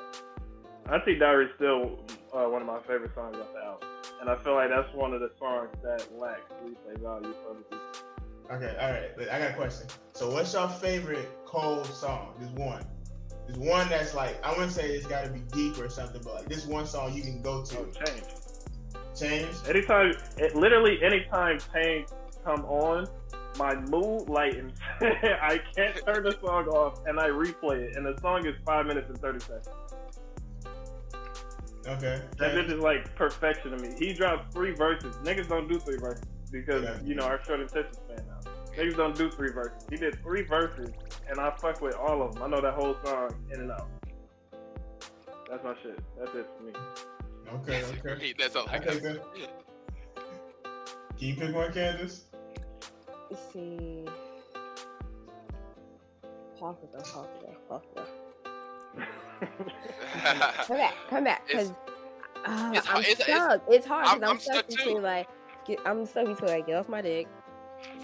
I 0.90 1.00
think 1.00 1.20
Diary 1.20 1.46
is 1.46 1.52
still 1.56 2.00
uh, 2.34 2.50
one 2.50 2.62
of 2.62 2.68
my 2.68 2.80
favorite 2.82 3.12
songs 3.14 3.36
off 3.38 3.54
the 3.54 3.60
album, 3.60 3.88
and 4.22 4.30
I 4.30 4.36
feel 4.44 4.56
like 4.56 4.70
that's 4.70 4.94
one 4.94 5.14
of 5.14 5.22
the 5.22 5.32
songs 5.40 5.70
that 5.84 6.08
lacks 6.18 6.52
replay 6.64 7.02
value 7.02 7.34
for. 7.44 8.56
Okay, 8.56 8.76
all 8.80 8.92
right. 8.92 9.30
I 9.30 9.40
got 9.40 9.52
a 9.52 9.54
question. 9.56 9.88
So, 10.14 10.32
what's 10.32 10.54
your 10.54 10.70
favorite 10.70 11.30
Cole 11.46 11.84
song? 11.84 12.34
There's 12.40 12.52
one. 12.52 12.86
There's 13.46 13.60
one 13.60 13.90
that's 13.90 14.14
like 14.14 14.44
I 14.44 14.52
wouldn't 14.52 14.72
say 14.72 14.90
it's 14.90 15.08
got 15.08 15.26
to 15.26 15.30
be 15.30 15.42
deep 15.52 15.80
or 15.80 15.90
something, 15.90 16.22
but 16.24 16.36
like 16.36 16.50
this 16.50 16.66
one 16.66 16.86
song 16.86 17.14
you 17.14 17.22
can 17.22 17.42
go 17.42 17.64
to. 17.64 17.78
Oh, 17.80 17.86
change. 18.06 18.24
Change. 19.18 19.56
Anytime, 19.68 20.14
it, 20.38 20.56
literally, 20.56 21.02
anytime 21.04 21.60
Pain 21.74 22.06
come 22.44 22.64
on, 22.66 23.08
my 23.58 23.76
mood 23.76 24.30
lightens. 24.30 24.78
I 25.02 25.60
can't 25.76 25.96
turn 26.06 26.24
the 26.24 26.38
song 26.42 26.68
off, 26.68 27.06
and 27.06 27.20
I 27.20 27.28
replay 27.30 27.90
it. 27.90 27.96
And 27.96 28.06
the 28.06 28.18
song 28.22 28.46
is 28.46 28.56
five 28.66 28.86
minutes 28.86 29.10
and 29.10 29.18
thirty 29.18 29.40
seconds. 29.40 29.70
Okay. 31.88 32.22
That 32.38 32.52
bitch 32.56 32.70
is 32.72 32.80
like 32.80 33.16
perfection 33.16 33.72
to 33.72 33.78
me. 33.78 33.96
He 33.98 34.14
dropped 34.14 34.52
three 34.54 34.72
verses. 34.74 35.16
Niggas 35.18 35.48
don't 35.48 35.68
do 35.70 35.80
three 35.80 35.98
verses 35.98 36.26
because 36.52 36.84
Yeah. 36.84 36.98
you 37.04 37.16
know 37.16 37.24
our 37.24 37.42
short 37.46 37.62
attention 37.62 37.94
span 37.94 38.26
now. 38.28 38.52
Niggas 38.76 38.98
don't 38.98 39.16
do 39.16 39.30
three 39.32 39.52
verses. 39.52 39.86
He 39.90 39.96
did 39.98 40.22
three 40.22 40.44
verses, 40.44 40.90
and 41.30 41.40
I 41.40 41.52
fuck 41.58 41.82
with 41.82 41.96
all 41.96 42.22
of 42.22 42.34
them. 42.34 42.44
I 42.44 42.48
know 42.48 42.62
that 42.62 42.74
whole 42.74 42.96
song 43.06 43.32
in 43.54 43.62
and 43.62 43.72
out. 43.72 43.88
That's 45.50 45.64
my 45.64 45.74
shit. 45.82 45.98
That's 46.20 46.36
it 46.36 46.46
for 46.58 46.64
me. 46.64 46.74
Okay. 47.62 47.84
Okay. 48.06 48.22
me, 48.22 48.34
that's 48.38 48.56
all 48.58 48.68
I 48.70 48.78
Okay, 48.78 49.00
got. 49.00 49.02
good. 49.02 49.22
Can 51.18 51.28
you 51.30 51.36
pick 51.36 51.56
one, 51.56 51.72
Candace? 51.74 52.26
Let's 53.32 53.54
see. 53.54 54.06
Popular, 56.60 57.00
popular, 57.02 57.56
popular. 57.70 58.08
Come 60.68 60.78
back, 60.78 60.94
come 61.10 61.24
back, 61.24 61.46
because 61.48 61.70
uh, 62.46 62.72
it's 62.76 62.90
I'm 62.90 62.98
it's- 63.02 63.20
it's- 63.20 63.28
stuck. 63.28 63.62
It's, 63.70 63.86
hard 63.86 64.06
I'm- 64.08 64.24
I'm, 64.24 64.30
I'm 64.32 64.40
stuck 64.40 64.56
stuck 64.56 64.68
between 64.68 65.02
like, 65.02 65.28
get, 65.66 65.80
I'm 65.86 66.06
stuck 66.06 66.26
between 66.28 66.50
like, 66.52 66.66
get 66.68 66.76
off 66.76 66.90
my 66.90 67.02
dick, 67.02 67.28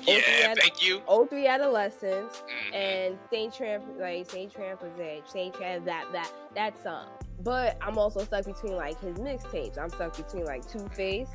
yeah, 0.03 0.19
yeah, 0.39 0.53
thank 0.55 0.85
you. 0.85 1.01
old 1.07 1.29
three 1.29 1.47
adolescents, 1.47 2.43
Mhm. 2.71 2.75
and 2.75 3.19
Saint 3.29 3.53
Tramp, 3.53 3.83
like 3.99 4.29
Saint 4.29 4.53
Tramper's 4.53 4.99
Edge, 4.99 5.23
Saint 5.27 5.53
Tramp, 5.55 5.85
that 5.85 6.05
that 6.11 6.31
that 6.55 6.81
song. 6.83 7.07
But 7.39 7.77
I'm 7.81 7.97
also 7.97 8.23
stuck 8.23 8.45
between 8.45 8.75
like 8.75 8.99
his 9.01 9.17
mixtapes. 9.17 9.77
I'm 9.77 9.89
stuck 9.89 10.15
between 10.15 10.45
like 10.45 10.65
Two 10.67 10.87
Face. 10.89 11.29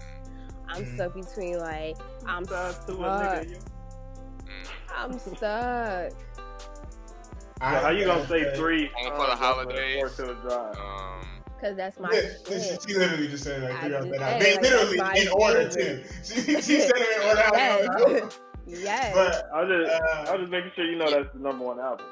I'm 0.68 0.84
Mhm. 0.84 0.94
stuck 0.94 1.14
between 1.14 1.58
like 1.58 1.96
I'm 2.26 2.46
Shout 2.46 2.54
out 2.54 2.86
to 2.86 2.92
a 2.92 2.96
stuck. 2.96 3.22
nigga, 3.22 3.50
you- 3.50 3.56
Mhm. 4.46 4.96
I'm 4.96 5.18
stuck. 5.18 6.12
So 7.60 7.64
how 7.64 7.88
you 7.90 8.04
gonna 8.04 8.26
say 8.28 8.54
three? 8.54 8.90
Home 8.94 9.04
songs 9.08 9.18
for 9.18 9.26
the 9.26 9.32
off 9.32 9.32
of 9.32 9.38
holidays. 9.38 9.96
Four 10.16 10.26
to 10.26 10.30
a 10.32 10.34
drive. 10.48 10.76
Um, 10.78 11.24
Cause 11.60 11.76
that's 11.76 11.98
my 11.98 12.08
Yeah, 12.12 12.30
she, 12.60 12.76
she 12.86 12.98
literally 12.98 13.26
just 13.28 13.42
said 13.44 13.62
like 13.64 13.80
three 13.80 13.94
off 13.94 14.04
just 14.04 14.10
that 14.12 14.20
said, 14.20 14.22
album. 14.22 14.62
They 14.62 14.70
literally 14.70 14.98
in 15.20 15.26
my 15.26 15.28
order 15.32 15.68
too. 15.68 15.80
favorite. 15.80 16.06
She, 16.24 16.40
she 16.62 16.80
said 16.80 16.92
it 16.94 17.20
in 17.20 17.28
order. 17.28 17.42
how 17.42 17.50
they 17.52 17.58
Yes. 17.58 17.88
on 17.88 18.12
the. 18.12 18.34
Yes. 18.80 19.14
But 19.14 19.50
I 19.52 19.64
was 19.64 19.68
just, 19.86 20.02
I 20.02 20.06
uh, 20.06 20.32
was 20.32 20.40
just 20.42 20.50
making 20.52 20.70
sure 20.76 20.84
you 20.84 20.96
know 20.98 21.10
that's 21.10 21.32
the 21.32 21.40
number 21.40 21.64
one 21.64 21.80
album. 21.80 22.06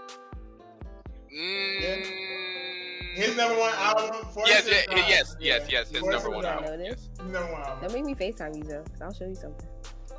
mm, 1.33 2.07
his 3.15 3.37
number 3.37 3.59
one 3.59 3.73
album. 3.77 4.27
Force 4.33 4.49
Yes, 4.49 4.67
yeah, 4.69 4.83
Drive. 4.95 5.09
yes, 5.09 5.37
yes, 5.39 5.67
yes. 5.71 5.91
His 5.91 6.03
number 6.03 6.31
one 6.31 6.45
I 6.45 6.55
know 6.57 6.63
album. 6.63 6.79
this. 6.81 7.09
Yes. 7.19 7.19
Number 7.31 7.53
one 7.53 7.63
album. 7.63 7.79
Don't 7.83 7.93
make 7.93 8.05
me 8.05 8.15
FaceTime 8.15 8.57
you 8.57 8.63
though, 8.65 8.83
cause 8.83 9.01
I'll 9.03 9.13
show 9.15 9.27
you 9.27 9.35
something. 9.35 9.67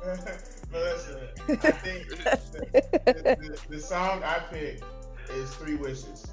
but 0.00 0.46
listen, 0.72 1.20
I 1.48 1.54
think 1.72 2.08
the, 2.08 3.02
the, 3.04 3.58
the 3.68 3.80
song 3.80 4.22
I 4.22 4.38
picked 4.50 4.84
is 5.30 5.54
Three 5.54 5.76
Wishes. 5.76 6.26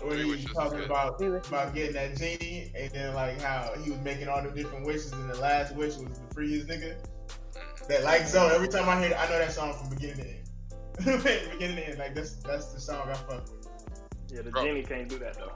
When 0.00 0.12
Three 0.12 0.24
he 0.24 0.30
was 0.30 0.44
talking 0.46 0.82
about 0.84 1.18
Three 1.18 1.28
Wishes. 1.28 1.48
about 1.48 1.74
getting 1.74 1.94
that 1.94 2.16
genie, 2.16 2.72
and 2.74 2.90
then 2.92 3.14
like 3.14 3.40
how 3.40 3.72
he 3.82 3.90
was 3.90 4.00
making 4.00 4.28
all 4.28 4.42
the 4.42 4.50
different 4.50 4.86
wishes, 4.86 5.12
and 5.12 5.28
the 5.30 5.38
last 5.38 5.74
wish 5.74 5.96
was 5.96 6.18
to 6.18 6.34
free 6.34 6.50
his 6.50 6.64
nigga. 6.66 6.94
That 7.88 8.04
like 8.04 8.26
so 8.26 8.48
every 8.48 8.68
time 8.68 8.88
I 8.88 8.98
hear, 9.00 9.10
it, 9.10 9.16
I 9.18 9.28
know 9.28 9.38
that 9.38 9.52
song 9.52 9.74
from 9.74 9.90
beginning 9.90 10.16
to 10.16 10.22
end. 10.22 11.22
beginning 11.52 11.76
to 11.76 11.88
end, 11.88 11.98
like 11.98 12.14
that's 12.14 12.34
that's 12.36 12.72
the 12.72 12.80
song 12.80 13.08
I 13.08 13.14
fuck 13.14 13.42
with. 13.50 13.68
Yeah, 14.32 14.42
the 14.42 14.50
Bro. 14.50 14.64
genie 14.64 14.82
can't 14.82 15.08
do 15.08 15.18
that 15.18 15.34
though. 15.34 15.52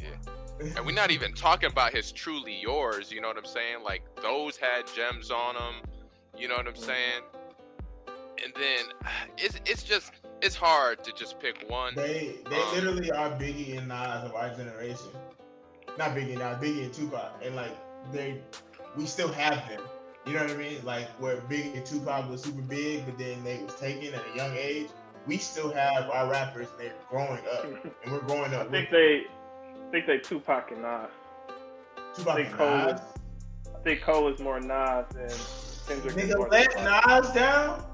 Yeah. 0.00 0.72
and 0.76 0.86
we're 0.86 0.92
not 0.92 1.10
even 1.10 1.34
talking 1.34 1.70
about 1.70 1.92
his 1.92 2.12
truly 2.12 2.54
yours, 2.60 3.10
you 3.10 3.20
know 3.20 3.28
what 3.28 3.36
I'm 3.36 3.44
saying? 3.44 3.82
Like 3.84 4.02
those 4.22 4.56
had 4.56 4.86
gems 4.94 5.30
on 5.30 5.54
them, 5.54 5.74
you 6.38 6.48
know 6.48 6.54
what 6.56 6.66
I'm 6.66 6.76
saying? 6.76 7.22
And 8.44 8.52
then 8.54 8.86
it's 9.38 9.60
it's 9.66 9.82
just 9.82 10.12
it's 10.42 10.54
hard 10.56 11.02
to 11.04 11.12
just 11.12 11.38
pick 11.40 11.64
one. 11.68 11.94
They 11.94 12.36
they 12.50 12.60
Um, 12.60 12.74
literally 12.74 13.10
are 13.12 13.30
Biggie 13.30 13.78
and 13.78 13.88
Nas 13.88 14.24
of 14.24 14.34
our 14.34 14.50
generation. 14.50 15.10
Not 15.98 16.10
Biggie 16.10 16.30
and 16.32 16.38
Nas, 16.40 16.56
Biggie 16.58 16.84
and 16.84 16.92
Tupac, 16.92 17.32
and 17.42 17.54
like 17.56 17.76
they, 18.12 18.40
we 18.96 19.06
still 19.06 19.28
have 19.32 19.68
them. 19.68 19.80
You 20.26 20.34
know 20.34 20.42
what 20.42 20.50
I 20.52 20.56
mean? 20.56 20.84
Like 20.84 21.08
where 21.20 21.36
Biggie 21.36 21.76
and 21.76 21.86
Tupac 21.86 22.28
was 22.30 22.42
super 22.42 22.62
big, 22.62 23.04
but 23.06 23.18
then 23.18 23.42
they 23.44 23.62
was 23.62 23.74
taken 23.76 24.14
at 24.14 24.22
a 24.32 24.36
young 24.36 24.54
age. 24.56 24.88
We 25.26 25.36
still 25.38 25.72
have 25.72 26.10
our 26.10 26.28
rappers. 26.30 26.68
and 26.72 26.80
They're 26.80 26.94
growing 27.08 27.42
up, 27.52 27.64
and 28.04 28.12
we're 28.12 28.20
growing 28.20 28.54
up. 28.54 28.62
I 28.62 28.64
up. 28.64 28.70
think 28.70 28.90
they, 28.90 29.22
I 29.86 29.90
think 29.92 30.06
they 30.06 30.18
Tupac 30.18 30.70
and 30.72 30.82
Nas. 30.82 31.10
Tupac 32.14 32.38
and 32.40 32.52
Cole 32.54 32.76
Nas. 32.76 33.00
is- 33.00 33.06
I 33.74 33.78
think 33.84 34.02
Cole 34.02 34.28
is 34.32 34.40
more 34.40 34.60
Nas 34.60 35.06
than 35.12 35.28
Kendrick. 35.88 36.16
is 36.16 36.30
Nigga, 36.30 36.38
more 36.38 36.48
let 36.48 36.70
Tupac. 36.70 37.24
Nas 37.24 37.30
down. 37.34 37.84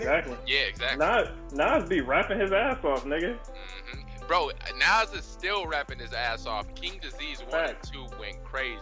Exactly. 0.00 0.36
Yeah, 0.46 0.60
exactly. 0.60 1.06
Nas, 1.06 1.28
Nas 1.52 1.88
be 1.88 2.00
rapping 2.00 2.38
his 2.40 2.52
ass 2.52 2.84
off, 2.84 3.04
nigga. 3.04 3.36
hmm 3.38 4.00
Bro, 4.26 4.50
Nas 4.78 5.12
is 5.12 5.24
still 5.24 5.66
rapping 5.66 5.98
his 5.98 6.12
ass 6.14 6.46
off. 6.46 6.74
King 6.74 6.98
Disease 7.02 7.42
one 7.50 7.64
and 7.70 7.76
two 7.82 8.06
went 8.18 8.42
crazy. 8.44 8.78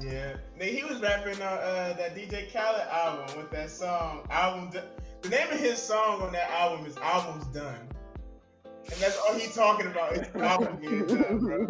Yeah, 0.00 0.36
nigga, 0.58 0.74
he 0.74 0.84
was 0.84 1.00
rapping 1.02 1.34
on 1.42 1.58
uh, 1.58 1.94
that 1.98 2.16
DJ 2.16 2.50
Khaled 2.50 2.88
album 2.90 3.36
with 3.36 3.50
that 3.50 3.70
song. 3.70 4.26
Album. 4.30 4.70
Do- 4.70 4.80
the 5.22 5.28
name 5.28 5.50
of 5.52 5.60
his 5.60 5.76
song 5.76 6.22
on 6.22 6.32
that 6.32 6.50
album 6.50 6.86
is 6.86 6.96
"Album's 6.96 7.44
Done," 7.48 7.86
and 8.64 8.94
that's 8.98 9.18
all 9.18 9.34
he 9.34 9.48
talking 9.52 9.86
about 9.88 10.14
is 10.16 10.26
album 10.36 10.80
getting 10.80 11.04
done, 11.06 11.38
bro. 11.40 11.66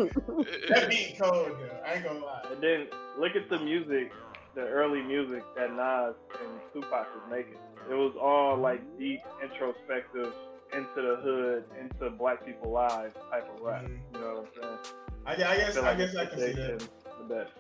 That 0.69 0.89
beat 0.89 1.17
cold 1.21 1.57
though. 1.59 1.81
I 1.85 1.95
ain't 1.95 2.05
gonna 2.05 2.21
lie. 2.21 2.43
And 2.53 2.63
then 2.63 2.87
look 3.19 3.35
at 3.35 3.51
the 3.51 3.59
music, 3.59 4.13
the 4.55 4.61
early 4.61 5.03
music 5.03 5.43
that 5.57 5.73
Nas 5.73 6.15
and 6.41 6.61
Tupac 6.73 7.09
was 7.13 7.25
making. 7.29 7.57
It 7.91 7.95
was 7.95 8.15
all 8.21 8.57
like 8.57 8.81
deep, 8.99 9.21
introspective, 9.43 10.33
into 10.73 10.95
the 10.95 11.17
hood, 11.23 11.65
into 11.81 12.11
black 12.17 12.47
people 12.47 12.71
lives 12.71 13.15
type 13.31 13.49
of 13.55 13.61
rap. 13.61 13.83
Mhm. 13.83 13.99
You 14.15 14.21
know 14.21 14.35
what 14.35 14.39
I'm 14.63 14.63
saying? 14.63 14.79
I, 15.27 15.33
I 15.33 15.57
guess. 15.57 15.75
feel 15.75 15.85
I 15.85 15.89
like 15.89 15.99
guess 15.99 16.17
I 16.17 16.25
can 16.27 16.39
see 16.39 16.53
that. 16.53 16.89
the 17.19 17.35
best. 17.35 17.51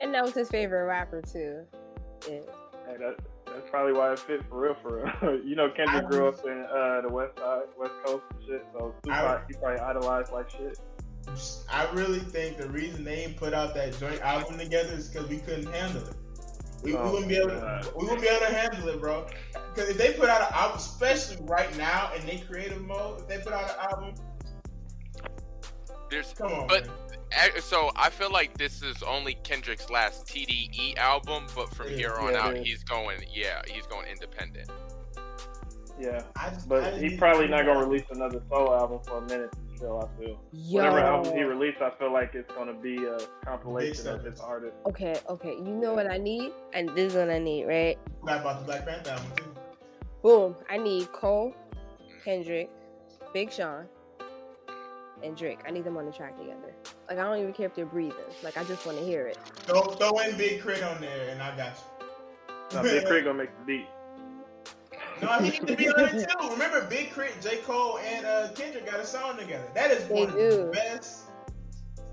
And 0.00 0.14
that 0.14 0.22
was 0.24 0.32
his 0.34 0.48
favorite 0.48 0.84
rapper 0.86 1.20
too. 1.22 1.64
Yeah. 2.28 2.40
Hey, 2.86 2.96
that, 2.98 3.16
that's 3.46 3.68
probably 3.70 3.92
why 3.92 4.12
it 4.12 4.18
fit 4.20 4.42
for 4.48 4.60
real, 4.60 4.76
for 4.82 5.04
real. 5.22 5.40
you 5.44 5.54
know, 5.56 5.68
Kendrick 5.70 6.04
I 6.04 6.08
grew 6.08 6.28
up 6.28 6.44
in 6.44 6.64
uh, 6.72 7.00
the 7.02 7.08
West 7.12 7.36
Side, 7.38 7.62
West 7.78 7.92
Coast 8.04 8.22
and 8.30 8.46
shit. 8.46 8.64
So 8.72 8.94
I- 9.08 9.20
Tupac, 9.20 9.44
he 9.48 9.54
probably 9.54 9.80
idolized 9.80 10.32
like 10.32 10.50
shit. 10.50 10.78
I 11.70 11.88
really 11.92 12.18
think 12.18 12.58
the 12.58 12.68
reason 12.68 13.04
they 13.04 13.24
ain't 13.24 13.36
put 13.36 13.54
out 13.54 13.74
that 13.74 13.98
joint 13.98 14.20
album 14.22 14.58
together 14.58 14.92
is 14.94 15.08
because 15.08 15.28
we 15.28 15.38
couldn't 15.38 15.72
handle 15.72 16.02
it. 16.02 16.14
We, 16.82 16.96
Oh, 16.96 17.04
we 17.06 17.10
wouldn't 17.12 17.28
be 17.28 17.36
able 17.36 17.48
to. 17.50 17.92
We 17.96 18.04
wouldn't 18.04 18.22
be 18.22 18.28
able 18.28 18.46
to 18.46 18.52
handle 18.52 18.88
it, 18.88 19.00
bro. 19.00 19.26
Because 19.74 19.90
if 19.90 19.96
they 19.98 20.12
put 20.14 20.28
out 20.28 20.40
an 20.42 20.48
album, 20.52 20.78
especially 20.78 21.38
right 21.46 21.74
now 21.76 22.10
in 22.18 22.26
their 22.26 22.38
creative 22.48 22.82
mode, 22.82 23.20
if 23.20 23.28
they 23.28 23.38
put 23.38 23.52
out 23.52 23.70
an 23.70 23.76
album, 23.90 24.14
There's 26.10 26.34
come 26.36 26.52
on, 26.52 26.66
But- 26.66 26.86
man. 26.86 27.50
so 27.62 27.90
I 27.96 28.10
feel 28.10 28.30
like 28.30 28.56
this 28.58 28.82
is 28.82 29.02
only 29.02 29.34
Kendrick's 29.44 29.88
last 29.88 30.26
TDE 30.26 30.96
album, 30.98 31.46
but 31.54 31.72
from 31.74 31.86
It 31.86 31.92
is, 31.92 31.98
here 31.98 32.14
on 32.14 32.32
yeah, 32.32 32.42
out, 32.42 32.54
it 32.56 32.60
is. 32.60 32.66
he's 32.66 32.84
going. 32.84 33.24
Yeah, 33.32 33.62
he's 33.66 33.86
going 33.86 34.06
independent. 34.08 34.70
Yeah, 35.98 36.22
I 36.36 36.50
just, 36.50 36.66
I 36.66 36.68
but 36.68 36.80
just 36.90 37.00
he's 37.02 37.12
need- 37.12 37.18
probably 37.18 37.48
not 37.48 37.64
gonna 37.64 37.80
release 37.86 38.04
another 38.10 38.42
solo 38.50 38.76
album 38.76 39.00
for 39.06 39.18
a 39.18 39.20
minute. 39.22 39.54
Still, 39.82 39.98
I 39.98 40.20
feel. 40.20 40.38
Whatever 40.70 41.00
album 41.00 41.32
he 41.32 41.40
Yo. 41.40 41.48
released, 41.48 41.82
I 41.82 41.90
feel 41.98 42.12
like 42.12 42.36
it's 42.36 42.48
gonna 42.52 42.72
be 42.72 43.04
a 43.04 43.18
compilation 43.44 44.06
of 44.06 44.22
his 44.22 44.36
stuff. 44.36 44.48
artists. 44.48 44.78
Okay, 44.86 45.20
okay. 45.28 45.56
You 45.56 45.74
know 45.74 45.92
what 45.92 46.08
I 46.08 46.18
need? 46.18 46.52
And 46.72 46.88
this 46.90 47.12
is 47.12 47.18
what 47.18 47.28
I 47.30 47.40
need, 47.40 47.64
right? 47.64 47.98
Forgot 48.20 48.40
about 48.42 48.60
the 48.60 48.66
Black 48.66 48.86
Panther 48.86 49.10
album 49.10 49.32
too. 49.36 49.54
Boom. 50.22 50.54
I 50.70 50.76
need 50.76 51.10
Cole, 51.10 51.52
Kendrick, 52.24 52.70
Big 53.34 53.50
Sean, 53.50 53.86
and 55.24 55.36
Drake. 55.36 55.58
I 55.66 55.72
need 55.72 55.82
them 55.82 55.96
on 55.96 56.06
the 56.06 56.12
track 56.12 56.38
together. 56.38 56.76
Like 57.08 57.18
I 57.18 57.24
don't 57.24 57.40
even 57.40 57.52
care 57.52 57.66
if 57.66 57.74
they're 57.74 57.84
breathing. 57.84 58.14
Like 58.44 58.56
I 58.56 58.62
just 58.62 58.86
want 58.86 58.98
to 58.98 59.04
hear 59.04 59.26
it. 59.26 59.36
Throw, 59.66 59.82
throw 59.82 60.16
in 60.18 60.36
Big 60.36 60.62
K.R.I.T. 60.62 60.80
on 60.84 61.00
there, 61.00 61.30
and 61.30 61.42
I 61.42 61.56
got 61.56 61.72
you. 62.00 62.06
Now, 62.76 62.82
Big 62.82 63.02
K.R.I.T. 63.02 63.24
gonna 63.24 63.38
make 63.38 63.58
the 63.58 63.64
beat. 63.64 63.86
No, 65.22 65.28
he 65.38 65.50
needs 65.50 65.64
to 65.64 65.76
be 65.76 65.88
on 65.88 66.00
it 66.00 66.28
too. 66.28 66.50
Remember, 66.50 66.84
Big 66.86 67.14
K.R.I.T., 67.14 67.34
J. 67.40 67.58
Cole, 67.58 67.98
and 67.98 68.26
uh, 68.26 68.48
Kendrick 68.54 68.86
got 68.90 69.00
a 69.00 69.06
song 69.06 69.38
together. 69.38 69.64
That 69.74 69.90
is 69.92 70.08
They 70.08 70.14
one 70.14 70.28
of 70.30 70.34
the 70.34 70.70
best. 70.72 71.30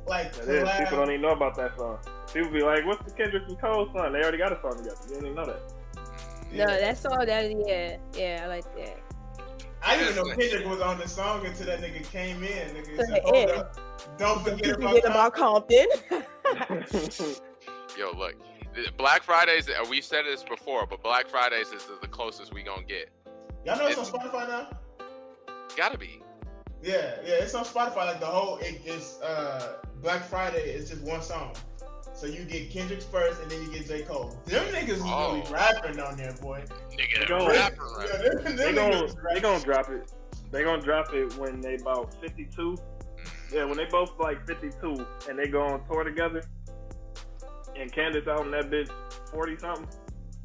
Like, 0.07 0.33
That 0.33 0.47
is. 0.47 0.79
People 0.79 0.97
don't 0.99 1.09
even 1.09 1.21
know 1.21 1.29
about 1.31 1.55
that 1.55 1.75
song. 1.77 1.97
People 2.33 2.51
be 2.51 2.61
like, 2.61 2.85
"What's 2.85 3.03
the 3.03 3.11
Kendrick 3.17 3.43
and 3.47 3.59
Cole 3.59 3.87
song?" 3.93 4.11
They 4.13 4.19
already 4.19 4.37
got 4.37 4.51
a 4.53 4.61
song 4.61 4.77
together. 4.77 4.95
You 5.07 5.15
didn't 5.15 5.25
even 5.25 5.35
know 5.35 5.45
that. 5.45 5.73
No, 6.51 6.65
that's 6.65 7.05
all 7.05 7.25
that. 7.25 7.67
Yeah, 7.67 7.97
yeah. 8.15 8.41
I 8.43 8.47
like 8.47 8.75
that. 8.75 8.97
I 9.81 9.97
didn't 9.97 10.15
know 10.15 10.23
Kendrick 10.35 10.67
was 10.67 10.81
on 10.81 10.97
the 10.99 11.07
song 11.07 11.45
until 11.45 11.65
that 11.67 11.79
nigga 11.81 12.03
came 12.11 12.43
in. 12.43 12.75
Nigga 12.75 12.97
To 12.97 13.05
said, 13.07 13.21
Hold 13.23 13.35
end. 13.35 13.51
up. 13.51 14.17
Don't 14.17 14.43
forget 14.43 14.65
You 14.65 14.73
about, 14.73 14.95
forget 14.95 15.05
about 15.11 15.33
Compton. 15.33 15.87
Yo, 17.97 18.11
look, 18.17 18.33
th- 18.33 18.58
Black 18.97 19.23
Fridays. 19.23 19.69
uh, 19.69 19.85
We've 19.89 20.03
said 20.03 20.25
this 20.25 20.43
before, 20.43 20.85
but 20.85 21.03
Black 21.03 21.27
Fridays 21.27 21.71
is 21.71 21.83
the 22.01 22.07
closest 22.07 22.53
we 22.53 22.63
gonna 22.63 22.83
get. 22.83 23.09
Y'all 23.65 23.77
know 23.77 23.87
it's 23.87 23.97
on 23.97 24.05
Spotify 24.05 24.47
now? 24.47 24.69
Gotta 25.75 25.97
be. 25.97 26.21
Yeah, 26.81 27.15
yeah, 27.25 27.33
it's 27.35 27.53
on 27.55 27.65
Spotify. 27.65 27.95
Like 28.07 28.19
the 28.19 28.25
whole, 28.25 28.57
it, 28.57 28.81
it's 28.85 29.19
uh 29.21 29.77
Black 30.01 30.23
Friday. 30.23 30.59
It's 30.69 30.89
just 30.89 31.01
one 31.03 31.21
song. 31.21 31.53
So 32.13 32.25
you 32.25 32.43
get 32.43 32.69
Kendrick's 32.69 33.05
first, 33.05 33.41
and 33.41 33.49
then 33.51 33.61
you 33.63 33.71
get 33.71 33.87
J. 33.87 34.01
Cole. 34.03 34.37
Them 34.45 34.65
niggas 34.73 34.89
is 34.89 35.01
Oh. 35.05 35.35
really 35.37 35.51
rapping 35.53 35.99
on 36.01 36.17
there, 36.17 36.33
boy. 36.41 36.63
Nigga, 36.91 37.27
Go. 37.27 37.47
rapper, 37.47 37.53
Yeah, 37.53 37.67
rapper. 37.67 38.17
them, 38.17 38.43
them 38.43 38.55
they 38.57 38.63
niggas 38.71 38.75
gonna 38.75 39.03
is 39.05 39.15
they 39.33 39.39
gonna 39.39 39.63
drop 39.63 39.89
it. 39.89 40.11
They 40.51 40.63
gonna 40.63 40.81
drop 40.81 41.13
it 41.13 41.33
when 41.37 41.61
they 41.61 41.75
about 41.75 42.13
fifty 42.21 42.45
two. 42.45 42.77
Yeah, 43.53 43.65
when 43.65 43.77
they 43.77 43.85
both 43.85 44.17
like 44.19 44.45
fifty 44.47 44.69
two 44.81 45.05
and 45.29 45.37
they 45.37 45.47
go 45.47 45.61
on 45.61 45.85
tour 45.87 46.03
together. 46.03 46.43
And 47.79 47.91
Candace 47.91 48.27
out 48.27 48.41
in 48.45 48.51
that 48.51 48.69
bitch 48.69 48.89
forty 49.31 49.57
something. 49.57 49.87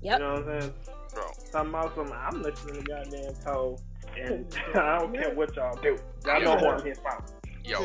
Yep. 0.02 0.18
You 0.20 0.24
know 0.24 0.32
what 0.34 0.48
I'm 0.48 0.60
saying? 0.60 0.74
Bro, 1.14 1.22
Talking 1.52 1.68
about 1.70 1.94
some. 1.94 2.12
I'm 2.12 2.42
listening 2.42 2.74
to 2.76 2.82
goddamn 2.82 3.34
Cole, 3.44 3.80
and 4.18 4.56
I 4.74 4.98
don't 4.98 5.14
care 5.14 5.34
what 5.34 5.54
y'all 5.56 5.76
do. 5.82 5.98
Y'all 6.26 6.40
know 6.42 6.56
who 6.58 6.66
I'm 6.68 6.84
here 6.84 6.94
from. 6.96 7.24
yo, 7.64 7.78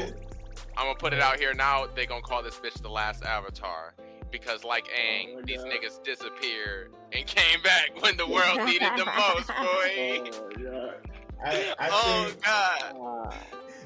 I'm 0.78 0.86
gonna 0.86 0.96
put 0.96 1.14
it 1.14 1.22
out 1.22 1.40
here 1.40 1.54
now. 1.54 1.88
They 1.96 2.06
gonna 2.06 2.22
call 2.22 2.44
this 2.44 2.56
bitch 2.56 2.82
the 2.82 2.90
last 2.90 3.24
Avatar 3.24 3.94
because, 4.32 4.64
like 4.64 4.88
oh 4.94 5.00
Aang, 5.00 5.36
Oh 5.38 5.42
these 5.46 5.64
God. 5.64 5.72
niggas 5.72 6.04
disappeared 6.04 6.94
and 7.14 7.26
came 7.26 7.62
back 7.64 7.90
when 8.02 8.18
the 8.18 8.28
world 8.28 8.64
needed 8.66 8.90
the 8.98 9.06
most, 9.18 9.48
boy. 9.48 9.54
Oh 9.58 10.50
yeah. 10.60 10.92
I, 11.44 11.74
I 11.80 11.90
Oh 11.92 12.26
think 12.28 12.44
God. 12.44 12.96
Ah. 13.02 13.34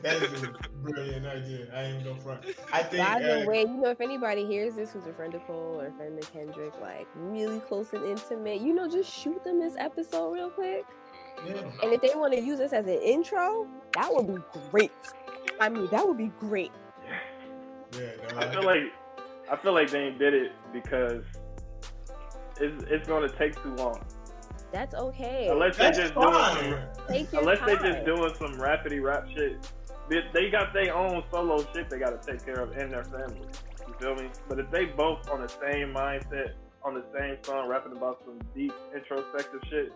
That 0.04 0.22
is 0.22 0.44
a 0.44 0.54
brilliant 0.82 1.26
idea. 1.26 1.68
I 1.74 1.84
ain't 1.84 2.04
gonna 2.04 2.22
front. 2.22 2.44
I 2.72 2.84
think 2.84 3.06
By 3.06 3.20
the 3.22 3.44
uh, 3.44 3.46
way, 3.46 3.62
you 3.62 3.78
know, 3.78 3.90
if 3.90 4.02
anybody 4.02 4.46
hears 4.46 4.76
this 4.76 4.92
who's 4.92 5.06
a 5.06 5.14
friend 5.14 5.34
of 5.34 5.46
Cole 5.48 5.80
or 5.80 5.88
a 5.88 5.92
friend 5.94 6.20
of 6.20 6.32
Kendrick, 6.32 6.74
like 6.82 7.08
really 7.16 7.60
close 7.62 7.94
and 7.94 8.06
intimate, 8.06 8.62
you 8.62 8.74
know, 8.74 8.88
just 8.90 9.12
shoot 9.12 9.44
them 9.44 9.60
this 9.60 9.76
episode 9.78 10.34
real 10.34 10.50
quick. 10.50 10.86
Yeah. 11.48 11.54
And 11.82 11.94
if 11.94 12.02
they 12.02 12.12
want 12.16 12.34
to 12.34 12.42
use 12.42 12.60
this 12.60 12.74
as 12.74 12.86
an 12.86 13.02
intro, 13.02 13.68
that 13.94 14.14
would 14.14 14.28
be 14.28 14.42
great. 14.72 14.92
I 15.60 15.70
mean, 15.70 15.88
that 15.92 16.06
would 16.06 16.18
be 16.18 16.32
great. 16.40 16.72
yeah, 17.94 18.10
no, 18.32 18.40
I 18.40 18.52
feel 18.52 18.64
like 18.64 18.84
I 19.52 19.56
feel 19.56 19.74
like 19.74 19.90
they 19.90 20.04
ain't 20.08 20.20
did 20.20 20.34
it 20.34 20.52
because 20.72 21.24
it's 22.60 22.84
it's 22.90 23.08
gonna 23.08 23.30
take 23.30 23.62
too 23.62 23.76
long. 23.76 24.04
That's 24.72 24.96
okay. 24.96 25.48
Unless 25.52 25.78
they 25.78 25.84
that's 25.84 25.98
just 26.00 26.14
doing 26.16 26.34
some, 26.34 26.76
Take 27.08 27.32
your 27.32 27.42
unless 27.42 27.60
they 27.66 27.76
time. 27.76 27.94
just 27.94 28.06
doing 28.06 28.34
some 28.36 28.54
rapidy 28.60 29.02
rap 29.02 29.28
shit. 29.30 29.58
They, 30.10 30.22
they 30.34 30.50
got 30.50 30.74
their 30.74 30.94
own 30.96 31.24
solo 31.32 31.66
shit 31.74 31.90
they 31.90 31.98
gotta 32.00 32.20
take 32.26 32.44
care 32.46 32.60
of 32.62 32.78
in 32.78 32.90
their 32.90 33.04
family. 33.06 33.48
You 33.88 33.94
feel 34.00 34.16
me? 34.16 34.30
But 34.50 34.60
if 34.60 34.70
they 34.72 34.86
both 34.86 35.30
on 35.30 35.42
the 35.42 35.48
same 35.48 35.94
mindset, 35.94 36.54
on 36.84 36.94
the 36.96 37.04
same 37.18 37.38
song, 37.44 37.70
rapping 37.70 37.94
about 37.94 38.22
some 38.26 38.40
deep 38.54 38.74
introspective 38.94 39.62
shit, 39.70 39.94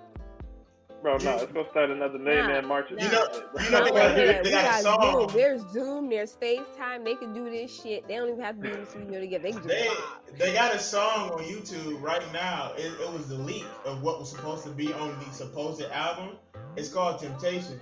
bro, 1.02 1.18
no, 1.18 1.36
it's 1.38 1.52
gonna 1.52 1.70
start 1.70 1.90
another 1.92 2.18
million 2.18 2.46
Nah, 2.48 2.54
man 2.54 2.68
march. 2.68 2.86
nah. 2.92 3.04
You 3.04 3.12
know- 3.12 3.28
you 3.34 3.70
know 3.72 3.84
they 3.84 3.90
got- 3.90 3.92
wanna 3.92 4.16
hear 4.16 4.28
that. 4.28 4.44
they 4.46 4.52
got 4.52 4.80
a 4.80 4.84
got 4.84 5.02
song. 5.02 5.28
Zoom. 5.30 5.38
There's 5.38 5.62
Zoom. 5.72 6.10
There's 6.10 6.38
FaceTime. 6.42 7.04
They 7.04 7.16
can 7.16 7.34
do 7.34 7.50
this 7.50 7.82
shit. 7.82 8.08
They 8.08 8.16
don't 8.16 8.30
even 8.30 8.40
have 8.42 8.56
to 8.56 8.62
be 8.62 8.72
in 8.72 8.80
the 8.80 8.86
studio 8.86 9.20
together. 9.20 9.44
They 9.44 9.52
can 9.52 9.68
They 9.68 9.90
they 10.38 10.54
got 10.54 10.74
a 10.74 10.80
song 10.80 11.32
on 11.32 11.44
YouTube 11.44 12.02
right 12.02 12.24
now. 12.32 12.72
It, 12.78 12.94
it 13.02 13.12
was 13.12 13.28
the 13.28 13.36
leak 13.36 13.66
of 13.86 14.02
what 14.02 14.20
was 14.20 14.32
supposed 14.32 14.64
to 14.64 14.70
be 14.72 14.94
on 14.94 15.20
the 15.20 15.34
supposed 15.34 15.82
album. 15.82 16.38
It's 16.78 16.90
called 16.90 17.20
Temptation. 17.20 17.80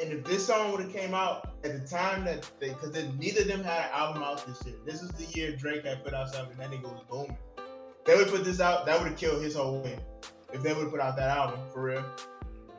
And 0.00 0.12
if 0.12 0.24
this 0.24 0.46
song 0.46 0.72
would 0.72 0.80
have 0.80 0.92
came 0.92 1.14
out 1.14 1.54
at 1.64 1.72
the 1.80 1.88
time 1.88 2.24
that 2.26 2.48
they, 2.60 2.68
because 2.68 2.92
then 2.92 3.16
neither 3.18 3.42
of 3.42 3.48
them 3.48 3.64
had 3.64 3.86
an 3.86 3.90
album 3.92 4.22
out 4.22 4.46
this 4.46 4.64
year. 4.66 4.76
This 4.84 5.00
was 5.00 5.10
the 5.12 5.24
year 5.38 5.56
Drake 5.56 5.84
had 5.84 6.04
put 6.04 6.12
out 6.12 6.32
something 6.32 6.60
and 6.60 6.72
that 6.72 6.78
nigga 6.78 6.92
was 6.92 7.02
booming. 7.08 7.38
They 8.04 8.14
would 8.14 8.28
put 8.28 8.44
this 8.44 8.60
out, 8.60 8.86
that 8.86 8.98
would 8.98 9.08
have 9.08 9.18
killed 9.18 9.42
his 9.42 9.56
whole 9.56 9.80
win. 9.82 9.98
If 10.52 10.62
they 10.62 10.72
would 10.72 10.82
have 10.82 10.90
put 10.90 11.00
out 11.00 11.16
that 11.16 11.30
album 11.30 11.60
for 11.72 11.82
real. 11.82 12.04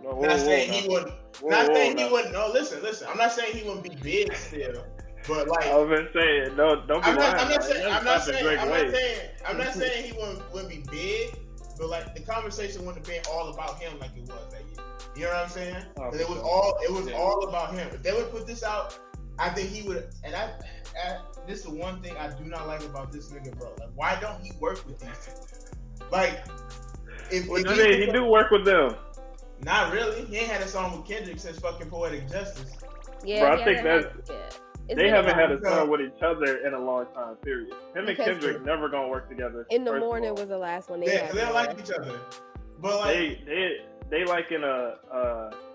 No, 0.04 0.10
whoa, 0.12 0.22
not 0.22 0.32
whoa, 0.32 0.38
saying 0.38 0.70
now. 0.70 0.78
he 0.78 0.88
wouldn't. 0.88 1.14
Whoa, 1.42 1.50
not 1.50 1.68
whoa, 1.68 1.74
saying 1.74 1.98
he 1.98 2.06
wouldn't. 2.06 2.34
No, 2.34 2.50
listen, 2.54 2.82
listen. 2.82 3.08
I'm 3.10 3.18
not 3.18 3.32
saying 3.32 3.56
he 3.56 3.64
wouldn't 3.64 3.84
be 3.84 3.96
big 4.02 4.34
still, 4.36 4.86
but 5.28 5.48
like 5.48 5.66
I 5.66 5.76
was 5.76 5.90
gonna 5.90 6.14
say, 6.14 6.56
no, 6.56 6.86
don't 6.86 7.04
be 7.04 7.10
I'm 7.10 7.18
lying. 7.18 7.34
not, 7.34 7.42
I'm 7.42 7.50
not 7.50 7.64
saying, 7.64 7.94
I'm 7.94 8.06
not 8.06 8.24
saying, 8.24 8.60
I'm 8.60 8.70
not 8.70 8.92
saying, 8.92 9.30
I'm 9.46 9.58
not 9.58 9.74
saying 9.74 10.04
he 10.06 10.12
wouldn't, 10.14 10.54
wouldn't 10.54 10.70
be 10.70 10.84
big, 10.92 11.36
but 11.78 11.90
like 11.90 12.16
the 12.16 12.22
conversation 12.22 12.86
wouldn't 12.86 13.06
have 13.06 13.16
been 13.16 13.34
all 13.34 13.50
about 13.50 13.80
him 13.82 14.00
like 14.00 14.12
it 14.16 14.22
was 14.22 14.52
that 14.52 14.62
year. 14.62 14.86
You 15.18 15.24
know 15.24 15.30
what 15.30 15.38
I'm 15.46 15.50
saying? 15.50 15.76
Oh, 15.98 16.12
'Cause 16.12 16.20
it 16.20 16.30
was 16.30 16.38
all, 16.40 16.78
it 16.84 16.92
was 16.92 17.08
Yeah. 17.08 17.18
all 17.18 17.48
about 17.48 17.74
him. 17.74 17.88
If 17.92 18.04
they 18.04 18.12
would 18.14 18.30
put 18.32 18.46
this 18.46 18.64
out, 18.64 18.98
I 19.40 19.50
think 19.50 19.70
he 19.70 19.88
would. 19.88 20.10
And 20.24 20.36
I, 20.36 20.52
I, 21.04 21.20
this 21.48 21.60
is 21.60 21.66
the 21.66 21.72
one 21.74 22.02
thing 22.02 22.16
I 22.18 22.28
do 22.30 22.44
not 22.46 22.68
like 22.68 22.84
about 22.84 23.12
this 23.12 23.30
nigga, 23.32 23.58
bro. 23.58 23.70
Like, 23.80 23.90
why 23.96 24.18
don't 24.20 24.40
he 24.42 24.52
work 24.60 24.86
with 24.86 25.00
these? 25.00 25.30
Like, 26.12 26.44
if, 27.32 27.48
Well, 27.48 27.60
if 27.62 27.68
I 27.68 27.74
he- 27.74 27.82
mean, 27.90 28.02
he 28.02 28.12
do 28.12 28.26
work 28.26 28.52
with 28.52 28.64
them. 28.66 28.96
not 29.62 29.92
really. 29.92 30.24
He 30.26 30.38
ain't 30.38 30.48
had 30.52 30.62
a 30.62 30.68
song 30.68 30.96
with 30.98 31.08
Kendrick 31.08 31.40
since 31.40 31.58
fucking 31.60 31.90
Poetic 31.90 32.30
Justice. 32.30 32.78
Yeah, 33.24 33.42
Bro, 33.42 33.62
I 33.62 33.64
think 33.66 33.78
that 33.78 33.84
that's- 33.84 34.14
has- 34.30 34.30
yeah. 34.90 34.96
They 34.96 35.10
haven't 35.10 35.34
had 35.36 35.52
a 35.52 35.62
song 35.62 35.90
with 35.90 36.00
each 36.00 36.22
other 36.24 36.66
in 36.66 36.74
a 36.74 36.80
long 36.80 37.08
time. 37.14 37.36
Period. 37.44 37.74
Him 37.94 38.08
and 38.08 38.18
Kendrick 38.18 38.64
never 38.64 38.88
gonna 38.88 39.10
work 39.10 39.28
together. 39.28 39.66
In 39.72 39.84
the 39.84 40.00
morning 40.00 40.34
was 40.36 40.48
the 40.48 40.58
last 40.58 40.90
one 40.90 41.02
they 41.02 41.08
Yeah, 41.08 41.12
had. 41.14 41.26
'cause 41.26 41.36
they 41.36 41.42
don't 41.42 41.54
like 41.54 41.78
each 41.80 41.92
other. 41.92 42.18
But 42.80 42.96
like, 43.00 43.16
they 43.16 43.42
they 43.46 43.76
they 44.10 44.24
like 44.26 44.52
in 44.52 44.64
a, 44.64 44.96
a 45.12 45.18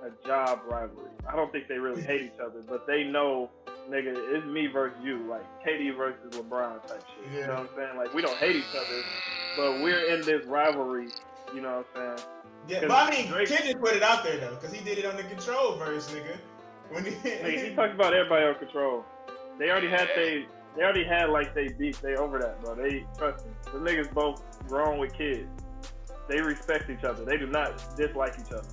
a 0.07 0.27
job 0.27 0.61
rivalry. 0.69 1.11
I 1.31 1.37
don't 1.37 1.53
think 1.53 1.69
they 1.69 1.79
really 1.79 2.03
hate 2.03 2.23
each 2.23 2.41
other, 2.45 2.63
but 2.69 2.87
they 2.87 3.05
know, 3.05 3.51
nigga, 3.89 4.13
it's 4.35 4.47
me 4.47 4.67
versus 4.67 4.99
you, 5.03 5.19
like 5.29 5.45
KD 5.65 5.97
versus 5.97 6.19
LeBron 6.33 6.87
type 6.89 7.03
shit. 7.17 7.33
You 7.33 7.47
know 7.47 7.55
what 7.55 7.59
I'm 7.61 7.69
saying? 7.77 7.97
Like 7.97 8.15
we 8.15 8.23
don't 8.23 8.37
hate 8.39 8.57
each 8.57 8.75
other, 8.75 9.03
but 9.57 9.83
we're 9.83 10.05
in 10.15 10.23
this 10.23 10.45
rivalry. 10.47 11.09
You 11.55 11.61
know 11.61 11.85
what 11.95 12.03
I'm 12.03 12.17
saying? 12.19 12.29
Yeah, 12.69 12.89
but 12.89 12.93
I 12.93 13.11
mean, 13.11 13.27
Drake- 13.29 13.49
Kendrick 13.49 13.81
put 13.81 13.95
it 13.95 14.03
out 14.03 14.25
there 14.25 14.39
though, 14.39 14.55
because 14.55 14.73
he 14.73 14.83
did 14.85 14.99
it 14.99 15.05
on 15.05 15.17
the 15.17 15.25
Control 15.25 15.77
verse, 15.77 16.09
nigga. 16.11 16.37
When 16.91 17.05
he, 17.05 17.11
Nigga, 17.13 17.69
he 17.71 17.75
talked 17.75 17.95
about 17.95 18.13
everybody 18.15 18.45
on 18.47 18.55
control. 18.57 19.05
They 19.59 19.71
already 19.71 19.89
had 19.89 20.09
they 20.15 20.47
they 20.77 20.83
already 20.83 21.05
had 21.05 21.31
like 21.31 21.55
they 21.55 21.69
beef. 21.69 22.01
They 22.01 22.17
over 22.17 22.39
that, 22.39 22.61
bro. 22.63 22.75
They 22.75 23.05
trust 23.17 23.47
me. 23.47 23.53
The 23.73 23.79
niggas 23.79 24.13
both 24.13 24.43
grown 24.69 24.99
with 24.99 25.13
kids. 25.15 25.49
They 26.29 26.41
respect 26.41 26.89
each 26.91 27.05
other. 27.05 27.25
They 27.25 27.37
do 27.37 27.47
not 27.47 27.97
dislike 27.97 28.35
each 28.39 28.53
other. 28.53 28.69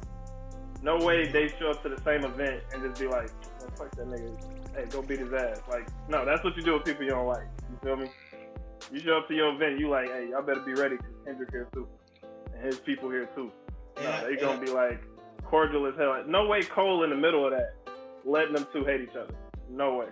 No 0.82 0.98
way 0.98 1.30
they 1.32 1.50
show 1.60 1.72
up 1.72 1.84
to 1.84 1.90
the 1.90 2.02
same 2.04 2.24
event 2.24 2.64
and 2.74 2.84
just 2.84 3.02
be 3.02 3.08
like, 3.08 3.30
Man, 3.60 3.70
fuck 3.78 3.92
that 3.96 4.08
nigga. 4.08 4.76
Hey, 4.76 4.86
go 4.90 5.02
beat 5.02 5.20
his 5.20 5.34
ass. 5.34 5.62
Like, 5.70 5.88
no, 6.08 6.24
that's 6.26 6.44
what 6.44 6.56
you 6.56 6.64
do 6.64 6.74
with 6.76 6.86
people 6.86 7.04
you 7.04 7.10
don't 7.10 7.28
like. 7.28 7.48
You 7.70 7.78
feel 7.84 7.96
me? 7.98 8.10
You 8.92 9.00
show 9.02 9.18
up 9.18 9.28
to 9.28 9.34
your 9.36 9.54
event, 9.54 9.80
you 9.80 9.90
like, 9.90 10.08
hey, 10.08 10.30
y'all 10.32 10.42
better 10.42 10.62
be 10.62 10.74
ready 10.74 10.96
because 10.96 11.12
Kendrick 11.26 11.52
here 11.52 11.68
too. 11.74 11.88
And 12.56 12.66
his 12.66 12.80
people 12.80 13.10
here 13.10 13.28
too. 13.36 13.52
No, 14.02 14.10
I- 14.10 14.22
they 14.24 14.28
and 14.32 14.40
gonna 14.40 14.62
be 14.62 14.72
like 14.72 15.02
cordial 15.44 15.86
as 15.88 15.96
hell. 15.98 16.24
No 16.28 16.48
way 16.48 16.64
Cole 16.64 17.04
in 17.04 17.10
the 17.10 17.16
middle 17.16 17.46
of 17.46 17.52
that, 17.52 17.76
letting 18.24 18.54
them 18.54 18.66
two 18.72 18.86
hate 18.86 19.02
each 19.02 19.16
other. 19.16 19.34
No 19.70 19.96
way. 19.96 20.08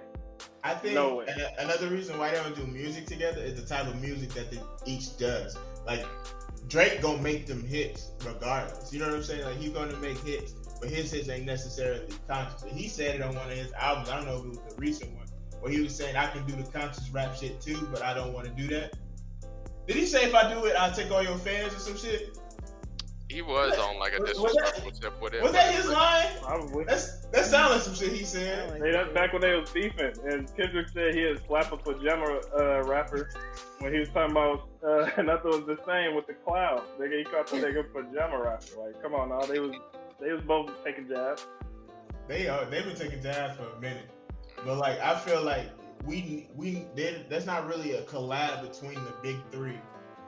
I 0.64 0.73
think 0.73 0.95
No 0.95 1.15
way. 1.15 1.26
another 1.59 1.88
reason 1.88 2.18
why 2.19 2.30
they 2.31 2.35
don't 2.38 2.55
do 2.55 2.65
music 2.68 3.05
together 3.05 3.41
is 3.41 3.55
the 3.59 3.65
type 3.65 3.88
of 3.88 3.99
music 4.01 4.30
that 4.31 4.51
they 4.51 4.59
each 4.85 5.18
does. 5.18 5.57
Like 5.85 6.05
Drake 6.68 7.02
gonna 7.02 7.22
make 7.22 7.45
them 7.45 7.64
hits 7.65 8.11
regardless. 8.26 8.91
You 8.91 8.99
know 8.99 9.07
what 9.07 9.15
I'm 9.15 9.23
saying? 9.23 9.45
Like 9.45 9.57
he's 9.57 9.69
gonna 9.69 9.95
make 9.98 10.18
hits, 10.19 10.52
but 10.81 10.89
his 10.89 11.11
hits 11.11 11.30
ain't 11.30 11.45
necessarily 11.45 12.07
conscious. 12.27 12.64
He 12.64 12.88
said 12.88 13.15
it 13.15 13.22
on 13.22 13.35
one 13.35 13.49
of 13.49 13.57
his 13.57 13.72
albums. 13.73 14.10
I 14.10 14.18
don't 14.18 14.26
know 14.26 14.38
if 14.38 14.45
it 14.45 14.49
was 14.49 14.76
the 14.76 14.81
recent 14.81 15.15
one, 15.15 15.27
where 15.61 15.72
he 15.72 15.81
was 15.81 15.95
saying 15.95 16.15
I 16.15 16.27
can 16.27 16.45
do 16.45 16.56
the 16.56 16.69
conscious 16.72 17.10
rap 17.10 17.35
shit 17.35 17.61
too, 17.61 17.88
but 17.91 18.02
I 18.02 18.14
don't 18.14 18.34
want 18.34 18.45
to 18.45 18.52
do 18.52 18.68
that. 18.76 18.95
Did 19.88 19.95
he 19.95 20.06
say 20.06 20.26
if 20.26 20.35
I 20.35 20.53
do 20.53 20.65
it, 20.65 20.76
I'll 20.76 20.91
take 20.91 21.11
all 21.11 21.23
your 21.23 21.38
fans 21.38 21.73
or 21.73 21.80
some 21.80 21.98
shit? 21.98 22.38
He 23.30 23.41
was 23.41 23.78
on 23.78 23.99
like 23.99 24.14
a 24.18 24.22
Was- 24.22 24.40
was 24.40 24.54
disrespectful 24.54 24.91
tip 24.91 25.22
with 25.22 25.34
it. 25.34 25.44
Was 25.44 25.52
that 25.52 25.74
his 25.76 25.88
line? 25.90 26.28
Probably. 26.41 26.86
That's 26.86 27.26
that 27.28 27.45
sounds 27.45 27.74
like 27.74 27.82
some 27.82 27.94
shit 27.94 28.14
he 28.14 28.24
said. 28.24 28.82
Hey, 28.82 28.91
that's 28.91 29.14
back 29.14 29.34
when 29.34 29.41
they 29.41 29.54
was 29.54 29.70
beefing, 29.70 30.14
and 30.26 30.48
Kendrick 30.56 30.88
said 30.90 31.14
he 31.14 31.24
had 31.24 31.45
slapped 31.45 31.74
a 31.74 31.78
pajama 31.78 32.40
uh, 32.58 32.84
rapper 32.84 33.30
when 33.80 33.91
he 33.94 33.99
was 33.99 34.08
talking 34.10 34.32
about 34.32 34.70
uh, 34.82 35.22
nothing 35.22 35.52
was 35.52 35.66
the 35.66 35.78
same 35.86 36.16
with 36.16 36.26
the 36.28 36.36
cloud. 36.45 36.84
Nigga, 36.99 37.18
he 37.20 37.24
called 37.26 37.48
the 37.48 37.58
nigga 37.58 37.91
pajama 37.91 38.41
rapper. 38.41 38.82
Like, 38.82 39.02
come 39.02 39.14
on 39.14 39.30
now, 39.30 39.41
they 39.41 39.60
was 39.60 39.76
they 40.22 40.32
was 40.32 40.41
both 40.44 40.72
taking 40.86 41.10
jabs. 41.10 41.45
They 42.30 42.48
are 42.48 42.64
they've 42.66 42.86
been 42.86 42.95
taking 42.95 43.22
jabs 43.22 43.58
for 43.58 43.68
a 43.70 43.80
minute, 43.82 44.10
but 44.64 44.78
like 44.78 44.99
I 45.02 45.20
feel 45.20 45.44
like 45.44 45.70
we 46.06 46.48
we 46.56 46.86
they, 46.95 47.26
that's 47.30 47.45
not 47.45 47.68
really 47.68 47.91
a 47.94 48.04
collab 48.04 48.62
between 48.62 48.95
the 48.95 49.14
big 49.22 49.36
three, 49.52 49.80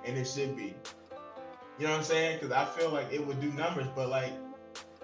and 0.03 0.17
it 0.17 0.25
should 0.27 0.57
be. 0.57 0.75
You 1.79 1.85
know 1.85 1.91
what 1.93 1.99
I'm 1.99 2.03
saying? 2.03 2.39
Because 2.39 2.51
I 2.51 2.65
feel 2.65 2.89
like 2.91 3.11
it 3.11 3.25
would 3.25 3.39
do 3.39 3.51
numbers, 3.53 3.87
but 3.95 4.09
like 4.09 4.33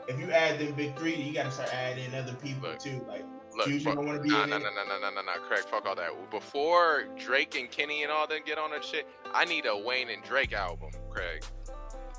if 0.07 0.19
you 0.19 0.30
add 0.31 0.60
them 0.60 0.73
big 0.73 0.95
three, 0.97 1.15
you 1.15 1.34
gotta 1.34 1.49
start 1.52 1.73
adding 1.73 2.14
other 2.14 2.34
people 2.34 2.69
Look, 2.69 2.80
too. 2.80 3.03
Like 3.07 3.23
Look, 3.56 3.68
Fusion 3.68 3.85
fuck- 3.85 3.95
don't 3.95 4.06
want 4.06 4.18
to 4.18 4.23
be 4.23 4.30
Nah, 4.30 4.43
in 4.43 4.49
nah, 4.49 4.57
it. 4.57 4.64
nah, 4.64 4.69
nah, 4.72 4.84
nah, 4.84 4.99
nah, 4.99 5.10
nah, 5.10 5.22
nah, 5.22 5.38
Craig, 5.47 5.64
fuck 5.72 5.85
all 5.85 5.95
that. 5.95 6.10
Before 6.30 7.06
Drake 7.18 7.56
and 7.57 7.72
Kenny 7.72 8.03
and 8.03 8.11
all 8.11 8.27
them 8.27 8.41
get 8.45 8.57
on 8.57 8.72
that 8.72 8.84
shit, 8.84 9.07
I 9.34 9.45
need 9.45 9.65
a 9.65 9.77
Wayne 9.77 10.10
and 10.10 10.22
Drake 10.23 10.52
album, 10.53 10.89
Craig. 11.10 11.43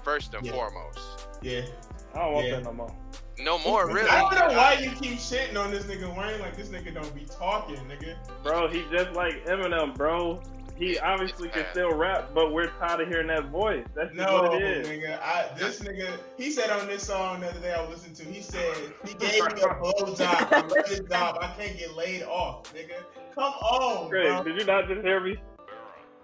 First 0.02 0.32
and 0.34 0.46
Yeah. 0.46 0.52
foremost. 0.52 1.28
Yeah. 1.42 1.66
I 2.14 2.20
don't 2.20 2.32
want 2.32 2.46
Yeah. 2.46 2.54
that 2.56 2.64
no 2.64 2.72
more. 2.72 2.96
No 3.38 3.58
more, 3.58 3.86
really. 3.92 4.08
I 4.08 4.20
don't 4.22 4.48
know 4.52 4.56
why 4.56 4.72
you 4.74 4.90
keep 4.92 5.18
shitting 5.18 5.58
on 5.62 5.70
this 5.70 5.84
nigga 5.84 6.08
Wayne. 6.16 6.40
Like 6.40 6.56
this 6.56 6.68
nigga 6.68 6.94
don't 6.94 7.14
be 7.14 7.26
talking, 7.26 7.76
nigga. 7.86 8.16
Bro, 8.42 8.68
he 8.68 8.84
just 8.90 9.12
like 9.12 9.44
Eminem, 9.44 9.94
bro. 9.94 10.40
He 10.76 10.98
obviously 10.98 11.48
can 11.48 11.64
still 11.70 11.92
rap, 11.94 12.30
but 12.34 12.52
we're 12.52 12.66
tired 12.78 13.00
of 13.00 13.08
hearing 13.08 13.28
that 13.28 13.46
voice. 13.48 13.86
That's 13.94 14.14
No, 14.14 14.42
what 14.42 14.60
it 14.60 14.62
is. 14.62 14.86
nigga. 14.88 15.18
I, 15.22 15.48
this 15.58 15.80
nigga, 15.80 16.18
he 16.36 16.50
said 16.50 16.68
on 16.70 16.86
this 16.86 17.02
song 17.04 17.40
the 17.40 17.48
other 17.48 17.60
day 17.60 17.72
I 17.72 17.80
was 17.80 17.90
listening 18.06 18.14
to, 18.16 18.24
he 18.24 18.42
said 18.42 18.74
he 19.06 19.14
gave 19.18 19.42
me 19.54 19.62
a 19.62 19.74
blow 19.74 20.14
job. 20.14 20.48
I 20.50 20.60
love 20.60 20.70
this 20.86 21.00
job. 21.00 21.38
I 21.40 21.54
can't 21.58 21.78
get 21.78 21.94
laid 21.96 22.24
off, 22.24 22.74
nigga. 22.74 22.96
Come 23.34 23.44
on, 23.44 24.10
Craig, 24.10 24.26
bro. 24.28 24.44
did 24.44 24.60
you 24.60 24.66
not 24.66 24.86
just 24.88 25.00
hear 25.02 25.20
me? 25.20 25.36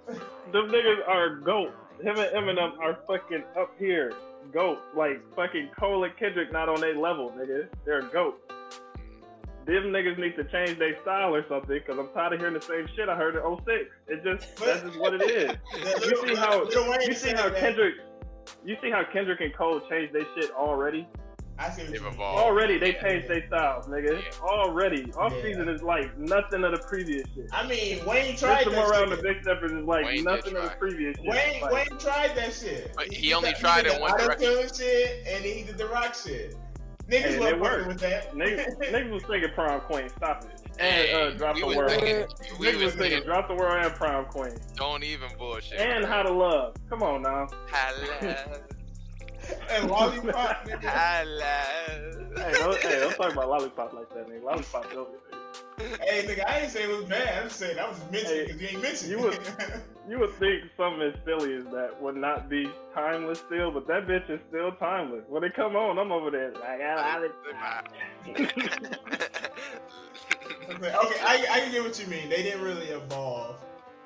Them 0.09 0.69
niggas 0.69 1.09
are 1.09 1.37
goats. 1.37 1.73
Him 2.03 2.16
and 2.19 2.35
Eminem 2.35 2.79
are 2.79 2.99
fucking 3.07 3.45
up 3.59 3.70
here. 3.79 4.12
Goat. 4.53 4.81
Like 4.97 5.23
fucking 5.35 5.70
Cole 5.79 6.05
and 6.05 6.16
Kendrick 6.16 6.53
not 6.53 6.69
on 6.69 6.81
their 6.81 6.97
level, 6.97 7.33
nigga. 7.39 7.69
They're 7.87 8.03
goats. 8.03 8.43
Them 9.66 9.84
niggas 9.93 10.18
need 10.18 10.34
to 10.36 10.44
change 10.44 10.78
their 10.78 11.01
style 11.02 11.34
or 11.34 11.44
something, 11.48 11.78
cause 11.86 11.97
I'm 11.98 12.09
tired 12.14 12.32
of 12.32 12.40
hearing 12.40 12.55
the 12.55 12.60
same 12.60 12.86
shit 12.97 13.09
I 13.09 13.16
heard 13.16 13.36
in 13.36 13.43
06. 13.64 13.90
It 14.09 14.24
just 14.24 14.56
that's 14.56 14.82
just 14.82 14.98
what 14.98 15.14
it 15.14 15.22
is. 15.30 15.56
You 16.10 16.28
see 16.28 16.34
how 16.34 16.64
Lil 16.64 17.02
you 17.02 17.12
see 17.14 17.30
how 17.30 17.51
Kendrick 17.51 17.94
you 18.64 18.76
see 18.82 18.90
how 18.90 19.05
Kendrick 19.12 19.40
and 19.40 19.55
Cole 19.55 19.80
changed 19.89 20.12
their 20.14 20.26
shit 20.34 20.51
already? 20.52 21.06
I 21.59 21.70
see 21.70 21.82
They've 21.84 22.05
evolved. 22.05 22.40
Already 22.43 22.78
they 22.78 22.94
Yeah, 22.94 23.02
changed 23.02 23.28
yeah. 23.28 23.34
their 23.39 23.47
styles, 23.47 23.86
nigga. 23.86 24.20
Yeah. 24.20 24.30
Already. 24.43 25.12
Off 25.12 25.32
Yeah. 25.36 25.43
season 25.43 25.68
is 25.68 25.82
like 25.82 26.16
nothing 26.18 26.64
of 26.64 26.72
the 26.72 26.78
previous 26.89 27.24
shit. 27.34 27.47
I 27.52 27.66
mean, 27.68 28.05
Wayne 28.06 28.36
tried 28.36 28.66
Mr. 28.66 28.70
that 28.72 28.89
Around 28.89 29.10
the 29.10 29.16
shit. 29.16 29.24
Big 29.24 29.43
Steppers 29.43 29.70
is 29.70 29.84
like 29.84 30.05
Wayne 30.06 30.24
nothing 30.24 30.56
of 30.56 30.64
the 30.64 30.70
previous 30.70 31.14
shit. 31.18 31.26
Wayne, 31.26 31.60
Like, 31.62 31.72
Wayne 31.72 31.98
tried 31.98 32.34
that 32.36 32.52
shit. 32.55 32.93
But 32.97 33.12
he 33.12 33.28
did 33.28 33.34
only 33.34 33.51
the- 33.52 33.59
tried 33.59 33.82
did 33.82 33.93
in 33.93 33.97
the 33.98 34.02
one 34.02 34.12
auto-tune 34.12 34.68
shit, 34.76 35.26
and 35.26 35.44
then 35.44 35.52
he 35.55 35.62
did 35.62 35.76
the 35.78 35.86
rock 35.86 36.14
shit. 36.14 36.56
Niggas 37.12 37.22
Hey, 37.24 37.39
wasn't 37.39 37.56
it 37.56 37.60
working 37.60 37.89
with 37.89 38.01
that. 38.01 38.34
Niggas, 38.34 38.78
niggas 38.90 39.10
was 39.10 39.22
singing 39.26 39.51
Prom 39.55 39.80
Queen. 39.82 40.09
Stop 40.09 40.44
it. 40.44 40.80
Hey, 40.80 41.12
uh, 41.12 41.30
Drop 41.36 41.56
the 41.56 41.66
was 41.66 41.76
World. 41.76 41.90
thinking, 41.90 42.26
we 42.59 42.66
Niggas 42.68 42.74
was 42.76 42.84
was 42.84 42.94
thinking, 42.94 43.22
Drop 43.24 43.48
the 43.48 43.55
World 43.55 43.84
and 43.84 43.94
Prom 43.94 44.24
Queen. 44.26 44.55
don't 44.76 45.05
even 45.05 45.28
bullshit. 45.39 45.78
And 45.78 46.05
How 46.05 46.22
to 46.22 46.32
Love. 46.32 46.74
Come 46.89 47.02
on 47.02 47.22
now. 47.22 47.47
Hello. 47.70 48.44
and 49.70 49.90
Lollipop, 49.90 50.66
nigga. 50.66 50.80
Hello. 50.82 52.43
Hey, 52.43 52.52
don't, 52.59 52.78
hey, 52.80 52.98
don't 53.01 53.14
talk 53.16 53.32
about 53.32 53.48
Lollipop 53.51 53.93
like 53.93 54.09
that, 54.14 54.28
nigga. 54.28 54.43
Lollipop 54.43 54.94
over 54.94 55.10
nigga. 55.10 55.39
Hey, 56.01 56.24
nigga, 56.27 56.47
I 56.47 56.61
ain't 56.61 56.70
saying 56.73 56.91
it 56.91 56.97
was 56.97 57.05
bad. 57.07 57.43
I'm 57.43 57.51
saying 57.51 57.77
that 57.77 57.89
was 57.89 57.99
mentioned 58.11 58.29
Hey, 58.35 58.45
because 58.47 58.61
you 58.62 58.69
ain't 58.69 58.83
mentioned 58.83 59.11
you 59.11 59.29
it. 59.29 59.39
was- 59.39 59.81
You 60.09 60.19
would 60.19 60.33
think 60.41 60.65
something 60.77 61.01
as 61.01 61.15
silly 61.24 61.55
as 61.55 61.65
that 61.66 62.03
would 62.03 62.16
not 62.16 62.49
be 62.51 62.69
timeless 62.93 63.39
still, 63.39 63.70
but 63.70 63.87
that 63.87 64.09
bitch 64.09 64.29
is 64.31 64.41
still 64.49 64.73
timeless. 64.73 65.23
When 65.29 65.43
they 65.43 65.51
come 65.51 65.77
on, 65.77 65.97
I'm 65.97 66.11
over 66.11 66.29
there 66.29 66.51
like, 66.55 66.81
ah, 66.85 67.20
Lollipop. 67.20 67.89
okay, 68.29 68.47
okay, 70.70 71.20
I, 71.24 71.47
I 71.51 71.61
can 71.61 71.70
get 71.70 71.83
what 71.85 71.99
you 72.01 72.07
mean. 72.09 72.29
They 72.29 72.43
didn't 72.43 72.62
really 72.62 72.87
evolve. 72.89 73.57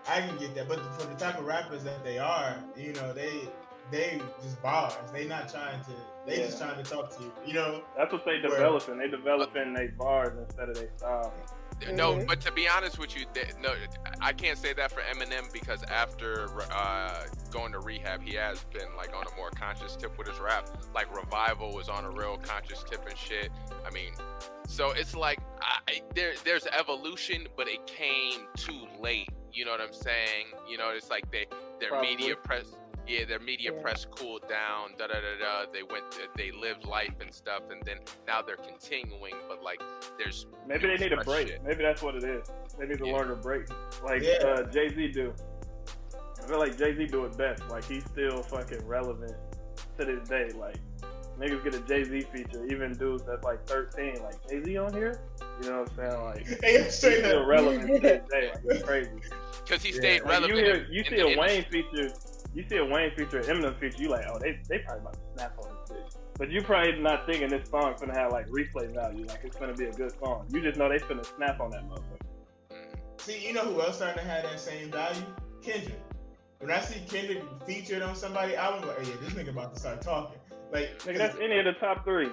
I 0.09 0.20
can 0.20 0.36
get 0.39 0.55
that, 0.55 0.68
but 0.68 0.81
for 1.01 1.06
the 1.09 1.14
type 1.14 1.39
of 1.39 1.47
rappers 1.47 1.82
that 1.85 2.05
they 2.05 2.18
are, 2.18 2.62
you 2.77 2.93
know, 2.93 3.12
they 3.12 3.48
they 3.90 4.20
just 4.43 4.60
bars. 4.62 4.93
They 5.12 5.27
not 5.27 5.48
trying 5.51 5.81
to. 5.85 5.93
They 6.26 6.36
just 6.38 6.58
trying 6.60 6.82
to 6.82 6.88
talk 6.90 7.16
to 7.16 7.22
you. 7.22 7.32
You 7.46 7.52
know. 7.54 7.82
That's 7.96 8.12
what 8.12 8.24
they 8.24 8.32
Where- 8.40 8.50
developing. 8.50 8.98
They 8.98 9.08
developing 9.08 9.72
their 9.74 9.88
bars 9.92 10.36
instead 10.36 10.68
of 10.68 10.74
their 10.76 10.90
style. 10.96 11.32
No, 11.92 12.14
Mhm. 12.14 12.26
but 12.26 12.40
to 12.40 12.50
be 12.52 12.66
honest 12.66 12.98
with 12.98 13.14
you, 13.14 13.26
th- 13.34 13.54
no, 13.60 13.74
I 14.22 14.32
can't 14.32 14.56
say 14.56 14.72
that 14.72 14.90
for 14.90 15.02
Eminem 15.02 15.52
because 15.52 15.82
after 15.84 16.48
uh, 16.72 17.26
going 17.50 17.70
to 17.72 17.80
rehab, 17.80 18.22
he 18.22 18.34
has 18.34 18.64
been 18.72 18.96
like 18.96 19.14
on 19.14 19.26
a 19.30 19.36
more 19.36 19.50
conscious 19.50 19.94
tip 19.94 20.16
with 20.16 20.26
his 20.26 20.38
rap. 20.40 20.70
Like 20.94 21.14
Revival 21.14 21.74
was 21.74 21.90
on 21.90 22.04
a 22.06 22.10
real 22.10 22.38
conscious 22.38 22.82
tip 22.82 23.06
and 23.06 23.16
shit. 23.16 23.50
I 23.86 23.90
mean, 23.90 24.14
so 24.66 24.92
it's 24.92 25.14
like 25.14 25.38
I, 25.60 25.78
I- 25.88 26.02
there, 26.14 26.32
there's 26.44 26.66
evolution, 26.68 27.46
but 27.58 27.68
it 27.68 27.86
came 27.86 28.46
too 28.56 28.86
late. 28.98 29.28
You 29.52 29.66
know 29.66 29.70
what 29.72 29.80
I'm 29.82 29.92
saying? 29.92 30.46
You 30.68 30.78
know, 30.78 30.90
it's 30.90 31.10
like 31.10 31.30
they 31.30 31.46
their 31.78 31.90
Probably. 31.90 32.16
media 32.16 32.36
press. 32.36 32.74
Yeah, 33.06 33.24
their 33.24 33.38
media 33.38 33.72
Yeah. 33.72 33.82
press 33.82 34.04
cooled 34.04 34.48
down. 34.48 34.94
Da 34.98 35.06
da 35.06 35.14
da 35.14 35.38
da. 35.38 35.70
They 35.72 35.82
went, 35.82 36.04
they 36.36 36.50
lived 36.50 36.84
life 36.86 37.14
and 37.20 37.32
stuff, 37.32 37.62
and 37.70 37.80
then 37.84 37.98
now 38.26 38.42
they're 38.42 38.56
continuing. 38.56 39.34
But 39.48 39.62
like, 39.62 39.80
there's 40.18 40.46
Maybe 40.66 40.88
they 40.88 40.96
need 40.96 41.12
a 41.12 41.22
break. 41.24 41.48
shit. 41.48 41.62
Maybe 41.62 41.82
that's 41.84 42.02
what 42.02 42.16
it 42.16 42.24
is. 42.24 42.50
They 42.78 42.86
need 42.86 42.98
to 42.98 43.06
Yeah. 43.06 43.12
learn 43.14 43.28
to 43.28 43.36
break, 43.36 43.66
like 44.02 44.22
Yeah. 44.22 44.44
uh, 44.46 44.62
Jay 44.64 44.88
Z 44.88 45.08
do. 45.12 45.32
I 46.42 46.48
feel 46.48 46.58
like 46.58 46.76
Jay 46.76 46.94
Z 46.96 47.06
do 47.06 47.24
it 47.24 47.36
best. 47.38 47.62
Like 47.68 47.84
he's 47.84 48.04
still 48.04 48.42
fucking 48.42 48.84
relevant 48.86 49.34
to 49.98 50.04
this 50.04 50.28
day. 50.28 50.50
Like 50.50 50.76
niggas 51.38 51.62
get 51.64 51.74
a 51.74 51.80
Jay 51.80 52.02
Z 52.04 52.20
feature, 52.32 52.64
even 52.66 52.92
dudes 52.92 53.22
that's 53.24 53.44
like 53.44 53.64
13. 53.66 54.22
Like 54.22 54.34
Jay 54.48 54.62
Z 54.64 54.76
on 54.78 54.92
here, 54.92 55.20
you 55.62 55.70
know 55.70 55.82
what 55.82 55.90
I'm 55.90 56.10
saying? 56.10 56.22
Like 56.24 56.46
Hey, 56.62 56.82
he's 56.84 56.94
straight 56.98 57.18
still 57.18 57.40
up. 57.42 57.46
relevant 57.48 57.86
to 57.94 57.98
this 58.00 58.22
day. 58.30 58.50
Like 58.52 58.62
it's 58.76 58.82
crazy. 58.82 59.10
because 59.64 59.82
he 59.82 59.90
Yeah. 59.92 59.96
stayed 60.00 60.22
Like, 60.22 60.30
relevant. 60.30 60.58
you 60.58 60.64
hear, 60.64 60.86
you 60.90 60.98
in 61.00 61.04
see 61.04 61.16
the 61.16 61.22
a 61.22 61.28
industry. 61.28 61.36
Wayne 61.36 61.64
feature, 61.70 62.14
you 62.56 62.64
see 62.68 62.76
a 62.78 62.84
Wayne 62.84 63.10
feature, 63.16 63.40
Eminem 63.42 63.78
feature, 63.78 64.02
you 64.02 64.08
like, 64.08 64.24
oh, 64.32 64.38
they 64.38 64.58
they 64.68 64.78
probably 64.78 65.02
about 65.02 65.12
to 65.14 65.20
snap 65.36 65.58
on 65.58 65.68
this 65.88 65.96
bitch. 65.98 66.16
But 66.38 66.50
you 66.50 66.62
probably 66.62 66.98
not 67.00 67.26
thinking 67.26 67.48
this 67.48 67.68
song's 67.68 68.00
gonna 68.00 68.14
have 68.18 68.32
like 68.32 68.48
replay 68.48 68.92
value, 68.92 69.24
like 69.26 69.40
it's 69.44 69.56
gonna 69.56 69.74
be 69.74 69.84
a 69.84 69.92
good 69.92 70.12
song. 70.18 70.46
You 70.50 70.60
just 70.62 70.78
know 70.78 70.88
they 70.88 70.98
finna 70.98 71.24
snap 71.36 71.60
on 71.60 71.70
that 71.70 71.88
motherfucker. 71.88 72.80
See, 73.18 73.46
you 73.46 73.52
know 73.52 73.62
who 73.64 73.80
else 73.82 73.96
starting 73.96 74.22
to 74.22 74.28
have 74.28 74.42
that 74.44 74.58
same 74.58 74.90
value? 74.90 75.22
Kendrick. 75.62 76.00
When 76.60 76.70
I 76.70 76.80
see 76.80 77.00
Kendrick 77.08 77.42
featured 77.66 78.02
on 78.02 78.14
somebody 78.16 78.56
I'm 78.56 78.80
like, 78.86 78.98
hey, 79.00 79.10
yeah, 79.10 79.16
this 79.20 79.32
nigga 79.34 79.50
about 79.50 79.74
to 79.74 79.80
start 79.80 80.00
talking. 80.00 80.38
Like, 80.72 80.98
Nigga, 81.00 81.18
that's 81.18 81.36
any 81.40 81.58
of 81.58 81.64
the 81.66 81.72
top 81.74 82.04
three. 82.04 82.28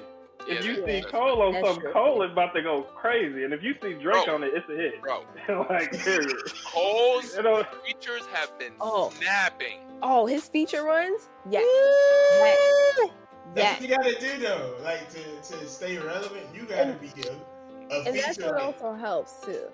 Yeah, 0.48 0.56
if 0.56 0.66
you 0.66 0.76
see 0.76 0.82
that's- 0.82 1.06
Cole 1.06 1.42
on 1.42 1.54
That's 1.54 1.68
something. 1.68 1.92
Cole 1.94 2.22
is 2.24 2.32
about 2.32 2.54
to 2.56 2.62
go 2.62 2.84
crazy. 2.96 3.44
And 3.44 3.54
if 3.54 3.62
you 3.64 3.74
see 3.82 3.94
Drake 3.94 4.26
Bro. 4.26 4.36
on 4.36 4.44
it, 4.44 4.52
it's 4.54 4.68
a 4.70 4.76
hit. 4.76 5.02
Bro, 5.02 5.24
like, 5.70 5.92
period. 6.04 6.36
Cole's 6.66 7.36
You 7.36 7.44
know, 7.44 7.64
features 7.86 8.26
have 8.34 8.58
been 8.60 8.74
Oh. 8.82 9.10
snapping. 9.12 9.80
Oh, 10.06 10.26
his 10.26 10.48
feature 10.50 10.84
runs? 10.84 11.30
Yeah. 11.50 11.62
That's 13.56 13.56
Yeah. 13.56 13.72
what 13.74 13.82
you 13.82 13.88
gotta 13.88 14.20
do 14.20 14.38
though. 14.40 14.76
Like 14.84 15.10
to, 15.12 15.24
to 15.54 15.68
stay 15.68 15.98
relevant, 15.98 16.46
you 16.54 16.64
gotta 16.64 16.82
And- 16.82 17.00
be 17.02 17.08
a, 17.22 17.32
a 17.96 18.04
And 18.08 18.16
that's 18.20 18.38
what 18.40 18.56
also 18.56 18.94
helps 18.96 19.40
too. 19.46 19.68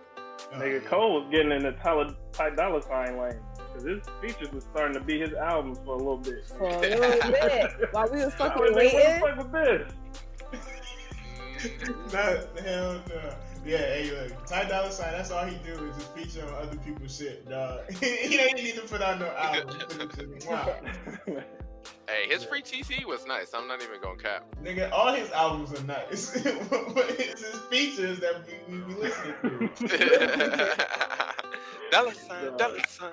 Oh, 0.54 0.58
nigga, 0.58 0.82
yeah. 0.84 0.88
Cole 0.90 1.22
was 1.22 1.32
getting 1.32 1.52
in 1.52 1.64
the 1.64 1.72
Tyler, 1.74 2.14
Ty 2.32 2.52
Dolla 2.52 2.82
Sign 2.84 3.18
lane. 3.18 3.40
Because 3.56 3.84
his 3.84 4.02
features 4.22 4.52
was 4.54 4.64
starting 4.72 4.94
to 4.94 5.00
be 5.02 5.20
his 5.20 5.34
albums 5.34 5.80
for 5.84 5.96
a 5.96 5.98
little 5.98 6.18
bit. 6.18 6.46
For 6.46 6.70
a 6.70 6.80
little 6.80 7.32
bit. 7.32 7.72
While 7.92 8.10
we 8.12 8.18
was 8.18 8.34
I 8.36 8.38
fucking 8.38 8.62
was 8.62 8.72
like, 8.72 8.94
waiting. 8.94 9.22
what 9.22 9.36
the 9.36 9.44
fuck 9.44 9.54
was 9.54 9.68
this? 10.52 11.90
Not 12.14 12.60
hell 12.66 13.02
no. 13.10 13.34
Yeah, 13.66 13.78
hey, 13.78 14.12
look, 14.12 14.46
Ty 14.46 14.66
Dolla 14.66 14.92
Sign. 14.92 15.12
That's 15.12 15.32
all 15.32 15.46
he 15.46 15.58
do 15.66 15.74
is 15.86 15.96
just 15.96 16.16
feature 16.16 16.48
on 16.48 16.54
other 16.54 16.78
people's 16.78 17.16
shit, 17.16 17.48
dog. 17.50 17.82
he 18.00 18.40
ain't 18.40 18.56
need 18.56 18.76
to 18.76 18.82
put 18.82 19.02
out 19.02 19.20
no 19.20 19.28
album. 19.28 19.78
Wow. 20.48 20.76
Hey, 22.08 22.28
his 22.28 22.44
free 22.44 22.62
TC 22.62 23.06
was 23.06 23.26
nice. 23.28 23.54
I'm 23.54 23.68
not 23.68 23.84
even 23.84 24.02
gonna 24.02 24.18
cap. 24.18 24.44
Nigga, 24.64 24.92
all 24.92 25.14
his 25.14 25.30
albums 25.32 25.80
are 25.80 25.84
nice. 25.84 26.32
but 26.44 27.06
it's 27.20 27.44
his 27.44 27.60
features 27.70 28.20
that 28.20 28.44
we, 28.68 28.76
we, 28.76 28.84
we 28.84 28.94
listening 28.96 29.70
to. 29.76 30.88
dollar 31.92 32.14
sign, 32.14 32.58
dollar 32.58 32.80
sign. 32.88 33.12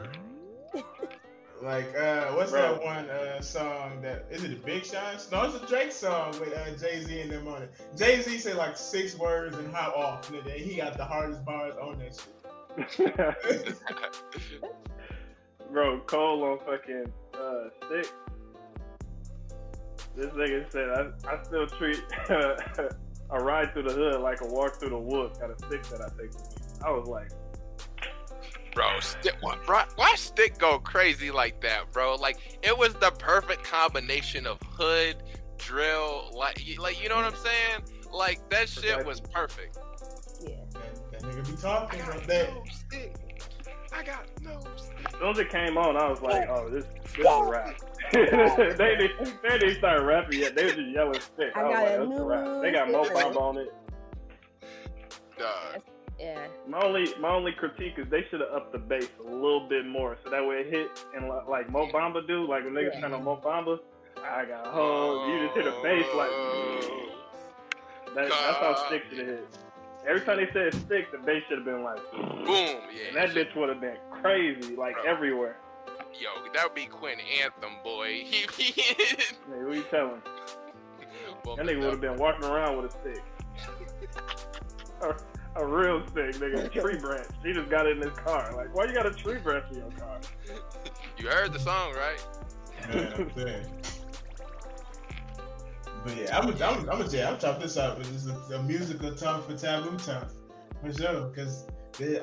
Like, 1.62 1.96
uh, 1.96 2.26
what's 2.32 2.50
Bro. 2.50 2.60
that 2.60 2.82
one 2.82 3.08
uh, 3.08 3.40
song 3.40 4.02
that 4.02 4.26
is 4.30 4.44
it 4.44 4.52
a 4.52 4.56
Big 4.56 4.84
Sean? 4.84 5.16
No, 5.32 5.44
it's 5.44 5.62
a 5.62 5.66
Drake 5.66 5.90
song 5.90 6.32
with 6.38 6.52
uh, 6.52 6.76
Jay 6.76 7.02
Z 7.02 7.20
and 7.20 7.30
them 7.30 7.48
on 7.48 7.62
it. 7.62 7.72
Jay 7.96 8.20
Z 8.20 8.38
said 8.38 8.56
like 8.56 8.76
six 8.76 9.16
words 9.16 9.56
and 9.56 9.74
hop 9.74 9.96
off, 9.96 10.30
nigga. 10.30 10.54
And 10.54 10.60
he 10.60 10.76
got 10.76 10.96
the 10.96 11.04
hardest 11.04 11.44
bars 11.44 11.74
on 11.80 11.98
that 11.98 12.20
shit. 12.90 13.76
Bro, 15.72 16.00
Cole 16.00 16.44
on 16.44 16.58
fucking 16.58 17.12
uh, 17.34 17.68
stick. 17.86 18.12
This 20.14 20.30
nigga 20.32 20.70
said, 20.70 20.88
I, 20.90 21.30
I 21.30 21.42
still 21.42 21.66
treat 21.66 22.02
a 22.28 23.42
ride 23.42 23.72
through 23.72 23.84
the 23.84 23.92
hood 23.92 24.20
like 24.20 24.40
a 24.40 24.46
walk 24.46 24.76
through 24.76 24.90
the 24.90 24.98
woods. 24.98 25.38
Got 25.38 25.50
a 25.50 25.58
stick 25.66 25.82
that 25.84 26.00
I 26.00 26.08
take. 26.20 26.30
I 26.84 26.90
was 26.90 27.08
like, 27.08 27.30
Bro, 28.76 29.00
stick, 29.00 29.36
why, 29.40 29.56
bro, 29.64 29.84
why 29.94 30.14
stick 30.16 30.58
go 30.58 30.78
crazy 30.78 31.30
like 31.30 31.62
that, 31.62 31.90
bro? 31.94 32.14
Like 32.16 32.58
it 32.62 32.76
was 32.76 32.92
the 32.92 33.10
perfect 33.12 33.64
combination 33.64 34.46
of 34.46 34.58
hood, 34.68 35.16
drill, 35.56 36.30
like, 36.34 36.62
like 36.78 37.02
you 37.02 37.08
know 37.08 37.16
what 37.16 37.24
I'm 37.24 37.36
saying? 37.36 38.12
Like 38.12 38.46
that 38.50 38.68
shit 38.68 39.06
was 39.06 39.18
perfect. 39.18 39.78
Yeah. 40.42 40.56
That, 40.74 41.10
that 41.10 41.22
nigga 41.22 41.46
be 41.46 41.52
I 41.54 41.56
talking 41.56 42.00
got 42.00 42.08
about 42.16 42.26
that. 42.26 42.50
no 42.50 42.64
stick. 42.70 43.16
I 43.94 44.02
got 44.02 44.26
no 44.42 44.60
stick. 44.76 44.94
as 45.06 45.12
soon 45.12 45.30
as 45.30 45.38
it 45.38 45.48
came 45.48 45.78
on, 45.78 45.96
I 45.96 46.10
was 46.10 46.20
like, 46.20 46.46
oh, 46.50 46.68
this, 46.68 46.84
this 47.02 47.18
is 47.18 47.24
a 47.24 47.44
rap. 47.44 47.80
they, 48.12 48.26
didn't, 48.26 49.42
they 49.42 49.58
didn't 49.58 49.76
start 49.76 50.02
rapping 50.02 50.40
yet. 50.40 50.54
They 50.54 50.64
was 50.64 50.74
just 50.74 50.88
yelling 50.90 51.20
stick. 51.20 51.56
I, 51.56 51.60
I 51.60 51.64
was 51.64 51.72
got 51.72 51.82
like, 51.82 51.92
a 51.92 51.96
that's 51.96 52.02
a 52.02 52.14
new 52.14 52.24
rap. 52.24 52.62
They 52.62 52.72
got 52.72 52.90
Mo 52.90 53.04
stick. 53.04 53.36
On 53.36 53.56
it. 53.56 53.74
Dog. 55.38 55.82
Yeah. 56.18 56.46
My 56.66 56.80
only 56.80 57.12
my 57.20 57.30
only 57.30 57.52
critique 57.52 57.94
is 57.98 58.08
they 58.08 58.24
should 58.30 58.40
have 58.40 58.48
upped 58.50 58.72
the 58.72 58.78
bass 58.78 59.08
a 59.20 59.22
little 59.30 59.66
bit 59.68 59.86
more, 59.86 60.16
so 60.24 60.30
that 60.30 60.46
way 60.46 60.56
it 60.60 60.70
hit 60.72 61.04
and 61.14 61.28
li- 61.28 61.44
like 61.48 61.70
Mo 61.70 61.86
Bamba 61.88 62.26
do, 62.26 62.46
like 62.48 62.64
when 62.64 62.72
niggas 62.72 62.94
Yeah. 62.94 63.00
turn 63.02 63.12
on 63.12 63.22
Mo 63.24 63.36
Bamba, 63.36 63.78
I 64.24 64.44
got 64.46 64.66
hoes. 64.66 65.28
You 65.28 65.46
just 65.46 65.56
hit 65.58 65.66
a 65.66 65.82
bass 65.82 66.06
like 66.16 66.30
that, 68.14 68.28
that's 68.30 68.56
how 68.58 68.74
stick 68.86 69.02
should 69.10 69.18
have 69.18 69.26
hit. 69.26 69.48
Every 70.08 70.20
time 70.22 70.36
they 70.38 70.48
said 70.52 70.72
stick, 70.74 71.10
the 71.12 71.18
bass 71.18 71.42
should 71.48 71.58
have 71.58 71.66
been 71.66 71.82
like, 71.82 72.00
Boom, 72.12 72.46
yeah. 72.46 73.08
and 73.08 73.16
that 73.16 73.30
bitch 73.30 73.54
would 73.56 73.68
have 73.68 73.80
been 73.80 73.96
crazy, 74.22 74.74
like 74.76 74.94
Bro. 74.94 75.04
everywhere. 75.04 75.56
Yo, 76.18 76.30
that 76.54 76.64
would 76.64 76.74
be 76.74 76.86
Quinn 76.86 77.18
Anthem, 77.42 77.72
boy. 77.84 78.06
He, 78.24 78.46
he 78.56 78.72
Hey, 78.80 78.94
who 79.60 79.74
you 79.74 79.82
telling? 79.90 80.22
Well, 81.44 81.56
That 81.56 81.66
nigga 81.66 81.80
would 81.80 81.90
have 81.90 82.00
been 82.00 82.16
walking 82.16 82.44
around 82.44 82.78
with 82.80 82.94
a 82.94 82.98
stick. 83.00 83.22
a, 85.56 85.60
a 85.60 85.66
real 85.66 86.06
stick, 86.06 86.34
nigga, 86.36 86.64
a 86.64 86.68
tree 86.68 86.98
branch. 86.98 87.26
He 87.44 87.52
just 87.52 87.68
got 87.68 87.86
it 87.86 87.96
in 87.96 88.02
his 88.02 88.18
car. 88.18 88.52
Like, 88.56 88.74
why 88.74 88.84
you 88.84 88.94
got 88.94 89.06
a 89.06 89.10
tree 89.12 89.38
branch 89.38 89.64
in 89.72 89.78
your 89.78 89.90
car? 89.92 90.20
You 91.18 91.28
heard 91.28 91.52
the 91.52 91.58
song, 91.58 91.94
right? 91.94 92.22
Man, 92.88 93.30
But 96.04 96.16
yeah, 96.16 96.38
I'm 96.38 96.50
gonna 96.50 96.64
I'm, 96.64 96.78
I'm 96.90 96.98
gonna 97.02 97.22
I'm 97.22 97.38
chop 97.38 97.60
this 97.60 97.76
up. 97.76 97.98
This 97.98 98.08
is 98.08 98.28
a, 98.28 98.34
a 98.54 98.62
musical 98.62 99.14
tough 99.14 99.46
for 99.46 99.56
taboo 99.56 99.96
tough 99.98 100.32
for 100.82 100.92
sure. 100.92 101.28
Cause 101.30 101.66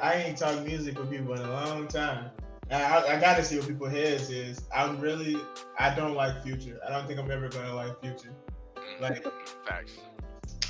I 0.01 0.23
ain't 0.25 0.37
talked 0.37 0.65
music 0.65 0.97
with 0.97 1.09
people 1.11 1.33
in 1.33 1.41
a 1.41 1.51
long 1.51 1.87
time. 1.87 2.29
I, 2.71 3.03
I 3.07 3.19
gotta 3.19 3.43
see 3.43 3.57
what 3.57 3.67
people 3.67 3.89
heads 3.89 4.29
is. 4.29 4.61
I'm 4.73 4.99
really 4.99 5.37
I 5.77 5.93
don't 5.93 6.15
like 6.15 6.43
Future. 6.43 6.79
I 6.87 6.91
don't 6.91 7.07
think 7.07 7.19
I'm 7.19 7.29
ever 7.29 7.49
gonna 7.49 7.73
like 7.73 7.99
Future. 8.01 8.33
Like 9.01 9.25
Facts. 9.67 9.97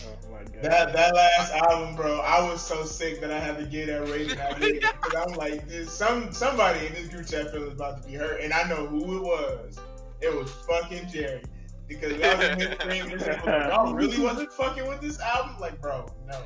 Oh 0.05 0.15
god. 0.29 0.63
that 0.63 0.93
that 0.93 1.15
last 1.15 1.53
album, 1.53 1.95
bro. 1.95 2.19
I 2.19 2.47
was 2.49 2.61
so 2.61 2.83
sick 2.83 3.21
that 3.21 3.31
I 3.31 3.39
had 3.39 3.57
to 3.57 3.65
get 3.65 3.87
that 3.87 4.07
rating 4.09 4.39
I 4.39 4.59
gave 4.59 4.81
because 5.01 5.15
I'm 5.15 5.33
like, 5.35 5.67
this 5.67 5.91
some 5.91 6.31
somebody 6.31 6.87
in 6.87 6.93
this 6.93 7.07
group 7.07 7.27
chat 7.27 7.51
feel 7.51 7.63
is 7.63 7.73
about 7.73 8.01
to 8.01 8.07
be 8.07 8.15
hurt, 8.15 8.41
and 8.41 8.53
I 8.53 8.67
know 8.67 8.87
who 8.87 9.17
it 9.17 9.21
was. 9.21 9.79
It 10.21 10.33
was 10.33 10.51
fucking 10.51 11.09
Jerry. 11.09 11.41
Because 11.87 12.17
that 12.17 12.37
was 12.37 12.63
his 12.63 12.75
thing. 12.77 12.87
This 12.87 12.97
nigga 12.97 13.11
was 13.11 13.27
like, 13.27 13.47
oh, 13.47 13.67
Y'all 13.69 13.93
really 13.93 14.19
wasn't 14.19 14.51
fucking 14.53 14.87
with 14.87 15.01
this 15.01 15.19
album? 15.19 15.57
Like, 15.59 15.81
bro, 15.81 16.07
no. 16.27 16.41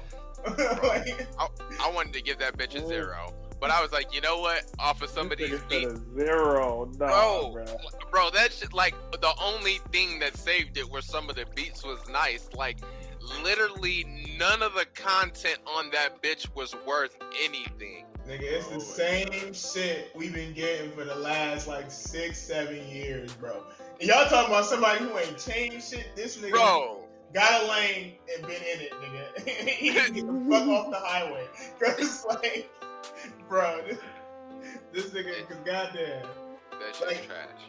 like, 0.84 1.28
I 1.40 1.92
wanted 1.94 2.14
to 2.14 2.22
give 2.22 2.40
that 2.40 2.58
bitch 2.58 2.76
a 2.76 2.86
zero, 2.86 3.34
but 3.60 3.70
I 3.70 3.82
was 3.82 3.92
like, 3.92 4.14
you 4.14 4.22
know 4.22 4.40
what? 4.40 4.64
Off 4.80 5.02
of 5.02 5.10
some 5.10 5.32
of 5.32 5.38
these 5.38 5.60
beats, 5.70 5.94
a 5.94 6.16
zero. 6.16 6.90
Nah, 6.98 7.08
bro, 7.08 7.52
bro. 7.54 7.66
bro, 8.12 8.30
that 8.32 8.54
shit, 8.54 8.74
like 8.74 8.96
the 9.12 9.34
only 9.42 9.80
thing 9.92 10.20
that 10.20 10.38
saved 10.38 10.78
it 10.78 10.90
were 10.90 11.02
some 11.02 11.30
of 11.30 11.36
the 11.36 11.46
beats 11.56 11.84
was 11.84 12.00
nice. 12.10 12.50
Like, 12.54 12.78
literally 13.44 14.06
none 14.38 14.62
of 14.62 14.74
the 14.74 14.86
content 14.96 15.60
on 15.68 15.90
that 15.92 16.22
bitch 16.22 16.48
was 16.56 16.76
worth 16.86 17.18
anything. 17.44 18.06
nigga, 18.28 18.42
it's 18.42 18.68
the 18.68 18.80
same 18.80 19.54
shit 19.54 20.12
we've 20.16 20.34
been 20.34 20.54
getting 20.54 20.92
for 20.92 21.04
the 21.04 21.16
last 21.16 21.68
like 21.68 21.90
six, 21.92 22.38
seven 22.40 22.88
years, 22.88 23.34
bro. 23.34 23.64
And 24.00 24.10
y'all 24.10 24.28
talking 24.30 24.52
about 24.54 24.66
somebody 24.66 25.00
who 25.04 25.18
ain't 25.18 25.38
changed 25.38 25.90
shit? 25.90 26.16
This 26.16 26.38
nigga 26.38 26.52
Bro, 26.52 27.04
got 27.34 27.64
a 27.64 27.68
lane 27.72 28.14
and 28.36 28.46
been 28.46 28.62
in 28.62 28.82
it, 28.82 28.92
nigga. 28.94 29.48
he 29.70 29.92
can 29.92 30.14
get 30.14 30.26
the 30.28 30.46
fuck 30.50 30.68
off 30.68 30.92
the 30.92 31.00
highway. 31.00 31.46
Cause 31.80 32.26
like, 32.28 32.70
bro, 33.50 33.82
this, 33.88 33.98
this 34.94 35.06
nigga, 35.12 35.48
cause 35.48 35.58
goddamn. 35.66 36.26
that 36.72 36.96
shit's 36.96 37.02
Like- 37.02 37.26
trash. 37.28 37.62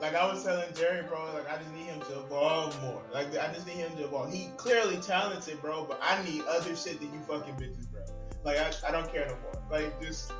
Like 0.00 0.14
I 0.14 0.30
was 0.30 0.44
telling 0.44 0.72
Jerry, 0.74 1.02
bro, 1.02 1.32
like 1.34 1.48
I 1.48 1.56
just 1.56 1.72
need 1.72 1.86
him 1.86 2.00
to 2.00 2.20
evolve 2.20 2.80
more. 2.82 3.02
Like 3.12 3.28
I 3.36 3.52
just 3.52 3.66
need 3.66 3.76
him 3.76 3.96
to 3.96 4.04
evolve. 4.04 4.32
He 4.32 4.50
clearly 4.56 4.96
talented, 4.96 5.60
bro, 5.60 5.84
but 5.84 6.00
I 6.02 6.22
need 6.24 6.42
other 6.48 6.74
shit 6.76 7.00
than 7.00 7.12
you 7.12 7.20
fucking 7.20 7.54
bitches, 7.54 7.90
bro. 7.90 8.02
Like 8.44 8.58
I, 8.58 8.70
I 8.88 8.90
don't 8.90 9.10
care 9.12 9.26
no 9.26 9.36
more. 9.42 9.62
Like 9.70 10.00
just 10.02 10.32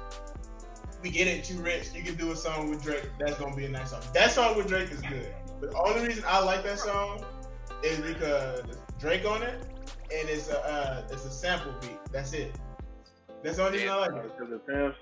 we 1.03 1.11
get 1.11 1.29
it, 1.29 1.49
you 1.51 1.61
rich, 1.61 1.91
you 1.95 2.03
can 2.03 2.17
do 2.17 2.33
a 2.33 2.37
song 2.37 2.71
with 2.71 2.83
Drake. 2.83 3.09
That's 3.19 3.39
gonna 3.39 3.55
be 3.55 3.67
a 3.67 3.69
nice 3.69 3.91
song. 3.91 4.03
That 4.13 4.33
song 4.33 4.57
with 4.57 4.69
Drake 4.69 4.91
is 4.91 5.03
good. 5.03 5.29
But 5.61 5.71
the 5.71 5.79
only 5.79 6.07
reason 6.07 6.25
I 6.27 6.43
like 6.43 6.65
that 6.65 6.79
song 6.79 7.25
is 7.83 8.01
because 8.01 8.63
Drake 8.99 9.25
on 9.25 9.43
it 9.43 9.61
and 10.13 10.29
it's 10.29 10.49
a 10.49 10.59
uh, 10.61 11.03
it's 11.11 11.25
a 11.25 11.31
sample 11.31 11.75
beat. 11.81 11.99
That's 12.13 12.33
it. 12.33 12.55
That's 13.43 13.57
the 13.59 13.67
only 13.67 13.79
reason 13.79 13.91
I 13.91 13.97
like 13.97 14.13
it. 14.13 14.39
Because 14.39 14.53
it's 14.53 14.69
him. 14.69 14.95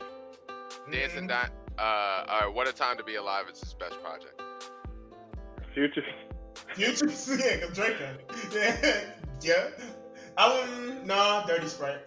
Dancing. 1.77 1.77
Dot. 1.77 2.29
Uh, 2.29 2.31
all 2.33 2.41
right, 2.41 2.55
what 2.55 2.69
a 2.69 2.73
time 2.73 2.97
to 2.99 3.05
be 3.05 3.17
alive! 3.17 3.45
It's 3.49 3.61
his 3.61 3.75
best 3.75 4.01
project. 4.03 4.41
Future. 5.75 6.03
Future, 6.75 7.07
yeah, 7.07 7.61
cause 7.61 7.75
Drake 7.75 7.97
on 7.97 8.15
it. 8.17 8.31
Yeah, 8.53 9.05
yeah. 9.43 9.69
I 10.37 10.53
wouldn't. 10.55 11.07
Nah, 11.07 11.45
Dirty 11.47 11.67
Sprite. 11.67 12.01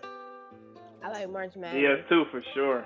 I 1.03 1.09
like 1.11 1.29
March 1.29 1.55
Madness. 1.55 2.01
DS2 2.09 2.31
for 2.31 2.41
sure. 2.53 2.85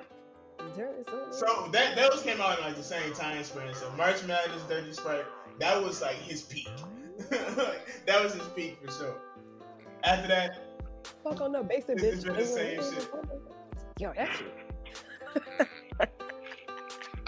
So 1.32 1.70
that 1.72 1.96
those 1.96 2.22
came 2.22 2.42
out 2.42 2.60
in 2.60 2.66
like 2.66 2.76
the 2.76 2.84
same 2.84 3.14
time 3.14 3.42
span. 3.44 3.74
So 3.74 3.90
March 3.94 4.26
Madness, 4.26 4.62
Dirty 4.68 4.92
Sprite, 4.92 5.24
that 5.60 5.82
was 5.82 6.02
like 6.02 6.16
his 6.16 6.42
peak. 6.44 6.68
That 8.06 8.24
was 8.24 8.34
his 8.34 8.48
peak 8.56 8.78
for 8.84 8.92
sure. 8.92 9.16
After 10.04 10.28
that, 10.30 10.58
Fuck 11.24 11.42
on 11.42 11.52
the 11.54 11.62
basic 11.64 11.98
It's 12.04 12.24
bitch. 12.24 12.26
been 12.26 12.36
the 12.36 12.46
same 12.46 12.82
shit. 12.82 13.10
Yo, 14.00 14.14
that 14.16 14.30
shit. 14.36 15.68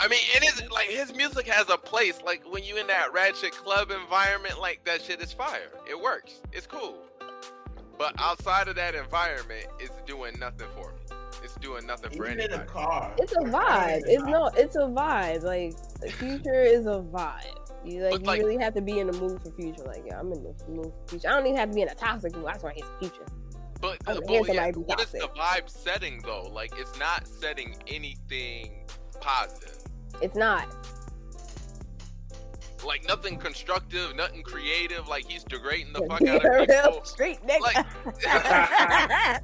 I 0.02 0.08
mean, 0.08 0.20
it 0.36 0.44
is 0.44 0.68
like 0.72 0.88
his 0.88 1.14
music 1.16 1.46
has 1.46 1.70
a 1.70 1.78
place. 1.78 2.20
Like 2.26 2.42
when 2.52 2.64
you 2.64 2.78
in 2.78 2.88
that 2.88 3.14
ratchet 3.14 3.52
club 3.52 3.92
environment, 3.92 4.60
like 4.60 4.84
that 4.86 5.04
shit 5.04 5.22
is 5.22 5.32
fire. 5.32 5.70
It 5.88 6.00
works. 6.00 6.42
It's 6.52 6.66
cool. 6.66 6.98
But 8.00 8.16
outside 8.18 8.68
of 8.68 8.76
that 8.78 8.96
environment, 8.96 9.68
it's 9.80 9.94
doing 10.08 10.40
nothing 10.40 10.66
for 10.76 10.94
me. 10.94 11.18
It's 11.44 11.54
doing 11.58 11.86
nothing 11.86 12.18
for 12.18 12.26
even 12.26 12.40
in 12.40 12.50
a 12.50 12.56
anybody. 12.56 12.70
car, 12.70 13.14
It's 13.20 13.32
a 13.34 13.42
vibe. 13.42 14.02
It's 14.08 14.24
no. 14.24 14.48
It's 14.58 14.76
a 14.76 14.80
vibe. 14.80 15.44
Like 15.44 15.76
the 16.00 16.10
future 16.18 16.64
is 16.64 16.88
a 16.88 17.06
vibe. 17.14 17.58
You 17.86 18.02
like, 18.04 18.24
But, 18.24 18.40
you 18.40 18.48
really 18.48 18.64
have 18.64 18.74
to 18.74 18.82
be 18.82 18.98
in 18.98 19.06
the 19.06 19.14
mood 19.14 19.40
for 19.44 19.52
future. 19.52 19.84
Like 19.84 20.02
yeah, 20.08 20.20
I'm 20.20 20.32
in 20.32 20.42
the 20.42 20.56
mood 20.68 20.94
for 20.96 21.10
future. 21.10 21.30
I 21.30 21.34
don't 21.34 21.46
even 21.46 21.58
have 21.58 21.70
to 21.70 21.76
be 21.76 21.84
in 21.84 21.90
a 21.90 21.96
toxic 21.96 22.36
mood. 22.36 22.48
That's 22.48 22.64
why 22.64 22.74
he's 22.74 22.86
future. 23.00 23.26
But 23.80 24.00
uh, 24.08 24.14
against 24.14 24.50
well, 24.50 24.56
yeah, 24.56 24.72
what 24.72 25.00
is 25.00 25.12
the 25.12 25.30
vibe 25.38 25.70
setting 25.70 26.24
though? 26.24 26.50
Like 26.52 26.72
it's 26.76 26.98
not 26.98 27.28
setting 27.28 27.76
anything 27.86 28.88
positive. 29.20 29.81
It's 30.22 30.36
not. 30.36 30.68
Like 32.86 33.08
nothing 33.08 33.38
constructive, 33.38 34.16
nothing 34.16 34.42
creative. 34.44 35.08
Like 35.08 35.26
he's 35.30 35.44
degrading 35.44 35.94
the 35.94 36.00
fuck 36.08 36.22
out 36.24 36.44
a 36.46 36.62
of 36.64 36.68
real 36.70 36.82
people. 36.92 37.06
street 37.06 37.40
nigga. 37.46 37.62
Like- 37.62 37.86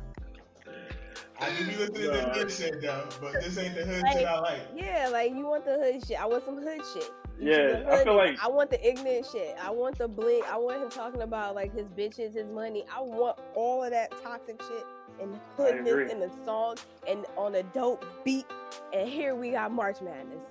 I 1.39 1.51
do 1.55 1.67
be 1.67 1.75
listening 1.75 2.01
to 2.11 2.21
Nah. 2.27 2.33
good 2.33 2.51
shit 2.51 2.81
though, 2.81 3.07
but 3.21 3.33
this 3.33 3.57
ain't 3.59 3.75
the 3.75 3.85
hood 3.85 4.01
Like- 4.01 4.17
shit 4.17 4.25
I 4.25 4.39
like. 4.39 4.61
yeah, 4.75 5.07
like 5.11 5.31
you 5.35 5.45
want 5.45 5.65
the 5.65 5.73
hood 5.77 6.03
shit. 6.07 6.19
I 6.19 6.25
want 6.25 6.43
some 6.43 6.57
hood 6.57 6.81
shit. 6.95 7.11
Yeah, 7.39 7.81
The 7.83 7.91
I 7.93 8.03
feel 8.03 8.15
like 8.17 8.39
I 8.43 8.47
want 8.47 8.71
the 8.71 8.83
ignorant 8.87 9.27
shit. 9.31 9.55
I 9.61 9.69
want 9.69 9.99
the 9.99 10.07
bling. 10.07 10.41
I 10.51 10.57
want 10.57 10.81
him 10.81 10.89
talking 10.89 11.21
about 11.21 11.53
like 11.53 11.71
his 11.75 11.85
bitches, 11.89 12.33
his 12.33 12.47
money. 12.47 12.85
I 12.91 13.01
want 13.01 13.37
all 13.53 13.83
of 13.83 13.91
that 13.91 14.11
toxic 14.23 14.59
shit 14.63 14.83
and 15.21 15.33
the 15.57 15.63
I 15.63 15.67
agree. 15.69 15.91
hoodness 15.91 16.11
in 16.11 16.19
the 16.19 16.31
song 16.45 16.75
and 17.07 17.25
on 17.35 17.55
a 17.55 17.63
dope 17.63 18.05
beat. 18.23 18.45
And 18.93 19.07
here 19.09 19.35
we 19.35 19.51
got 19.51 19.71
March 19.71 20.01
Madness. 20.01 20.43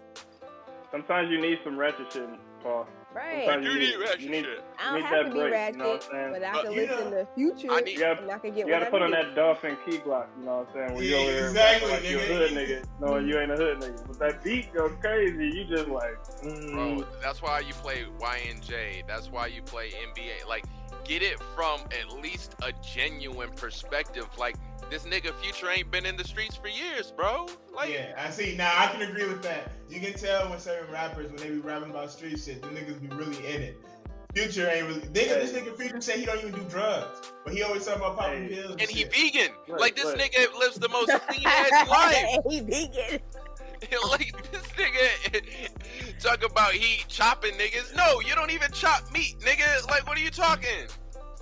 sometimes 0.91 1.31
you 1.31 1.41
need 1.41 1.59
some 1.65 1.77
ratchet 1.79 2.13
shit, 2.13 2.29
Paul. 2.63 2.87
Right. 3.15 3.45
Sometimes 3.47 3.65
You 3.67 3.73
you 3.73 3.79
need 3.81 3.87
need, 3.99 4.01
ratchet 4.01 4.21
you 4.21 4.31
need, 4.31 4.45
shit. 4.45 4.65
I 4.79 4.93
don't 4.93 5.03
have 5.03 5.11
that 5.11 5.23
to 5.31 5.35
be 5.35 5.41
break, 5.41 5.53
ratchet, 5.53 5.73
you 5.77 5.83
know 5.83 5.89
what 5.89 6.05
I'm 6.05 6.11
saying? 6.11 6.33
but 6.33 6.43
I 6.45 6.53
But 6.53 6.63
can 6.65 6.73
you 6.73 6.81
listen 6.83 7.11
know- 7.11 7.17
to 7.25 7.29
Future, 7.35 7.69
I 7.73 7.81
need- 7.81 7.93
You 7.93 7.99
gotta- 8.01 8.23
and 8.23 8.31
I 8.31 8.39
can 8.39 8.51
get 8.55 8.67
You 8.67 8.73
gotta 8.73 8.87
put 8.91 9.03
on 9.03 9.11
that 9.13 9.35
Dolphin 9.35 9.77
key 9.87 9.99
block, 9.99 10.29
you 10.39 10.45
know 10.45 10.59
what 10.59 10.69
I'm 10.69 10.75
saying? 10.75 10.95
When 10.95 11.05
you 11.05 11.11
Yeah, 11.11 11.23
over 11.23 11.31
here 11.33 11.47
exactly, 11.47 11.91
like 11.93 12.05
you 12.11 12.19
a 12.19 12.21
hood 12.21 12.51
nigga, 12.51 12.85
knowing 13.01 13.27
you 13.29 13.39
ain't 13.39 13.51
a 13.53 13.57
hood 13.57 13.79
nigga. 13.79 14.07
But 14.07 14.19
that 14.19 14.43
beat 14.45 14.73
goes 14.75 14.93
crazy, 15.01 15.47
you 15.49 15.65
just 15.65 15.89
like, 15.89 16.23
mm, 16.45 16.73
Bro, 16.73 17.07
that's 17.23 17.41
why 17.41 17.61
you 17.61 17.73
play 17.75 18.05
YNJ. 18.21 19.03
That's 19.07 19.31
why 19.31 19.47
you 19.47 19.63
play 19.63 19.93
NBA. 19.93 20.47
Like, 20.47 20.65
get 21.07 21.23
it 21.23 21.39
from 21.55 21.81
at 22.01 22.20
least 22.20 22.55
a 22.62 22.73
genuine 22.95 23.51
perspective. 23.57 24.27
Like, 24.39 24.57
this 24.91 25.05
nigga 25.05 25.33
Future 25.43 25.70
ain't 25.70 25.91
been 25.91 26.07
in 26.07 26.16
the 26.16 26.24
streets 26.24 26.57
for 26.57 26.69
years, 26.69 27.11
bro. 27.11 27.47
Like, 27.74 27.93
Yeah, 27.93 28.15
I 28.19 28.31
see. 28.31 28.57
Now 28.57 28.73
I 28.77 28.87
can 28.89 29.03
agree 29.03 29.27
with 29.27 29.43
that. 29.43 29.73
You 29.89 30.01
can 30.01 30.15
tell 30.15 30.49
when 30.51 30.59
certain 30.59 30.93
rappers, 30.93 31.27
when 31.28 31.37
they 31.37 31.51
be 31.51 31.59
rapping 31.59 31.91
about 31.91 32.11
street 32.11 32.39
shit, 32.39 32.62
the 32.62 32.69
niggas 32.69 33.01
be 33.01 33.09
really 33.15 33.37
in 33.47 33.62
it. 33.62 33.77
Future 34.35 34.69
ain't 34.69 34.87
really. 34.87 35.01
Nigga, 35.01 35.12
this 35.41 35.53
nigga 35.53 35.77
Future 35.77 36.01
say 36.01 36.20
he 36.20 36.27
don't 36.27 36.39
even 36.39 36.53
do 36.53 36.62
drugs, 36.69 37.33
but 37.45 37.55
he 37.55 37.62
always 37.62 37.87
talk 37.87 37.97
about 37.97 38.19
popping 38.19 38.49
Hey. 38.49 38.55
pills. 38.55 38.73
And, 38.73 38.81
and 38.83 38.91
he 38.91 39.01
shit. 39.05 39.15
vegan. 39.15 39.55
Right, 39.69 39.81
like, 39.81 39.97
this 39.97 40.05
right. 40.05 40.19
nigga 40.19 40.59
lives 40.59 40.77
the 40.77 40.89
most 40.91 41.11
clean 41.28 41.43
ass 41.47 41.89
life. 41.89 42.39
he 42.51 42.61
vegan. 42.61 43.20
like, 44.11 44.51
this 44.51 44.66
nigga 44.77 46.19
talk 46.20 46.44
about 46.44 46.73
he 46.73 47.05
chopping 47.09 47.53
niggas. 47.53 47.94
No, 47.97 48.20
you 48.20 48.35
don't 48.35 48.51
even 48.51 48.70
chop 48.73 49.11
meat, 49.12 49.36
nigga. 49.40 49.86
Like, 49.89 50.07
what 50.07 50.16
are 50.16 50.23
you 50.23 50.31
talking? 50.31 50.89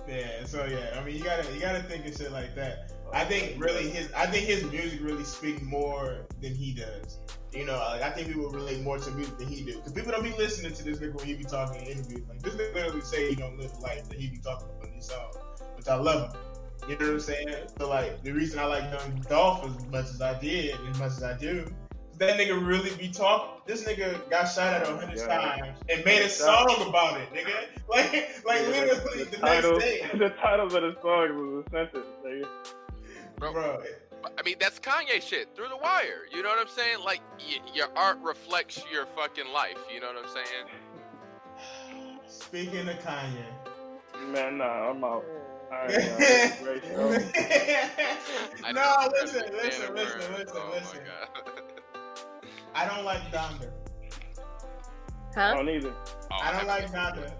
Yeah, 0.07 0.45
so 0.45 0.65
yeah, 0.65 0.99
I 0.99 1.03
mean, 1.03 1.15
you 1.15 1.23
gotta 1.23 1.51
you 1.53 1.59
gotta 1.59 1.81
think 1.83 2.05
of 2.05 2.15
shit 2.15 2.31
like 2.31 2.55
that. 2.55 2.91
I 3.13 3.23
think 3.23 3.61
really 3.61 3.89
his 3.89 4.11
I 4.13 4.25
think 4.25 4.45
his 4.45 4.63
music 4.71 4.99
really 5.01 5.23
speak 5.23 5.61
more 5.63 6.27
than 6.41 6.53
he 6.53 6.73
does. 6.73 7.19
You 7.53 7.65
know, 7.65 7.77
like 7.77 8.01
I 8.01 8.09
think 8.09 8.27
people 8.27 8.49
relate 8.49 8.81
more 8.81 8.99
to 8.99 9.11
music 9.11 9.37
than 9.37 9.47
he 9.47 9.63
do. 9.63 9.77
Because 9.77 9.93
people 9.93 10.11
don't 10.11 10.23
be 10.23 10.33
listening 10.33 10.73
to 10.73 10.83
this 10.83 10.99
nigga 10.99 11.15
when 11.15 11.25
he 11.25 11.35
be 11.35 11.45
talking 11.45 11.81
in 11.81 11.87
interviews. 11.87 12.27
Like 12.27 12.41
this 12.41 12.53
nigga 12.53 12.73
literally 12.73 13.01
say 13.01 13.29
he 13.29 13.35
don't 13.35 13.57
live 13.57 13.71
life 13.79 14.07
that 14.09 14.19
he 14.19 14.27
be 14.27 14.37
talking 14.37 14.67
about 14.77 14.93
these 14.93 15.07
songs, 15.07 15.37
which 15.75 15.87
I 15.87 15.95
love 15.95 16.33
him. 16.33 16.41
You 16.89 16.97
know 16.97 17.05
what 17.05 17.13
I'm 17.13 17.19
saying? 17.19 17.55
So 17.79 17.89
like 17.89 18.21
the 18.23 18.31
reason 18.31 18.59
I 18.59 18.65
like 18.65 18.83
Young 18.83 19.21
Dolph 19.29 19.65
as 19.65 19.87
much 19.87 20.05
as 20.05 20.21
I 20.21 20.37
did, 20.39 20.75
as 20.89 20.99
much 20.99 21.11
as 21.11 21.23
I 21.23 21.37
do, 21.37 21.65
that 22.17 22.39
nigga 22.39 22.65
really 22.65 22.95
be 22.95 23.09
talking. 23.09 23.61
This 23.65 23.83
nigga 23.83 24.29
got 24.29 24.45
shot 24.45 24.73
at 24.73 24.87
a 24.87 24.95
hundred 24.95 25.17
Yeah. 25.17 25.27
times 25.27 25.79
and 25.89 26.05
made 26.05 26.21
a 26.21 26.29
song 26.29 26.75
about 26.87 27.19
it, 27.19 27.31
nigga. 27.33 27.51
Like 27.89 28.43
like 28.45 28.61
Yeah, 28.61 28.67
literally 28.69 29.23
the, 29.25 29.31
the 29.31 29.37
titles, 29.37 29.83
next 29.83 30.11
day. 30.11 30.17
the 30.17 30.29
titles 30.41 30.73
of 30.73 30.81
the 30.81 30.95
songs 31.01 31.31
was 31.33 31.65
a 31.65 31.69
sentence, 31.69 32.05
nigga. 32.25 32.47
Bro, 33.37 33.53
Bro, 33.53 33.83
I 34.37 34.41
mean, 34.43 34.55
that's 34.59 34.79
Kanye 34.79 35.21
shit 35.21 35.49
through 35.55 35.67
the 35.69 35.77
wire. 35.77 36.25
You 36.31 36.41
know 36.41 36.49
what 36.49 36.59
I'm 36.59 36.67
saying? 36.73 36.99
Like, 37.05 37.21
y- 37.37 37.59
your 37.73 37.87
art 37.95 38.17
reflects 38.23 38.81
your 38.91 39.05
fucking 39.15 39.51
life. 39.53 39.77
You 39.93 39.99
know 40.01 40.07
what 40.07 40.23
I'm 40.25 40.29
saying? 40.31 40.67
speaking 42.27 42.87
of 42.87 42.95
Kanye. 42.99 43.45
Man, 44.31 44.57
nah, 44.57 44.89
I'm 44.89 45.03
out. 45.03 45.23
Alright, 45.71 45.91
no. 46.59 46.63
Great 46.63 46.83
show. 46.85 47.17
I 48.63 48.71
no, 48.71 48.81
don't 48.81 49.11
listen, 49.13 49.41
understand 49.41 49.53
listen, 49.53 49.95
listen, 49.95 50.19
word. 50.31 50.39
listen, 50.39 50.55
oh 50.57 50.71
listen. 50.73 50.99
My 52.75 52.81
God. 52.85 52.91
I 52.91 52.95
don't 52.95 53.05
like 53.05 53.21
Donda. 53.31 53.69
I 55.37 55.39
Huh? 55.39 55.53
don't 55.55 55.69
either. 55.69 55.93
Oh, 56.31 56.37
I 56.41 56.51
don't 56.53 56.67
like 56.67 56.89
haven't 56.91 57.23
Donda. 57.25 57.33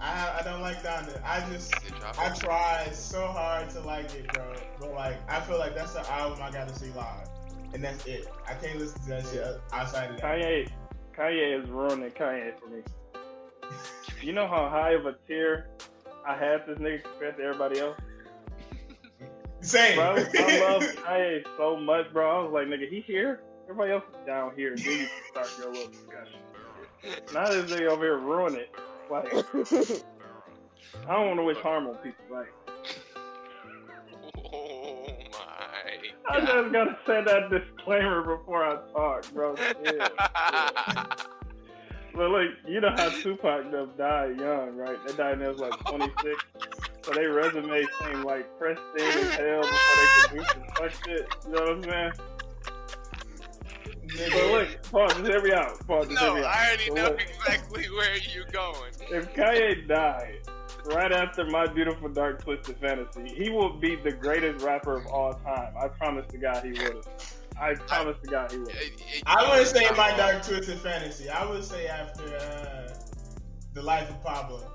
I 0.00 0.38
I 0.40 0.42
don't 0.42 0.60
like 0.62 0.82
Donda. 0.82 1.22
I 1.24 1.40
just 1.50 1.74
I 2.18 2.28
tried 2.30 2.94
so 2.94 3.26
hard 3.26 3.70
to 3.70 3.80
like 3.80 4.12
it, 4.14 4.32
bro. 4.32 4.52
But 4.80 4.94
like 4.94 5.30
I 5.30 5.40
feel 5.40 5.58
like 5.58 5.74
that's 5.74 5.92
the 5.94 6.10
album 6.10 6.40
I 6.42 6.50
gotta 6.50 6.74
see 6.74 6.90
live, 6.96 7.28
and 7.74 7.84
that's 7.84 8.04
it. 8.06 8.26
I 8.46 8.54
can't 8.54 8.78
listen 8.78 9.00
to 9.02 9.08
that 9.08 9.26
shit 9.26 9.46
outside 9.72 10.10
of 10.10 10.16
that. 10.16 10.24
Kanye, 10.24 10.68
Kanye 11.16 11.62
is 11.62 11.68
ruining 11.70 12.10
Kanye 12.10 12.58
for 12.58 12.66
me. 12.68 12.82
You 14.20 14.32
know 14.32 14.46
how 14.46 14.68
high 14.68 14.92
of 14.92 15.04
a 15.06 15.14
tier 15.26 15.66
I 16.24 16.36
had 16.36 16.64
this 16.66 16.78
nigga 16.78 17.02
compared 17.02 17.36
to 17.38 17.42
everybody 17.42 17.80
else? 17.80 17.96
Same. 19.60 19.96
Bro, 19.96 20.04
I 20.38 20.60
love 20.60 20.82
Kanye 20.82 21.44
so 21.56 21.76
much, 21.76 22.12
bro. 22.12 22.40
I 22.40 22.42
was 22.44 22.52
like, 22.52 22.66
nigga, 22.68 22.88
he 22.88 23.00
here? 23.00 23.40
Everybody 23.72 23.92
else 23.92 24.04
is 24.10 24.26
down 24.26 24.52
here. 24.54 24.76
Then 24.76 24.84
you 24.84 25.06
can 25.06 25.08
start 25.30 25.48
your 25.58 25.72
little 25.72 25.88
discussion. 25.90 26.40
Not 27.32 27.48
this 27.52 27.70
they 27.70 27.86
over 27.86 28.04
here 28.04 28.18
ruin 28.18 28.54
it. 28.54 28.70
Like, 29.10 29.32
I 31.08 31.14
don't 31.14 31.26
want 31.28 31.38
to 31.38 31.44
wish 31.44 31.56
harm 31.56 31.86
on 31.86 31.94
people. 31.96 32.22
Like, 32.30 32.52
Oh 34.52 35.06
my. 35.32 36.34
I 36.36 36.40
God. 36.40 36.46
just 36.64 36.72
gotta 36.74 36.98
say 37.06 37.24
that 37.24 37.48
disclaimer 37.48 38.36
before 38.36 38.62
I 38.62 38.76
talk, 38.92 39.32
bro. 39.32 39.54
Yeah. 39.82 40.08
But 42.14 42.30
like, 42.30 42.48
you 42.68 42.78
know 42.82 42.90
how 42.94 43.08
Tupac 43.08 43.70
them 43.70 43.92
died 43.96 44.38
young, 44.38 44.76
right? 44.76 44.98
They 45.06 45.14
died 45.14 45.38
when 45.38 45.40
they 45.40 45.48
was 45.48 45.60
like 45.60 45.72
26. 45.86 46.44
So 47.04 47.12
their 47.14 47.32
resume 47.32 47.86
seemed 48.02 48.24
like 48.24 48.46
pristine 48.58 48.84
as 49.00 49.34
hell 49.36 49.62
before 49.62 49.96
they 49.96 50.28
could 50.28 50.30
do 50.36 50.44
some 50.52 50.62
fuck 50.76 50.92
shit. 51.06 51.26
You 51.46 51.52
know 51.54 51.60
what 51.62 51.70
I'm 51.70 51.82
saying? 51.84 52.12
But 54.16 54.50
look, 54.50 54.82
pause, 54.90 55.12
just 55.14 55.26
hear 55.26 55.42
me 55.42 55.52
out. 55.52 55.86
Pause, 55.86 56.08
just 56.08 56.18
hear 56.20 56.28
no, 56.28 56.34
me 56.34 56.40
out. 56.40 56.46
I 56.46 56.66
already 56.68 56.86
So 56.88 56.94
know 56.94 57.02
look, 57.04 57.20
exactly 57.20 57.84
where 57.90 58.16
you're 58.18 58.44
going. 58.46 58.92
if 59.10 59.32
Kanye 59.34 59.86
died 59.88 60.38
right 60.86 61.12
after 61.12 61.44
My 61.46 61.66
Beautiful 61.66 62.08
Dark 62.08 62.42
Twisted 62.42 62.76
Fantasy, 62.78 63.32
he 63.34 63.50
will 63.50 63.74
be 63.78 63.96
the 63.96 64.12
greatest 64.12 64.64
rapper 64.64 64.96
of 64.96 65.06
all 65.06 65.34
time. 65.34 65.74
I 65.80 65.88
promise 65.88 66.26
to 66.30 66.38
God 66.38 66.64
he 66.64 66.72
would. 66.72 67.04
I 67.60 67.74
promise 67.74 68.16
to 68.24 68.30
God 68.30 68.50
he 68.50 68.58
would. 68.58 68.68
It- 68.70 69.00
it- 69.14 69.22
I 69.26 69.48
wouldn't 69.48 69.68
say 69.68 69.88
my 69.96 70.16
dark 70.16 70.44
twisted 70.44 70.78
fantasy. 70.80 71.28
I 71.28 71.44
would 71.48 71.62
say 71.64 71.86
after 71.86 72.36
uh, 72.36 72.94
the 73.74 73.82
life 73.82 74.08
of 74.10 74.22
Pablo. 74.22 74.71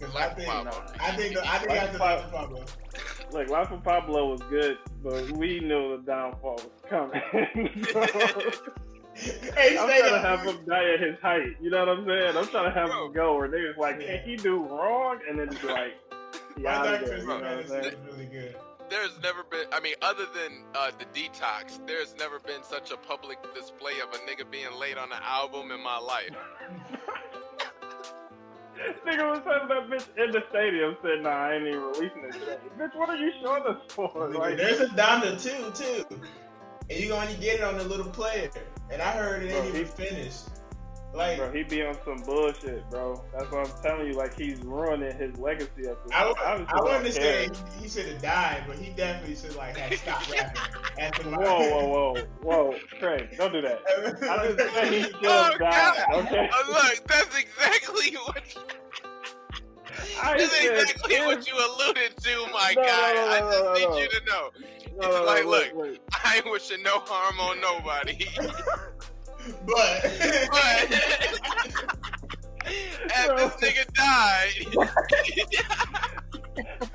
'Cause 0.00 0.10
I 0.14 0.18
Life 0.18 0.30
of 0.32 0.36
think, 0.38 0.48
Pablo. 0.50 0.84
I 1.00 1.10
think, 1.16 1.36
I 1.36 1.58
think 1.58 1.70
after 1.72 1.98
life 1.98 2.24
of 2.24 2.32
Pablo. 2.32 2.64
Look, 3.32 3.48
Life 3.48 3.70
of 3.70 3.82
Pablo 3.84 4.30
was 4.30 4.40
good, 4.50 4.78
but 5.02 5.30
we 5.32 5.60
knew 5.60 5.96
the 5.96 6.02
downfall 6.04 6.54
was 6.56 6.70
coming. 6.88 7.20
hey, 9.54 9.78
I'm 9.78 9.86
trying 9.88 10.02
to 10.02 10.18
have 10.20 10.40
him 10.42 10.58
die 10.66 10.94
at 10.94 11.00
his 11.00 11.18
height. 11.20 11.56
You 11.60 11.70
know 11.70 11.80
what 11.80 11.88
I'm 11.88 12.06
saying? 12.06 12.36
I'm 12.36 12.46
trying 12.48 12.72
to 12.72 12.78
have 12.78 12.90
Bro. 12.90 13.06
him 13.06 13.12
go 13.12 13.36
where 13.36 13.48
niggas 13.48 13.76
like, 13.76 14.00
can 14.00 14.18
he 14.28 14.36
do 14.36 14.64
wrong? 14.64 15.18
And 15.28 15.38
then 15.38 15.50
just 15.50 15.64
like, 15.64 15.94
yeah, 16.58 16.80
I'm 16.80 16.98
good. 17.00 17.06
twisted 17.06 17.20
You 17.20 17.26
know 17.28 17.34
what 17.34 17.44
I'm 17.44 17.68
saying? 17.68 17.94
really 18.06 18.26
good. 18.26 18.56
There's 18.90 19.18
never 19.22 19.42
been, 19.44 19.64
I 19.72 19.80
mean, 19.80 19.94
other 20.02 20.26
than 20.34 20.62
uh, 20.74 20.90
the 20.98 21.06
detox, 21.18 21.84
there's 21.86 22.14
never 22.18 22.38
been 22.40 22.62
such 22.62 22.90
a 22.90 22.96
public 22.96 23.38
display 23.54 23.94
of 24.02 24.10
a 24.12 24.18
nigga 24.30 24.48
being 24.50 24.72
late 24.78 24.98
on 24.98 25.10
an 25.10 25.18
album 25.22 25.70
in 25.70 25.82
my 25.82 25.98
life. 25.98 26.30
Nigga 29.06 29.30
was 29.30 29.40
having 29.44 29.68
that 29.68 29.88
bitch 29.88 30.06
in 30.24 30.30
the 30.32 30.42
stadium 30.50 30.96
said, 31.02 31.22
nah, 31.22 31.30
I 31.30 31.54
ain't 31.54 31.66
even 31.68 31.80
releasing 31.80 32.22
this 32.22 32.34
shit. 32.36 32.78
Bitch, 32.78 32.94
what 32.96 33.08
are 33.08 33.16
you 33.16 33.32
showing 33.42 33.62
us 33.62 33.76
for? 33.88 34.30
Like, 34.34 34.56
There's 34.56 34.80
a 34.80 34.86
Donda 34.88 35.40
too, 35.42 35.70
too. 35.74 36.20
And 36.90 36.98
you're 37.00 37.16
gonna 37.16 37.32
get 37.34 37.56
it 37.60 37.62
on 37.64 37.78
the 37.78 37.84
little 37.84 38.10
player. 38.10 38.50
And 38.90 39.00
I 39.00 39.10
heard 39.12 39.42
it 39.44 39.52
ain't 39.52 39.60
Bro, 39.60 39.68
even 39.68 39.80
he- 39.80 39.84
finished. 39.84 40.42
Like 41.14 41.38
bro, 41.38 41.52
he 41.52 41.62
be 41.62 41.82
on 41.84 41.96
some 42.04 42.22
bullshit, 42.24 42.88
bro. 42.90 43.22
That's 43.32 43.50
what 43.52 43.68
I'm 43.68 43.82
telling 43.82 44.06
you. 44.08 44.14
Like, 44.14 44.36
he's 44.36 44.58
ruining 44.64 45.16
his 45.16 45.38
legacy 45.38 45.86
at 45.88 46.02
this 46.04 46.12
I, 46.12 46.24
point. 46.24 46.38
would- 46.38 46.46
I 46.46 46.56
would 46.56 46.68
don't 46.68 46.90
understand 46.96 47.56
he, 47.78 47.82
he 47.84 47.88
should 47.88 48.06
have 48.06 48.20
died, 48.20 48.64
but 48.66 48.78
he 48.78 48.90
definitely 48.90 49.36
should 49.36 49.54
like 49.54 49.76
have 49.76 49.96
stopped 49.98 50.30
rapping 50.32 50.62
after 50.98 51.28
my 51.30 51.36
Whoa, 51.36 51.58
whoa, 51.70 51.86
whoa, 51.88 52.24
whoa, 52.42 52.74
Craig, 52.98 53.28
don't 53.38 53.52
do 53.52 53.60
that. 53.62 53.80
I 54.28 54.48
just 54.48 54.74
said 54.74 54.92
he 54.92 55.02
should 55.04 55.14
Oh, 55.22 55.50
died. 55.58 55.58
God. 55.60 56.26
Okay, 56.26 56.50
Uh, 56.52 56.72
look, 56.72 57.06
that's 57.06 57.38
exactly 57.38 58.16
what 58.16 58.42
I 60.22 60.36
that's 60.38 60.52
said 60.56 60.80
exactly 60.80 61.14
if- 61.14 61.26
what 61.26 61.46
you 61.46 61.54
alluded 61.54 62.16
to, 62.16 62.46
my 62.52 62.74
No, 62.76 62.82
guy. 62.82 63.12
no, 63.14 63.24
no, 63.24 63.28
I 63.30 63.38
just 63.40 63.64
no, 63.64 63.72
need 63.74 63.88
no. 63.88 63.98
you 63.98 64.08
to 64.08 64.24
know. 64.26 64.50
No, 64.96 65.10
no, 65.10 65.18
no, 65.18 65.24
like, 65.24 65.44
look, 65.44 65.72
look. 65.74 65.86
look. 65.90 65.98
I 66.24 66.36
ain't 66.36 66.50
wishing 66.50 66.82
no 66.82 66.98
harm 67.00 67.38
on 67.40 67.60
nobody. 67.60 68.26
But 69.66 70.02
But 70.50 70.92
after 73.14 73.36
this 73.36 73.54
nigga 73.60 73.84
died, 73.94 74.66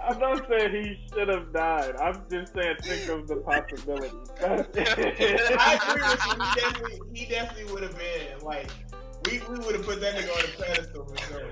I'm 0.01 0.19
not 0.19 0.47
saying 0.49 0.71
he 0.71 1.07
should 1.13 1.27
have 1.27 1.53
died. 1.53 1.95
I'm 1.97 2.23
just 2.31 2.53
saying 2.53 2.75
think 2.81 3.09
of 3.09 3.27
the 3.27 3.37
possibility. 3.37 4.15
I 4.41 4.45
agree 5.83 6.01
with 6.07 6.21
you. 6.25 6.33
He 6.43 6.55
definitely, 6.55 6.99
he 7.13 7.25
definitely 7.25 7.73
would 7.73 7.83
have 7.83 7.97
been 7.97 8.39
like, 8.41 8.69
we, 9.25 9.39
we 9.49 9.59
would 9.59 9.75
have 9.75 9.85
put 9.85 9.99
that 10.01 10.15
nigga 10.15 10.31
on 10.31 10.41
the 10.41 10.63
pedestal 10.63 11.05
for 11.05 11.17
sure. 11.17 11.51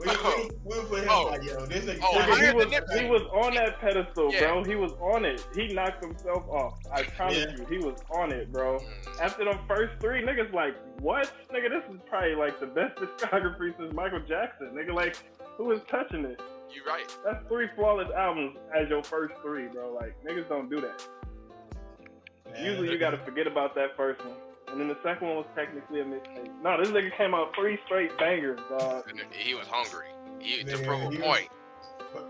We, 0.00 0.06
we, 0.08 0.50
we 0.64 0.84
would 0.90 1.02
him 1.04 1.08
Oh. 1.10 1.28
like, 1.30 1.44
yo, 1.44 1.64
this 1.66 1.84
nigga. 1.84 2.00
Oh, 2.02 2.20
he, 2.36 2.52
was, 2.52 3.00
he 3.00 3.06
was 3.08 3.22
on 3.32 3.54
that 3.54 3.78
pedestal, 3.80 4.32
Yeah. 4.32 4.40
bro. 4.40 4.64
He 4.64 4.74
was 4.74 4.92
on 5.00 5.24
it. 5.24 5.46
He 5.54 5.68
knocked 5.72 6.04
himself 6.04 6.44
off. 6.48 6.78
I 6.92 7.02
promise 7.04 7.36
Yeah. 7.38 7.56
you, 7.56 7.66
he 7.66 7.78
was 7.78 8.00
on 8.10 8.32
it, 8.32 8.50
bro. 8.52 8.78
Mm, 8.78 9.20
After 9.20 9.44
the 9.44 9.58
first 9.68 9.92
three, 10.00 10.22
niggas 10.22 10.52
like, 10.52 10.74
what? 11.00 11.32
Nigga, 11.52 11.68
this 11.70 11.94
is 11.94 12.00
probably 12.08 12.34
like 12.34 12.58
the 12.60 12.66
best 12.66 12.96
discography 12.98 13.76
since 13.78 13.92
Michael 13.94 14.20
Jackson. 14.20 14.70
Nigga, 14.74 14.92
like, 14.94 15.16
who 15.56 15.70
is 15.70 15.80
touching 15.90 16.24
it? 16.24 16.40
you 16.74 16.82
right. 16.84 17.06
That's 17.24 17.46
three 17.46 17.68
flawless 17.76 18.08
albums 18.16 18.56
as 18.76 18.88
your 18.88 19.02
first 19.04 19.34
three, 19.42 19.68
bro. 19.68 19.92
Like, 19.92 20.16
niggas 20.24 20.48
don't 20.48 20.68
do 20.68 20.80
that. 20.80 21.06
Usually 22.60 22.90
you 22.90 22.98
gotta 22.98 23.18
forget 23.18 23.46
about 23.46 23.74
that 23.76 23.96
first 23.96 24.24
one 24.24 24.34
and 24.74 24.80
then 24.80 24.88
the 24.88 24.98
second 25.04 25.28
one 25.28 25.36
was 25.36 25.46
technically 25.54 26.00
a 26.00 26.04
mixtape. 26.04 26.50
No, 26.62 26.76
this 26.76 26.88
nigga 26.88 27.16
came 27.16 27.32
out 27.32 27.54
three 27.54 27.78
straight 27.86 28.10
bangers, 28.18 28.58
dog. 28.68 29.04
He 29.30 29.54
was 29.54 29.68
hungry. 29.68 30.08
He, 30.40 30.64
to 30.64 30.76
prove 30.78 30.88
a 31.02 31.10
he 31.10 31.16
was- 31.18 31.18
point. 31.18 31.48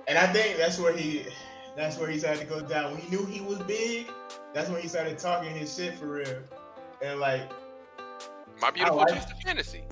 And 0.09 0.19
I 0.19 0.27
think 0.27 0.59
that's 0.59 0.79
where 0.79 0.95
he 0.95 1.27
that's 1.75 1.99
where 1.99 2.09
he 2.09 2.19
started 2.19 2.41
to 2.41 2.47
go 2.47 2.61
down. 2.61 2.93
When 2.93 3.01
he 3.01 3.09
knew 3.17 3.25
he 3.25 3.41
was 3.41 3.59
big, 3.61 4.11
that's 4.53 4.69
when 4.69 4.81
he 4.83 4.89
started 4.89 5.19
talking 5.19 5.51
his 5.57 5.75
shit 5.75 5.95
for 5.99 6.07
real. 6.07 6.39
And 7.03 7.19
like, 7.19 7.51
My 8.61 8.71
beautiful 8.71 8.99
like- 8.99 9.15
just 9.15 9.31
a 9.33 9.35
fantasy. 9.37 9.85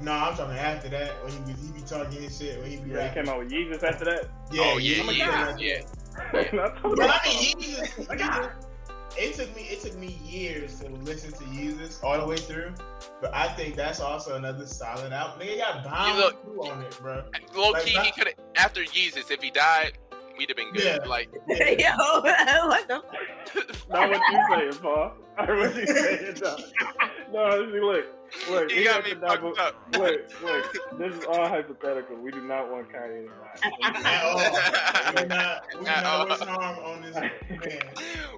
no, 0.00 0.12
I'm 0.12 0.36
talking 0.36 0.56
after 0.58 0.88
that 0.90 1.22
when 1.24 1.32
he 1.32 1.52
was 1.52 1.60
he 1.66 1.72
be 1.72 1.80
talking 1.80 2.20
his 2.22 2.38
shit 2.38 2.60
when 2.60 2.70
he 2.70 2.76
be 2.76 2.90
Yeah, 2.90 3.08
he 3.08 3.14
came 3.14 3.28
out 3.28 3.38
with 3.38 3.50
Yeezus 3.50 3.82
after 3.82 4.04
that. 4.04 4.28
Yeah, 4.52 4.62
oh 4.74 4.78
yeah, 4.78 5.02
my 5.02 5.12
yeah, 5.12 5.30
God. 5.50 5.60
yeah. 5.60 5.80
That's 6.32 6.52
what 6.82 6.96
But 6.96 7.10
I'm 7.10 7.20
I 7.24 7.28
mean, 7.28 7.52
talking 7.52 7.60
Yeezus, 7.60 8.08
my 8.08 8.16
God. 8.16 8.50
it 9.16 9.34
took 9.34 9.54
me 9.56 9.62
it 9.62 9.80
took 9.80 9.94
me 9.96 10.18
years 10.24 10.80
to 10.80 10.88
listen 10.90 11.32
to 11.32 11.44
Yeezus 11.44 12.02
all 12.02 12.18
the 12.18 12.26
way 12.26 12.36
through. 12.36 12.74
But 13.20 13.34
I 13.34 13.48
think 13.48 13.76
that's 13.76 14.00
also 14.00 14.36
another 14.36 14.66
solid 14.66 15.12
album. 15.12 15.46
Nigga 15.46 15.58
got 15.58 15.84
Bound 15.84 16.18
look- 16.18 16.42
Two 16.44 16.62
on 16.62 16.82
it, 16.82 16.98
bro. 17.00 17.24
Low 17.54 17.70
Like, 17.70 17.84
key, 17.84 17.98
he 18.00 18.12
could 18.12 18.28
have 18.28 18.36
after 18.56 18.80
Yeezus. 18.82 19.30
If 19.30 19.42
he 19.42 19.50
died, 19.50 19.92
we'd 20.38 20.48
have 20.50 20.56
been 20.56 20.72
good. 20.72 20.84
Yeah. 20.84 21.06
Like, 21.06 21.28
Yeah. 21.48 21.96
Yo, 21.96 22.20
what 22.68 22.88
the 22.88 23.02
Not 23.88 24.10
what 24.10 24.20
you 24.30 24.44
saying, 24.50 24.72
Paul. 24.82 25.12
I 25.38 25.44
heard 25.46 25.58
what 25.58 25.88
saying, 25.88 26.34
dog. 26.34 26.60
No, 27.32 27.72
see, 27.72 27.80
look, 27.80 28.23
look, 28.50 28.70
he 28.70 28.78
he 28.78 28.84
got 28.84 28.96
got 28.96 29.04
me 29.04 29.10
the 29.14 29.20
double. 29.26 29.54
fucked 29.54 29.94
up. 29.94 29.98
Look, 29.98 30.42
look, 30.42 30.64
this 30.98 31.14
is 31.14 31.24
all 31.24 31.48
hypothetical. 31.48 32.16
We 32.16 32.30
do 32.30 32.42
not 32.42 32.70
want 32.70 32.88
Kanye 32.92 33.26
to 33.26 34.06
At 34.06 34.24
all. 34.24 34.36
We're 35.14 35.26
not 35.26 35.62
we're 35.76 35.82
not 35.84 36.28
wishing 36.28 36.48
harm 36.48 36.78
on 36.78 37.02
this 37.02 37.14
man. 37.14 37.30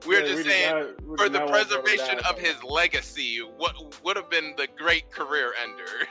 We're 0.06 0.20
Yeah, 0.20 0.27
just 0.27 0.44
we 0.44 0.51
saying. 0.51 0.74
not- 0.74 1.02
we 1.06 1.16
For 1.16 1.28
the 1.28 1.39
not 1.39 1.51
want 1.51 1.62
him 1.62 1.68
to 1.68 1.74
preservation 1.82 2.18
of 2.28 2.39
his 2.39 2.62
legacy, 2.64 3.39
what 3.39 3.74
would 4.05 4.16
have 4.16 4.28
been 4.31 4.55
the 4.56 4.66
great 4.77 5.10
career 5.10 5.52
ender? 5.62 6.06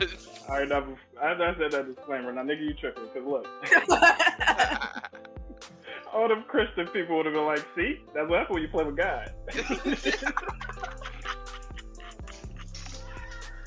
All 0.49 0.57
right, 0.59 0.67
now, 0.67 0.85
after 1.21 1.43
I 1.43 1.55
said 1.57 1.71
that 1.71 1.85
disclaimer, 1.95 2.31
now 2.33 2.43
nigga, 2.43 2.61
you 2.61 2.73
tripping? 2.75 3.07
Cause 3.13 3.23
look, 3.25 3.47
all 6.13 6.27
them 6.27 6.43
Christian 6.47 6.87
people 6.87 7.17
would 7.17 7.25
have 7.25 7.35
been 7.35 7.45
like, 7.45 7.65
"See, 7.75 7.99
that's 8.13 8.29
what 8.29 8.39
happens 8.39 8.53
when 8.55 8.63
you 8.63 8.69
play 8.69 8.83
with 8.85 8.97
God." 8.97 9.33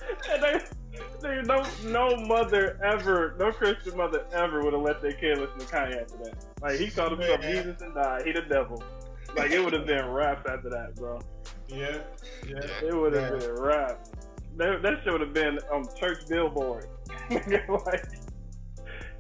and 0.30 0.42
they, 0.42 0.60
they, 1.22 1.42
no, 1.42 1.64
no 1.84 2.16
mother 2.26 2.78
ever, 2.84 3.34
no 3.38 3.52
Christian 3.52 3.96
mother 3.96 4.24
ever 4.32 4.62
would 4.62 4.72
have 4.72 4.82
let 4.82 5.00
their 5.02 5.12
kid 5.12 5.38
listen 5.38 5.58
to 5.58 5.66
Kanye 5.66 6.02
after 6.02 6.16
that. 6.24 6.44
Like 6.62 6.78
he 6.78 6.90
called 6.90 7.12
himself 7.12 7.40
Man. 7.40 7.52
Jesus 7.64 7.82
and 7.82 7.94
died. 7.94 8.22
He 8.26 8.32
the 8.32 8.42
devil. 8.42 8.82
Like 9.36 9.50
it 9.50 9.62
would 9.62 9.72
have 9.74 9.86
been 9.86 10.06
rap 10.08 10.46
after 10.48 10.70
that, 10.70 10.94
bro. 10.96 11.18
Yeah, 11.68 11.98
yeah. 12.46 12.60
It 12.82 12.94
would 12.96 13.12
have 13.14 13.32
Yeah. 13.40 13.46
been 13.46 13.54
rap. 13.60 14.06
That, 14.56 14.82
that 14.82 15.02
should 15.04 15.20
have 15.20 15.32
been 15.34 15.58
on 15.72 15.84
church 15.96 16.26
billboard. 16.28 16.86
like, 17.30 18.04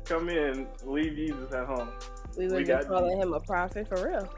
come 0.04 0.28
in, 0.30 0.66
leave 0.84 1.14
Jesus 1.14 1.52
at 1.52 1.66
home. 1.66 1.90
We 2.36 2.46
We 2.48 2.54
would 2.54 2.66
got 2.66 2.76
just 2.78 2.88
calling 2.88 3.20
him 3.20 3.32
a 3.34 3.40
prophet 3.40 3.86
for 3.86 4.04
real. 4.08 4.28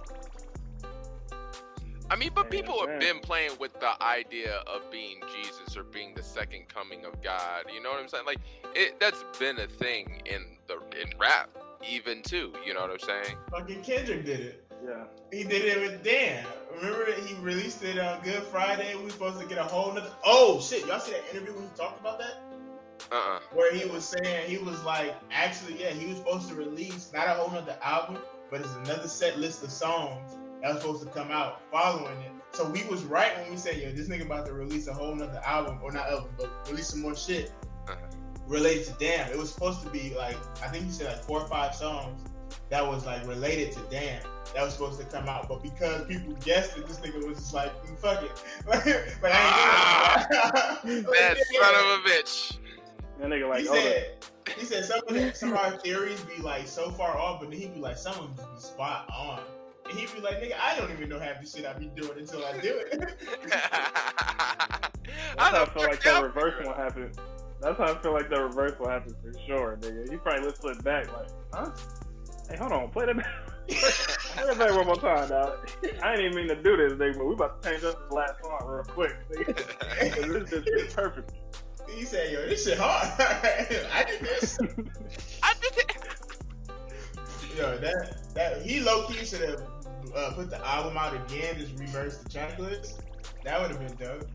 I 2.11 2.17
mean, 2.17 2.31
but 2.35 2.47
Yeah, 2.47 2.51
people 2.51 2.87
have 2.87 2.99
been 2.99 3.21
playing 3.21 3.53
with 3.61 3.79
the 3.79 4.03
idea 4.03 4.57
of 4.67 4.91
being 4.91 5.21
Jesus 5.33 5.77
or 5.77 5.85
being 5.85 6.13
the 6.15 6.23
second 6.25 6.69
coming 6.69 7.05
of 7.05 7.23
God. 7.23 7.67
You 7.73 7.81
know 7.81 7.91
what 7.91 8.01
I'm 8.01 8.09
saying? 8.09 8.27
Like, 8.27 8.41
it 8.75 8.99
that's 8.99 9.25
been 9.39 9.61
a 9.61 9.69
thing 9.69 10.21
in 10.27 10.45
the 10.67 10.75
in 11.01 11.17
rap, 11.19 11.51
even 11.89 12.23
too. 12.23 12.53
You 12.67 12.75
know 12.75 12.81
what 12.81 12.91
I'm 12.91 12.99
saying? 12.99 13.37
Fucking 13.53 13.83
Kendrick 13.83 14.25
did 14.25 14.41
it. 14.41 14.65
Yeah. 14.85 15.05
He 15.31 15.45
did 15.45 15.65
it 15.65 15.81
with 15.81 16.03
Damn. 16.03 16.45
Remember 16.75 17.13
he 17.13 17.35
released 17.37 17.85
it 17.85 17.99
on 17.99 18.23
Good 18.23 18.43
Friday. 18.45 18.97
We 18.97 19.05
were 19.05 19.11
supposed 19.11 19.39
to 19.39 19.47
get 19.47 19.59
a 19.59 19.65
whole 19.65 19.93
nother. 19.93 20.11
Oh 20.25 20.61
shit! 20.61 20.87
Y'all 20.87 20.99
see 20.99 21.13
that 21.13 21.23
interview 21.31 21.55
when 21.55 21.63
he 21.63 21.69
talked 21.77 22.01
about 22.01 22.19
that? 22.19 22.43
Uh-uh. 23.13 23.41
Where 23.53 23.73
he 23.73 23.89
was 23.89 24.05
saying 24.05 24.49
he 24.51 24.59
was 24.59 24.83
like, 24.85 25.15
actually, 25.31 25.81
yeah, 25.81 25.91
he 25.91 26.07
was 26.07 26.19
supposed 26.19 26.49
to 26.49 26.55
release 26.55 27.11
not 27.15 27.29
a 27.29 27.31
whole 27.31 27.51
nother 27.53 27.77
album, 27.83 28.19
but 28.51 28.61
it's 28.61 28.75
another 28.75 29.09
set 29.09 29.39
list 29.39 29.63
of 29.63 29.71
songs 29.71 30.37
that 30.63 30.73
was 30.75 30.83
supposed 30.83 31.03
to 31.03 31.09
come 31.11 31.31
out 31.31 31.63
following 31.71 32.19
it. 32.23 32.33
So 32.53 32.69
we 32.69 32.83
was 32.85 33.05
right 33.05 33.37
when 33.39 33.51
we 33.53 33.57
said, 33.57 33.77
yo, 33.79 33.93
this 33.93 34.09
nigga 34.09 34.23
about 34.27 34.47
to 34.47 34.53
release 34.53 34.87
a 34.89 34.93
whole 34.93 35.15
nother 35.15 35.41
album, 35.45 35.79
or 35.83 35.93
not 35.93 36.09
album, 36.09 36.31
but 36.39 36.51
release 36.69 36.89
some 36.89 37.01
more 37.01 37.17
shit 37.17 37.53
Uh-huh. 37.89 37.97
related 38.47 38.87
to 38.87 38.93
Damn. 38.99 39.31
It 39.31 39.39
was 39.39 39.53
supposed 39.53 39.83
to 39.83 39.89
be 39.91 40.15
like, 40.17 40.37
I 40.63 40.69
think 40.69 40.85
he 40.87 40.91
said 40.91 41.07
like 41.07 41.23
four 41.25 41.41
or 41.41 41.49
five 41.49 41.75
songs 41.75 42.23
that 42.69 42.85
was 42.87 43.07
like 43.07 43.27
related 43.27 43.73
to 43.73 43.81
Damn. 43.91 44.23
That 44.55 44.65
was 44.65 44.73
supposed 44.75 44.99
to 44.99 45.07
come 45.07 45.29
out, 45.29 45.49
but 45.49 45.63
because 45.63 46.07
people 46.07 46.35
guessed 46.45 46.77
it, 46.77 46.87
this 46.89 46.99
nigga 46.99 47.25
was 47.25 47.39
just 47.39 47.55
like, 47.55 47.73
"Mm, 47.87 47.99
fuck 47.99 48.23
it. 48.25 48.33
but 49.23 49.31
I 49.33 50.73
ain't 50.83 50.83
doing 50.83 50.99
it. 51.05 51.07
That 51.07 51.37
son 51.39 51.75
of 51.75 52.05
a 52.05 52.09
bitch. 52.09 52.59
That 53.21 53.29
nigga 53.29 53.49
like, 53.49 53.61
he 53.63 53.69
oh, 53.69 53.75
said, 53.75 54.17
he 54.59 54.65
said 54.65 54.85
some 54.85 55.01
of 55.07 55.15
the, 55.15 55.33
some 55.35 55.53
of 55.53 55.59
our 55.59 55.71
theories 55.79 56.21
be 56.23 56.43
like 56.43 56.67
so 56.67 56.91
far 56.91 57.17
off, 57.17 57.41
but 57.41 57.51
then 57.51 57.61
he'd 57.61 57.75
be 57.75 57.81
like, 57.81 57.97
some 57.97 58.15
of 58.15 58.37
them 58.37 58.47
be 58.57 58.61
spot 58.61 59.09
on. 59.17 59.41
And 59.91 59.99
he'd 59.99 60.13
be 60.15 60.21
like, 60.21 60.41
nigga, 60.41 60.53
I 60.61 60.77
don't 60.79 60.93
even 60.93 61.09
know 61.09 61.19
half 61.19 61.41
the 61.41 61.47
shit 61.49 61.67
I 61.67 61.73
be 61.73 61.87
doing 61.97 62.17
until 62.19 62.45
I 62.45 62.53
do 62.61 62.81
it. 62.93 63.03
How 65.37 65.51
that's 65.51 65.57
how 65.57 65.63
I 65.63 65.67
feel 65.67 65.83
like 65.83 65.95
fuck 65.95 66.05
that 66.05 66.05
y'all- 66.05 66.23
reverse 66.23 66.55
will 66.65 66.75
happen. 66.75 67.13
That's 67.61 67.77
how 67.77 67.85
I 67.93 67.99
feel 67.99 68.13
like 68.13 68.31
that 68.31 68.41
reverse 68.41 68.79
will 68.79 68.89
happen 68.89 69.15
for 69.21 69.33
sure, 69.47 69.79
nigga. 69.81 70.11
You 70.11 70.19
probably 70.19 70.45
listen 70.47 70.63
to 70.63 70.79
it 70.79 70.85
back 70.85 71.13
like, 71.13 71.29
huh? 71.53 71.71
Hey, 72.49 72.57
hold 72.57 72.73
on, 72.73 72.89
play 72.91 73.07
that 73.07 73.17
back. 73.17 73.27
play 73.69 74.47
that 74.47 74.59
back 74.59 74.71
one 74.77 74.87
more 74.87 74.97
time, 74.97 75.29
dog. 75.29 75.69
I 76.03 76.15
didn't 76.17 76.33
even 76.33 76.37
mean 76.37 76.49
to 76.57 76.63
do 76.63 76.77
this, 76.77 76.93
nigga, 76.93 77.19
but 77.19 77.27
we 77.27 77.35
about 77.35 77.61
to 77.63 77.69
change 77.69 77.85
up 77.85 78.01
this 78.01 78.13
last 78.13 78.41
song 78.43 78.61
real 78.67 78.85
quick. 78.85 79.17
This 80.01 80.51
bitch 80.51 80.87
is 80.87 80.95
perfect. 80.95 81.33
he 81.89 82.05
said, 82.05 82.33
yo, 82.33 82.47
this 82.49 82.65
shit 82.65 82.79
hard. 82.79 83.09
I 83.19 84.05
did 84.09 84.21
this. 84.21 84.57
I 85.43 85.55
did 85.61 85.77
it. 85.79 85.97
Yo, 87.59 87.77
that 87.79 88.17
that 88.35 88.63
he 88.63 88.81
low 88.81 89.07
key 89.09 89.25
should 89.25 89.41
have 89.41 89.61
uh, 90.15 90.33
put 90.33 90.51
the 90.51 90.65
album 90.67 90.97
out 90.97 91.15
again, 91.15 91.57
just 91.59 91.79
reverse 91.79 92.19
the 92.19 92.29
track 92.29 92.59
list. 92.59 93.01
That 93.45 93.61
would 93.61 93.71
have 93.71 93.81
been 93.81 93.97
dope. 93.97 94.29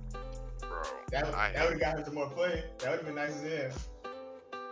Bro, 0.62 0.82
That 1.12 1.26
would 1.26 1.36
I- 1.36 1.52
that 1.54 1.64
would 1.64 1.74
have 1.74 1.80
got 1.82 1.98
him 2.00 2.06
some 2.06 2.16
more 2.16 2.30
play. 2.30 2.64
That 2.80 2.90
would 2.92 2.98
have 3.00 3.06
been 3.06 3.16
nice 3.16 3.32
as 3.44 3.74
hell. 3.74 4.12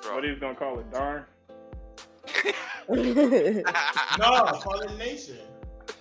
bro. 0.01 0.15
What 0.15 0.23
he 0.23 0.29
was 0.31 0.39
gonna 0.39 0.55
call 0.55 0.79
it, 0.79 0.91
darn? 0.91 1.25
No, 2.89 4.43
call 4.61 4.79
it 4.81 4.97
Nation. 4.97 5.37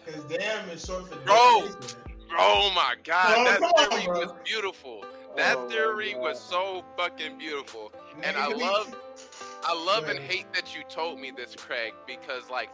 Cause 0.06 0.24
damn 0.28 0.68
is 0.70 0.84
short 0.84 1.08
for 1.08 1.16
Bro. 1.20 1.60
Nation. 1.64 1.76
Oh 2.38 2.72
my 2.74 2.94
god, 3.04 3.34
Bro, 3.34 3.44
that 3.44 3.58
come 3.60 3.70
on, 3.70 3.90
theory 3.90 4.04
bro. 4.06 4.20
was 4.20 4.32
beautiful. 4.44 5.04
That 5.36 5.56
Oh 5.58 5.68
theory 5.68 6.12
God. 6.12 6.20
was 6.22 6.40
so 6.40 6.84
fucking 6.96 7.38
beautiful. 7.38 7.92
And 8.22 8.36
I 8.36 8.46
love- 8.48 8.94
I 9.64 9.74
love 9.74 10.08
and 10.08 10.18
hate 10.18 10.52
that 10.54 10.74
you 10.74 10.82
told 10.88 11.20
me 11.20 11.30
this, 11.30 11.54
Craig, 11.56 11.92
because 12.06 12.48
like 12.50 12.70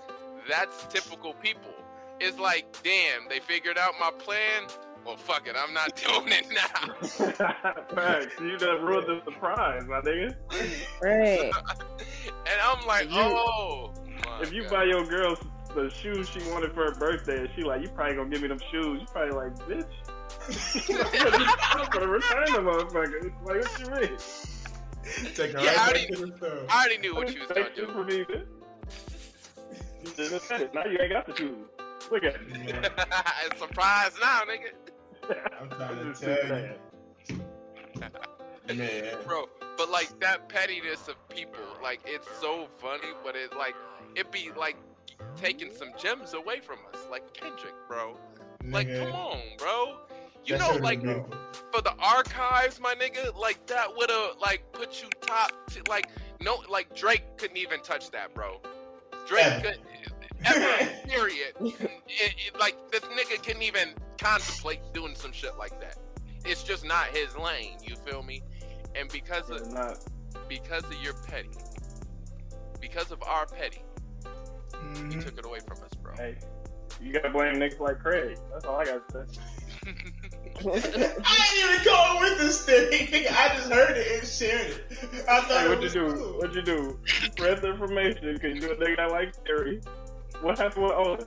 that's 0.49 0.85
typical 0.86 1.35
people. 1.35 1.74
It's 2.20 2.39
like, 2.39 2.66
damn, 2.82 3.28
they 3.28 3.39
figured 3.40 3.78
out 3.78 3.95
my 4.01 4.11
plan. 4.19 4.65
Well, 5.07 5.16
fuck 5.16 5.47
it, 5.49 5.55
I'm 5.57 5.73
not 5.73 5.97
doing 6.05 6.28
it 6.32 6.47
now. 6.53 6.95
Facts. 7.95 8.35
You 8.40 8.59
done 8.59 8.82
ruined 8.85 9.07
the 9.09 9.20
surprise, 9.24 9.85
my 9.86 10.01
nigga. 10.01 10.35
right. 11.03 11.51
And 12.51 12.61
I'm 12.62 12.86
like, 12.86 13.05
you- 13.11 13.16
oh. 13.20 13.93
If 14.40 14.53
you 14.53 14.62
God. 14.62 14.70
buy 14.70 14.85
your 14.85 15.05
girl 15.07 15.36
the 15.74 15.90
shoes 15.90 16.28
she 16.31 16.40
wanted 16.51 16.73
for 16.73 16.85
her 16.90 16.95
birthday, 16.99 17.40
and 17.40 17.49
she 17.55 17.62
like, 17.62 17.82
you 17.82 17.89
probably 17.90 18.16
gonna 18.16 18.31
give 18.31 18.40
me 18.43 18.49
them 18.49 18.59
shoes. 18.73 19.01
You 19.03 19.07
probably 19.12 19.35
like, 19.35 19.55
bitch. 19.69 19.85
I'm 21.74 21.90
gonna 21.90 22.09
return 22.09 22.45
the 22.53 22.59
motherfucker. 22.61 23.32
Like, 23.45 23.62
what 23.62 23.81
you 23.81 24.09
mean? 24.09 24.19
Take 25.35 25.53
her 25.53 25.61
Yeah, 25.61 25.66
right 25.69 25.77
how 25.77 25.86
back 25.93 25.95
do 25.95 26.01
you- 26.01 26.09
to 26.16 26.27
the 26.27 26.36
store. 26.36 26.66
I 26.70 26.78
already 26.81 26.99
knew 26.99 27.15
what 27.15 27.32
you 27.35 27.40
was 27.40 27.49
gonna 27.49 27.74
do. 27.77 27.86
for 27.86 28.05
me, 28.05 28.24
bitch. 28.24 28.47
You 30.03 30.09
shouldn't 30.11 30.32
have 30.32 30.43
said 30.43 30.61
it. 30.62 30.74
Now 30.74 30.85
you 30.86 30.99
ain't 31.01 31.12
got 31.12 31.27
the 31.27 31.36
shoes. 31.36 31.57
Look 32.10 32.24
at 32.24 32.36
it. 32.48 33.59
surprise 33.59 34.12
now, 34.20 34.43
nigga. 34.43 34.72
I'm 35.60 35.68
trying 35.70 36.12
to 36.12 36.20
tell 36.20 36.39
you, 37.28 38.09
man. 38.76 39.16
bro. 39.26 39.48
But 39.76 39.90
like 39.90 40.18
that 40.20 40.48
pettiness 40.48 41.09
of 41.09 41.16
people, 41.28 41.60
like 41.82 42.01
it's 42.05 42.28
so 42.40 42.66
funny, 42.78 43.09
but 43.24 43.36
it 43.36 43.56
like 43.56 43.74
it 44.16 44.30
be 44.32 44.51
like 44.56 44.76
taking 45.36 45.72
some 45.72 45.89
gems 45.98 46.35
away 46.35 46.60
from 46.60 46.78
us, 46.93 47.01
like 47.10 47.32
Kendrick, 47.35 47.74
bro. 47.86 48.16
Like, 48.64 48.89
Nigga, 48.89 49.05
come 49.06 49.14
on, 49.14 49.40
bro. 49.59 49.97
You 50.44 50.56
know, 50.59 50.76
like 50.80 51.02
dope. 51.02 51.35
for 51.72 51.82
the 51.82 51.93
archives, 51.98 52.80
my 52.80 52.94
nigga, 52.94 53.36
like 53.39 53.64
that 53.66 53.94
would 53.97 54.10
have 54.10 54.36
like 54.40 54.62
put 54.72 55.02
you 55.02 55.09
top. 55.20 55.52
To, 55.72 55.82
like 55.89 56.09
no, 56.40 56.62
like 56.68 56.94
Drake 56.97 57.24
couldn't 57.36 57.56
even 57.59 57.80
touch 57.82 58.10
that, 58.10 58.35
bro. 58.35 58.60
Drake 59.26 59.44
Ever. 59.44 59.60
could 59.60 59.78
ever. 60.44 60.90
period. 61.09 61.55
It- 61.60 61.74
it- 62.09 62.59
like 62.59 62.77
this 62.90 63.01
nigga 63.02 63.43
can't 63.43 63.62
even 63.62 63.90
contemplate 64.20 64.81
doing 64.93 65.15
some 65.15 65.32
shit 65.32 65.56
like 65.59 65.78
that. 65.81 65.97
It's 66.44 66.62
just 66.62 66.85
not 66.85 67.06
his 67.09 67.36
lane. 67.36 67.78
You 67.82 67.97
feel 68.06 68.23
me? 68.23 68.43
And 68.94 69.09
because 69.10 69.51
of 69.51 69.70
not. 69.73 69.98
because 70.48 70.85
of 70.85 70.94
your 71.02 71.15
petty, 71.27 71.51
because 72.81 73.10
of 73.10 73.23
our 73.23 73.47
petty, 73.47 73.82
you 74.24 75.02
Mhm. 75.05 75.24
took 75.24 75.39
it 75.39 75.44
away 75.44 75.59
from 75.60 75.78
us, 75.85 75.93
bro. 76.02 76.15
Hey, 76.16 76.36
you 77.01 77.12
gotta 77.12 77.31
blame 77.31 77.56
niggas 77.56 77.78
like 77.81 77.98
Craig. 78.01 78.39
That's 78.52 78.65
all 78.65 78.77
I 78.77 78.85
gotta 78.85 79.02
say. 79.12 79.40
I 80.65 80.70
ain't 80.70 81.70
even 81.70 81.85
going 81.85 82.20
with 82.20 82.39
this 82.39 82.65
thing. 82.65 83.27
I 83.31 83.55
just 83.56 83.70
heard 83.70 83.97
it 83.97 84.19
and 84.20 84.28
shared 84.28 84.66
it. 84.90 85.24
I 85.28 85.40
thought 85.43 85.48
Hey, 85.51 85.65
it 85.66 85.69
what'd 85.69 85.85
you 85.85 85.90
do? 86.09 86.15
cool. 86.16 86.39
What'd 86.39 86.56
you 86.56 86.62
do? 86.62 86.98
Spread 87.06 87.60
the 87.62 87.70
information 87.70 88.35
because 88.35 88.55
you 88.55 88.60
do 88.60 88.70
a 88.73 88.77
nigga 88.77 88.97
that 88.97 89.10
likes 89.10 89.39
theory. 89.39 89.81
What 90.43 90.59
happened 90.59 90.85
with 90.85 90.93
Oda? 90.93 91.27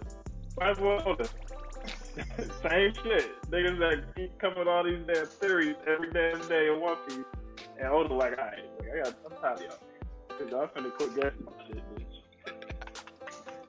What 0.56 0.68
happened 0.68 0.86
with 0.88 1.08
Oda? 1.08 1.26
Same 2.70 2.94
shit. 3.04 3.42
Niggas 3.52 3.80
that 3.80 4.16
keep 4.16 4.38
coming 4.40 4.60
with 4.60 4.68
all 4.68 4.84
these 4.84 5.00
damn 5.08 5.26
theories 5.26 5.76
every 5.88 6.12
damn 6.12 6.42
day 6.48 6.68
in 6.74 6.80
One 6.82 6.98
Piece. 7.08 7.18
And 7.80 7.88
Oda 7.90 8.14
like, 8.14 8.34
alright, 8.38 8.60
I 8.82 9.04
got, 9.04 9.14
I'm 9.26 9.38
tired 9.42 9.58
of 9.58 9.62
y'all. 9.64 10.38
Cause 10.38 10.50
y'all 10.50 10.68
finna 10.68 10.92
quit 10.96 11.16
guessing 11.16 11.46
my 11.46 11.52
shit, 11.68 11.78
bitch. 11.96 12.06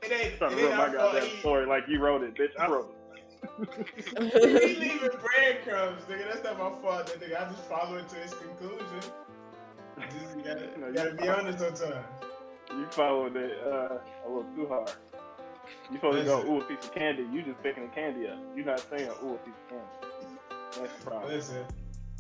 It 0.02 0.12
ain't, 0.12 0.38
Trying 0.38 0.52
it 0.52 0.56
to 0.56 0.60
ain't 0.62 0.62
ruin 0.62 0.76
my 0.76 0.84
our 0.86 0.90
fault. 0.92 1.12
goddamn 1.12 1.28
He, 1.30 1.38
story 1.38 1.66
like 1.66 1.84
you 1.88 2.00
wrote 2.00 2.22
it, 2.22 2.34
bitch. 2.34 2.58
I 2.58 2.66
wrote 2.68 2.90
it. 2.90 2.98
he 4.62 4.76
leaving 4.76 4.98
breadcrumbs, 5.20 6.02
nigga. 6.04 6.24
That's 6.32 6.44
not 6.44 6.58
my 6.58 6.70
fault. 6.80 7.06
That 7.06 7.20
nigga, 7.20 7.44
I 7.46 7.50
just 7.50 7.64
follow 7.68 7.96
it 7.98 8.08
to 8.08 8.20
its 8.22 8.34
conclusion. 8.34 9.00
Just, 9.00 10.36
you 10.36 10.42
gotta, 10.44 10.68
No, 10.78 10.86
you 10.86 10.92
you 10.92 10.94
gotta 10.94 11.12
be 11.14 11.18
follow- 11.26 11.38
honest 11.38 11.58
sometimes. 11.58 12.06
You 12.70 12.86
followed 12.90 13.36
it 13.36 13.58
uh, 13.66 13.68
a 13.68 14.28
little 14.28 14.44
too 14.56 14.66
hard. 14.68 14.92
You 15.90 15.96
supposed 15.96 16.18
to 16.18 16.24
go, 16.24 16.44
ooh, 16.46 16.60
a 16.60 16.64
piece 16.64 16.84
of 16.84 16.94
candy. 16.94 17.26
You 17.32 17.42
just 17.42 17.62
picking 17.62 17.84
the 17.84 17.88
candy 17.90 18.26
up. 18.28 18.38
You're 18.56 18.64
not 18.64 18.84
saying, 18.90 19.10
ooh, 19.22 19.34
a 19.34 19.38
piece 19.38 19.54
of 19.54 19.70
candy. 19.70 19.84
That's 20.80 20.92
the 20.98 21.10
problem. 21.10 21.32
Listen, 21.32 21.64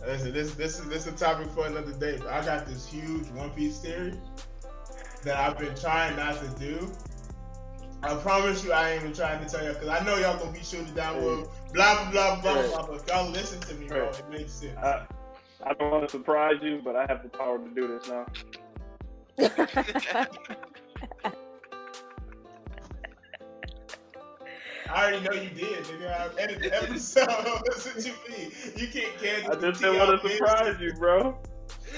listen. 0.06 0.32
This 0.32 0.54
this 0.54 0.78
is 0.78 0.88
this 0.88 1.06
is 1.06 1.14
a 1.14 1.16
topic 1.16 1.48
for 1.50 1.66
another 1.66 1.92
day. 1.92 2.18
But 2.18 2.28
I 2.28 2.44
got 2.44 2.66
this 2.66 2.86
huge 2.86 3.28
One 3.28 3.50
Piece 3.50 3.78
theory 3.78 4.14
that 5.24 5.36
I've 5.36 5.58
been 5.58 5.74
trying 5.74 6.16
not 6.16 6.34
to 6.40 6.48
do. 6.58 6.90
I 8.02 8.14
promise 8.16 8.64
you, 8.64 8.72
I 8.72 8.90
ain't 8.90 9.02
even 9.02 9.14
trying 9.14 9.44
to 9.44 9.50
tell 9.50 9.64
y'all 9.64 9.74
because 9.74 9.88
I 9.88 10.04
know 10.04 10.16
y'all 10.16 10.36
gonna 10.36 10.52
be 10.52 10.62
shooting 10.62 10.92
down 10.94 11.24
with 11.24 11.48
blah 11.72 12.10
blah 12.10 12.40
blah 12.40 12.40
blah 12.40 12.66
blah. 12.66 12.86
But 12.86 12.96
if 12.96 13.06
y'all 13.08 13.30
listen 13.30 13.60
to 13.60 13.74
me, 13.74 13.86
bro, 13.86 14.08
it 14.08 14.28
makes 14.28 14.52
sense. 14.52 14.76
I, 14.76 15.06
I 15.64 15.74
don't 15.74 15.90
want 15.90 16.08
to 16.08 16.10
surprise 16.10 16.56
you, 16.60 16.80
but 16.84 16.96
I 16.96 17.06
have 17.08 17.22
the 17.22 17.28
power 17.28 17.58
to 17.58 17.68
do 17.70 17.86
this 17.86 18.08
now. 18.08 18.26
I 24.92 25.04
already 25.04 25.24
know 25.24 25.42
you 25.42 25.48
did, 25.50 25.84
nigga. 25.84 26.20
I've 26.20 26.38
edited 26.38 26.70
the 26.70 26.82
episode. 26.82 27.26
That's 27.66 27.86
what 27.86 28.04
you 28.04 28.12
mean. 28.28 28.52
You 28.76 28.88
can't 28.88 29.16
cancel. 29.18 29.52
I 29.52 29.70
just 29.70 29.80
didn't 29.80 29.98
want 29.98 30.22
to 30.22 30.28
surprise 30.28 30.76
you, 30.80 30.92
bro. 30.94 31.38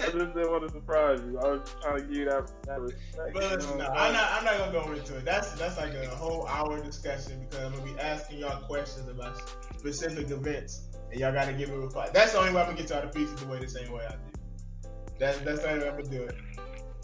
I 0.00 0.04
just 0.06 0.14
didn't 0.14 0.50
want 0.50 0.68
to 0.68 0.72
surprise 0.72 1.20
you. 1.26 1.38
I 1.40 1.48
was 1.48 1.74
trying 1.82 1.96
to 1.96 2.02
give 2.04 2.16
you 2.16 2.24
that, 2.26 2.52
that 2.66 2.80
respect. 2.80 3.34
But 3.34 3.42
you 3.42 3.56
know 3.58 3.76
no, 3.76 3.86
I'm 3.86 3.96
I'm 3.96 4.12
not. 4.12 4.32
I'm 4.32 4.44
not 4.44 4.58
gonna 4.58 4.72
go 4.72 4.92
into 4.92 5.16
it. 5.16 5.24
That's 5.24 5.52
that's 5.52 5.76
like 5.76 5.94
a 5.94 6.06
whole 6.08 6.46
hour 6.46 6.80
discussion 6.80 7.46
because 7.48 7.64
I'm 7.64 7.72
gonna 7.72 7.92
be 7.92 8.00
asking 8.00 8.38
y'all 8.38 8.62
questions 8.62 9.08
about 9.08 9.42
specific 9.76 10.30
events, 10.30 10.82
and 11.10 11.18
y'all 11.18 11.32
gotta 11.32 11.52
give 11.52 11.70
me 11.70 11.76
a 11.76 11.78
reply. 11.80 12.10
That's 12.12 12.32
the 12.32 12.38
only 12.38 12.52
way 12.52 12.60
I'm 12.60 12.66
gonna 12.66 12.78
get 12.78 12.90
y'all 12.90 13.02
to 13.02 13.08
pieces 13.08 13.34
the 13.40 13.46
way 13.46 13.58
the 13.58 13.68
same 13.68 13.90
way 13.90 14.04
I 14.06 14.12
do. 14.12 14.90
That's 15.18 15.38
that's 15.40 15.62
the 15.62 15.70
only 15.70 15.84
way 15.84 15.90
I'm 15.90 15.96
gonna 15.96 16.10
do 16.10 16.22
it. 16.22 16.36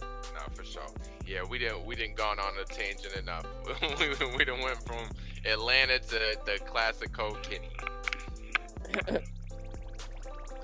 No, 0.00 0.54
for 0.54 0.64
sure. 0.64 0.82
Yeah, 1.30 1.44
we 1.48 1.60
didn't 1.60 1.86
we 1.86 1.94
didn't 1.94 2.16
gone 2.16 2.40
on 2.40 2.54
a 2.60 2.64
tangent 2.64 3.14
enough. 3.16 3.46
we 4.00 4.36
we 4.36 4.44
done 4.44 4.60
went 4.62 4.82
from 4.82 5.08
Atlanta 5.44 6.00
to 6.00 6.36
the 6.44 6.58
classic 6.66 7.12
Code 7.12 7.40
Kenny. 7.42 7.70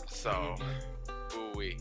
So, 0.08 0.56
ooh 1.36 1.52
wee. 1.54 1.78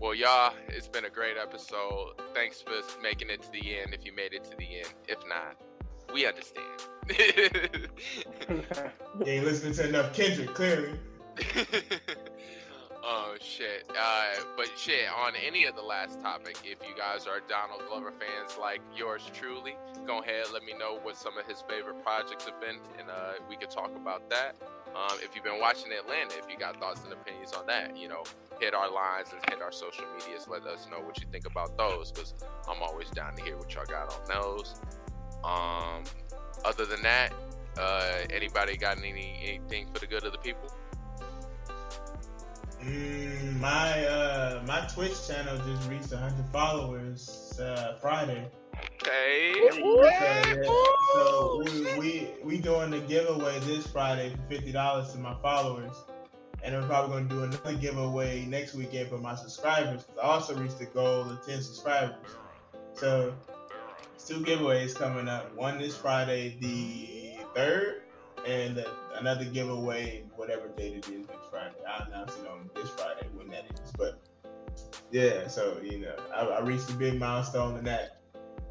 Well, 0.00 0.14
y'all, 0.14 0.52
it's 0.66 0.88
been 0.88 1.04
a 1.04 1.10
great 1.10 1.36
episode. 1.40 2.14
Thanks 2.34 2.60
for 2.60 2.72
making 3.00 3.30
it 3.30 3.42
to 3.42 3.52
the 3.52 3.78
end. 3.78 3.94
If 3.94 4.04
you 4.04 4.12
made 4.12 4.32
it 4.32 4.42
to 4.50 4.56
the 4.56 4.78
end, 4.78 4.92
if 5.06 5.18
not, 5.28 5.60
we 6.12 6.26
understand. 6.26 6.66
You 9.20 9.26
ain't 9.26 9.44
listening 9.44 9.74
to 9.74 9.88
enough 9.88 10.12
Kendrick, 10.12 10.54
clearly. 10.54 10.98
Oh 13.04 13.34
shit. 13.40 13.90
Uh, 13.90 14.42
but 14.56 14.70
shit, 14.76 15.06
on 15.16 15.34
any 15.46 15.64
of 15.66 15.76
the 15.76 15.82
last 15.82 16.20
topic, 16.20 16.56
if 16.64 16.78
you 16.88 16.96
guys 16.96 17.26
are 17.26 17.40
Donald 17.48 17.82
Glover 17.88 18.12
fans 18.12 18.58
like 18.58 18.80
yours 18.96 19.30
truly, 19.32 19.76
go 20.06 20.20
ahead 20.20 20.46
let 20.52 20.64
me 20.64 20.72
know 20.78 20.98
what 21.02 21.16
some 21.16 21.38
of 21.38 21.46
his 21.46 21.62
favorite 21.68 22.02
projects 22.02 22.44
have 22.46 22.60
been, 22.60 22.76
and 22.98 23.10
uh, 23.10 23.32
we 23.48 23.56
could 23.56 23.70
talk 23.70 23.94
about 23.94 24.28
that. 24.30 24.56
Um, 24.94 25.18
if 25.22 25.34
you've 25.34 25.44
been 25.44 25.60
watching 25.60 25.90
Atlanta, 25.92 26.38
if 26.38 26.48
you 26.48 26.56
got 26.56 26.78
thoughts 26.78 27.02
and 27.02 27.12
opinions 27.12 27.52
on 27.52 27.66
that, 27.66 27.96
you 27.96 28.08
know, 28.08 28.22
hit 28.60 28.74
our 28.74 28.90
lines 28.90 29.28
and 29.32 29.40
hit 29.50 29.60
our 29.60 29.72
social 29.72 30.04
medias. 30.16 30.46
Let 30.48 30.64
us 30.66 30.86
know 30.90 31.00
what 31.00 31.18
you 31.18 31.26
think 31.32 31.46
about 31.46 31.76
those, 31.76 32.12
because 32.12 32.34
I'm 32.68 32.80
always 32.82 33.10
down 33.10 33.34
to 33.36 33.42
hear 33.42 33.56
what 33.56 33.74
y'all 33.74 33.84
got 33.86 34.14
on 34.14 34.28
those. 34.28 34.80
Um, 35.42 36.04
other 36.64 36.86
than 36.86 37.02
that, 37.02 37.32
uh, 37.76 38.18
anybody 38.30 38.76
got 38.76 38.98
any 38.98 39.36
anything 39.42 39.88
for 39.92 39.98
the 39.98 40.06
good 40.06 40.24
of 40.24 40.32
the 40.32 40.38
people? 40.38 40.70
Mm, 42.86 43.60
my 43.60 44.04
uh 44.06 44.62
my 44.66 44.80
Twitch 44.92 45.26
channel 45.26 45.56
just 45.66 45.88
reached 45.88 46.10
100 46.10 46.44
followers 46.52 47.58
uh, 47.58 47.96
Friday. 48.00 48.46
Hey, 49.04 49.54
So, 49.70 50.02
yeah, 50.02 50.54
so 51.14 51.62
we, 51.64 51.98
we 51.98 52.28
we 52.42 52.58
doing 52.58 52.92
a 52.92 53.00
giveaway 53.00 53.58
this 53.60 53.86
Friday 53.86 54.30
for 54.30 54.42
fifty 54.48 54.72
dollars 54.72 55.12
to 55.12 55.18
my 55.18 55.34
followers, 55.40 55.94
and 56.62 56.74
we're 56.74 56.86
probably 56.86 57.16
gonna 57.16 57.28
do 57.28 57.42
another 57.44 57.74
giveaway 57.74 58.44
next 58.46 58.74
weekend 58.74 59.08
for 59.08 59.18
my 59.18 59.34
subscribers. 59.34 60.04
I 60.22 60.26
also 60.26 60.54
reached 60.56 60.78
the 60.78 60.86
goal 60.86 61.30
of 61.30 61.46
ten 61.46 61.62
subscribers. 61.62 62.16
So 62.94 63.34
two 64.26 64.40
giveaways 64.40 64.94
coming 64.94 65.28
up. 65.28 65.54
One 65.54 65.78
this 65.78 65.96
Friday, 65.96 66.56
the 66.60 67.44
third, 67.54 68.02
and 68.46 68.78
uh, 68.78 68.84
another 69.18 69.44
giveaway 69.44 70.24
whatever 70.36 70.68
date 70.68 70.96
it 70.96 71.08
is 71.08 71.10
next 71.10 71.26
Friday. 71.26 71.33
I'll 71.94 72.06
announce 72.06 72.36
it 72.36 72.46
on 72.48 72.70
this 72.74 72.90
Friday 72.90 73.26
when 73.34 73.48
that 73.50 73.64
is. 73.72 73.92
But 73.96 74.20
yeah, 75.10 75.46
so 75.48 75.78
you 75.82 75.98
know, 75.98 76.16
I, 76.34 76.40
I 76.40 76.60
reached 76.60 76.90
a 76.90 76.94
big 76.94 77.18
milestone 77.18 77.78
in 77.78 77.84
that 77.84 78.20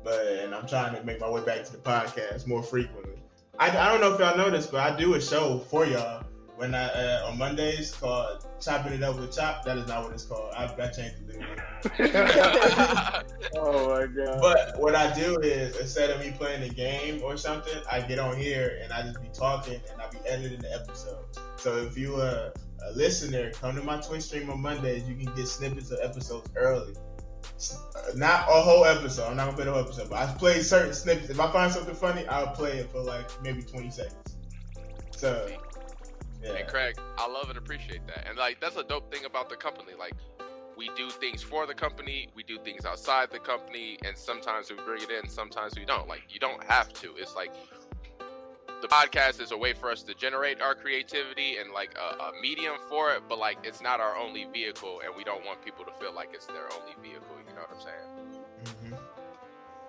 but 0.04 0.28
and 0.28 0.54
I'm 0.54 0.68
trying 0.68 0.96
to 0.96 1.04
make 1.04 1.20
my 1.20 1.30
way 1.30 1.44
back 1.44 1.64
to 1.66 1.72
the 1.72 1.78
podcast 1.78 2.48
more 2.48 2.62
frequently. 2.62 3.14
I, 3.60 3.70
I 3.70 3.92
don't 3.92 4.02
know 4.02 4.14
if 4.14 4.20
y'all 4.20 4.38
know 4.38 4.50
this, 4.50 4.68
but 4.68 4.82
I 4.82 4.96
do 4.98 5.14
a 5.14 5.22
show 5.22 5.60
for 5.60 5.86
y'all 5.86 6.26
when 6.56 6.76
I 6.76 6.90
uh, 6.90 7.30
on 7.30 7.38
Mondays 7.38 7.94
called 7.94 8.46
Chopping 8.60 8.94
It 8.94 9.04
Up 9.04 9.18
with 9.18 9.36
Chop. 9.36 9.64
That 9.66 9.78
is 9.78 9.88
not 9.88 10.04
what 10.04 10.14
it's 10.14 10.24
called. 10.24 10.54
I, 10.56 10.66
I 10.66 10.88
changed 10.88 11.28
the 11.28 11.38
name. 11.38 11.48
Oh 13.56 13.88
my 13.90 14.08
god. 14.08 14.42
But 14.42 14.82
what 14.82 14.96
I 14.96 15.14
do 15.14 15.40
is 15.40 15.78
instead 15.78 16.10
of 16.10 16.20
me 16.20 16.34
playing 16.36 16.64
a 16.64 16.74
game 16.74 17.22
or 17.24 17.38
something, 17.38 17.82
I 17.90 18.02
get 18.02 18.18
on 18.18 18.36
here 18.36 18.80
and 18.82 18.92
I 18.92 19.04
just 19.04 19.22
be 19.22 19.30
talking 19.32 19.80
and 19.92 20.02
I 20.02 20.10
be 20.10 20.18
editing 20.28 20.60
the 20.60 20.74
episode. 20.74 21.24
So 21.58 21.78
if 21.78 21.98
you 21.98 22.16
are 22.16 22.52
a 22.86 22.92
listener, 22.92 23.52
come 23.52 23.76
to 23.76 23.84
my 23.84 23.98
Twitch 23.98 24.24
stream 24.24 24.50
on 24.50 24.62
Mondays. 24.62 25.08
You 25.08 25.16
can 25.16 25.34
get 25.36 25.48
snippets 25.48 25.92
of 25.92 26.00
episodes 26.02 26.50
early. 26.56 26.94
Uh, 27.96 28.02
Not 28.16 28.48
a 28.50 28.62
whole 28.62 28.86
episode. 28.86 29.30
I'm 29.30 29.38
not 29.38 29.46
gonna 29.46 29.56
play 29.56 29.66
the 29.66 29.72
whole 29.72 29.82
episode, 29.82 30.10
but 30.10 30.18
I 30.18 30.32
play 30.34 30.62
certain 30.62 30.94
snippets. 30.94 31.30
If 31.30 31.40
I 31.40 31.52
find 31.52 31.72
something 31.72 31.96
funny, 31.96 32.26
I'll 32.28 32.48
play 32.48 32.80
it 32.80 32.92
for 32.92 33.02
like 33.02 33.30
maybe 33.42 33.62
20 33.62 33.90
seconds. 33.90 34.36
So 35.12 35.48
yeah. 36.44 36.54
And 36.54 36.68
Craig, 36.68 36.98
I 37.18 37.28
love 37.28 37.50
and 37.50 37.58
appreciate 37.58 38.06
that. 38.08 38.28
And 38.28 38.38
like 38.38 38.60
that's 38.60 38.76
a 38.76 38.84
dope 38.84 39.14
thing 39.14 39.26
about 39.26 39.50
the 39.50 39.56
company. 39.56 39.94
Like 39.98 40.14
we 40.76 40.90
do 40.98 41.10
things 41.10 41.42
for 41.42 41.66
the 41.66 41.74
company, 41.74 42.30
we 42.36 42.44
do 42.44 42.58
things 42.60 42.86
outside 42.86 43.30
the 43.32 43.40
company, 43.40 43.98
and 44.06 44.18
sometimes 44.18 44.70
we 44.70 44.76
bring 44.84 45.02
it 45.02 45.10
in, 45.10 45.30
sometimes 45.30 45.76
we 45.78 45.86
don't. 45.86 46.08
Like 46.08 46.24
you 46.30 46.40
don't 46.40 46.64
have 46.66 46.92
to. 46.94 47.14
It's 47.18 47.36
like 47.36 47.54
the 48.84 48.90
podcast 48.90 49.40
is 49.40 49.54
a 49.54 49.58
way 49.58 49.72
for 49.72 49.90
us 49.90 50.04
to 50.04 50.14
generate 50.14 50.62
our 50.62 50.76
creativity 50.76 51.56
and 51.56 51.72
like 51.72 51.96
a, 51.98 52.22
a 52.22 52.32
medium 52.42 52.76
for 52.90 53.14
it, 53.14 53.24
but 53.30 53.40
like 53.40 53.58
it's 53.64 53.82
not 53.82 54.02
our 54.02 54.18
only 54.18 54.44
vehicle, 54.52 55.00
and 55.06 55.16
we 55.16 55.24
don't 55.24 55.46
want 55.46 55.64
people 55.64 55.86
to 55.86 55.92
feel 55.94 56.14
like 56.14 56.32
it's 56.34 56.48
their 56.48 56.68
only 56.78 56.92
vehicle. 57.02 57.38
You 57.48 57.56
know 57.56 57.62
what 57.62 57.72
I'm 57.74 57.82
saying? 57.82 58.44
Mhm. 58.92 58.98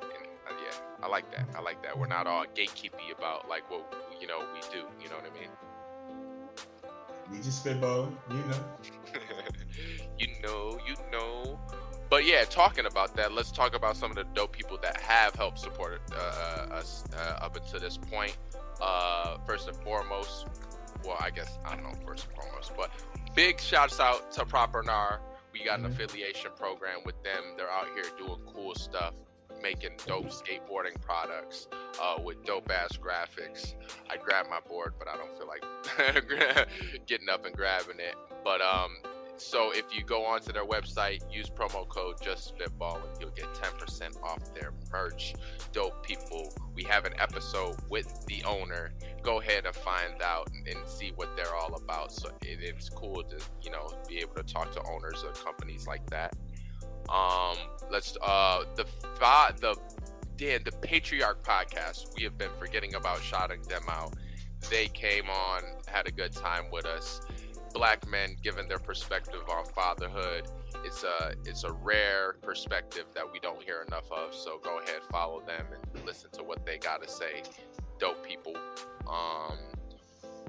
And, 0.03 0.29
uh, 0.47 0.62
yeah, 0.62 1.05
I 1.05 1.09
like 1.09 1.29
that. 1.33 1.45
I 1.57 1.61
like 1.61 1.83
that. 1.83 1.99
We're 1.99 2.07
not 2.07 2.29
all 2.29 2.45
gatekeepy 2.55 3.11
about 3.19 3.49
like 3.49 3.69
what 3.69 3.93
you 4.21 4.29
know 4.29 4.39
we 4.55 4.61
do. 4.71 4.87
You 5.03 5.09
know 5.09 5.16
what 5.16 5.27
I 5.29 5.41
mean? 5.41 5.51
We 7.33 7.39
just 7.39 7.65
spitballing, 7.65 8.15
you 8.31 8.37
know. 8.37 8.65
you 10.21 10.29
know, 10.41 10.79
you 10.87 10.95
know. 11.11 11.59
But 12.09 12.27
yeah, 12.27 12.45
talking 12.45 12.87
about 12.87 13.16
that, 13.16 13.33
let's 13.33 13.51
talk 13.51 13.75
about 13.75 13.97
some 13.97 14.12
of 14.12 14.16
the 14.16 14.25
dope 14.35 14.53
people 14.53 14.79
that 14.83 15.01
have 15.01 15.35
helped 15.35 15.59
support 15.59 16.01
uh, 16.12 16.66
us 16.71 17.03
uh, 17.16 17.45
up 17.45 17.57
until 17.57 17.81
this 17.81 17.97
point. 17.97 18.37
Uh, 18.80 19.38
first 19.46 19.68
and 19.68 19.76
foremost, 19.78 20.46
well, 21.05 21.16
I 21.20 21.30
guess 21.30 21.59
I 21.64 21.74
don't 21.74 21.84
know 21.84 21.92
first 22.06 22.26
and 22.26 22.36
foremost, 22.42 22.72
but 22.76 22.90
big 23.34 23.60
shouts 23.60 24.01
out 24.01 24.32
to 24.32 24.44
Proper 24.44 24.82
Gnar. 24.82 25.18
We 25.52 25.64
got 25.64 25.78
an 25.78 25.86
Mhm. 25.86 25.92
affiliation 25.94 26.51
program 26.56 26.98
with 27.05 27.22
them. 27.22 27.55
They're 27.56 27.70
out 27.70 27.86
here 27.94 28.05
doing 28.18 28.40
cool 28.52 28.74
stuff, 28.74 29.14
making 29.62 29.96
dope 30.06 30.26
skateboarding 30.26 31.01
products 31.01 31.68
uh, 32.01 32.20
with 32.20 32.44
dope 32.44 32.70
ass 32.70 32.96
graphics. 32.96 33.74
I 34.10 34.16
grabbed 34.16 34.51
my 34.51 34.60
board, 34.60 34.94
but 34.98 35.06
I 35.09 35.16
don't 35.16 35.36
feel 35.38 35.46
like 35.46 35.62
getting 37.06 37.28
up 37.28 37.44
and 37.46 37.55
grabbing 37.56 38.01
it. 38.01 38.16
But 38.42 38.60
um, 38.60 38.96
so 39.36 39.73
if 39.73 39.85
you 39.93 40.05
go 40.05 40.24
onto 40.24 40.52
their 40.52 40.65
website, 40.65 41.20
use 41.32 41.48
promo 41.48 41.86
code 41.89 42.16
Just 42.23 42.48
Spitball, 42.48 42.97
and 42.97 43.20
you'll 43.20 43.31
get 43.31 43.47
10% 43.55 44.23
off 44.23 44.55
their 44.55 44.73
merch. 44.93 45.35
Dope 45.73 46.05
people. 46.06 46.52
We 46.74 46.85
have 46.85 47.05
an 47.05 47.15
episode 47.19 47.77
with 47.89 48.24
the 48.27 48.43
owner. 48.44 48.93
Go 49.23 49.40
ahead 49.40 49.66
and 49.66 49.74
find 49.74 50.23
out 50.23 50.51
and, 50.52 50.66
and 50.69 50.86
see 50.89 51.12
what 51.16 51.36
they're 51.36 51.55
all 51.55 51.74
about. 51.74 52.12
So 52.12 52.28
it, 52.43 52.59
it's 52.61 52.89
cool 52.89 53.23
to 53.23 53.36
you 53.62 53.70
know 53.70 53.89
be 54.09 54.19
able 54.19 54.35
to 54.35 54.43
talk 54.43 54.73
to 54.73 54.82
owners 54.89 55.24
of 55.24 55.43
companies 55.44 55.86
like 55.86 56.09
that. 56.11 56.35
Um, 57.09 57.56
let's 57.90 58.16
uh 58.23 58.65
the 58.77 58.86
the 59.61 59.77
Dan 60.36 60.61
the 60.65 60.73
Patriarch 60.73 61.43
podcast. 61.43 62.15
We 62.16 62.23
have 62.24 62.39
been 62.39 62.51
forgetting 62.59 62.94
about 62.94 63.23
shouting 63.23 63.62
them 63.62 63.85
out. 63.89 64.15
They 64.70 64.89
came 64.89 65.28
on, 65.28 65.62
had 65.86 66.09
a 66.09 66.11
good 66.11 66.32
time 66.32 66.65
with 66.73 66.86
us 66.86 67.20
black 67.74 68.09
men 68.09 68.36
giving 68.42 68.68
their 68.68 68.78
perspective 68.78 69.42
on 69.51 69.66
fatherhood. 69.66 70.46
It's 70.84 71.02
a 71.02 71.34
it's 71.44 71.64
a 71.64 71.72
rare 71.72 72.36
perspective 72.40 73.06
that 73.14 73.30
we 73.30 73.40
don't 73.40 73.60
hear 73.60 73.84
enough 73.86 74.10
of. 74.10 74.34
So 74.34 74.59
go 74.62 74.78
ahead, 74.78 75.01
follow 75.10 75.40
them 75.40 75.66
and 75.72 76.06
listen 76.06 76.30
to 76.32 76.44
what 76.44 76.64
they 76.64 76.78
got 76.78 77.02
to 77.02 77.09
say. 77.09 77.42
Dope 77.98 78.24
people. 78.26 78.55
Um, 79.06 79.59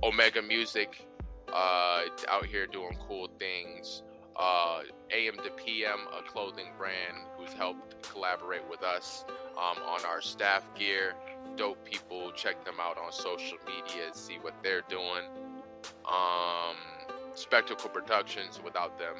Omega 0.03 0.41
Music 0.41 1.05
uh, 1.51 2.03
out 2.29 2.45
here 2.45 2.67
doing 2.67 2.97
cool 3.07 3.29
things. 3.39 4.03
Uh, 4.37 4.81
AM 5.11 5.37
to 5.37 5.49
PM, 5.51 5.99
a 6.17 6.21
clothing 6.29 6.67
brand 6.77 7.25
who's 7.37 7.53
helped 7.53 8.01
collaborate 8.03 8.69
with 8.69 8.83
us 8.83 9.23
um, 9.53 9.81
on 9.83 10.03
our 10.05 10.21
staff 10.21 10.63
gear. 10.77 11.15
Dope 11.55 11.83
people. 11.85 12.31
Check 12.33 12.63
them 12.65 12.75
out 12.81 12.97
on 12.97 13.11
social 13.11 13.57
media 13.65 14.09
see 14.13 14.37
what 14.41 14.53
they're 14.61 14.83
doing. 14.89 15.23
Um, 16.05 16.75
Spectacle 17.35 17.89
Productions. 17.89 18.59
Without 18.63 18.97
them, 18.97 19.15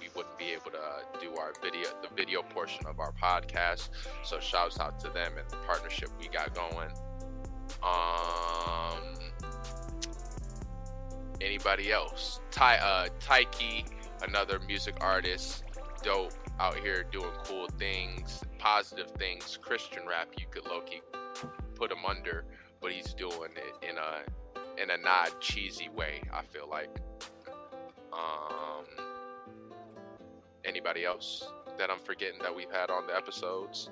we 0.00 0.08
wouldn't 0.14 0.38
be 0.38 0.50
able 0.52 0.70
to 0.70 1.20
do 1.20 1.34
our 1.36 1.52
video, 1.62 1.88
the 2.02 2.08
video 2.14 2.42
portion 2.42 2.86
of 2.86 3.00
our 3.00 3.12
podcast. 3.12 3.90
So 4.22 4.40
shouts 4.40 4.78
out 4.80 4.98
to 5.00 5.08
them 5.10 5.32
and 5.38 5.48
the 5.50 5.56
partnership 5.66 6.08
we 6.18 6.28
got 6.28 6.54
going. 6.54 6.90
Um, 7.82 9.02
anybody 11.40 11.92
else? 11.92 12.40
Ty, 12.50 12.76
uh, 12.78 13.08
Taiki, 13.20 13.86
another 14.26 14.60
music 14.60 14.96
artist, 15.00 15.64
dope 16.02 16.32
out 16.58 16.76
here 16.78 17.04
doing 17.10 17.30
cool 17.44 17.68
things, 17.78 18.42
positive 18.58 19.10
things, 19.12 19.58
Christian 19.60 20.06
rap. 20.06 20.28
You 20.38 20.46
could 20.50 20.66
Loki 20.66 21.02
put 21.74 21.90
him 21.90 22.04
under, 22.06 22.44
but 22.80 22.92
he's 22.92 23.14
doing 23.14 23.50
it 23.56 23.88
in 23.88 23.96
a 23.96 24.80
in 24.80 24.90
a 24.90 24.96
not 24.98 25.40
cheesy 25.40 25.88
way. 25.88 26.22
I 26.32 26.42
feel 26.42 26.68
like. 26.68 26.90
Um, 28.20 28.84
anybody 30.64 31.04
else 31.04 31.48
that 31.78 31.90
I'm 31.90 31.98
forgetting 31.98 32.40
that 32.42 32.54
we've 32.54 32.70
had 32.70 32.90
on 32.90 33.06
the 33.06 33.16
episodes? 33.16 33.90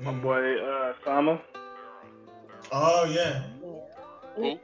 My 0.00 0.12
boy 0.12 0.58
uh, 0.58 0.92
Sama. 1.04 1.40
Oh 2.72 3.04
yeah, 3.04 3.42
Who? 4.36 4.58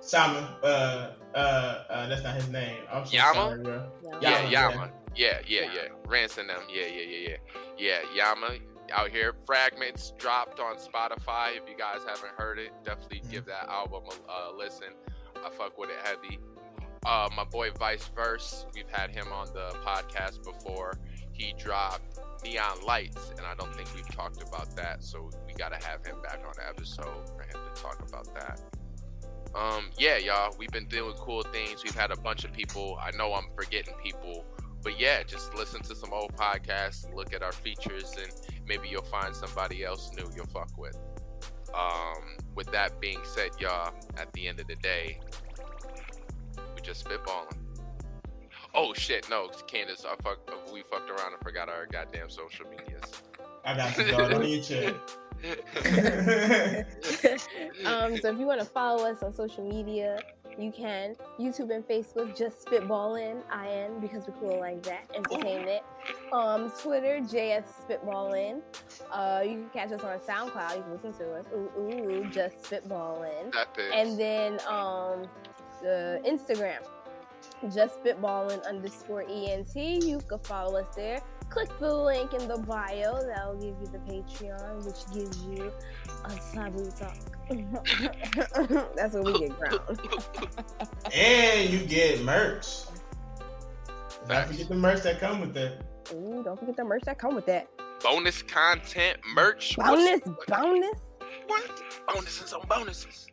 Simon. 0.00 0.44
Uh, 0.62 1.12
uh, 1.34 1.38
uh, 1.38 2.06
that's 2.08 2.22
not 2.22 2.34
his 2.34 2.48
name. 2.48 2.78
I'm 2.92 3.06
so 3.06 3.12
Yama? 3.12 3.34
sorry, 3.34 3.62
bro. 3.62 3.86
Yeah, 4.20 4.48
Yama, 4.48 4.74
Yama. 4.74 4.90
Yeah, 5.16 5.38
yeah, 5.46 5.72
yeah. 5.74 5.88
Ransom 6.06 6.48
them. 6.48 6.62
Yeah, 6.72 6.86
yeah, 6.86 7.02
yeah, 7.02 7.28
yeah. 7.28 7.36
Yeah, 7.78 7.98
Yama 8.14 8.58
out 8.92 9.10
here. 9.10 9.34
Fragments 9.46 10.12
dropped 10.18 10.60
on 10.60 10.76
Spotify. 10.76 11.56
If 11.56 11.68
you 11.68 11.76
guys 11.76 12.00
haven't 12.06 12.32
heard 12.36 12.58
it, 12.58 12.72
definitely 12.84 13.22
give 13.30 13.46
that 13.46 13.68
album 13.68 14.04
a 14.28 14.32
uh, 14.32 14.56
listen. 14.56 14.88
I 15.36 15.50
fuck 15.50 15.78
with 15.78 15.90
it 15.90 15.96
heavy. 16.04 16.38
Uh, 17.04 17.28
my 17.36 17.44
boy 17.44 17.70
Vice 17.78 18.08
Verse, 18.14 18.64
we've 18.74 18.88
had 18.88 19.10
him 19.10 19.26
on 19.30 19.46
the 19.48 19.76
podcast 19.84 20.42
before. 20.42 20.98
He 21.32 21.54
dropped 21.58 22.18
Neon 22.42 22.82
Lights, 22.86 23.30
and 23.36 23.46
I 23.46 23.54
don't 23.54 23.74
think 23.74 23.94
we've 23.94 24.08
talked 24.08 24.42
about 24.42 24.74
that, 24.76 25.04
so 25.04 25.28
we 25.46 25.52
gotta 25.52 25.76
have 25.84 26.04
him 26.06 26.16
back 26.22 26.40
on 26.46 26.54
the 26.56 26.66
episode 26.66 27.28
for 27.36 27.42
him 27.42 27.60
to 27.74 27.82
talk 27.82 28.02
about 28.08 28.32
that. 28.34 28.60
Um, 29.54 29.90
yeah, 29.98 30.16
y'all, 30.16 30.54
we've 30.58 30.70
been 30.70 30.86
doing 30.86 31.12
cool 31.18 31.42
things. 31.42 31.84
We've 31.84 31.94
had 31.94 32.10
a 32.10 32.16
bunch 32.16 32.44
of 32.44 32.52
people. 32.52 32.98
I 33.00 33.10
know 33.16 33.34
I'm 33.34 33.48
forgetting 33.54 33.94
people, 34.02 34.44
but 34.82 34.98
yeah, 34.98 35.22
just 35.24 35.54
listen 35.54 35.82
to 35.82 35.94
some 35.94 36.12
old 36.12 36.34
podcasts, 36.36 37.12
look 37.14 37.34
at 37.34 37.42
our 37.42 37.52
features, 37.52 38.16
and 38.20 38.32
maybe 38.66 38.88
you'll 38.88 39.02
find 39.02 39.36
somebody 39.36 39.84
else 39.84 40.10
new 40.16 40.28
you'll 40.34 40.46
fuck 40.46 40.70
with. 40.78 40.98
Um, 41.74 42.36
with 42.54 42.70
that 42.72 43.00
being 43.00 43.20
said, 43.24 43.50
y'all, 43.60 43.92
at 44.16 44.32
the 44.32 44.46
end 44.46 44.60
of 44.60 44.68
the 44.68 44.76
day, 44.76 45.18
just 46.84 47.04
spitballing. 47.04 47.56
Oh 48.74 48.92
shit, 48.92 49.28
no, 49.30 49.48
Candace, 49.66 50.04
I 50.04 50.14
fuck, 50.22 50.38
we 50.72 50.82
fucked 50.82 51.08
around 51.08 51.32
and 51.32 51.42
forgot 51.42 51.68
our 51.68 51.86
goddamn 51.86 52.28
social 52.28 52.66
medias. 52.68 53.22
I 53.64 53.76
got 53.76 53.96
you, 53.96 54.10
dog. 54.10 54.30
Don't 54.30 54.42
need 54.42 54.62
chill. 54.64 54.94
um, 57.84 58.16
so 58.16 58.30
if 58.30 58.38
you 58.38 58.46
want 58.46 58.60
to 58.60 58.66
follow 58.66 59.04
us 59.04 59.22
on 59.22 59.32
social 59.32 59.66
media, 59.66 60.18
you 60.58 60.70
can. 60.70 61.16
YouTube 61.38 61.74
and 61.74 61.86
Facebook, 61.86 62.36
just 62.36 62.64
spitballing, 62.64 63.42
IN, 63.52 64.00
because 64.00 64.26
we're 64.26 64.34
cool 64.34 64.60
like 64.60 64.82
that. 64.84 65.10
Entertainment. 65.14 65.82
Um, 66.32 66.70
Twitter, 66.80 67.20
JS 67.20 67.64
spitballing. 67.88 68.60
Uh, 69.10 69.42
you 69.44 69.52
can 69.52 69.70
catch 69.70 69.92
us 69.92 70.02
on 70.02 70.18
SoundCloud. 70.20 70.76
You 70.76 70.82
can 70.82 70.92
listen 70.92 71.12
to 71.14 71.34
us. 71.34 71.46
Ooh, 71.54 71.70
ooh, 71.78 72.26
just 72.30 72.62
spitballing. 72.62 73.52
that 73.52 73.68
is. 73.78 73.92
And 73.94 74.18
then 74.18 74.60
um, 74.68 75.28
the 75.84 76.20
Instagram, 76.26 76.78
just 77.74 78.02
spitballing 78.02 78.66
underscore 78.66 79.22
ENT. 79.28 79.76
You 79.76 80.18
can 80.28 80.38
follow 80.40 80.80
us 80.80 80.88
there. 80.96 81.20
Click 81.50 81.68
the 81.78 81.94
link 81.94 82.32
in 82.32 82.48
the 82.48 82.56
bio. 82.58 83.12
That 83.22 83.46
will 83.46 83.60
give 83.60 83.76
you 83.80 83.86
the 83.92 83.98
Patreon, 83.98 84.84
which 84.84 85.04
gives 85.14 85.44
you 85.44 85.70
a 86.24 86.30
sabu 86.40 86.90
talk. 86.90 87.14
That's 88.96 89.14
what 89.14 89.24
we 89.24 89.38
get 89.40 89.58
crowned. 89.58 90.00
and 91.14 91.70
you 91.70 91.80
get 91.86 92.22
merch. 92.22 92.84
Don't 94.26 94.46
forget 94.46 94.68
the 94.68 94.74
merch 94.74 95.02
that 95.02 95.20
come 95.20 95.40
with 95.42 95.52
that. 95.54 95.82
Ooh, 96.14 96.42
don't 96.42 96.58
forget 96.58 96.76
the 96.76 96.84
merch 96.84 97.02
that 97.04 97.18
come 97.18 97.34
with 97.34 97.46
that. 97.46 97.68
bonus 98.02 98.42
content, 98.42 99.18
merch, 99.34 99.76
what's- 99.76 99.90
Bonus, 99.90 100.20
bonus. 100.48 100.98
what? 101.46 101.82
Bonuses 102.08 102.52
on 102.54 102.62
bonuses. 102.68 103.26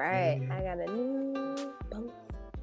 Right, 0.00 0.40
Mhm. 0.40 0.50
I 0.50 0.62
got 0.62 0.78
a 0.78 0.90
new 0.90 1.74
bonus. 1.90 2.12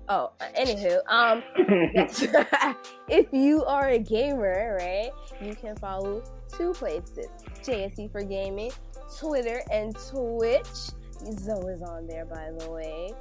Oh, 0.10 0.32
uh, 0.42 0.46
anywho, 0.58 1.00
um, 1.08 1.44
if 3.10 3.28
you 3.32 3.64
are 3.66 3.90
a 3.90 4.00
gamer, 4.00 4.78
right, 4.80 5.12
you 5.40 5.54
can 5.54 5.76
follow 5.76 6.24
two 6.58 6.74
places: 6.74 7.28
JSE 7.62 8.12
for 8.12 8.24
gaming, 8.24 8.72
Twitter, 9.20 9.62
and 9.72 9.96
Twitch. 10.10 10.66
Zoe 11.32 11.74
is 11.74 11.84
on 11.84 12.08
there, 12.08 12.26
by 12.26 12.50
the 12.58 12.72
way. 12.72 13.14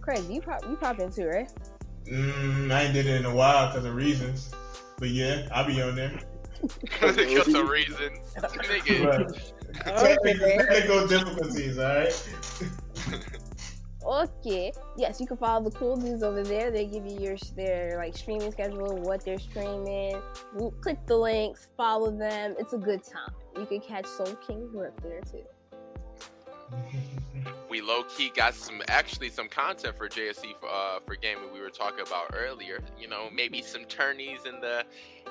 Craig, 0.00 0.22
you 0.30 0.40
pop, 0.40 0.62
you 0.68 0.76
pop 0.76 1.00
in 1.00 1.10
too, 1.10 1.26
right? 1.26 1.50
Mm, 2.04 2.70
I 2.72 2.82
ain't 2.84 2.94
did 2.94 3.06
it 3.06 3.16
in 3.16 3.24
a 3.24 3.34
while 3.34 3.66
because 3.66 3.84
of 3.84 3.96
reasons. 3.96 4.52
But 4.98 5.08
yeah, 5.08 5.48
I'll 5.52 5.66
be 5.66 5.82
on 5.82 5.96
there. 5.96 6.20
because 6.60 7.18
of 7.18 7.68
reasons. 7.68 8.18
Nigga, 8.36 9.40
technical, 9.84 10.48
technical 10.66 11.06
difficulties, 11.08 11.78
alright? 11.80 12.28
Okay. 14.06 14.72
Yes, 14.96 15.20
you 15.20 15.26
can 15.26 15.36
follow 15.36 15.68
the 15.68 15.76
cool 15.76 15.96
dudes 15.96 16.22
over 16.22 16.42
there. 16.42 16.70
They 16.70 16.86
give 16.86 17.04
you 17.06 17.18
your 17.18 17.36
their 17.56 17.96
like 17.96 18.16
streaming 18.16 18.52
schedule, 18.52 18.96
what 18.98 19.24
they're 19.24 19.38
streaming. 19.38 20.20
Click 20.80 21.04
the 21.06 21.16
links, 21.16 21.68
follow 21.76 22.10
them. 22.10 22.54
It's 22.58 22.72
a 22.72 22.78
good 22.78 23.02
time. 23.02 23.34
You 23.58 23.66
can 23.66 23.80
catch 23.80 24.06
Soul 24.06 24.36
King 24.46 24.72
work 24.72 24.94
there 25.02 25.20
too. 25.22 25.44
we 27.70 27.80
low 27.80 28.02
key 28.04 28.30
got 28.34 28.54
some 28.54 28.80
actually 28.88 29.28
some 29.28 29.48
content 29.48 29.96
for 29.96 30.08
JSE 30.08 30.58
for 30.60 30.68
uh 30.68 31.00
for 31.04 31.16
gaming 31.16 31.52
we 31.52 31.60
were 31.60 31.70
talking 31.70 32.04
about 32.06 32.32
earlier. 32.32 32.78
You 32.98 33.08
know, 33.08 33.28
maybe 33.34 33.60
some 33.60 33.86
tourneys 33.86 34.40
in 34.46 34.60
the 34.60 34.84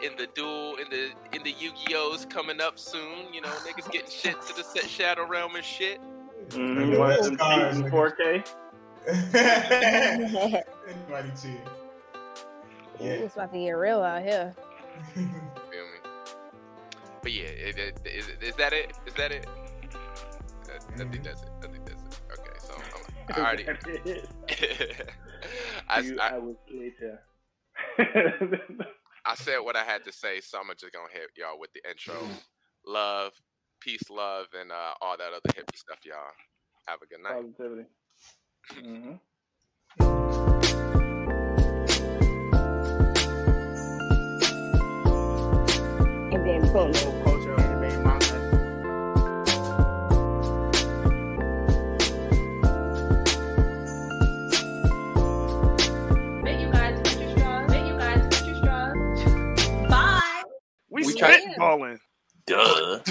in 0.03 0.17
the 0.17 0.27
duel 0.35 0.75
in 0.75 0.89
the 0.89 1.11
in 1.33 1.43
the 1.43 1.51
Yu-Gi-Ohs 1.51 2.25
coming 2.25 2.59
up 2.59 2.77
soon. 2.77 3.33
You 3.33 3.41
know, 3.41 3.49
niggas 3.49 3.89
getting 3.89 4.09
shit 4.09 4.41
to 4.41 4.53
the 4.53 4.63
set 4.63 4.89
Shadow 4.89 5.25
Realm 5.25 5.55
and 5.55 5.63
shit. 5.63 6.01
Mm-hmm. 6.49 6.77
Nigga, 6.77 6.99
What, 6.99 7.17
those 7.17 7.77
in 7.77 7.83
4K? 7.85 8.45
Anybody 9.07 10.41
too. 11.39 11.57
Yeah. 12.99 13.11
It's 13.11 13.35
about 13.35 13.51
to 13.53 13.59
get 13.59 13.71
real 13.71 14.01
out 14.01 14.23
here. 14.23 14.55
Feel 15.13 15.23
me? 15.23 15.29
But 17.21 17.31
yeah, 17.31 17.43
it, 17.43 17.77
it, 17.77 17.99
is, 18.05 18.29
is 18.41 18.55
that 18.55 18.73
it? 18.73 18.93
Is 19.05 19.13
that 19.15 19.31
it? 19.31 19.47
I, 20.69 20.77
I 20.93 21.05
think 21.05 21.23
that's 21.23 21.41
it. 21.41 21.49
I 21.63 21.67
think 21.67 21.85
that's 21.85 22.03
it. 22.03 22.19
Okay, 22.31 22.57
so 22.59 22.73
I'm, 22.75 22.81
I 23.35 23.39
already. 23.45 23.65
I, 25.89 25.99
you, 25.99 26.19
I, 26.19 26.39
later. 26.73 27.19
I 29.25 29.35
said 29.35 29.59
what 29.59 29.75
I 29.75 29.83
had 29.83 30.03
to 30.05 30.11
say, 30.11 30.39
so 30.41 30.59
I'm 30.59 30.67
just 30.77 30.93
gonna 30.93 31.11
hit 31.11 31.29
y'all 31.37 31.59
with 31.59 31.71
the 31.73 31.81
intro. 31.89 32.15
Love, 32.85 33.33
peace, 33.81 34.09
love, 34.09 34.47
and 34.59 34.71
uh, 34.71 34.93
all 35.01 35.17
that 35.17 35.29
other 35.29 35.53
hippie 35.53 35.77
stuff, 35.77 35.99
y'all. 36.05 36.31
Have 36.87 37.01
a 37.01 37.07
good 37.07 37.21
night. 37.23 37.33
Positivity. 37.33 37.87
Mm-hmm. 38.73 39.15
And 46.33 46.45
then 46.45 46.61
boom. 46.73 46.93
Culture 47.23 47.55
you 56.59 56.71
guys 56.71 57.19
your 57.19 57.29
straws. 57.37 57.73
You 57.73 57.97
guys 57.97 58.45
your 58.45 58.55
straws. 58.55 59.89
Bye. 59.89 60.43
We, 60.89 61.13
tried 61.13 61.41
spitballing. 61.41 61.99
Duh. 62.47 63.01